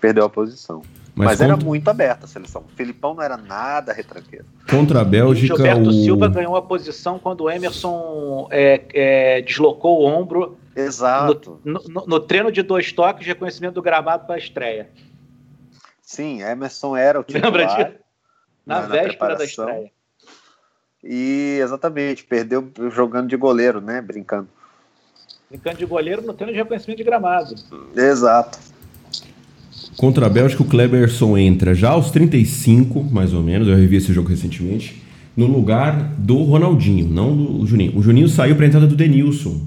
perdeu 0.00 0.24
a 0.24 0.30
posição. 0.30 0.82
Mas, 1.14 1.26
Mas 1.26 1.38
contra... 1.38 1.54
era 1.54 1.64
muito 1.64 1.88
aberta 1.88 2.24
a 2.24 2.28
seleção. 2.28 2.62
O 2.62 2.74
Filipão 2.74 3.14
não 3.14 3.22
era 3.22 3.36
nada 3.36 3.92
retranqueiro. 3.92 4.46
Contra 4.68 5.02
a 5.02 5.04
Bélgica. 5.04 5.54
O 5.54 5.56
Gilberto 5.58 5.88
o... 5.90 5.92
Silva 5.92 6.28
ganhou 6.28 6.56
a 6.56 6.62
posição 6.62 7.18
quando 7.18 7.42
o 7.42 7.50
Emerson 7.50 8.48
é, 8.50 8.82
é, 8.94 9.42
deslocou 9.42 10.00
o 10.00 10.04
ombro. 10.06 10.56
Exato. 10.74 11.60
No, 11.62 11.82
no, 11.86 12.06
no, 12.06 12.20
treino 12.20 12.50
de 12.50 12.62
dois 12.62 12.92
toques, 12.92 13.26
reconhecimento 13.26 13.74
do 13.74 13.82
gravado 13.82 14.26
para 14.26 14.36
a 14.36 14.38
estreia. 14.38 14.88
Sim, 16.00 16.40
Emerson 16.42 16.96
era 16.96 17.20
o 17.20 17.24
titular. 17.24 17.52
Lembra 17.52 17.66
disso? 17.66 18.02
Na, 18.64 18.82
na 18.82 18.86
véspera 18.86 19.34
da 19.34 19.44
estreia. 19.44 19.90
E 21.02 21.58
exatamente, 21.60 22.22
perdeu 22.22 22.70
jogando 22.92 23.28
de 23.28 23.36
goleiro, 23.36 23.80
né? 23.80 24.00
Brincando. 24.00 24.48
Brincando 25.50 25.78
de 25.78 25.84
goleiro 25.84 26.22
no 26.22 26.32
treino 26.32 26.52
de 26.52 26.58
reconhecimento 26.60 26.98
de 26.98 27.04
gramado. 27.04 27.56
Exato. 27.96 28.71
Contra 29.96 30.26
a 30.26 30.28
Bélgica, 30.28 30.62
o 30.62 30.66
Kleberson 30.66 31.36
entra 31.36 31.74
já 31.74 31.90
aos 31.90 32.10
35, 32.10 33.04
mais 33.04 33.32
ou 33.32 33.42
menos, 33.42 33.68
eu 33.68 33.76
revi 33.76 33.96
esse 33.96 34.12
jogo 34.12 34.28
recentemente, 34.28 35.02
no 35.36 35.46
lugar 35.46 36.14
do 36.18 36.42
Ronaldinho, 36.42 37.08
não 37.08 37.36
do 37.36 37.66
Juninho. 37.66 37.96
O 37.96 38.02
Juninho 38.02 38.28
saiu 38.28 38.56
para 38.56 38.64
a 38.64 38.68
entrada 38.68 38.86
do 38.86 38.96
Denilson, 38.96 39.60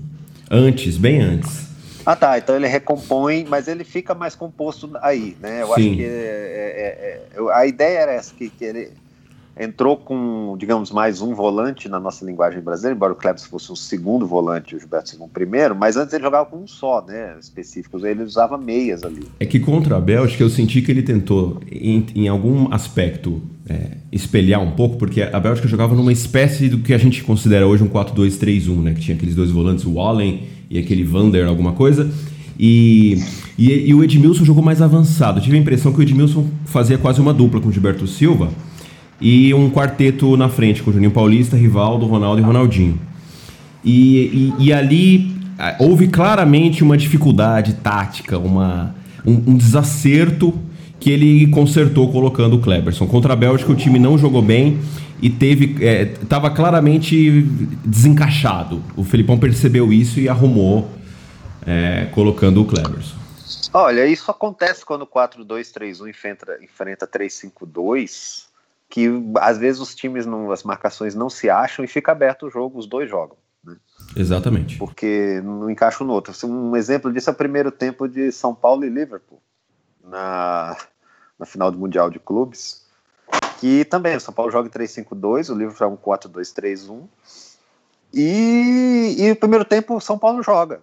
antes, 0.50 0.98
bem 0.98 1.22
antes. 1.22 1.66
Ah 2.06 2.16
tá, 2.16 2.38
então 2.38 2.56
ele 2.56 2.68
recompõe, 2.68 3.46
mas 3.50 3.68
ele 3.68 3.84
fica 3.84 4.14
mais 4.14 4.36
composto 4.36 4.92
aí, 5.02 5.36
né? 5.42 5.64
Eu 5.64 5.68
Sim. 5.68 5.74
acho 5.74 5.96
que 5.96 6.04
é, 6.04 6.08
é, 6.08 7.22
é, 7.36 7.54
a 7.54 7.66
ideia 7.66 8.00
era 8.00 8.12
essa, 8.12 8.34
que, 8.34 8.50
que 8.50 8.64
ele 8.64 8.92
entrou 9.58 9.96
com, 9.96 10.56
digamos, 10.60 10.92
mais 10.92 11.22
um 11.22 11.34
volante 11.34 11.88
na 11.88 12.00
nossa 12.00 12.26
linguagem 12.26 12.62
brasileira, 12.62 12.96
embora 12.96 13.14
o 13.14 13.16
Klebs 13.16 13.46
fosse 13.46 13.72
um 13.72 13.76
segundo 13.76 14.28
volante 14.28 14.74
e 14.74 14.78
o 14.78 14.80
Gilberto 14.80 15.10
segundo 15.10 15.30
primeiro, 15.30 15.76
mas 15.76 15.96
antes 15.96 16.14
ele 16.14 16.24
jogava 16.24 16.46
com 16.46 16.58
um 16.58 16.68
só, 16.68 17.04
né, 17.06 17.36
específicos, 17.40 18.04
ele 18.04 18.24
usava 18.24 18.58
meias 18.58 19.04
ali. 19.04 19.28
É 19.40 19.46
que 19.46 19.60
contra 19.60 19.96
a 19.96 20.02
Bélgica 20.02 20.44
eu 20.44 20.50
senti 20.50 20.82
que 20.82 20.92
ele 20.92 21.02
tentou, 21.02 21.62
em, 21.72 22.06
em 22.14 22.28
algum 22.28 22.74
aspecto, 22.74 23.42
é, 23.68 23.92
espelhar 24.12 24.62
um 24.62 24.72
pouco, 24.72 24.98
porque 24.98 25.22
a 25.22 25.40
Bélgica 25.40 25.68
jogava 25.68 25.96
numa 25.96 26.12
espécie 26.12 26.68
do 26.68 26.80
que 26.80 26.94
a 26.94 26.98
gente 26.98 27.24
considera 27.24 27.66
hoje 27.66 27.84
um 27.84 27.90
4-2-3-1, 27.90 28.82
né, 28.82 28.94
que 28.94 29.00
tinha 29.00 29.16
aqueles 29.16 29.36
dois 29.36 29.52
volantes, 29.52 29.86
o 29.86 29.94
Wallen 29.94 30.44
e 30.70 30.78
aquele 30.78 31.04
Vander, 31.04 31.48
alguma 31.48 31.72
coisa, 31.72 32.12
e, 32.60 33.24
e, 33.58 33.72
e 33.90 33.94
o 33.94 34.04
Edmilson 34.04 34.44
jogou 34.44 34.64
mais 34.64 34.82
avançado. 34.82 35.40
Eu 35.40 35.44
tive 35.44 35.56
a 35.56 35.60
impressão 35.60 35.94
que 35.94 36.00
o 36.00 36.02
Edmilson 36.02 36.46
fazia 36.66 36.98
quase 36.98 37.22
uma 37.22 37.34
dupla 37.34 37.62
com 37.62 37.70
o 37.70 37.72
Gilberto 37.72 38.06
Silva, 38.06 38.50
e 39.20 39.54
um 39.54 39.70
quarteto 39.70 40.36
na 40.36 40.50
frente, 40.50 40.84
com 40.84 40.92
Juninho 40.92 41.12
Paulista, 41.12 41.56
Rivaldo, 41.56 42.06
Ronaldo 42.06 42.42
e 42.42 42.44
Ronaldinho. 42.44 43.00
E, 43.84 44.54
e, 44.60 44.66
e 44.66 44.74
ali 44.74 45.36
houve 45.80 46.08
claramente 46.08 46.84
uma 46.84 46.98
dificuldade 46.98 47.74
tática, 47.76 48.38
uma, 48.38 48.96
um, 49.26 49.52
um, 49.52 49.58
desacerto 49.58 50.54
que 51.00 51.10
ele 51.10 51.48
consertou 51.48 52.12
colocando 52.12 52.56
o 52.56 52.60
Kleberson. 52.60 53.06
Contra 53.08 53.34
a 53.34 53.36
Bélgica 53.36 53.72
o 53.72 53.76
time 53.76 54.00
não 54.00 54.18
jogou 54.18 54.42
bem 54.42 54.80
e 55.22 55.30
teve 55.30 55.76
estava 56.22 56.48
é, 56.48 56.50
claramente 56.50 57.42
desencaixado. 57.86 58.84
O 58.96 59.04
Felipão 59.04 59.38
percebeu 59.38 59.94
isso 59.94 60.20
e 60.20 60.28
arrumou 60.28 60.90
é, 61.66 62.08
colocando 62.12 62.62
o 62.62 62.66
Kleberson. 62.66 63.16
Olha, 63.72 64.06
isso 64.08 64.32
acontece 64.32 64.86
quando 64.86 65.04
o 65.04 65.08
4-2-3-1 65.08 66.10
enfrenta, 66.10 66.58
enfrenta 66.62 67.08
3-5-2 67.08 68.45
que 68.96 69.10
às 69.42 69.58
vezes 69.58 69.82
os 69.82 69.94
times, 69.94 70.26
não, 70.26 70.54
as 70.54 70.64
marcações 70.64 71.14
não 71.14 71.30
se 71.30 71.50
acham 71.50 71.84
e 71.84 71.88
fica 71.88 72.14
aberto 72.14 72.48
o 72.48 72.50
jogo, 72.50 72.80
os 72.80 72.88
dois 72.88 73.10
jogam. 73.10 73.36
Né? 73.62 73.76
Exatamente. 74.16 74.78
Porque 74.78 75.42
não 75.44 75.70
encaixa 75.70 76.02
um 76.02 76.08
no 76.08 76.14
outro. 76.14 76.34
Um 76.48 76.78
exemplo 76.78 77.12
disso 77.12 77.30
é 77.30 77.34
o 77.34 77.36
primeiro 77.36 77.74
tempo 77.74 78.08
de 78.08 78.32
São 78.32 78.56
Paulo 78.56 78.86
e 78.86 78.90
Liverpool, 78.90 79.42
na, 80.02 80.78
na 81.38 81.46
final 81.46 81.70
do 81.70 81.78
Mundial 81.78 82.10
de 82.10 82.20
Clubes, 82.20 82.86
que 83.60 83.84
também 83.84 84.16
o 84.16 84.22
São 84.22 84.34
Paulo 84.34 84.50
joga 84.50 84.70
em 84.70 84.72
3-5-2, 84.72 85.50
o 85.50 85.58
Liverpool 85.58 85.78
joga 85.78 85.94
um 85.94 85.98
4-2-3-1, 85.98 87.04
e, 88.14 89.16
e 89.20 89.30
o 89.30 89.36
primeiro 89.36 89.66
tempo 89.66 89.98
o 89.98 90.00
São 90.00 90.18
Paulo 90.18 90.42
joga 90.42 90.82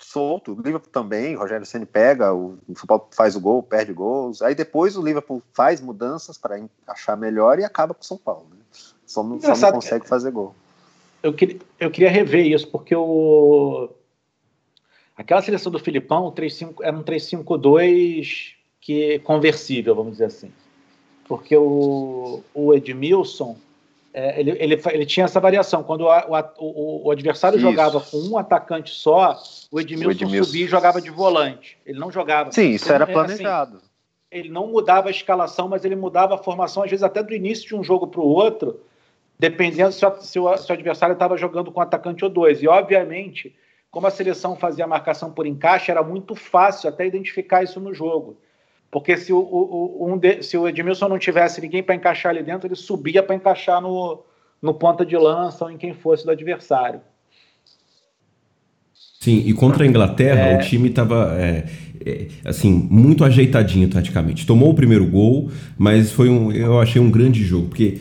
solto. 0.00 0.52
O 0.52 0.56
Liverpool 0.56 0.90
também, 0.90 1.36
o 1.36 1.38
Rogério 1.38 1.66
Ceni 1.66 1.86
pega, 1.86 2.32
o 2.34 2.58
São 2.76 2.86
Paulo 2.86 3.08
faz 3.12 3.36
o 3.36 3.40
gol, 3.40 3.62
perde 3.62 3.92
gols. 3.92 4.42
Aí 4.42 4.54
depois 4.54 4.96
o 4.96 5.02
Liverpool 5.02 5.42
faz 5.52 5.80
mudanças 5.80 6.38
para 6.38 6.58
encaixar 6.58 7.16
melhor 7.16 7.58
e 7.58 7.64
acaba 7.64 7.94
com 7.94 8.02
o 8.02 8.04
São 8.04 8.18
Paulo. 8.18 8.46
Né? 8.50 8.58
Só, 9.06 9.22
não, 9.22 9.40
só 9.40 9.54
não 9.54 9.72
consegue 9.72 10.06
fazer 10.06 10.30
gol. 10.30 10.54
Eu 11.22 11.32
queria, 11.32 11.58
eu 11.78 11.90
queria 11.90 12.10
rever 12.10 12.46
isso, 12.46 12.68
porque 12.68 12.94
o. 12.94 13.90
Aquela 15.16 15.42
seleção 15.42 15.70
do 15.70 15.78
Filipão 15.78 16.32
3, 16.32 16.54
5, 16.54 16.82
era 16.82 16.96
um 16.96 17.02
3-5-2 17.02 18.54
que 18.80 19.12
é 19.12 19.18
conversível, 19.18 19.94
vamos 19.94 20.12
dizer 20.12 20.24
assim. 20.24 20.50
Porque 21.28 21.56
o, 21.56 22.42
o 22.52 22.74
Edmilson 22.74 23.56
é, 24.14 24.38
ele, 24.38 24.50
ele, 24.58 24.82
ele, 24.92 25.06
tinha 25.06 25.24
essa 25.24 25.40
variação. 25.40 25.82
Quando 25.82 26.02
o, 26.02 26.40
o, 26.58 27.06
o 27.06 27.10
adversário 27.10 27.56
isso. 27.56 27.66
jogava 27.66 28.00
com 28.00 28.18
um 28.18 28.36
atacante 28.36 28.90
só, 28.90 29.40
o 29.70 29.80
Edmilson, 29.80 30.08
o 30.08 30.12
Edmilson, 30.12 30.44
subia 30.44 30.64
e 30.64 30.68
jogava 30.68 31.00
de 31.00 31.10
volante. 31.10 31.78
Ele 31.86 31.98
não 31.98 32.10
jogava. 32.10 32.52
Sim, 32.52 32.70
isso 32.70 32.92
era 32.92 33.04
assim, 33.04 33.12
planejado. 33.12 33.76
Assim, 33.76 33.86
ele 34.30 34.48
não 34.50 34.66
mudava 34.66 35.08
a 35.08 35.10
escalação, 35.10 35.68
mas 35.68 35.84
ele 35.84 35.96
mudava 35.96 36.34
a 36.34 36.38
formação, 36.38 36.82
às 36.82 36.90
vezes 36.90 37.02
até 37.02 37.22
do 37.22 37.34
início 37.34 37.66
de 37.66 37.74
um 37.74 37.84
jogo 37.84 38.06
para 38.06 38.20
o 38.20 38.26
outro, 38.26 38.80
dependendo 39.38 39.92
se, 39.92 40.00
se, 40.20 40.38
o, 40.38 40.56
se 40.56 40.70
o 40.70 40.74
adversário 40.74 41.14
estava 41.14 41.36
jogando 41.36 41.70
com 41.70 41.80
um 41.80 41.82
atacante 41.82 42.24
ou 42.24 42.30
dois. 42.30 42.62
E, 42.62 42.68
obviamente, 42.68 43.54
como 43.90 44.06
a 44.06 44.10
seleção 44.10 44.56
fazia 44.56 44.84
a 44.84 44.88
marcação 44.88 45.30
por 45.30 45.46
encaixe, 45.46 45.90
era 45.90 46.02
muito 46.02 46.34
fácil 46.34 46.88
até 46.88 47.06
identificar 47.06 47.62
isso 47.62 47.80
no 47.80 47.92
jogo. 47.94 48.38
Porque 48.92 49.16
se 49.16 49.32
o, 49.32 49.38
o, 49.38 50.06
um 50.12 50.18
de, 50.18 50.42
se 50.42 50.54
o 50.54 50.68
Edmilson 50.68 51.08
não 51.08 51.18
tivesse 51.18 51.62
ninguém 51.62 51.82
para 51.82 51.94
encaixar 51.94 52.30
ali 52.30 52.42
dentro, 52.42 52.68
ele 52.68 52.76
subia 52.76 53.22
para 53.22 53.34
encaixar 53.34 53.80
no, 53.80 54.22
no 54.60 54.74
ponta 54.74 55.04
de 55.06 55.16
lança 55.16 55.64
ou 55.64 55.70
em 55.70 55.78
quem 55.78 55.94
fosse 55.94 56.26
do 56.26 56.30
adversário. 56.30 57.00
Sim, 59.18 59.42
e 59.46 59.54
contra 59.54 59.84
a 59.84 59.86
Inglaterra 59.86 60.40
é... 60.40 60.56
o 60.56 60.60
time 60.60 60.90
estava 60.90 61.34
é, 61.40 61.64
é, 62.04 62.28
assim 62.44 62.86
muito 62.90 63.24
ajeitadinho 63.24 63.88
taticamente. 63.88 64.44
Tomou 64.44 64.68
o 64.70 64.74
primeiro 64.74 65.06
gol, 65.06 65.50
mas 65.78 66.12
foi 66.12 66.28
um, 66.28 66.52
eu 66.52 66.78
achei 66.78 67.00
um 67.00 67.10
grande 67.10 67.42
jogo 67.42 67.68
porque 67.68 67.98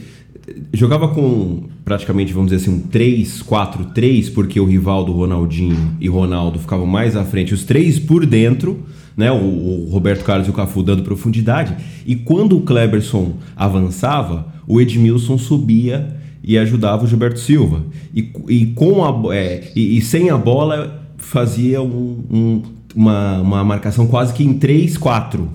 jogava 0.74 1.08
com 1.08 1.70
praticamente, 1.86 2.34
vamos 2.34 2.52
dizer 2.52 2.70
assim, 2.70 2.78
um 2.78 2.90
3-4-3, 2.90 4.34
porque 4.34 4.60
o 4.60 4.66
Rivaldo, 4.66 5.14
Ronaldinho 5.14 5.96
e 6.02 6.10
Ronaldo 6.10 6.60
ficavam 6.60 6.86
mais 6.86 7.16
à 7.16 7.24
frente, 7.24 7.54
os 7.54 7.64
três 7.64 7.98
por 7.98 8.26
dentro 8.26 8.84
né? 9.16 9.32
O, 9.32 9.36
o, 9.36 9.90
Roberto 9.92 10.24
Carlos 10.24 10.48
e 10.48 10.50
o 10.50 10.54
Cafu 10.54 10.84
dando 10.84 11.04
profundidade. 11.04 11.76
E 12.06 12.16
quando 12.16 12.58
o 12.58 12.62
Kleberson 12.62 13.34
avançava, 13.56 14.48
o 14.68 14.80
Edmilson 14.80 15.38
subia 15.38 16.16
e 16.44 16.58
ajudava 16.58 17.04
o 17.04 17.08
Gilberto 17.08 17.40
Silva. 17.40 17.84
E, 18.14 18.32
e 18.50 18.66
com 18.68 19.04
a, 19.04 19.36
é, 19.36 19.72
e, 19.76 19.98
e, 19.98 20.02
sem 20.02 20.30
a 20.30 20.38
bola 20.38 21.02
fazia 21.18 21.82
um, 21.82 22.24
um, 22.30 22.62
uma, 22.96 23.40
uma 23.42 23.64
marcação 23.64 24.08
quase 24.08 24.34
que 24.34 24.44
em 24.44 24.58
3-4 24.58 25.48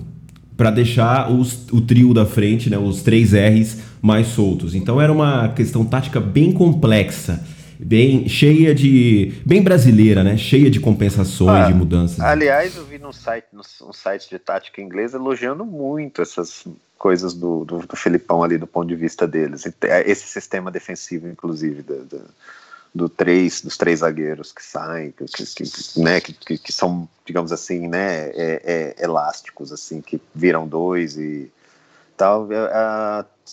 para 0.55 0.71
deixar 0.71 1.31
os, 1.31 1.67
o 1.71 1.81
trio 1.81 2.13
da 2.13 2.25
frente, 2.25 2.69
né, 2.69 2.77
os 2.77 3.03
três 3.03 3.31
R's 3.33 3.77
mais 4.01 4.27
soltos. 4.27 4.73
Então 4.73 4.99
era 4.99 5.13
uma 5.13 5.49
questão 5.49 5.85
tática 5.85 6.19
bem 6.19 6.51
complexa 6.51 7.43
bem 7.79 8.27
cheia 8.27 8.73
de. 8.73 9.33
bem 9.45 9.61
brasileira, 9.61 10.23
né? 10.23 10.37
Cheia 10.37 10.69
de 10.69 10.79
compensações, 10.79 11.65
ah, 11.65 11.67
de 11.67 11.73
mudanças. 11.73 12.19
Aliás, 12.19 12.75
eu 12.75 12.85
vi 12.85 12.97
no 12.97 13.13
site, 13.13 13.47
no 13.53 13.93
site 13.93 14.29
de 14.29 14.39
tática 14.39 14.81
inglesa 14.81 15.17
elogiando 15.17 15.65
muito 15.65 16.21
essas 16.21 16.65
coisas 16.97 17.33
do, 17.33 17.63
do, 17.63 17.79
do 17.79 17.95
Felipão 17.95 18.43
ali, 18.43 18.57
do 18.57 18.67
ponto 18.67 18.87
de 18.87 18.95
vista 18.95 19.27
deles. 19.27 19.65
É, 19.81 20.09
esse 20.09 20.27
sistema 20.27 20.71
defensivo, 20.71 21.27
inclusive, 21.27 21.81
do, 21.83 22.03
do, 22.05 22.21
do 22.93 23.09
três, 23.09 23.61
dos 23.61 23.77
três 23.77 23.99
zagueiros 23.99 24.51
que 24.51 24.63
saem, 24.63 25.11
que, 25.11 25.25
que, 25.25 26.01
né, 26.01 26.19
que, 26.19 26.57
que 26.57 26.73
são, 26.73 27.07
digamos 27.25 27.51
assim, 27.51 27.87
né, 27.87 28.29
é, 28.29 28.95
é, 28.97 29.03
elásticos, 29.03 29.71
assim, 29.71 30.01
que 30.01 30.19
viram 30.33 30.67
dois 30.67 31.17
e 31.17 31.51
tal. 32.17 32.49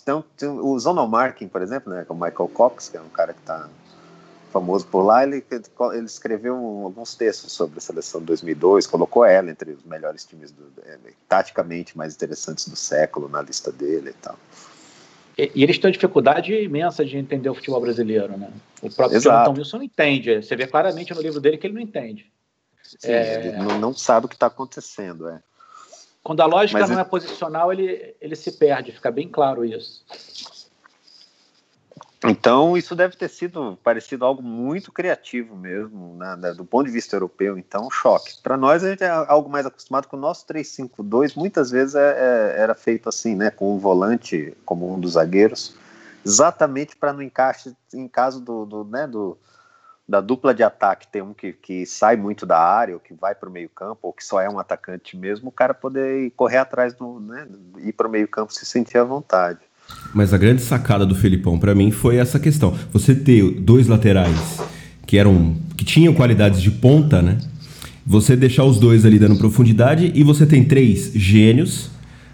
Então, 0.01 0.23
o 0.61 0.77
zonal 0.79 1.07
marking, 1.07 1.47
por 1.47 1.61
exemplo, 1.61 1.93
né, 1.93 2.03
com 2.03 2.13
o 2.13 2.19
Michael 2.19 2.49
Cox, 2.49 2.89
que 2.89 2.97
é 2.97 3.01
um 3.01 3.09
cara 3.09 3.33
que 3.33 3.39
está 3.39 3.69
famoso 4.55 4.87
por 4.87 5.01
lá, 5.01 5.23
ele, 5.23 5.43
ele 5.51 6.05
escreveu 6.05 6.55
alguns 6.55 7.13
textos 7.13 7.51
sobre 7.51 7.77
a 7.77 7.81
seleção 7.81 8.21
de 8.21 8.27
2002, 8.27 8.87
colocou 8.87 9.25
ela 9.25 9.51
entre 9.51 9.71
os 9.71 9.83
melhores 9.83 10.23
times, 10.23 10.49
do, 10.51 10.63
é, 10.85 10.97
taticamente 11.27 11.97
mais 11.97 12.15
interessantes 12.15 12.65
do 12.65 12.75
século 12.77 13.27
na 13.27 13.41
lista 13.41 13.69
dele 13.69 14.11
e 14.11 14.13
tal. 14.13 14.39
E, 15.37 15.51
e, 15.53 15.63
eles 15.63 15.77
têm 15.77 15.89
uma 15.89 15.91
dificuldade 15.91 16.53
imensa 16.53 17.03
de 17.03 17.17
entender 17.17 17.49
o 17.49 17.53
futebol 17.53 17.81
brasileiro, 17.81 18.37
né? 18.37 18.49
O 18.81 18.89
próprio 18.89 19.17
Exato. 19.17 19.35
Jonathan 19.35 19.59
Wilson 19.59 19.77
não 19.77 19.83
entende. 19.83 20.41
Você 20.41 20.55
vê 20.55 20.65
claramente 20.65 21.13
no 21.13 21.21
livro 21.21 21.41
dele 21.41 21.57
que 21.57 21.67
ele 21.67 21.73
não 21.73 21.81
entende. 21.81 22.31
Sim, 22.81 23.11
é... 23.11 23.47
ele 23.47 23.57
não, 23.57 23.77
não, 23.77 23.93
sabe 23.93 24.25
o 24.25 24.29
que 24.29 24.35
está 24.35 24.47
acontecendo, 24.47 25.27
é. 25.27 25.41
Quando 26.23 26.39
a 26.39 26.45
lógica 26.45 26.79
Mas 26.79 26.89
não 26.89 26.99
é 26.99 27.03
posicional, 27.03 27.73
ele, 27.73 28.15
ele 28.21 28.35
se 28.37 28.53
perde, 28.53 28.93
fica 28.93 29.11
bem 29.11 29.27
claro 29.27 29.65
isso. 29.65 30.05
Então, 32.27 32.75
isso 32.75 32.95
deve 32.95 33.15
ter 33.15 33.29
sido 33.29 33.77
parecido 33.83 34.25
algo 34.25 34.41
muito 34.41 34.91
criativo 34.91 35.55
mesmo, 35.55 36.15
né, 36.15 36.53
do 36.53 36.65
ponto 36.65 36.85
de 36.85 36.91
vista 36.91 37.15
europeu. 37.15 37.57
Então, 37.57 37.89
choque. 37.91 38.41
Para 38.41 38.57
nós, 38.57 38.83
a 38.83 38.89
gente 38.89 39.03
é 39.03 39.09
algo 39.09 39.49
mais 39.49 39.65
acostumado 39.65 40.07
com 40.07 40.17
o 40.17 40.19
nosso 40.19 40.45
3-5-2, 40.47 41.35
muitas 41.35 41.69
vezes 41.69 41.95
é, 41.95 41.99
é, 41.99 42.61
era 42.61 42.73
feito 42.73 43.09
assim, 43.09 43.35
né, 43.35 43.51
com 43.51 43.75
o 43.75 43.79
volante 43.79 44.55
como 44.65 44.91
um 44.91 44.99
dos 44.99 45.13
zagueiros, 45.13 45.77
exatamente 46.25 46.95
para 46.95 47.13
no 47.13 47.21
encaixe, 47.21 47.75
em 47.93 48.07
caso 48.07 48.41
do, 48.41 48.65
do, 48.65 48.83
né, 48.83 49.05
do, 49.05 49.37
da 50.07 50.19
dupla 50.19 50.53
de 50.53 50.63
ataque, 50.63 51.07
ter 51.07 51.21
um 51.21 51.33
que, 51.33 51.53
que 51.53 51.85
sai 51.85 52.15
muito 52.15 52.45
da 52.45 52.59
área, 52.59 52.95
ou 52.95 52.99
que 52.99 53.13
vai 53.13 53.35
para 53.35 53.49
o 53.49 53.51
meio-campo, 53.51 53.99
ou 54.03 54.13
que 54.13 54.25
só 54.25 54.41
é 54.41 54.49
um 54.49 54.59
atacante 54.59 55.15
mesmo, 55.15 55.49
o 55.49 55.51
cara 55.51 55.73
poder 55.73 56.31
correr 56.31 56.57
atrás 56.57 56.93
do, 56.93 57.19
né, 57.19 57.47
ir 57.77 57.93
para 57.93 58.07
o 58.07 58.11
meio-campo 58.11 58.53
se 58.53 58.65
sentir 58.65 58.97
à 58.97 59.03
vontade. 59.03 59.59
Mas 60.13 60.33
a 60.33 60.37
grande 60.37 60.61
sacada 60.61 61.05
do 61.05 61.13
Felipão 61.13 61.59
para 61.59 61.75
mim 61.75 61.91
foi 61.91 62.15
essa 62.15 62.39
questão. 62.39 62.73
Você 62.93 63.13
ter 63.13 63.43
dois 63.59 63.87
laterais 63.87 64.61
que 65.05 65.17
eram 65.17 65.55
que 65.75 65.83
tinham 65.83 66.13
qualidades 66.13 66.61
de 66.61 66.71
ponta, 66.71 67.21
né? 67.21 67.37
Você 68.05 68.35
deixar 68.35 68.63
os 68.63 68.79
dois 68.79 69.05
ali 69.05 69.19
dando 69.19 69.35
profundidade 69.35 70.11
e 70.15 70.23
você 70.23 70.45
tem 70.45 70.63
três 70.63 71.11
gênios, 71.13 71.89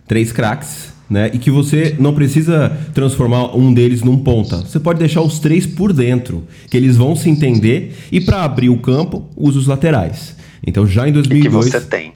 três 0.07 0.31
craques, 0.31 0.93
né? 1.09 1.31
E 1.33 1.39
que 1.39 1.49
você 1.49 1.95
não 1.97 2.13
precisa 2.13 2.69
transformar 2.93 3.55
um 3.55 3.73
deles 3.73 4.03
num 4.03 4.19
ponta. 4.19 4.57
Você 4.57 4.79
pode 4.79 4.99
deixar 4.99 5.21
os 5.21 5.39
três 5.39 5.65
por 5.65 5.91
dentro, 5.91 6.43
que 6.69 6.77
eles 6.77 6.97
vão 6.97 7.15
se 7.15 7.29
entender 7.29 7.95
e 8.11 8.21
para 8.21 8.43
abrir 8.43 8.69
o 8.69 8.77
campo, 8.77 9.27
usa 9.35 9.57
os 9.57 9.65
laterais. 9.65 10.35
Então 10.65 10.85
já 10.85 11.09
em 11.09 11.11
2002 11.11 11.65
e 11.67 11.71
que 11.71 11.79
você 11.79 11.81
tem 11.87 12.13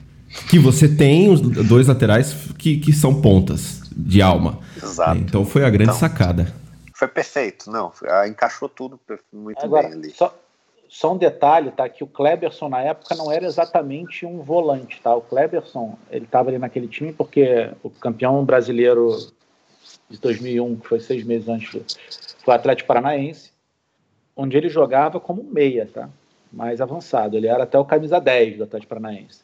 que 0.50 0.58
você 0.58 0.86
tem 0.86 1.30
os 1.30 1.40
dois 1.40 1.86
laterais 1.86 2.36
que, 2.58 2.76
que 2.76 2.92
são 2.92 3.14
pontas 3.14 3.85
de 3.96 4.20
alma. 4.20 4.60
Exato. 4.76 5.18
Então 5.18 5.44
foi 5.44 5.64
a 5.64 5.70
grande 5.70 5.84
então, 5.84 5.94
sacada. 5.98 6.52
Foi 6.94 7.08
perfeito, 7.08 7.70
não, 7.70 7.92
ah, 8.08 8.28
encaixou 8.28 8.68
tudo 8.68 8.98
muito 9.32 9.62
Agora, 9.62 9.88
bem 9.88 9.98
ali. 9.98 10.10
Só, 10.10 10.34
só 10.88 11.12
um 11.12 11.18
detalhe, 11.18 11.70
tá? 11.70 11.88
Que 11.88 12.04
o 12.04 12.06
Kleberson 12.06 12.68
na 12.68 12.80
época 12.80 13.14
não 13.14 13.30
era 13.30 13.44
exatamente 13.44 14.24
um 14.24 14.42
volante, 14.42 15.00
tá? 15.02 15.14
O 15.14 15.20
Kleberson, 15.20 15.98
ele 16.10 16.24
estava 16.24 16.48
ali 16.50 16.58
naquele 16.58 16.88
time 16.88 17.12
porque 17.12 17.70
o 17.82 17.90
campeão 17.90 18.44
brasileiro 18.44 19.14
de 20.08 20.18
2001, 20.18 20.76
que 20.76 20.88
foi 20.88 21.00
seis 21.00 21.24
meses 21.24 21.48
antes, 21.48 21.70
foi 22.42 22.54
o 22.54 22.56
Atlético 22.56 22.88
Paranaense, 22.88 23.50
onde 24.34 24.56
ele 24.56 24.68
jogava 24.68 25.18
como 25.18 25.42
um 25.42 25.50
meia, 25.50 25.88
tá? 25.92 26.08
Mais 26.52 26.80
avançado. 26.80 27.36
Ele 27.36 27.46
era 27.46 27.64
até 27.64 27.78
o 27.78 27.84
camisa 27.84 28.20
10 28.20 28.58
do 28.58 28.64
Atlético 28.64 28.88
Paranaense. 28.88 29.40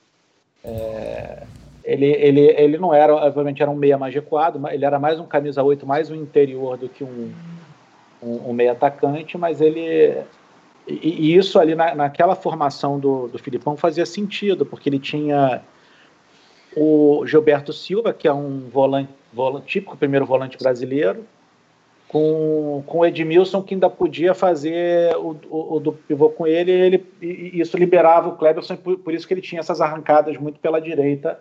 É, 0.64 1.42
ele, 1.84 2.06
ele, 2.06 2.40
ele 2.40 2.78
não 2.78 2.94
era, 2.94 3.14
obviamente, 3.14 3.60
era 3.60 3.70
um 3.70 3.76
meia 3.76 3.98
mais 3.98 4.14
recuado, 4.14 4.60
ele 4.68 4.84
era 4.84 4.98
mais 4.98 5.18
um 5.18 5.26
camisa 5.26 5.62
8, 5.62 5.86
mais 5.86 6.10
um 6.10 6.14
interior 6.14 6.76
do 6.76 6.88
que 6.88 7.02
um, 7.02 7.32
um, 8.22 8.50
um 8.50 8.52
meia 8.52 8.72
atacante, 8.72 9.36
mas 9.36 9.60
ele. 9.60 10.16
E, 10.86 11.30
e 11.30 11.36
isso 11.36 11.58
ali 11.58 11.74
na, 11.74 11.94
naquela 11.94 12.34
formação 12.34 12.98
do, 12.98 13.28
do 13.28 13.38
Filipão 13.38 13.76
fazia 13.76 14.06
sentido, 14.06 14.64
porque 14.64 14.88
ele 14.88 14.98
tinha 14.98 15.62
o 16.76 17.24
Gilberto 17.26 17.72
Silva, 17.72 18.12
que 18.12 18.28
é 18.28 18.32
um 18.32 18.68
volante, 18.68 19.10
volante 19.32 19.66
típico 19.66 19.96
primeiro 19.96 20.24
volante 20.24 20.56
brasileiro, 20.56 21.24
com, 22.08 22.82
com 22.86 22.98
o 22.98 23.06
Edmilson, 23.06 23.62
que 23.62 23.74
ainda 23.74 23.90
podia 23.90 24.34
fazer 24.34 25.16
o, 25.16 25.36
o, 25.50 25.76
o 25.76 25.80
do 25.80 25.92
pivô 25.92 26.30
com 26.30 26.46
ele, 26.46 26.70
ele, 26.70 27.06
e 27.20 27.60
isso 27.60 27.76
liberava 27.76 28.28
o 28.28 28.36
Kleberson, 28.36 28.76
por, 28.76 28.98
por 28.98 29.14
isso 29.14 29.26
que 29.26 29.34
ele 29.34 29.40
tinha 29.40 29.60
essas 29.60 29.80
arrancadas 29.80 30.36
muito 30.36 30.58
pela 30.60 30.80
direita 30.80 31.40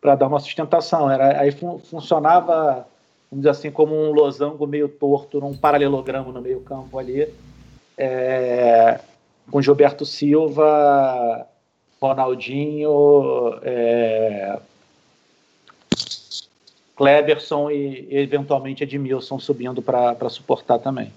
para 0.00 0.14
dar 0.14 0.26
uma 0.26 0.40
sustentação. 0.40 1.10
Era, 1.10 1.40
aí 1.40 1.52
fun, 1.52 1.78
funcionava, 1.78 2.86
vamos 3.30 3.42
dizer 3.42 3.50
assim, 3.50 3.70
como 3.70 3.94
um 3.94 4.12
losango 4.12 4.66
meio 4.66 4.88
torto, 4.88 5.40
num 5.40 5.56
paralelogramo 5.56 6.32
no 6.32 6.40
meio 6.40 6.60
campo 6.60 6.98
ali, 6.98 7.28
é, 7.96 9.00
com 9.50 9.60
Gilberto 9.60 10.06
Silva, 10.06 11.46
Ronaldinho, 12.00 13.58
é, 13.62 14.58
Kleberson 16.96 17.70
e, 17.70 18.08
eventualmente 18.10 18.84
Edmilson 18.84 19.38
subindo 19.38 19.82
para 19.82 20.28
suportar 20.30 20.78
também. 20.78 21.12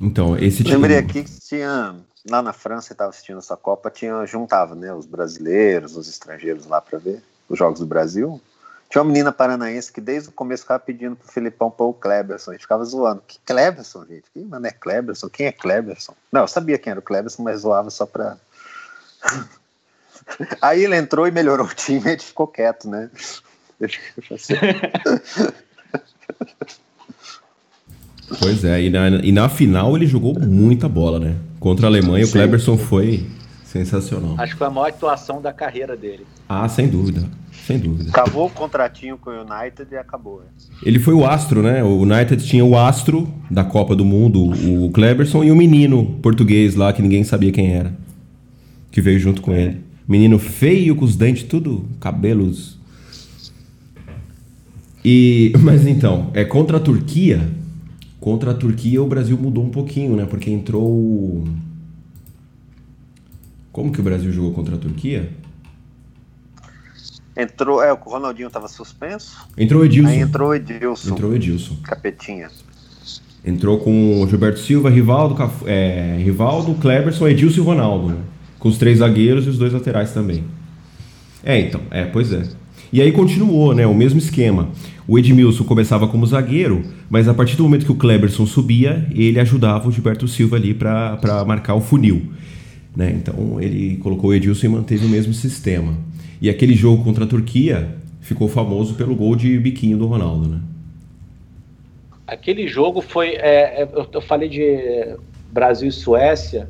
Então, 0.00 0.36
esse 0.36 0.62
time... 0.62 0.76
Lembrei 0.76 0.96
aqui 0.96 1.24
que 1.24 1.40
tinha, 1.40 1.96
lá 2.30 2.40
na 2.40 2.52
França, 2.52 2.92
estava 2.92 3.10
assistindo 3.10 3.38
essa 3.38 3.56
Copa, 3.56 3.90
tinha, 3.90 4.24
juntava 4.26 4.74
né, 4.74 4.94
os 4.94 5.06
brasileiros, 5.06 5.96
os 5.96 6.08
estrangeiros 6.08 6.66
lá 6.66 6.80
para 6.80 6.98
ver 6.98 7.20
os 7.48 7.58
Jogos 7.58 7.80
do 7.80 7.86
Brasil. 7.86 8.40
Tinha 8.90 9.02
uma 9.02 9.10
menina 9.10 9.30
paranaense 9.30 9.92
que 9.92 10.00
desde 10.00 10.30
o 10.30 10.32
começo 10.32 10.62
ficava 10.62 10.80
pedindo 10.80 11.14
pro 11.14 11.28
Filipão 11.28 11.70
pôr 11.70 11.88
o 11.88 11.94
Kleberson. 11.94 12.52
A 12.52 12.54
gente 12.54 12.62
ficava 12.62 12.82
zoando. 12.84 13.22
Que 13.26 13.38
Kleberson, 13.44 14.06
gente? 14.06 14.24
Quem 14.32 14.46
mano 14.46 14.66
é 14.66 14.70
Kleberson? 14.70 15.28
Quem 15.28 15.46
é 15.46 15.52
Kleberson? 15.52 16.14
Não, 16.32 16.40
eu 16.42 16.48
sabia 16.48 16.78
quem 16.78 16.90
era 16.92 17.00
o 17.00 17.02
Kleberson, 17.02 17.42
mas 17.42 17.60
zoava 17.60 17.90
só 17.90 18.06
pra. 18.06 18.38
Aí 20.60 20.84
ele 20.84 20.96
entrou 20.96 21.26
e 21.26 21.30
melhorou 21.30 21.66
o 21.66 21.74
time 21.74 22.00
e 22.04 22.08
a 22.08 22.10
gente 22.12 22.24
ficou 22.24 22.46
quieto, 22.46 22.88
né? 22.88 23.10
pois 28.40 28.64
é, 28.64 28.82
e 28.82 28.90
na, 28.90 29.08
e 29.08 29.32
na 29.32 29.48
final 29.48 29.96
ele 29.96 30.06
jogou 30.06 30.38
muita 30.38 30.88
bola, 30.88 31.18
né? 31.20 31.36
Contra 31.60 31.86
a 31.86 31.88
Alemanha, 31.88 32.24
Sim. 32.24 32.30
o 32.30 32.32
Cleberson 32.32 32.76
foi 32.76 33.26
sensacional. 33.84 34.34
Acho 34.38 34.52
que 34.52 34.58
foi 34.58 34.66
a 34.66 34.70
maior 34.70 34.88
atuação 34.88 35.40
da 35.40 35.52
carreira 35.52 35.96
dele. 35.96 36.26
Ah, 36.48 36.68
sem 36.68 36.88
dúvida. 36.88 37.24
Sem 37.66 37.78
dúvida. 37.78 38.10
Acabou 38.10 38.46
o 38.46 38.50
contratinho 38.50 39.18
com 39.18 39.30
o 39.30 39.34
United 39.34 39.92
e 39.92 39.96
acabou. 39.96 40.40
Né? 40.40 40.46
Ele 40.82 40.98
foi 40.98 41.14
o 41.14 41.26
astro, 41.26 41.62
né? 41.62 41.82
O 41.82 42.00
United 42.00 42.44
tinha 42.46 42.64
o 42.64 42.76
astro 42.76 43.28
da 43.50 43.64
Copa 43.64 43.94
do 43.94 44.04
Mundo, 44.04 44.42
o 44.42 44.90
Cleberson, 44.90 45.44
e 45.44 45.50
o 45.50 45.56
menino 45.56 46.18
português 46.22 46.74
lá 46.74 46.92
que 46.92 47.02
ninguém 47.02 47.24
sabia 47.24 47.52
quem 47.52 47.74
era. 47.74 47.92
Que 48.90 49.00
veio 49.00 49.18
junto 49.18 49.42
com 49.42 49.52
é. 49.52 49.62
ele. 49.62 49.84
Menino 50.06 50.38
feio, 50.38 50.96
com 50.96 51.04
os 51.04 51.16
dentes 51.16 51.42
tudo, 51.42 51.84
cabelos 52.00 52.78
e, 55.04 55.52
mas 55.60 55.86
então, 55.86 56.30
é 56.34 56.44
contra 56.44 56.76
a 56.76 56.80
Turquia. 56.80 57.48
Contra 58.20 58.50
a 58.50 58.54
Turquia 58.54 59.02
o 59.02 59.06
Brasil 59.06 59.38
mudou 59.38 59.64
um 59.64 59.70
pouquinho, 59.70 60.16
né? 60.16 60.26
Porque 60.26 60.50
entrou. 60.50 61.44
Como 63.78 63.92
que 63.92 64.00
o 64.00 64.02
Brasil 64.02 64.32
jogou 64.32 64.50
contra 64.50 64.74
a 64.74 64.78
Turquia? 64.78 65.30
Entrou, 67.36 67.80
é, 67.80 67.92
o 67.92 67.96
Ronaldinho 67.96 68.48
estava 68.48 68.66
suspenso. 68.66 69.36
Entrou 69.56 69.82
o 69.82 69.84
Edilson. 69.84 70.10
Aí 70.10 70.18
entrou 70.18 70.48
o 70.48 70.54
Edilson. 70.56 71.12
Entrou 71.12 71.30
o 71.30 71.34
Edilson. 71.36 71.76
Capetinha. 71.84 72.48
Entrou 73.44 73.78
com 73.78 74.20
o 74.20 74.26
Gilberto 74.26 74.58
Silva, 74.58 74.90
Rivaldo, 74.90 75.36
é, 75.64 76.16
Rivaldo, 76.18 76.74
Kleberson, 76.74 77.28
Edilson 77.28 77.60
e 77.60 77.64
Ronaldo, 77.64 78.08
né? 78.08 78.16
Com 78.58 78.68
os 78.68 78.78
três 78.78 78.98
zagueiros 78.98 79.46
e 79.46 79.48
os 79.48 79.58
dois 79.58 79.72
laterais 79.72 80.10
também. 80.10 80.42
É, 81.44 81.60
então, 81.60 81.80
é, 81.92 82.04
pois 82.04 82.32
é. 82.32 82.48
E 82.92 83.00
aí 83.00 83.12
continuou, 83.12 83.72
né? 83.76 83.86
O 83.86 83.94
mesmo 83.94 84.18
esquema. 84.18 84.70
O 85.06 85.16
Edmilson 85.16 85.62
começava 85.62 86.08
como 86.08 86.26
zagueiro, 86.26 86.82
mas 87.08 87.28
a 87.28 87.32
partir 87.32 87.54
do 87.54 87.62
momento 87.62 87.86
que 87.86 87.92
o 87.92 87.94
Kleberson 87.94 88.44
subia, 88.44 89.06
ele 89.12 89.38
ajudava 89.38 89.88
o 89.88 89.92
Gilberto 89.92 90.26
Silva 90.26 90.56
ali 90.56 90.74
para 90.74 91.44
marcar 91.46 91.76
o 91.76 91.80
funil. 91.80 92.32
Né? 92.98 93.12
Então 93.12 93.60
ele 93.62 93.96
colocou 93.98 94.30
o 94.30 94.34
Edilson 94.34 94.66
e 94.66 94.68
manteve 94.70 95.06
o 95.06 95.08
mesmo 95.08 95.32
sistema. 95.32 95.96
E 96.42 96.50
aquele 96.50 96.74
jogo 96.74 97.04
contra 97.04 97.24
a 97.24 97.28
Turquia 97.28 97.94
ficou 98.20 98.48
famoso 98.48 98.96
pelo 98.96 99.14
gol 99.14 99.36
de 99.36 99.56
biquinho 99.56 99.96
do 99.96 100.08
Ronaldo, 100.08 100.48
né? 100.48 100.60
Aquele 102.26 102.66
jogo 102.66 103.00
foi. 103.00 103.36
É, 103.36 103.82
é 103.82 103.88
eu 104.12 104.20
falei 104.20 104.48
de 104.48 105.16
Brasil 105.52 105.88
e 105.88 105.92
Suécia 105.92 106.68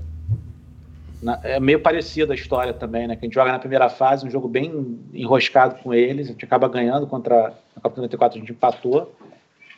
na, 1.22 1.40
é 1.42 1.58
meio 1.58 1.80
parecida 1.80 2.34
a 2.34 2.36
história 2.36 2.74
também, 2.74 3.08
né? 3.08 3.16
Que 3.16 3.24
a 3.24 3.26
gente 3.26 3.34
joga 3.34 3.50
na 3.50 3.58
primeira 3.58 3.88
fase, 3.88 4.26
um 4.26 4.30
jogo 4.30 4.48
bem 4.48 5.00
enroscado 5.14 5.82
com 5.82 5.94
eles, 5.94 6.28
a 6.28 6.32
gente 6.32 6.44
acaba 6.44 6.68
ganhando 6.68 7.06
contra 7.06 7.54
a 7.74 7.80
Copa 7.80 7.96
94, 7.96 8.36
a 8.36 8.40
gente 8.40 8.52
empatou. 8.52 9.14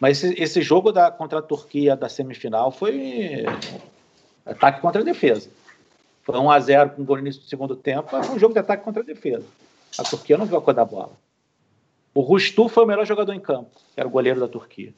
Mas 0.00 0.22
esse, 0.22 0.42
esse 0.42 0.62
jogo 0.62 0.90
da, 0.90 1.12
contra 1.12 1.38
a 1.38 1.42
Turquia 1.42 1.94
da 1.94 2.08
semifinal 2.08 2.72
foi 2.72 3.44
ataque 4.44 4.80
contra 4.80 5.00
a 5.00 5.04
defesa. 5.04 5.48
Foi 6.22 6.38
1 6.38 6.50
a 6.50 6.60
0 6.60 6.90
com 6.90 7.02
o 7.02 7.04
gol 7.04 7.16
no 7.16 7.22
início 7.22 7.42
do 7.42 7.48
segundo 7.48 7.74
tempo, 7.74 8.08
mas 8.12 8.26
foi 8.26 8.36
um 8.36 8.38
jogo 8.38 8.52
de 8.52 8.60
ataque 8.60 8.84
contra 8.84 9.02
a 9.02 9.06
defesa. 9.06 9.46
A 9.98 10.02
Turquia 10.02 10.36
não 10.36 10.46
viu 10.46 10.58
a 10.58 10.62
cor 10.62 10.74
da 10.74 10.84
bola. 10.84 11.12
O 12.14 12.20
Rustu 12.20 12.68
foi 12.68 12.84
o 12.84 12.86
melhor 12.86 13.06
jogador 13.06 13.32
em 13.32 13.40
campo, 13.40 13.70
que 13.94 14.00
era 14.00 14.08
o 14.08 14.10
goleiro 14.10 14.40
da 14.40 14.48
Turquia. 14.48 14.92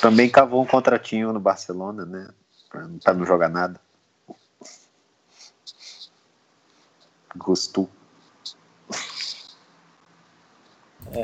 Também 0.00 0.28
cavou 0.28 0.62
um 0.62 0.66
contratinho 0.66 1.32
no 1.32 1.40
Barcelona, 1.40 2.04
né? 2.04 2.28
Pra 3.02 3.14
não 3.14 3.24
jogar 3.24 3.48
nada. 3.48 3.80
Gostou. 7.36 7.88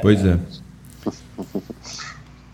Pois 0.01 0.25
é. 0.25 0.39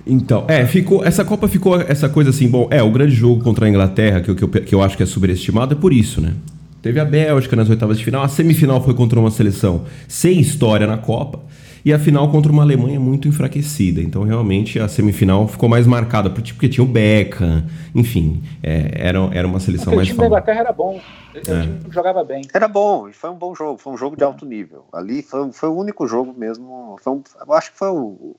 Então, 0.09 0.47
é, 0.49 0.65
ficou. 0.65 1.05
Essa 1.05 1.25
Copa 1.25 1.47
ficou 1.47 1.79
essa 1.81 2.09
coisa 2.09 2.31
assim, 2.31 2.49
bom, 2.49 2.67
é, 2.71 2.83
o 2.83 2.91
grande 2.91 3.15
jogo 3.15 3.45
contra 3.45 3.67
a 3.67 3.69
Inglaterra, 3.69 4.21
que, 4.21 4.35
que, 4.35 4.43
eu, 4.43 4.49
que 4.49 4.75
eu 4.75 4.83
acho 4.83 4.97
que 4.97 5.03
é 5.03 5.07
superestimado, 5.07 5.75
é 5.75 5.77
por 5.77 5.93
isso, 5.93 6.21
né? 6.21 6.33
Teve 6.81 6.99
a 6.99 7.05
Bélgica 7.05 7.55
nas 7.55 7.69
oitavas 7.69 7.99
de 7.99 8.05
final, 8.05 8.23
a 8.23 8.29
semifinal 8.29 8.83
foi 8.83 8.95
contra 8.95 9.21
uma 9.21 9.31
seleção 9.31 9.85
sem 10.07 10.41
história 10.41 10.87
na 10.87 10.97
Copa, 10.97 11.41
e 11.85 11.93
a 11.93 11.99
final 11.99 12.31
contra 12.31 12.51
uma 12.51 12.63
Alemanha 12.63 12.99
muito 12.99 13.29
enfraquecida. 13.29 14.01
Então, 14.01 14.23
realmente, 14.23 14.79
a 14.79 14.89
semifinal 14.89 15.47
ficou 15.47 15.69
mais 15.69 15.87
marcada, 15.87 16.31
porque 16.31 16.69
tinha 16.69 16.85
o 16.85 16.87
Beckham, 16.87 17.65
enfim, 17.95 18.43
é, 18.63 18.93
era, 18.95 19.19
era 19.33 19.47
uma 19.47 19.61
seleção 19.61 19.95
mais 19.95 20.09
O 20.09 20.11
time 20.11 20.21
da 20.21 20.27
Inglaterra 20.27 20.61
era 20.61 20.73
bom, 20.73 21.01
o 21.35 21.39
é. 21.39 21.43
time 21.43 21.81
jogava 21.91 22.25
bem. 22.25 22.43
Era 22.55 22.69
bom, 22.69 23.09
e 23.09 23.13
foi 23.13 23.31
um 23.31 23.37
bom 23.37 23.55
jogo, 23.55 23.79
foi 23.79 23.93
um 23.93 23.97
jogo 23.97 24.17
de 24.17 24.25
alto 24.25 24.47
nível. 24.47 24.85
Ali 24.93 25.23
foi, 25.23 25.53
foi 25.53 25.69
o 25.69 25.77
único 25.77 26.07
jogo 26.07 26.35
mesmo, 26.37 26.97
foi 27.03 27.13
um, 27.13 27.23
eu 27.47 27.53
acho 27.53 27.73
que 27.73 27.79
foi 27.79 27.89
o 27.89 28.37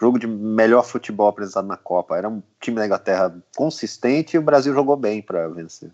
jogo 0.00 0.18
de 0.18 0.26
melhor 0.26 0.84
futebol 0.84 1.28
apresentado 1.28 1.66
na 1.66 1.76
Copa. 1.76 2.16
Era 2.16 2.28
um 2.28 2.42
time 2.60 2.76
da 2.76 2.86
Inglaterra 2.86 3.34
consistente 3.54 4.36
e 4.36 4.38
o 4.38 4.42
Brasil 4.42 4.72
jogou 4.72 4.96
bem 4.96 5.20
para 5.20 5.46
vencer. 5.48 5.90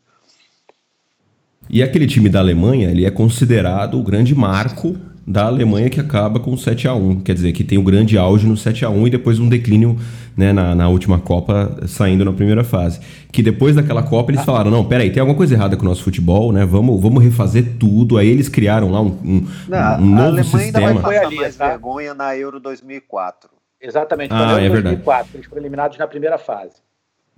E 1.68 1.82
aquele 1.82 2.06
time 2.06 2.28
da 2.28 2.38
Alemanha, 2.38 2.90
ele 2.90 3.04
é 3.04 3.10
considerado 3.10 3.98
o 3.98 4.02
grande 4.02 4.34
marco 4.34 4.96
da 5.26 5.46
Alemanha 5.46 5.90
que 5.90 5.98
acaba 5.98 6.38
com 6.38 6.56
7 6.56 6.86
a 6.86 6.94
1 6.94 7.22
Quer 7.22 7.34
dizer, 7.34 7.52
que 7.52 7.64
tem 7.64 7.76
o 7.76 7.82
grande 7.82 8.16
auge 8.16 8.46
no 8.46 8.56
7 8.56 8.84
a 8.84 8.90
1 8.90 9.08
e 9.08 9.10
depois 9.10 9.40
um 9.40 9.48
declínio 9.48 9.98
né, 10.36 10.52
na, 10.52 10.72
na 10.74 10.88
última 10.88 11.18
Copa, 11.18 11.76
saindo 11.88 12.24
na 12.24 12.32
primeira 12.32 12.62
fase. 12.62 13.00
Que 13.32 13.42
depois 13.42 13.74
daquela 13.74 14.04
Copa 14.04 14.30
eles 14.30 14.44
falaram: 14.44 14.70
não, 14.70 14.84
peraí, 14.84 15.10
tem 15.10 15.20
alguma 15.20 15.36
coisa 15.36 15.54
errada 15.54 15.76
com 15.76 15.82
o 15.82 15.88
nosso 15.88 16.04
futebol, 16.04 16.52
né? 16.52 16.64
Vamos, 16.64 17.00
vamos 17.00 17.24
refazer 17.24 17.76
tudo. 17.78 18.18
Aí 18.18 18.28
eles 18.28 18.48
criaram 18.48 18.92
lá 18.92 19.00
um, 19.00 19.18
um, 19.24 19.46
não, 19.66 19.98
um 19.98 20.14
novo 20.14 20.44
sistema. 20.44 20.88
Ainda 20.88 21.02
vai 21.02 21.20
passar 21.20 21.30
mais 21.32 21.56
tá? 21.56 21.68
vergonha 21.68 22.14
na 22.14 22.36
Euro 22.36 22.60
2004. 22.60 23.55
Exatamente, 23.80 24.32
ah, 24.32 24.60
é 24.60 24.68
2004. 24.68 25.36
Eles 25.36 25.46
foram 25.46 25.62
eliminados 25.62 25.98
na 25.98 26.06
primeira 26.06 26.38
fase. 26.38 26.86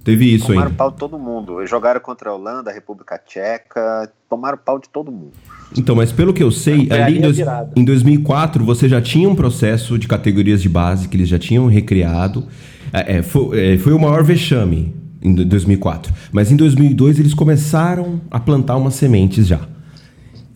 Teve 0.03 0.33
isso 0.33 0.47
tomaram 0.47 0.69
ainda. 0.69 0.77
pau 0.77 0.91
de 0.91 0.97
todo 0.97 1.19
mundo. 1.19 1.61
Eles 1.61 1.69
jogaram 1.69 2.01
contra 2.01 2.31
a 2.31 2.35
Holanda, 2.35 2.71
a 2.71 2.73
República 2.73 3.19
Tcheca, 3.19 4.11
tomaram 4.29 4.57
pau 4.57 4.79
de 4.79 4.89
todo 4.89 5.11
mundo. 5.11 5.33
Então, 5.77 5.97
mas 5.97 6.13
pelo 6.13 6.33
que 6.33 6.43
eu 6.43 6.51
sei, 6.51 6.89
ali 6.91 7.19
em, 7.19 7.21
dois, 7.21 7.39
em 7.77 7.85
2004 7.85 8.65
você 8.65 8.89
já 8.89 9.03
tinha 9.03 9.29
um 9.29 9.35
processo 9.35 9.99
de 9.99 10.07
categorias 10.07 10.63
de 10.63 10.69
base 10.69 11.09
que 11.09 11.17
eles 11.17 11.29
já 11.29 11.39
tinham 11.39 11.67
recriado. 11.67 12.47
É, 12.93 13.19
é, 13.19 13.23
foi, 13.23 13.75
é, 13.75 13.79
foi 13.79 13.93
o 13.93 13.99
maior 13.99 14.23
vexame 14.23 14.95
em 15.21 15.35
2004. 15.35 16.15
Mas 16.33 16.53
em 16.53 16.57
2002 16.57 17.19
eles 17.19 17.35
começaram 17.35 18.21
a 18.31 18.39
plantar 18.39 18.77
umas 18.77 18.95
sementes 18.95 19.47
já. 19.47 19.61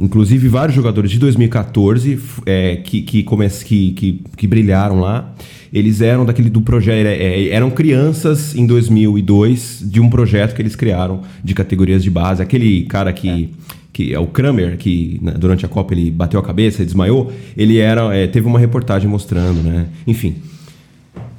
Inclusive, 0.02 0.48
vários 0.48 0.74
jogadores 0.74 1.10
de 1.10 1.18
2014 1.18 2.18
é, 2.44 2.76
que, 2.76 3.02
que, 3.02 3.22
que, 3.22 3.92
que, 3.92 4.24
que 4.36 4.46
brilharam 4.46 5.00
lá 5.00 5.32
eles 5.72 6.02
eram 6.02 6.26
daquele 6.26 6.50
do 6.50 6.60
projeto, 6.60 7.06
é, 7.06 7.14
é, 7.14 7.48
eram 7.48 7.70
crianças 7.70 8.54
em 8.54 8.66
2002 8.66 9.82
de 9.86 10.00
um 10.00 10.10
projeto 10.10 10.54
que 10.54 10.60
eles 10.60 10.76
criaram 10.76 11.22
de 11.42 11.54
categorias 11.54 12.02
de 12.02 12.10
base. 12.10 12.42
Aquele 12.42 12.82
cara 12.84 13.12
que 13.12 13.28
é. 13.28 13.48
que 13.90 14.12
é 14.12 14.18
o 14.18 14.26
Kramer, 14.26 14.76
que 14.76 15.18
né, 15.22 15.32
durante 15.38 15.64
a 15.64 15.68
Copa 15.68 15.94
ele 15.94 16.10
bateu 16.10 16.38
a 16.38 16.42
cabeça 16.42 16.82
e 16.82 16.84
desmaiou, 16.84 17.32
ele 17.56 17.78
era, 17.78 18.14
é, 18.14 18.26
teve 18.26 18.46
uma 18.46 18.58
reportagem 18.58 19.08
mostrando, 19.08 19.62
né? 19.62 19.86
Enfim. 20.06 20.36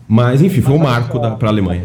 Mas, 0.07 0.41
enfim, 0.41 0.61
foi 0.61 0.73
um 0.73 0.80
marco 0.80 1.19
para 1.19 1.48
a 1.48 1.52
Alemanha. 1.52 1.81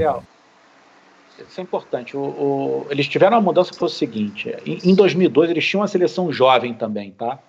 Isso 1.59 1.61
é 1.61 1.65
importante. 1.65 2.17
O, 2.17 2.21
o, 2.21 2.87
eles 2.89 3.09
tiveram 3.09 3.37
uma 3.37 3.43
mudança 3.43 3.73
que 3.73 3.79
foi 3.79 3.87
o 3.87 3.91
seguinte: 3.91 4.55
em, 4.65 4.91
em 4.91 4.95
2002 4.95 5.51
eles 5.51 5.67
tinham 5.67 5.81
uma 5.81 5.89
seleção 5.89 6.33
jovem 6.33 6.73
também, 6.73 7.11
tá? 7.11 7.41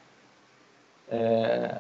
É, 1.11 1.79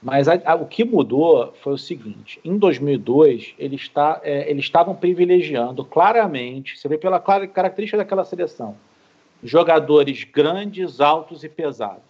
mas 0.00 0.28
a, 0.28 0.40
a, 0.44 0.54
o 0.54 0.66
que 0.66 0.84
mudou 0.84 1.52
foi 1.62 1.72
o 1.72 1.78
seguinte: 1.78 2.38
em 2.44 2.56
2002, 2.56 3.54
eles, 3.58 3.90
é, 4.22 4.48
eles 4.48 4.64
estavam 4.64 4.94
privilegiando 4.94 5.84
claramente, 5.84 6.78
você 6.78 6.86
vê 6.86 6.96
pela 6.96 7.18
clara, 7.18 7.48
característica 7.48 7.98
daquela 7.98 8.24
seleção, 8.24 8.76
jogadores 9.42 10.22
grandes, 10.22 11.00
altos 11.00 11.42
e 11.42 11.48
pesados. 11.48 12.02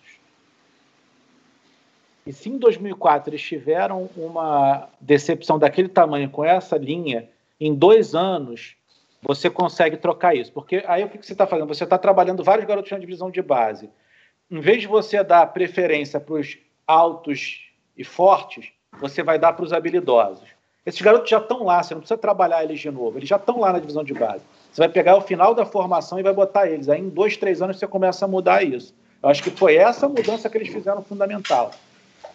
E 2.27 2.35
se 2.35 2.51
em 2.51 2.59
2004 2.59 3.31
eles 3.31 3.43
tiveram 3.43 4.11
uma 4.15 4.91
decepção 5.01 5.59
daquele 5.59 5.89
tamanho 5.89 6.29
com 6.29 6.45
essa 6.45 6.77
linha, 6.77 7.27
em 7.59 7.75
dois 7.75 8.15
anos 8.15 8.77
você 9.25 9.49
consegue 9.49 9.97
trocar 9.97 10.37
isso. 10.37 10.53
Porque 10.53 10.85
aí 10.87 11.03
o 11.03 11.09
que 11.09 11.25
você 11.25 11.33
está 11.33 11.47
fazendo? 11.47 11.69
Você 11.69 11.85
está 11.85 11.97
trabalhando 11.97 12.45
vários 12.45 12.67
garotos 12.67 12.91
na 12.91 12.99
divisão 12.99 13.31
de 13.31 13.41
base. 13.41 13.91
Em 14.51 14.61
vez 14.61 14.83
de 14.83 14.87
você 14.87 15.25
dar 15.25 15.47
preferência 15.47 16.21
para 16.21 16.35
os 16.35 16.59
altos 16.87 17.61
e 17.97 18.05
fortes, 18.05 18.71
você 19.01 19.23
vai 19.23 19.39
dar 19.39 19.55
para 19.55 19.65
os 19.65 19.73
habilidosos. 19.73 20.47
Esses 20.85 21.01
garotos 21.01 21.31
já 21.31 21.39
estão 21.39 21.65
lá, 21.65 21.83
você 21.83 21.95
não 21.95 22.03
precisa 22.03 22.19
trabalhar 22.19 22.63
eles 22.63 22.79
de 22.79 22.91
novo, 22.91 23.19
eles 23.19 23.29
já 23.29 23.37
estão 23.37 23.59
lá 23.59 23.73
na 23.73 23.79
divisão 23.79 24.05
de 24.05 24.13
base. 24.13 24.45
Você 24.71 24.83
vai 24.83 24.89
pegar 24.91 25.17
o 25.17 25.23
final 25.23 25.55
da 25.55 25.65
formação 25.65 26.21
e 26.21 26.23
vai 26.23 26.35
botar 26.35 26.69
eles. 26.69 26.91
Aí 26.91 27.01
em 27.01 27.09
dois, 27.09 27.39
três 27.39 27.63
anos 27.63 27.79
você 27.79 27.87
começa 27.87 28.27
a 28.27 28.29
mudar 28.29 28.63
isso. 28.63 28.95
Eu 29.23 29.31
acho 29.31 29.43
que 29.43 29.51
foi 29.51 29.77
essa 29.77 30.07
mudança 30.07 30.51
que 30.51 30.59
eles 30.59 30.69
fizeram 30.69 31.03
fundamental. 31.03 31.71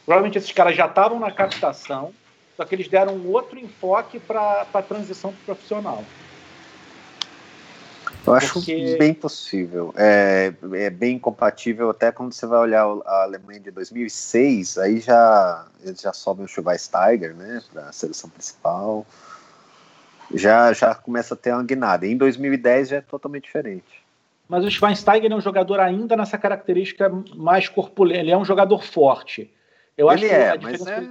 Provavelmente 0.04 0.40
esses 0.40 0.52
caras 0.52 0.76
já 0.76 0.88
estavam 0.88 1.20
na 1.20 1.32
captação, 1.32 2.12
só 2.58 2.66
que 2.66 2.74
eles 2.74 2.88
deram 2.88 3.14
um 3.14 3.32
outro 3.32 3.60
enfoque 3.60 4.20
para 4.20 4.66
a 4.74 4.82
transição 4.82 5.32
para 5.32 5.54
profissional. 5.54 6.04
Eu 8.30 8.36
acho 8.36 8.54
Porque... 8.54 8.96
bem 8.98 9.14
possível. 9.14 9.92
É, 9.98 10.54
é 10.74 10.90
bem 10.92 11.18
compatível 11.18 11.90
até 11.90 12.12
quando 12.12 12.32
você 12.32 12.46
vai 12.46 12.60
olhar 12.60 12.84
a 12.84 13.24
Alemanha 13.24 13.60
de 13.60 13.72
2006, 13.72 14.78
aí 14.78 15.00
já 15.00 15.66
eles 15.84 16.00
já 16.00 16.14
sobem 16.14 16.46
o 16.46 16.48
Schweinsteiger, 16.48 17.34
né, 17.34 17.60
para 17.74 17.90
a 17.90 17.92
seleção 17.92 18.30
principal. 18.30 19.06
Já 20.34 20.72
já 20.74 20.94
começa 20.94 21.34
a 21.34 21.38
ter 21.38 21.52
uma 21.52 21.64
guinada. 21.64 22.06
Em 22.06 22.16
2010 22.16 22.90
já 22.90 22.98
é 22.98 23.02
totalmente 23.02 23.46
diferente. 23.46 24.04
Mas 24.48 24.64
o 24.64 24.70
Schweinsteiger 24.70 25.32
é 25.32 25.36
um 25.36 25.42
jogador 25.42 25.80
ainda 25.80 26.16
nessa 26.16 26.38
característica 26.38 27.12
mais 27.36 27.68
corpulenta. 27.68 28.22
Ele 28.22 28.32
é 28.32 28.38
um 28.38 28.46
jogador 28.46 28.84
forte. 28.84 29.52
Eu 29.98 30.12
ele 30.12 30.26
acho 30.26 30.34
é, 30.34 30.58
que 30.58 30.66
a 30.66 30.70
mas 30.70 30.88
é... 30.88 31.10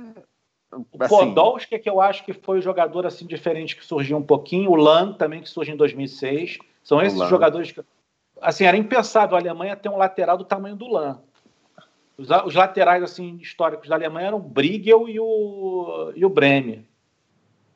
O 0.71 1.03
assim... 1.03 1.17
Podolski, 1.17 1.79
que 1.79 1.89
eu 1.89 2.01
acho 2.01 2.25
que 2.25 2.33
foi 2.33 2.59
o 2.59 2.63
jogador 2.63 3.07
assim 3.07 3.27
diferente 3.27 3.75
que 3.75 3.85
surgiu 3.85 4.19
um 4.19 4.23
pouquinho. 4.23 4.71
O 4.71 4.77
Lan 4.77 5.15
também 5.15 5.41
que 5.41 5.49
surgiu 5.49 5.75
em 5.75 5.79
2006. 5.79 6.59
São 6.89 7.03
esses 7.03 7.19
Lan. 7.19 7.29
jogadores 7.29 7.71
que. 7.71 7.83
Assim, 8.41 8.65
era 8.65 8.77
impensável 8.77 9.37
a 9.37 9.41
Alemanha 9.41 9.77
ter 9.77 9.91
um 9.91 9.99
lateral 9.99 10.39
do 10.39 10.45
tamanho 10.45 10.75
do 10.75 10.91
Lan. 10.91 11.19
Os, 12.17 12.29
os 12.47 12.55
laterais 12.55 13.03
assim, 13.03 13.39
históricos 13.43 13.91
da 13.91 13.97
Alemanha 13.97 14.29
eram 14.29 14.39
o 14.39 14.41
Briegel 14.41 15.07
e 15.07 15.21
o, 15.21 16.13
e 16.17 16.25
o 16.25 16.31
Bremer. 16.31 16.81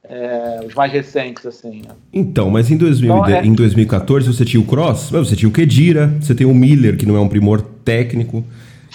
É, 0.05 0.61
os 0.67 0.75
mais 0.75 0.91
recentes, 0.91 1.45
assim. 1.45 1.83
Né? 1.83 1.95
Então, 2.13 2.49
mas 2.49 2.71
em, 2.71 2.77
2000, 2.77 3.15
então, 3.15 3.27
é... 3.27 3.45
em 3.45 3.55
2014 3.55 4.27
você 4.27 4.45
tinha 4.45 4.61
o 4.61 4.67
Cross, 4.67 5.11
você 5.11 5.37
tinha 5.37 5.49
o 5.49 5.53
Kedira, 5.53 6.09
você 6.21 6.35
tem 6.35 6.47
o 6.47 6.55
Miller, 6.55 6.97
que 6.97 7.05
não 7.05 7.17
é 7.17 7.21
um 7.21 7.29
primor 7.29 7.61
técnico. 7.85 8.43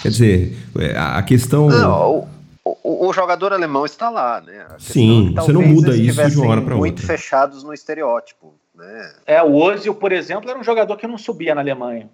Quer 0.02 0.08
dizer, 0.08 0.56
é, 0.78 0.98
a 0.98 1.22
questão. 1.22 1.68
Não, 1.68 2.28
o, 2.64 2.76
o, 2.82 3.08
o 3.08 3.12
jogador 3.12 3.52
alemão 3.52 3.86
está 3.86 4.10
lá, 4.10 4.40
né? 4.40 4.66
Sim, 4.78 5.32
é 5.36 5.40
você 5.40 5.52
não 5.52 5.62
muda 5.62 5.96
isso 5.96 6.28
de 6.28 6.36
uma 6.38 6.50
hora 6.50 6.60
para 6.60 6.74
outra. 6.74 6.76
muito 6.76 7.06
fechados 7.06 7.62
no 7.62 7.72
estereótipo. 7.72 8.52
Né? 8.78 9.12
É, 9.26 9.42
o 9.42 9.54
Ozil, 9.54 9.92
por 9.92 10.12
exemplo, 10.12 10.48
era 10.48 10.58
um 10.58 10.62
jogador 10.62 10.96
que 10.96 11.06
não 11.06 11.18
subia 11.18 11.52
na 11.52 11.60
Alemanha. 11.60 12.08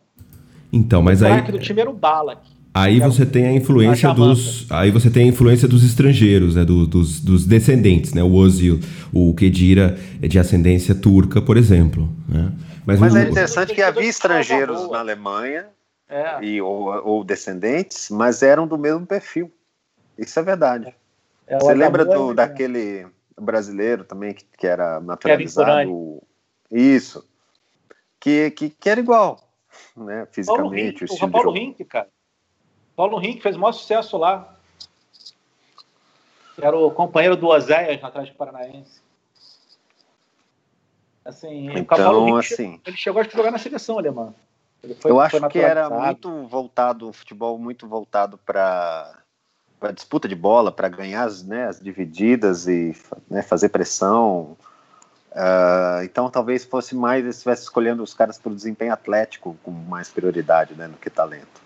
Então, 0.72 1.02
mas 1.02 1.20
o 1.20 1.26
aí. 1.26 1.40
O 1.40 1.52
do 1.52 1.58
time 1.58 1.82
era 1.82 1.90
o 1.90 1.92
Balak. 1.92 2.40
Aí 2.72 2.98
você 2.98 3.24
tem 3.24 3.46
a 3.46 3.52
influência 3.52 4.12
dos, 4.12 4.66
aí 4.68 4.90
você 4.90 5.08
tem 5.08 5.26
a 5.26 5.28
influência 5.28 5.68
dos 5.68 5.84
estrangeiros, 5.84 6.56
né, 6.56 6.64
do, 6.64 6.88
dos, 6.88 7.20
dos, 7.20 7.46
descendentes, 7.46 8.12
né, 8.12 8.20
o 8.20 8.34
Ozil, 8.34 8.80
o 9.12 9.32
Kedira 9.32 9.96
é 10.20 10.26
de 10.26 10.40
ascendência 10.40 10.92
turca, 10.92 11.40
por 11.40 11.56
exemplo, 11.56 12.08
né? 12.28 12.50
Mas, 12.84 12.98
Mas 12.98 13.14
o, 13.14 13.18
é 13.18 13.28
interessante 13.28 13.72
que 13.72 13.80
havia 13.80 14.02
estrangeiros 14.02 14.90
na 14.90 14.98
Alemanha 14.98 15.66
é. 16.08 16.44
e 16.44 16.60
ou, 16.60 16.88
ou, 17.06 17.22
descendentes, 17.22 18.10
mas 18.10 18.42
eram 18.42 18.66
do 18.66 18.76
mesmo 18.76 19.06
perfil. 19.06 19.52
Isso 20.18 20.36
é 20.40 20.42
verdade. 20.42 20.92
É, 21.46 21.56
você 21.56 21.74
lembra 21.74 22.04
do, 22.04 22.32
é 22.32 22.34
daquele 22.34 23.06
brasileiro 23.40 24.02
também 24.02 24.34
que, 24.34 24.44
que 24.58 24.66
era 24.66 25.00
naturalizado? 25.00 26.20
Isso. 26.70 27.26
Que, 28.20 28.50
que, 28.50 28.70
que 28.70 28.88
era 28.88 29.00
igual, 29.00 29.38
né? 29.96 30.26
Fisicamente, 30.30 31.00
Paulo 31.00 31.00
o 31.00 31.04
estilo 31.04 31.30
Paulo 31.30 31.52
Rink, 31.52 31.84
cara. 31.84 32.08
Paulo 32.96 33.18
Rink 33.18 33.42
fez 33.42 33.56
o 33.56 33.60
maior 33.60 33.72
sucesso 33.72 34.16
lá. 34.16 34.56
Era 36.56 36.76
o 36.76 36.90
companheiro 36.90 37.36
do 37.36 37.48
Oséias 37.48 38.00
na 38.00 38.08
Atlético 38.08 38.38
Paranaense. 38.38 39.02
Assim, 41.24 41.70
então, 41.70 41.82
o 41.82 41.86
Paulo 41.86 42.36
assim, 42.36 42.80
ele 42.86 42.96
chegou 42.96 43.20
a 43.20 43.24
jogar 43.24 43.50
na 43.50 43.58
seleção 43.58 43.98
alemã. 43.98 44.34
Foi, 45.00 45.10
eu 45.10 45.18
acho 45.18 45.48
que 45.48 45.58
era 45.58 45.88
muito 45.88 46.46
voltado, 46.46 47.08
o 47.08 47.12
futebol 47.12 47.58
muito 47.58 47.88
voltado 47.88 48.38
para 48.38 49.18
para 49.80 49.92
disputa 49.92 50.26
de 50.26 50.34
bola, 50.34 50.72
para 50.72 50.88
ganhar 50.88 51.24
as, 51.24 51.42
né, 51.42 51.66
as 51.66 51.78
divididas 51.78 52.66
e 52.66 52.96
né, 53.28 53.42
fazer 53.42 53.68
pressão. 53.68 54.56
Uh, 55.34 56.04
então 56.04 56.30
talvez 56.30 56.64
fosse 56.64 56.94
mais, 56.94 57.26
estivesse 57.26 57.62
escolhendo 57.62 58.04
os 58.04 58.14
caras 58.14 58.38
pelo 58.38 58.54
desempenho 58.54 58.92
atlético 58.92 59.56
com 59.64 59.72
mais 59.72 60.08
prioridade 60.08 60.74
né, 60.76 60.86
do 60.86 60.96
que 60.96 61.10
talento. 61.10 61.60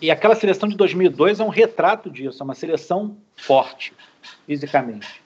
E 0.00 0.10
aquela 0.10 0.34
seleção 0.34 0.66
de 0.66 0.76
2002 0.76 1.40
é 1.40 1.44
um 1.44 1.50
retrato 1.50 2.10
disso, 2.10 2.42
é 2.42 2.44
uma 2.44 2.54
seleção 2.54 3.18
forte, 3.36 3.94
fisicamente. 4.46 5.22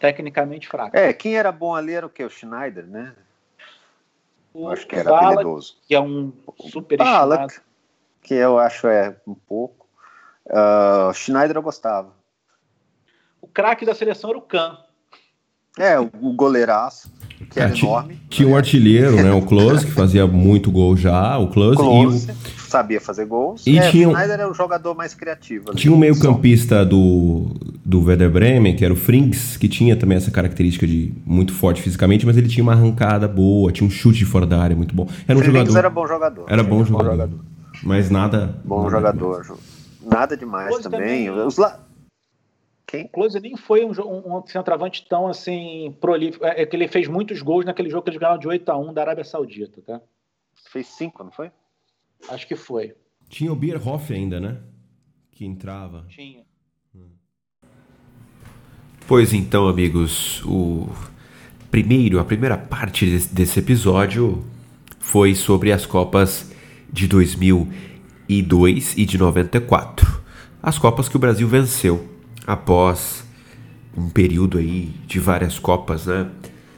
tecnicamente 0.00 0.66
fraca. 0.66 0.98
É, 0.98 1.12
quem 1.12 1.36
era 1.36 1.52
bom 1.52 1.74
ali 1.74 1.92
era 1.92 2.06
o 2.06 2.10
que? 2.10 2.24
O 2.24 2.30
Schneider, 2.30 2.86
né? 2.86 3.14
O 4.52 4.66
eu 4.66 4.70
acho 4.70 4.86
que 4.86 4.96
era 4.96 5.10
Bala, 5.10 5.32
habilidoso. 5.34 5.76
Que 5.86 5.94
é 5.94 6.00
um 6.00 6.32
super 6.68 6.98
Bala, 6.98 7.46
que 8.22 8.34
eu 8.34 8.58
acho 8.58 8.88
é 8.88 9.16
um 9.24 9.34
pouco. 9.34 9.86
Uh, 10.46 11.12
Schneider 11.14 11.56
eu 11.56 11.62
gostava. 11.62 12.12
O 13.40 13.46
craque 13.46 13.86
da 13.86 13.94
seleção 13.94 14.30
era 14.30 14.38
o 14.38 14.42
Kahn. 14.42 14.76
É, 15.78 15.98
o 15.98 16.32
goleiraço, 16.34 17.10
que 17.48 17.60
é, 17.60 17.62
era 17.62 17.78
enorme. 17.78 18.20
Tinha 18.28 18.48
um 18.48 18.56
artilheiro, 18.56 19.16
né? 19.16 19.32
O 19.32 19.42
Close, 19.42 19.86
que 19.86 19.92
fazia 19.92 20.26
muito 20.26 20.70
gol 20.70 20.96
já. 20.96 21.38
O 21.38 21.48
Close, 21.48 21.76
Close 21.76 22.28
e 22.28 22.32
o... 22.32 22.60
sabia 22.68 23.00
fazer 23.00 23.24
gols. 23.24 23.66
E 23.66 23.78
é, 23.78 23.90
tinha... 23.90 24.08
o 24.08 24.12
Schneider 24.12 24.40
era 24.40 24.50
o 24.50 24.54
jogador 24.54 24.94
mais 24.94 25.14
criativo. 25.14 25.74
Tinha 25.74 25.92
um 25.92 25.96
meio-campista 25.96 26.84
do, 26.84 27.54
do 27.84 28.04
Werder 28.04 28.30
Bremen, 28.30 28.74
que 28.74 28.84
era 28.84 28.92
o 28.92 28.96
Frings, 28.96 29.56
que 29.56 29.68
tinha 29.68 29.96
também 29.96 30.16
essa 30.16 30.30
característica 30.30 30.86
de 30.86 31.14
muito 31.24 31.54
forte 31.54 31.80
fisicamente, 31.80 32.26
mas 32.26 32.36
ele 32.36 32.48
tinha 32.48 32.62
uma 32.62 32.72
arrancada 32.72 33.28
boa, 33.28 33.70
tinha 33.70 33.86
um 33.86 33.90
chute 33.90 34.18
de 34.18 34.24
fora 34.24 34.46
da 34.46 34.60
área 34.60 34.76
muito 34.76 34.94
bom. 34.94 35.08
Era 35.26 35.38
um 35.38 35.42
jogador. 35.42 35.78
era 35.78 35.90
bom 35.90 36.06
jogador. 36.06 36.44
Era 36.48 36.62
bom 36.62 36.84
jogador. 36.84 37.04
bom 37.04 37.10
jogador. 37.12 37.40
Mas 37.82 38.10
nada. 38.10 38.56
Bom 38.64 38.78
nada 38.78 38.90
jogador. 38.90 39.42
Demais. 39.42 39.60
Nada 40.02 40.36
demais 40.36 40.78
também. 40.78 41.26
também. 41.26 41.30
Os 41.30 41.56
la... 41.56 41.78
Quem? 42.90 43.06
Close 43.06 43.38
nem 43.38 43.56
foi 43.56 43.84
um, 43.84 43.92
um, 43.92 44.38
um, 44.38 44.46
centroavante 44.46 45.06
tão 45.08 45.28
assim 45.28 45.96
prolífico. 46.00 46.44
É, 46.44 46.62
é, 46.62 46.66
que 46.66 46.74
ele 46.74 46.88
fez 46.88 47.06
muitos 47.06 47.40
gols 47.40 47.64
naquele 47.64 47.88
jogo 47.88 48.02
que 48.02 48.10
eles 48.10 48.18
ganharam 48.18 48.40
de 48.40 48.48
8 48.48 48.68
a 48.68 48.76
1 48.76 48.92
da 48.92 49.02
Arábia 49.02 49.22
Saudita, 49.22 49.80
tá? 49.80 50.00
Fez 50.72 50.88
5, 50.88 51.22
não 51.22 51.30
foi? 51.30 51.52
Acho 52.28 52.48
que 52.48 52.56
foi. 52.56 52.92
Tinha 53.28 53.52
o 53.52 53.54
Bierhoff 53.54 54.12
ainda, 54.12 54.40
né? 54.40 54.60
Que 55.30 55.46
entrava. 55.46 56.04
Tinha. 56.08 56.44
Pois 59.06 59.32
então, 59.32 59.68
amigos, 59.68 60.44
o 60.44 60.88
primeiro, 61.70 62.18
a 62.18 62.24
primeira 62.24 62.58
parte 62.58 63.06
desse, 63.06 63.32
desse 63.32 63.60
episódio 63.60 64.44
foi 64.98 65.36
sobre 65.36 65.70
as 65.70 65.86
Copas 65.86 66.52
de 66.92 67.06
2002 67.06 68.98
e 68.98 69.06
de 69.06 69.16
94. 69.16 70.20
As 70.60 70.76
Copas 70.76 71.08
que 71.08 71.16
o 71.16 71.20
Brasil 71.20 71.46
venceu 71.46 72.09
após 72.46 73.24
um 73.96 74.08
período 74.08 74.58
aí 74.58 74.94
de 75.06 75.18
várias 75.18 75.58
Copas, 75.58 76.06
né? 76.06 76.26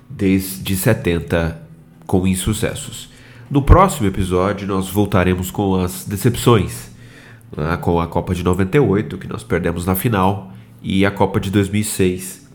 Desde 0.08 0.76
70 0.76 1.60
com 2.06 2.26
insucessos. 2.26 3.10
No 3.50 3.62
próximo 3.62 4.06
episódio 4.06 4.66
nós 4.66 4.88
voltaremos 4.88 5.50
com 5.50 5.76
as 5.76 6.04
decepções, 6.04 6.90
né? 7.56 7.76
com 7.78 8.00
a 8.00 8.06
Copa 8.06 8.34
de 8.34 8.42
98 8.42 9.18
que 9.18 9.28
nós 9.28 9.42
perdemos 9.42 9.86
na 9.86 9.94
final 9.94 10.52
e 10.82 11.04
a 11.06 11.10
Copa 11.10 11.38
de 11.38 11.50
2006 11.50 12.48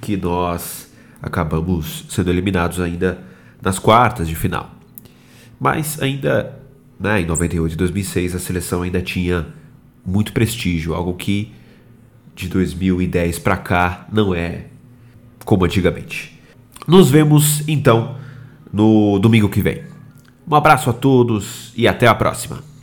que 0.00 0.16
nós 0.16 0.92
acabamos 1.22 2.04
sendo 2.08 2.30
eliminados 2.30 2.80
ainda 2.80 3.18
nas 3.60 3.78
quartas 3.78 4.28
de 4.28 4.34
final. 4.34 4.70
Mas 5.58 6.00
ainda, 6.02 6.58
né, 7.00 7.22
em 7.22 7.26
98 7.26 7.72
e 7.72 7.76
2006 7.76 8.34
a 8.34 8.38
seleção 8.38 8.82
ainda 8.82 9.00
tinha 9.00 9.46
muito 10.04 10.32
prestígio, 10.32 10.94
algo 10.94 11.14
que 11.14 11.52
de 12.34 12.48
2010 12.48 13.38
para 13.38 13.56
cá 13.56 14.06
não 14.12 14.34
é 14.34 14.66
como 15.44 15.64
antigamente. 15.64 16.38
Nos 16.86 17.10
vemos 17.10 17.66
então 17.68 18.16
no 18.72 19.18
domingo 19.18 19.48
que 19.48 19.62
vem. 19.62 19.82
Um 20.46 20.54
abraço 20.54 20.90
a 20.90 20.92
todos 20.92 21.72
e 21.76 21.88
até 21.88 22.06
a 22.06 22.14
próxima. 22.14 22.73